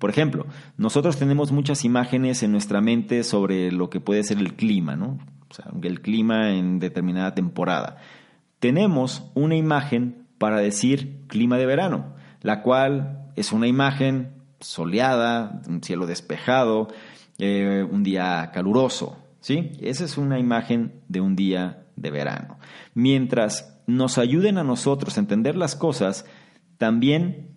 Por 0.00 0.10
ejemplo, 0.10 0.46
nosotros 0.76 1.16
tenemos 1.16 1.52
muchas 1.52 1.84
imágenes 1.84 2.42
en 2.42 2.50
nuestra 2.50 2.80
mente 2.80 3.22
sobre 3.22 3.70
lo 3.70 3.88
que 3.88 4.00
puede 4.00 4.24
ser 4.24 4.38
el 4.38 4.54
clima, 4.54 4.96
¿no? 4.96 5.16
O 5.48 5.54
sea, 5.54 5.66
el 5.80 6.00
clima 6.00 6.50
en 6.50 6.80
determinada 6.80 7.32
temporada. 7.32 7.98
Tenemos 8.58 9.30
una 9.34 9.54
imagen 9.54 10.26
para 10.38 10.58
decir 10.58 11.20
clima 11.28 11.56
de 11.56 11.66
verano, 11.66 12.14
la 12.42 12.62
cual 12.62 13.28
es 13.36 13.52
una 13.52 13.68
imagen 13.68 14.32
soleada, 14.58 15.62
un 15.68 15.84
cielo 15.84 16.08
despejado, 16.08 16.88
eh, 17.38 17.86
un 17.88 18.02
día 18.02 18.50
caluroso. 18.52 19.18
¿sí? 19.38 19.70
Esa 19.80 20.04
es 20.04 20.18
una 20.18 20.40
imagen 20.40 20.94
de 21.06 21.20
un 21.20 21.36
día 21.36 21.84
de 21.94 22.10
verano. 22.10 22.58
Mientras 22.94 23.80
nos 23.86 24.18
ayuden 24.18 24.58
a 24.58 24.64
nosotros 24.64 25.16
a 25.16 25.20
entender 25.20 25.56
las 25.56 25.76
cosas, 25.76 26.24
también 26.80 27.50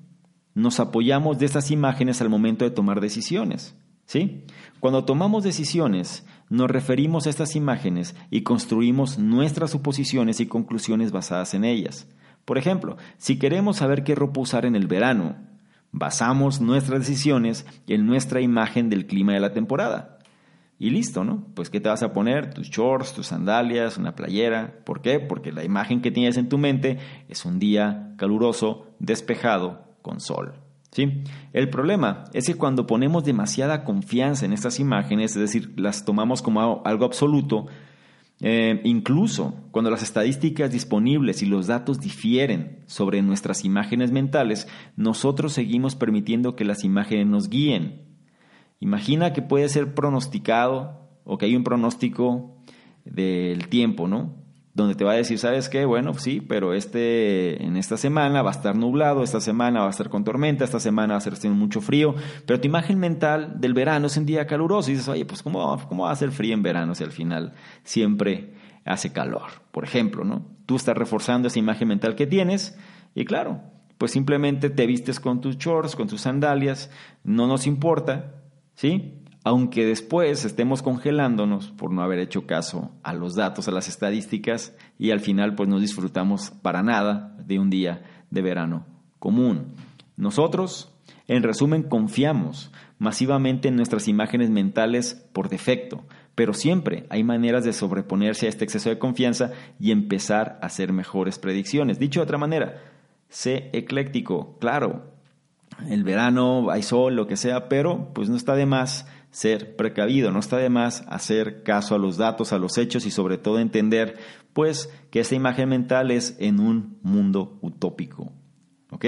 nos 0.53 0.81
apoyamos 0.81 1.39
de 1.39 1.45
estas 1.45 1.71
imágenes 1.71 2.19
al 2.19 2.27
momento 2.27 2.65
de 2.65 2.71
tomar 2.71 2.99
decisiones. 2.99 3.73
¿sí? 4.05 4.43
Cuando 4.81 5.05
tomamos 5.05 5.45
decisiones, 5.45 6.25
nos 6.49 6.69
referimos 6.69 7.25
a 7.25 7.29
estas 7.29 7.55
imágenes 7.55 8.17
y 8.29 8.41
construimos 8.41 9.17
nuestras 9.17 9.71
suposiciones 9.71 10.41
y 10.41 10.47
conclusiones 10.47 11.13
basadas 11.13 11.53
en 11.53 11.63
ellas. 11.63 12.05
Por 12.43 12.57
ejemplo, 12.57 12.97
si 13.17 13.39
queremos 13.39 13.77
saber 13.77 14.03
qué 14.03 14.13
ropa 14.13 14.41
usar 14.41 14.65
en 14.65 14.75
el 14.75 14.87
verano, 14.87 15.37
Basamos 15.95 16.59
nuestras 16.59 17.01
decisiones 17.01 17.67
en 17.85 18.07
nuestra 18.07 18.41
imagen 18.41 18.89
del 18.89 19.05
clima 19.05 19.33
de 19.33 19.39
la 19.39 19.53
temporada. 19.53 20.12
Y 20.84 20.89
listo, 20.89 21.23
¿no? 21.23 21.47
Pues 21.53 21.69
¿qué 21.69 21.80
te 21.80 21.88
vas 21.88 22.03
a 22.03 22.11
poner? 22.11 22.53
Tus 22.53 22.69
shorts, 22.69 23.14
tus 23.14 23.27
sandalias, 23.27 23.97
una 23.97 24.15
playera. 24.15 24.81
¿Por 24.84 25.01
qué? 25.01 25.22
Porque 25.22 25.53
la 25.53 25.64
imagen 25.64 26.01
que 26.01 26.11
tienes 26.11 26.35
en 26.35 26.49
tu 26.49 26.57
mente 26.57 26.97
es 27.30 27.45
un 27.45 27.57
día 27.57 28.14
caluroso, 28.18 28.88
despejado, 28.99 29.95
con 30.01 30.19
sol. 30.19 30.55
¿Sí? 30.91 31.23
El 31.53 31.69
problema 31.69 32.26
es 32.34 32.47
que 32.47 32.55
cuando 32.55 32.85
ponemos 32.85 33.23
demasiada 33.23 33.85
confianza 33.85 34.45
en 34.45 34.51
estas 34.51 34.81
imágenes, 34.81 35.38
es 35.38 35.41
decir, 35.41 35.72
las 35.80 36.03
tomamos 36.03 36.41
como 36.41 36.81
algo 36.84 37.05
absoluto, 37.05 37.68
eh, 38.41 38.81
incluso 38.84 39.55
cuando 39.72 39.89
las 39.89 40.03
estadísticas 40.03 40.69
disponibles 40.69 41.41
y 41.43 41.45
los 41.45 41.68
datos 41.68 42.01
difieren 42.01 42.84
sobre 42.88 43.22
nuestras 43.22 43.64
imágenes 43.64 44.11
mentales, 44.11 44.68
nosotros 44.97 45.53
seguimos 45.53 45.95
permitiendo 45.95 46.57
que 46.57 46.65
las 46.65 46.84
imágenes 46.84 47.27
nos 47.27 47.47
guíen. 47.47 48.12
Imagina 48.84 49.31
que 49.31 49.41
puede 49.41 49.69
ser 49.69 49.95
pronosticado 49.95 51.07
o 51.23 51.38
que 51.38 51.45
hay 51.45 51.55
un 51.55 51.64
pronóstico 51.64 52.57
del 53.05 53.69
tiempo, 53.69 54.10
¿no? 54.10 54.43
donde 54.73 54.95
te 54.95 55.05
va 55.05 55.14
a 55.14 55.15
decir, 55.15 55.39
¿sabes 55.39 55.69
qué? 55.69 55.85
Bueno, 55.85 56.14
sí, 56.15 56.41
pero 56.41 56.73
este, 56.73 57.64
en 57.64 57.77
esta 57.77 57.95
semana 57.95 58.41
va 58.41 58.49
a 58.49 58.53
estar 58.53 58.76
nublado, 58.76 59.23
esta 59.23 59.39
semana 59.39 59.81
va 59.81 59.88
a 59.88 59.91
estar 59.91 60.10
con 60.10 60.26
tormenta, 60.26 60.65
esta 60.65 60.81
semana 60.81 61.14
va 61.14 61.19
a 61.23 61.30
estar 61.30 61.51
mucho 61.51 61.80
frío, 61.80 62.14
pero 62.45 62.60
tu 62.60 62.68
imagen 62.68 62.99
mental 62.99 63.61
del 63.61 63.73
verano 63.73 64.07
es 64.07 64.18
un 64.18 64.26
día 64.26 64.47
caluroso 64.47 64.89
y 64.89 64.95
dices, 64.95 65.07
oye, 65.07 65.23
pues 65.23 65.43
¿cómo, 65.43 65.80
¿cómo 65.88 66.03
va 66.03 66.11
a 66.11 66.15
ser 66.18 66.31
frío 66.31 66.53
en 66.53 66.64
verano 66.64 66.93
si 66.93 67.05
al 67.05 67.11
final 67.11 67.53
siempre 67.84 68.55
hace 68.84 69.14
calor? 69.14 69.49
Por 69.72 69.85
ejemplo, 69.85 70.26
¿no? 70.26 70.45
Tú 70.65 70.76
estás 70.76 70.97
reforzando 70.97 71.47
esa 71.47 71.60
imagen 71.60 71.88
mental 71.88 72.15
que 72.15 72.27
tienes 72.27 72.77
y 73.15 73.23
claro, 73.23 73.61
pues 73.97 74.11
simplemente 74.11 74.69
te 74.69 74.88
vistes 74.88 75.22
con 75.22 75.39
tus 75.39 75.57
shorts, 75.57 75.95
con 75.95 76.10
tus 76.10 76.19
sandalias, 76.19 76.91
no 77.23 77.47
nos 77.47 77.68
importa, 77.68 78.42
¿sí? 78.75 79.23
aunque 79.43 79.85
después 79.85 80.45
estemos 80.45 80.81
congelándonos 80.81 81.71
por 81.71 81.91
no 81.91 82.01
haber 82.01 82.19
hecho 82.19 82.47
caso 82.47 82.91
a 83.03 83.13
los 83.13 83.35
datos, 83.35 83.67
a 83.67 83.71
las 83.71 83.89
estadísticas, 83.89 84.75
y 84.97 85.11
al 85.11 85.19
final 85.19 85.55
pues 85.55 85.67
no 85.67 85.79
disfrutamos 85.79 86.51
para 86.61 86.81
nada 86.81 87.35
de 87.45 87.59
un 87.59 87.69
día 87.69 88.03
de 88.31 88.41
verano 88.41 88.85
común. 89.19 89.73
Nosotros, 90.15 90.93
en 91.27 91.43
resumen, 91.43 91.83
confiamos 91.83 92.71
masivamente 92.99 93.67
en 93.67 93.75
nuestras 93.75 94.07
imágenes 94.07 94.49
mentales 94.49 95.27
por 95.33 95.49
defecto, 95.49 96.05
pero 96.35 96.53
siempre 96.53 97.05
hay 97.09 97.23
maneras 97.23 97.65
de 97.65 97.73
sobreponerse 97.73 98.45
a 98.45 98.49
este 98.49 98.63
exceso 98.63 98.89
de 98.89 98.97
confianza 98.97 99.51
y 99.79 99.91
empezar 99.91 100.57
a 100.61 100.67
hacer 100.67 100.93
mejores 100.93 101.37
predicciones. 101.37 101.99
Dicho 101.99 102.21
de 102.21 102.25
otra 102.25 102.37
manera, 102.37 102.81
sé 103.27 103.69
ecléctico, 103.73 104.57
claro, 104.59 105.12
el 105.89 106.03
verano 106.03 106.69
hay 106.72 106.84
sol, 106.84 107.15
lo 107.15 107.27
que 107.27 107.38
sea, 107.38 107.69
pero 107.69 108.14
pues 108.14 108.30
no 108.30 108.35
está 108.35 108.55
de 108.55 108.65
más 108.65 109.07
ser 109.31 109.76
precavido, 109.76 110.31
no 110.31 110.39
está 110.39 110.57
de 110.57 110.69
más 110.69 111.03
hacer 111.07 111.64
caso 111.64 111.95
a 111.95 111.97
los 111.97 112.18
datos, 112.18 112.53
a 112.53 112.60
los 112.60 112.77
hechos 112.77 113.05
y 113.05 113.11
sobre 113.11 113.38
todo 113.38 113.60
entender 113.60 114.18
pues 114.53 114.89
que 115.10 115.19
esta 115.19 115.35
imagen 115.35 115.69
mental 115.69 116.11
es 116.11 116.35
en 116.39 116.60
un 116.60 116.99
mundo 117.01 117.57
utópico. 117.61 118.31
¿Ok? 118.91 119.05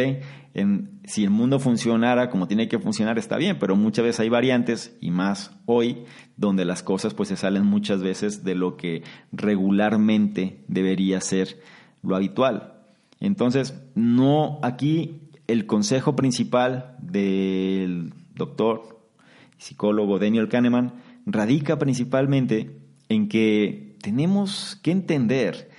En, 0.55 0.99
si 1.03 1.23
el 1.23 1.29
mundo 1.29 1.59
funcionara 1.59 2.31
como 2.31 2.47
tiene 2.47 2.67
que 2.67 2.79
funcionar 2.79 3.19
está 3.19 3.37
bien, 3.37 3.59
pero 3.59 3.75
muchas 3.75 4.03
veces 4.03 4.21
hay 4.21 4.29
variantes 4.29 4.97
y 4.99 5.11
más 5.11 5.51
hoy 5.67 6.05
donde 6.37 6.65
las 6.65 6.81
cosas 6.81 7.13
pues 7.13 7.29
se 7.29 7.35
salen 7.35 7.65
muchas 7.65 8.01
veces 8.01 8.43
de 8.43 8.55
lo 8.55 8.77
que 8.77 9.03
regularmente 9.31 10.63
debería 10.67 11.21
ser 11.21 11.59
lo 12.01 12.15
habitual. 12.15 12.75
Entonces, 13.19 13.81
no 13.95 14.59
aquí 14.61 15.24
el 15.47 15.65
consejo 15.65 16.15
principal 16.15 16.95
del 16.99 18.13
doctor 18.33 19.09
psicólogo 19.57 20.19
Daniel 20.19 20.49
Kahneman, 20.49 20.93
radica 21.25 21.79
principalmente 21.79 22.79
en 23.09 23.29
que 23.29 23.95
tenemos 24.01 24.79
que 24.83 24.91
entender 24.91 25.69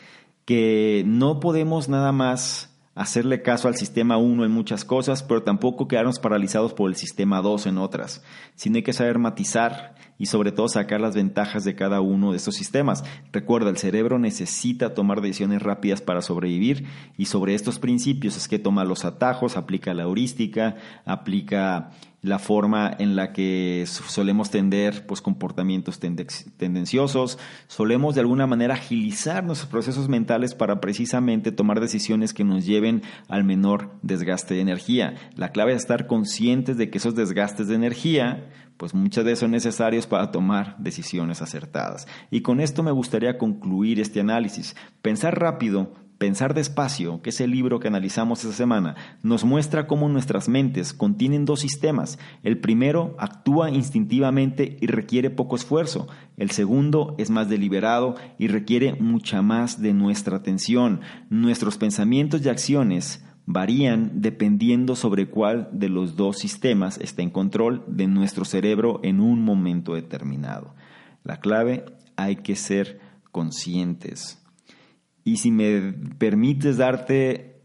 que 0.45 1.03
no 1.07 1.41
podemos 1.41 1.89
nada 1.89 2.13
más 2.13 2.76
hacerle 2.97 3.43
caso 3.43 3.69
al 3.69 3.77
sistema 3.77 4.17
1 4.17 4.47
en 4.47 4.51
muchas 4.51 4.85
cosas, 4.85 5.23
pero 5.23 5.43
tampoco 5.43 5.87
quedarnos 5.87 6.19
paralizados 6.19 6.73
por 6.73 6.91
el 6.91 6.97
sistema 6.97 7.43
2 7.43 7.67
en 7.67 7.79
otras, 7.79 8.25
sino 8.55 8.77
hay 8.77 8.83
que 8.83 8.95
saber 8.95 9.19
matizar 9.19 9.95
y 10.19 10.27
sobre 10.27 10.51
todo 10.51 10.67
sacar 10.67 11.03
las 11.03 11.15
ventajas 11.15 11.63
de 11.65 11.75
cada 11.75 12.01
uno 12.01 12.31
de 12.31 12.39
estos 12.39 12.55
sistemas. 12.55 13.05
Recuerda, 13.33 13.69
el 13.69 13.77
cerebro 13.77 14.19
necesita 14.19 14.95
tomar 14.95 15.21
decisiones 15.21 15.63
rápidas 15.63 16.01
para 16.01 16.23
sobrevivir 16.23 16.87
y 17.19 17.27
sobre 17.27 17.55
estos 17.55 17.79
principios 17.79 18.35
es 18.39 18.49
que 18.49 18.59
toma 18.59 18.87
los 18.87 19.05
atajos, 19.05 19.59
aplica 19.59 19.93
la 19.93 20.05
heurística, 20.05 20.77
aplica 21.05 21.91
la 22.27 22.41
forma 22.41 22.91
en 22.99 23.15
la 23.15 23.33
que 23.33 23.85
solemos 23.87 24.51
tender 24.51 25.07
pues, 25.07 25.21
comportamientos 25.21 26.01
tendenciosos, 26.01 27.39
solemos 27.69 28.17
de 28.17 28.23
alguna 28.23 28.49
manera 28.49 28.75
agilizar 28.75 29.45
nuestros 29.45 29.71
procesos 29.71 30.09
mentales 30.09 30.55
para 30.55 30.81
precisamente 30.81 31.53
tomar 31.53 31.81
decisiones 31.81 32.35
que 32.35 32.43
nos 32.43 32.67
lleven 32.67 33.03
al 33.29 33.45
menor 33.45 33.93
desgaste 34.03 34.55
de 34.55 34.61
energía. 34.61 35.15
La 35.37 35.53
clave 35.53 35.73
es 35.73 35.83
estar 35.83 36.09
conscientes 36.09 36.77
de 36.77 36.91
que 36.91 36.99
esos 36.99 37.15
desgastes 37.15 37.69
de 37.69 37.77
energía 37.77 38.51
pues 38.77 38.93
muchas 38.93 39.25
veces 39.25 39.39
son 39.39 39.53
necesarios 39.53 40.07
para 40.07 40.31
tomar 40.31 40.77
decisiones 40.79 41.41
acertadas. 41.43 42.07
Y 42.31 42.43
con 42.43 42.61
esto 42.61 42.83
me 42.83 42.91
gustaría 42.91 43.39
concluir 43.39 44.01
este 44.01 44.21
análisis. 44.21 44.77
Pensar 45.01 45.39
rápido 45.39 45.95
Pensar 46.19 46.55
despacio, 46.55 47.21
que 47.21 47.29
es 47.29 47.43
el 47.43 47.51
libro 47.51 47.79
que 47.79 47.89
analizamos 47.89 48.43
esta 48.43 48.57
semana, 48.57 48.95
nos 49.23 49.45
muestra 49.45 49.87
cómo 49.87 50.09
nuestras 50.09 50.49
mentes 50.49 50.95
contienen 50.95 51.45
dos 51.45 51.61
sistemas. 51.61 52.19
El 52.43 52.59
primero 52.59 53.15
actúa 53.19 53.71
instintivamente 53.71 54.79
y 54.81 54.87
requiere 54.87 55.29
poco 55.29 55.57
esfuerzo. 55.57 56.09
El 56.39 56.51
segundo 56.53 57.15
es 57.19 57.29
más 57.29 57.51
deliberado 57.51 58.15
y 58.39 58.49
requiere 58.49 58.95
mucha 58.95 59.43
más 59.43 59.83
de 59.83 59.93
nuestra 59.93 60.39
atención. 60.39 61.03
Nuestros 61.29 61.77
pensamientos 61.77 62.41
y 62.45 62.49
acciones 62.49 63.23
varían 63.45 64.23
dependiendo 64.23 64.97
sobre 64.97 65.29
cuál 65.29 65.69
de 65.71 65.91
los 65.91 66.17
dos 66.17 66.39
sistemas 66.39 66.99
está 66.99 67.21
en 67.21 67.31
control 67.31 67.85
de 67.89 68.07
nuestro 68.07 68.47
cerebro 68.47 69.01
en 69.03 69.21
un 69.21 69.43
momento 69.45 69.93
determinado. 69.95 70.75
La 71.25 71.41
clave 71.41 71.85
hay 72.17 72.37
que 72.37 72.57
ser 72.57 73.01
conscientes. 73.33 74.43
Y 75.27 75.39
si 75.39 75.51
me 75.51 75.93
permites 76.19 76.77
darte 76.77 77.61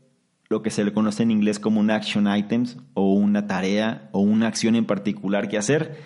lo 0.50 0.64
que 0.64 0.72
se 0.72 0.84
le 0.84 0.94
conoce 0.94 1.22
en 1.22 1.30
inglés 1.30 1.60
como 1.60 1.80
un 1.80 1.92
action 1.92 2.28
items 2.28 2.80
o 2.96 3.14
una 3.14 3.46
tarea 3.46 4.10
o 4.14 4.20
una 4.20 4.48
acción 4.48 4.76
en 4.76 4.88
particular 4.88 5.48
que 5.48 5.60
hacer, 5.60 6.00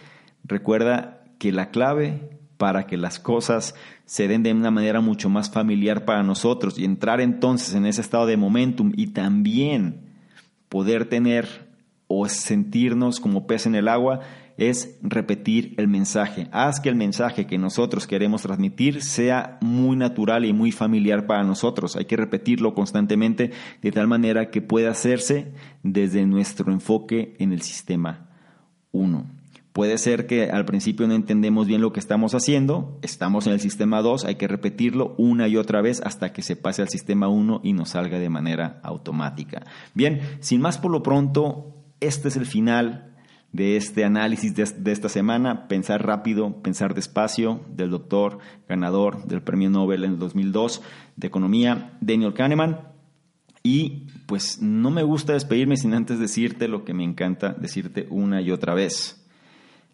recuerda 0.43 1.23
que 1.39 1.53
la 1.53 1.69
clave 1.71 2.37
para 2.57 2.87
que 2.87 2.97
las 2.97 3.19
cosas 3.19 3.73
se 4.03 4.27
den 4.27 4.43
de 4.43 4.51
una 4.51 4.69
manera 4.69 4.99
mucho 4.99 5.29
más 5.29 5.49
familiar 5.49 6.03
para 6.03 6.23
nosotros 6.23 6.77
y 6.77 6.83
entrar 6.83 7.21
entonces 7.21 7.73
en 7.73 7.85
ese 7.85 8.01
estado 8.01 8.25
de 8.25 8.35
momentum 8.35 8.91
y 8.93 9.07
también 9.07 10.09
poder 10.67 11.07
tener 11.07 11.69
o 12.07 12.27
sentirnos 12.27 13.21
como 13.21 13.47
pez 13.47 13.65
en 13.65 13.75
el 13.75 13.87
agua 13.87 14.19
es 14.57 14.97
repetir 15.01 15.73
el 15.77 15.87
mensaje. 15.87 16.47
Haz 16.51 16.79
que 16.79 16.89
el 16.89 16.95
mensaje 16.95 17.45
que 17.45 17.57
nosotros 17.57 18.07
queremos 18.07 18.41
transmitir 18.41 19.01
sea 19.01 19.57
muy 19.61 19.97
natural 19.97 20.45
y 20.45 20.53
muy 20.53 20.71
familiar 20.71 21.27
para 21.27 21.43
nosotros. 21.43 21.95
Hay 21.95 22.05
que 22.05 22.17
repetirlo 22.17 22.73
constantemente 22.73 23.51
de 23.81 23.91
tal 23.91 24.07
manera 24.07 24.49
que 24.49 24.61
pueda 24.61 24.91
hacerse 24.91 25.53
desde 25.83 26.25
nuestro 26.25 26.71
enfoque 26.71 27.35
en 27.39 27.51
el 27.51 27.61
sistema 27.61 28.29
1. 28.91 29.35
Puede 29.73 29.97
ser 29.97 30.25
que 30.25 30.51
al 30.51 30.63
principio 30.63 31.05
no 31.05 31.15
entendemos 31.15 31.67
bien 31.67 31.81
lo 31.81 31.91
que 31.91 31.99
estamos 31.99 32.33
haciendo, 32.33 32.97
estamos 33.01 33.45
en 33.45 33.51
el 33.51 33.59
sistema 33.59 34.01
2, 34.01 34.23
hay 34.23 34.35
que 34.35 34.47
repetirlo 34.47 35.15
una 35.17 35.49
y 35.49 35.57
otra 35.57 35.81
vez 35.81 36.01
hasta 36.05 36.31
que 36.31 36.43
se 36.43 36.55
pase 36.55 36.81
al 36.81 36.87
sistema 36.87 37.27
1 37.27 37.59
y 37.61 37.73
nos 37.73 37.89
salga 37.89 38.17
de 38.17 38.29
manera 38.29 38.79
automática. 38.83 39.65
Bien, 39.93 40.21
sin 40.39 40.61
más 40.61 40.77
por 40.77 40.91
lo 40.91 41.03
pronto, 41.03 41.75
este 41.99 42.29
es 42.29 42.37
el 42.37 42.45
final 42.45 43.14
de 43.55 43.77
este 43.77 44.03
análisis 44.03 44.53
de, 44.53 44.91
esta 44.91 45.07
semana, 45.07 45.67
Pensar 45.69 46.05
rápido, 46.05 46.61
pensar 46.61 46.93
despacio, 46.93 47.61
del 47.69 47.89
doctor 47.89 48.39
ganador 48.67 49.25
del 49.25 49.41
premio 49.41 49.69
Nobel 49.69 50.03
en 50.03 50.11
el 50.11 50.19
2002 50.19 50.81
de 51.15 51.27
Economía, 51.27 51.97
Daniel 52.01 52.33
Kahneman. 52.33 52.79
Y 53.63 54.07
pues 54.27 54.61
no 54.61 54.91
me 54.91 55.03
gusta 55.03 55.33
despedirme 55.33 55.77
sin 55.77 55.93
antes 55.93 56.19
decirte 56.19 56.67
lo 56.67 56.83
que 56.83 56.93
me 56.93 57.03
encanta 57.03 57.53
decirte 57.53 58.07
una 58.09 58.41
y 58.41 58.51
otra 58.51 58.73
vez. 58.73 59.25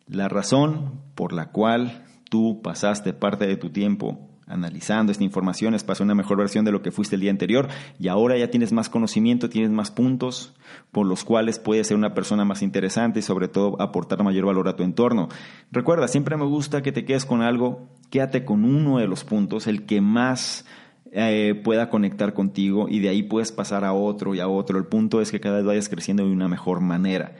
La 0.07 0.27
razón 0.27 0.99
por 1.13 1.31
la 1.31 1.51
cual 1.51 2.03
tú 2.29 2.61
pasaste 2.63 3.13
parte 3.13 3.45
de 3.45 3.57
tu 3.57 3.69
tiempo 3.69 4.27
analizando 4.51 5.11
esta 5.11 5.23
información 5.23 5.73
es 5.73 5.83
para 5.83 6.03
una 6.03 6.15
mejor 6.15 6.37
versión 6.37 6.65
de 6.65 6.71
lo 6.71 6.81
que 6.81 6.91
fuiste 6.91 7.15
el 7.15 7.21
día 7.21 7.31
anterior 7.31 7.67
y 7.99 8.07
ahora 8.07 8.37
ya 8.37 8.49
tienes 8.49 8.71
más 8.73 8.89
conocimiento, 8.89 9.49
tienes 9.49 9.71
más 9.71 9.91
puntos 9.91 10.53
por 10.91 11.05
los 11.05 11.23
cuales 11.23 11.59
puedes 11.59 11.87
ser 11.87 11.97
una 11.97 12.13
persona 12.13 12.45
más 12.45 12.61
interesante 12.61 13.19
y 13.19 13.23
sobre 13.23 13.47
todo 13.47 13.81
aportar 13.81 14.23
mayor 14.23 14.45
valor 14.45 14.67
a 14.67 14.75
tu 14.75 14.83
entorno. 14.83 15.29
Recuerda, 15.71 16.07
siempre 16.07 16.37
me 16.37 16.45
gusta 16.45 16.81
que 16.81 16.91
te 16.91 17.05
quedes 17.05 17.25
con 17.25 17.41
algo, 17.41 17.89
quédate 18.09 18.45
con 18.45 18.65
uno 18.65 18.99
de 18.99 19.07
los 19.07 19.23
puntos, 19.23 19.67
el 19.67 19.85
que 19.85 20.01
más 20.01 20.65
eh, 21.11 21.59
pueda 21.63 21.89
conectar 21.89 22.33
contigo 22.33 22.87
y 22.89 22.99
de 22.99 23.09
ahí 23.09 23.23
puedes 23.23 23.51
pasar 23.51 23.83
a 23.83 23.93
otro 23.93 24.33
y 24.35 24.39
a 24.39 24.47
otro. 24.47 24.77
El 24.77 24.85
punto 24.85 25.21
es 25.21 25.31
que 25.31 25.39
cada 25.39 25.57
vez 25.57 25.65
vayas 25.65 25.89
creciendo 25.89 26.25
de 26.25 26.31
una 26.31 26.47
mejor 26.47 26.81
manera. 26.81 27.35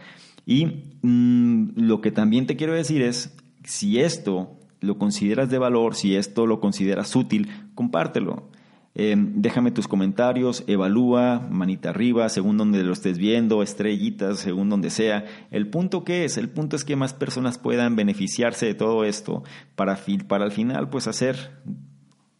Y 0.45 0.95
mm, 1.01 1.73
lo 1.75 2.01
que 2.01 2.11
también 2.11 2.47
te 2.47 2.55
quiero 2.55 2.73
decir 2.73 3.01
es, 3.01 3.38
si 3.63 3.99
esto 3.99 4.57
lo 4.81 4.97
consideras 4.97 5.49
de 5.49 5.57
valor, 5.57 5.95
si 5.95 6.15
esto 6.15 6.45
lo 6.45 6.59
consideras 6.59 7.15
útil, 7.15 7.49
compártelo. 7.75 8.49
Eh, 8.93 9.15
déjame 9.17 9.71
tus 9.71 9.87
comentarios, 9.87 10.65
evalúa, 10.67 11.47
manita 11.49 11.91
arriba, 11.91 12.27
según 12.27 12.57
donde 12.57 12.83
lo 12.83 12.91
estés 12.91 13.17
viendo, 13.17 13.63
estrellitas, 13.63 14.39
según 14.39 14.69
donde 14.69 14.89
sea. 14.89 15.25
El 15.49 15.69
punto 15.69 16.03
que 16.03 16.25
es, 16.25 16.37
el 16.37 16.49
punto 16.49 16.75
es 16.75 16.83
que 16.83 16.97
más 16.97 17.13
personas 17.13 17.57
puedan 17.57 17.95
beneficiarse 17.95 18.65
de 18.65 18.73
todo 18.73 19.05
esto 19.05 19.43
para, 19.75 19.97
para 20.27 20.43
al 20.43 20.51
final 20.51 20.89
pues 20.89 21.07
hacer 21.07 21.61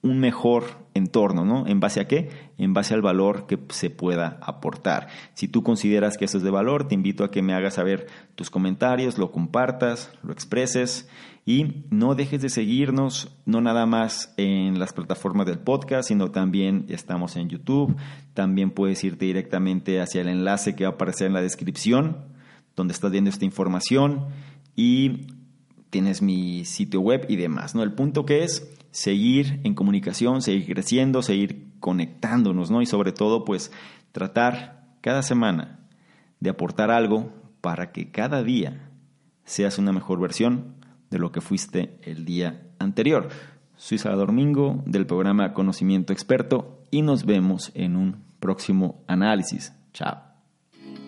un 0.04 0.20
mejor 0.20 0.82
entorno, 0.94 1.46
¿no? 1.46 1.68
¿En 1.68 1.80
base 1.80 2.00
a 2.00 2.08
qué? 2.08 2.30
En 2.58 2.74
base 2.74 2.94
al 2.94 3.02
valor 3.02 3.46
que 3.46 3.60
se 3.70 3.90
pueda 3.90 4.40
aportar. 4.42 5.08
Si 5.36 5.48
tú 5.48 5.64
consideras 5.64 6.18
que 6.18 6.26
eso 6.26 6.38
es 6.38 6.44
de 6.44 6.50
valor, 6.50 6.88
te 6.88 6.96
invito 6.96 7.24
a 7.24 7.32
que 7.32 7.42
me 7.42 7.54
hagas 7.54 7.76
saber 7.76 8.08
tus 8.36 8.50
comentarios, 8.50 9.18
lo 9.18 9.32
compartas, 9.32 10.12
lo 10.24 10.34
expreses 10.34 11.08
y 11.46 11.86
no 11.92 12.16
dejes 12.16 12.42
de 12.42 12.50
seguirnos, 12.50 13.36
no 13.46 13.62
nada 13.62 13.86
más 13.86 14.34
en 14.38 14.80
las 14.80 14.94
plataformas 14.94 15.46
del 15.46 15.60
podcast, 15.60 16.08
sino 16.08 16.32
también 16.32 16.86
estamos 16.90 17.36
en 17.36 17.50
YouTube. 17.50 17.96
También 18.34 18.72
puedes 18.72 19.04
irte 19.04 19.26
directamente 19.26 20.02
hacia 20.02 20.22
el 20.22 20.30
enlace 20.30 20.76
que 20.76 20.84
va 20.84 20.92
a 20.92 20.94
aparecer 20.94 21.28
en 21.28 21.34
la 21.34 21.42
descripción, 21.42 22.26
donde 22.76 22.94
estás 22.94 23.12
viendo 23.12 23.30
esta 23.30 23.46
información 23.46 24.28
y 24.76 25.28
tienes 25.90 26.22
mi 26.22 26.66
sitio 26.66 27.02
web 27.02 27.26
y 27.30 27.36
demás, 27.36 27.76
¿no? 27.76 27.84
El 27.84 27.94
punto 27.94 28.26
que 28.26 28.44
es 28.44 28.81
seguir 28.92 29.60
en 29.64 29.74
comunicación, 29.74 30.42
seguir 30.42 30.66
creciendo, 30.74 31.22
seguir 31.22 31.68
conectándonos, 31.80 32.72
¿no? 32.72 32.82
Y 32.82 32.86
sobre 32.86 33.12
todo, 33.12 33.46
pues, 33.46 33.72
tratar 34.12 34.86
cada 35.02 35.24
semana 35.24 35.80
de 36.40 36.50
aportar 36.50 36.92
algo 36.92 37.32
para 37.62 37.92
que 37.92 38.12
cada 38.12 38.44
día 38.44 38.90
seas 39.46 39.78
una 39.78 39.92
mejor 39.92 40.20
versión 40.20 40.76
de 41.10 41.20
lo 41.20 41.32
que 41.32 41.42
fuiste 41.42 41.98
el 42.04 42.26
día 42.26 42.68
anterior. 42.80 43.30
Soy 43.76 43.98
Salvador 43.98 44.32
Mingo 44.32 44.84
del 44.86 45.06
programa 45.06 45.54
Conocimiento 45.54 46.14
Experto 46.14 46.84
y 46.92 47.02
nos 47.02 47.26
vemos 47.26 47.72
en 47.74 47.96
un 47.96 48.24
próximo 48.40 49.04
análisis. 49.08 49.74
Chao. 49.94 50.31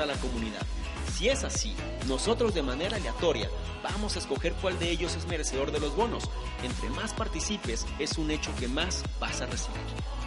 a 0.00 0.06
la 0.06 0.14
comunidad. 0.14 0.62
Si 1.16 1.28
es 1.28 1.44
así, 1.44 1.74
nosotros 2.06 2.54
de 2.54 2.62
manera 2.62 2.96
aleatoria 2.96 3.48
vamos 3.82 4.16
a 4.16 4.18
escoger 4.18 4.52
cuál 4.60 4.78
de 4.78 4.90
ellos 4.90 5.16
es 5.16 5.26
merecedor 5.26 5.72
de 5.72 5.80
los 5.80 5.96
bonos. 5.96 6.28
Entre 6.62 6.90
más 6.90 7.14
participes, 7.14 7.86
es 7.98 8.18
un 8.18 8.30
hecho 8.30 8.54
que 8.58 8.68
más 8.68 9.02
vas 9.18 9.40
a 9.40 9.46
recibir. 9.46 9.80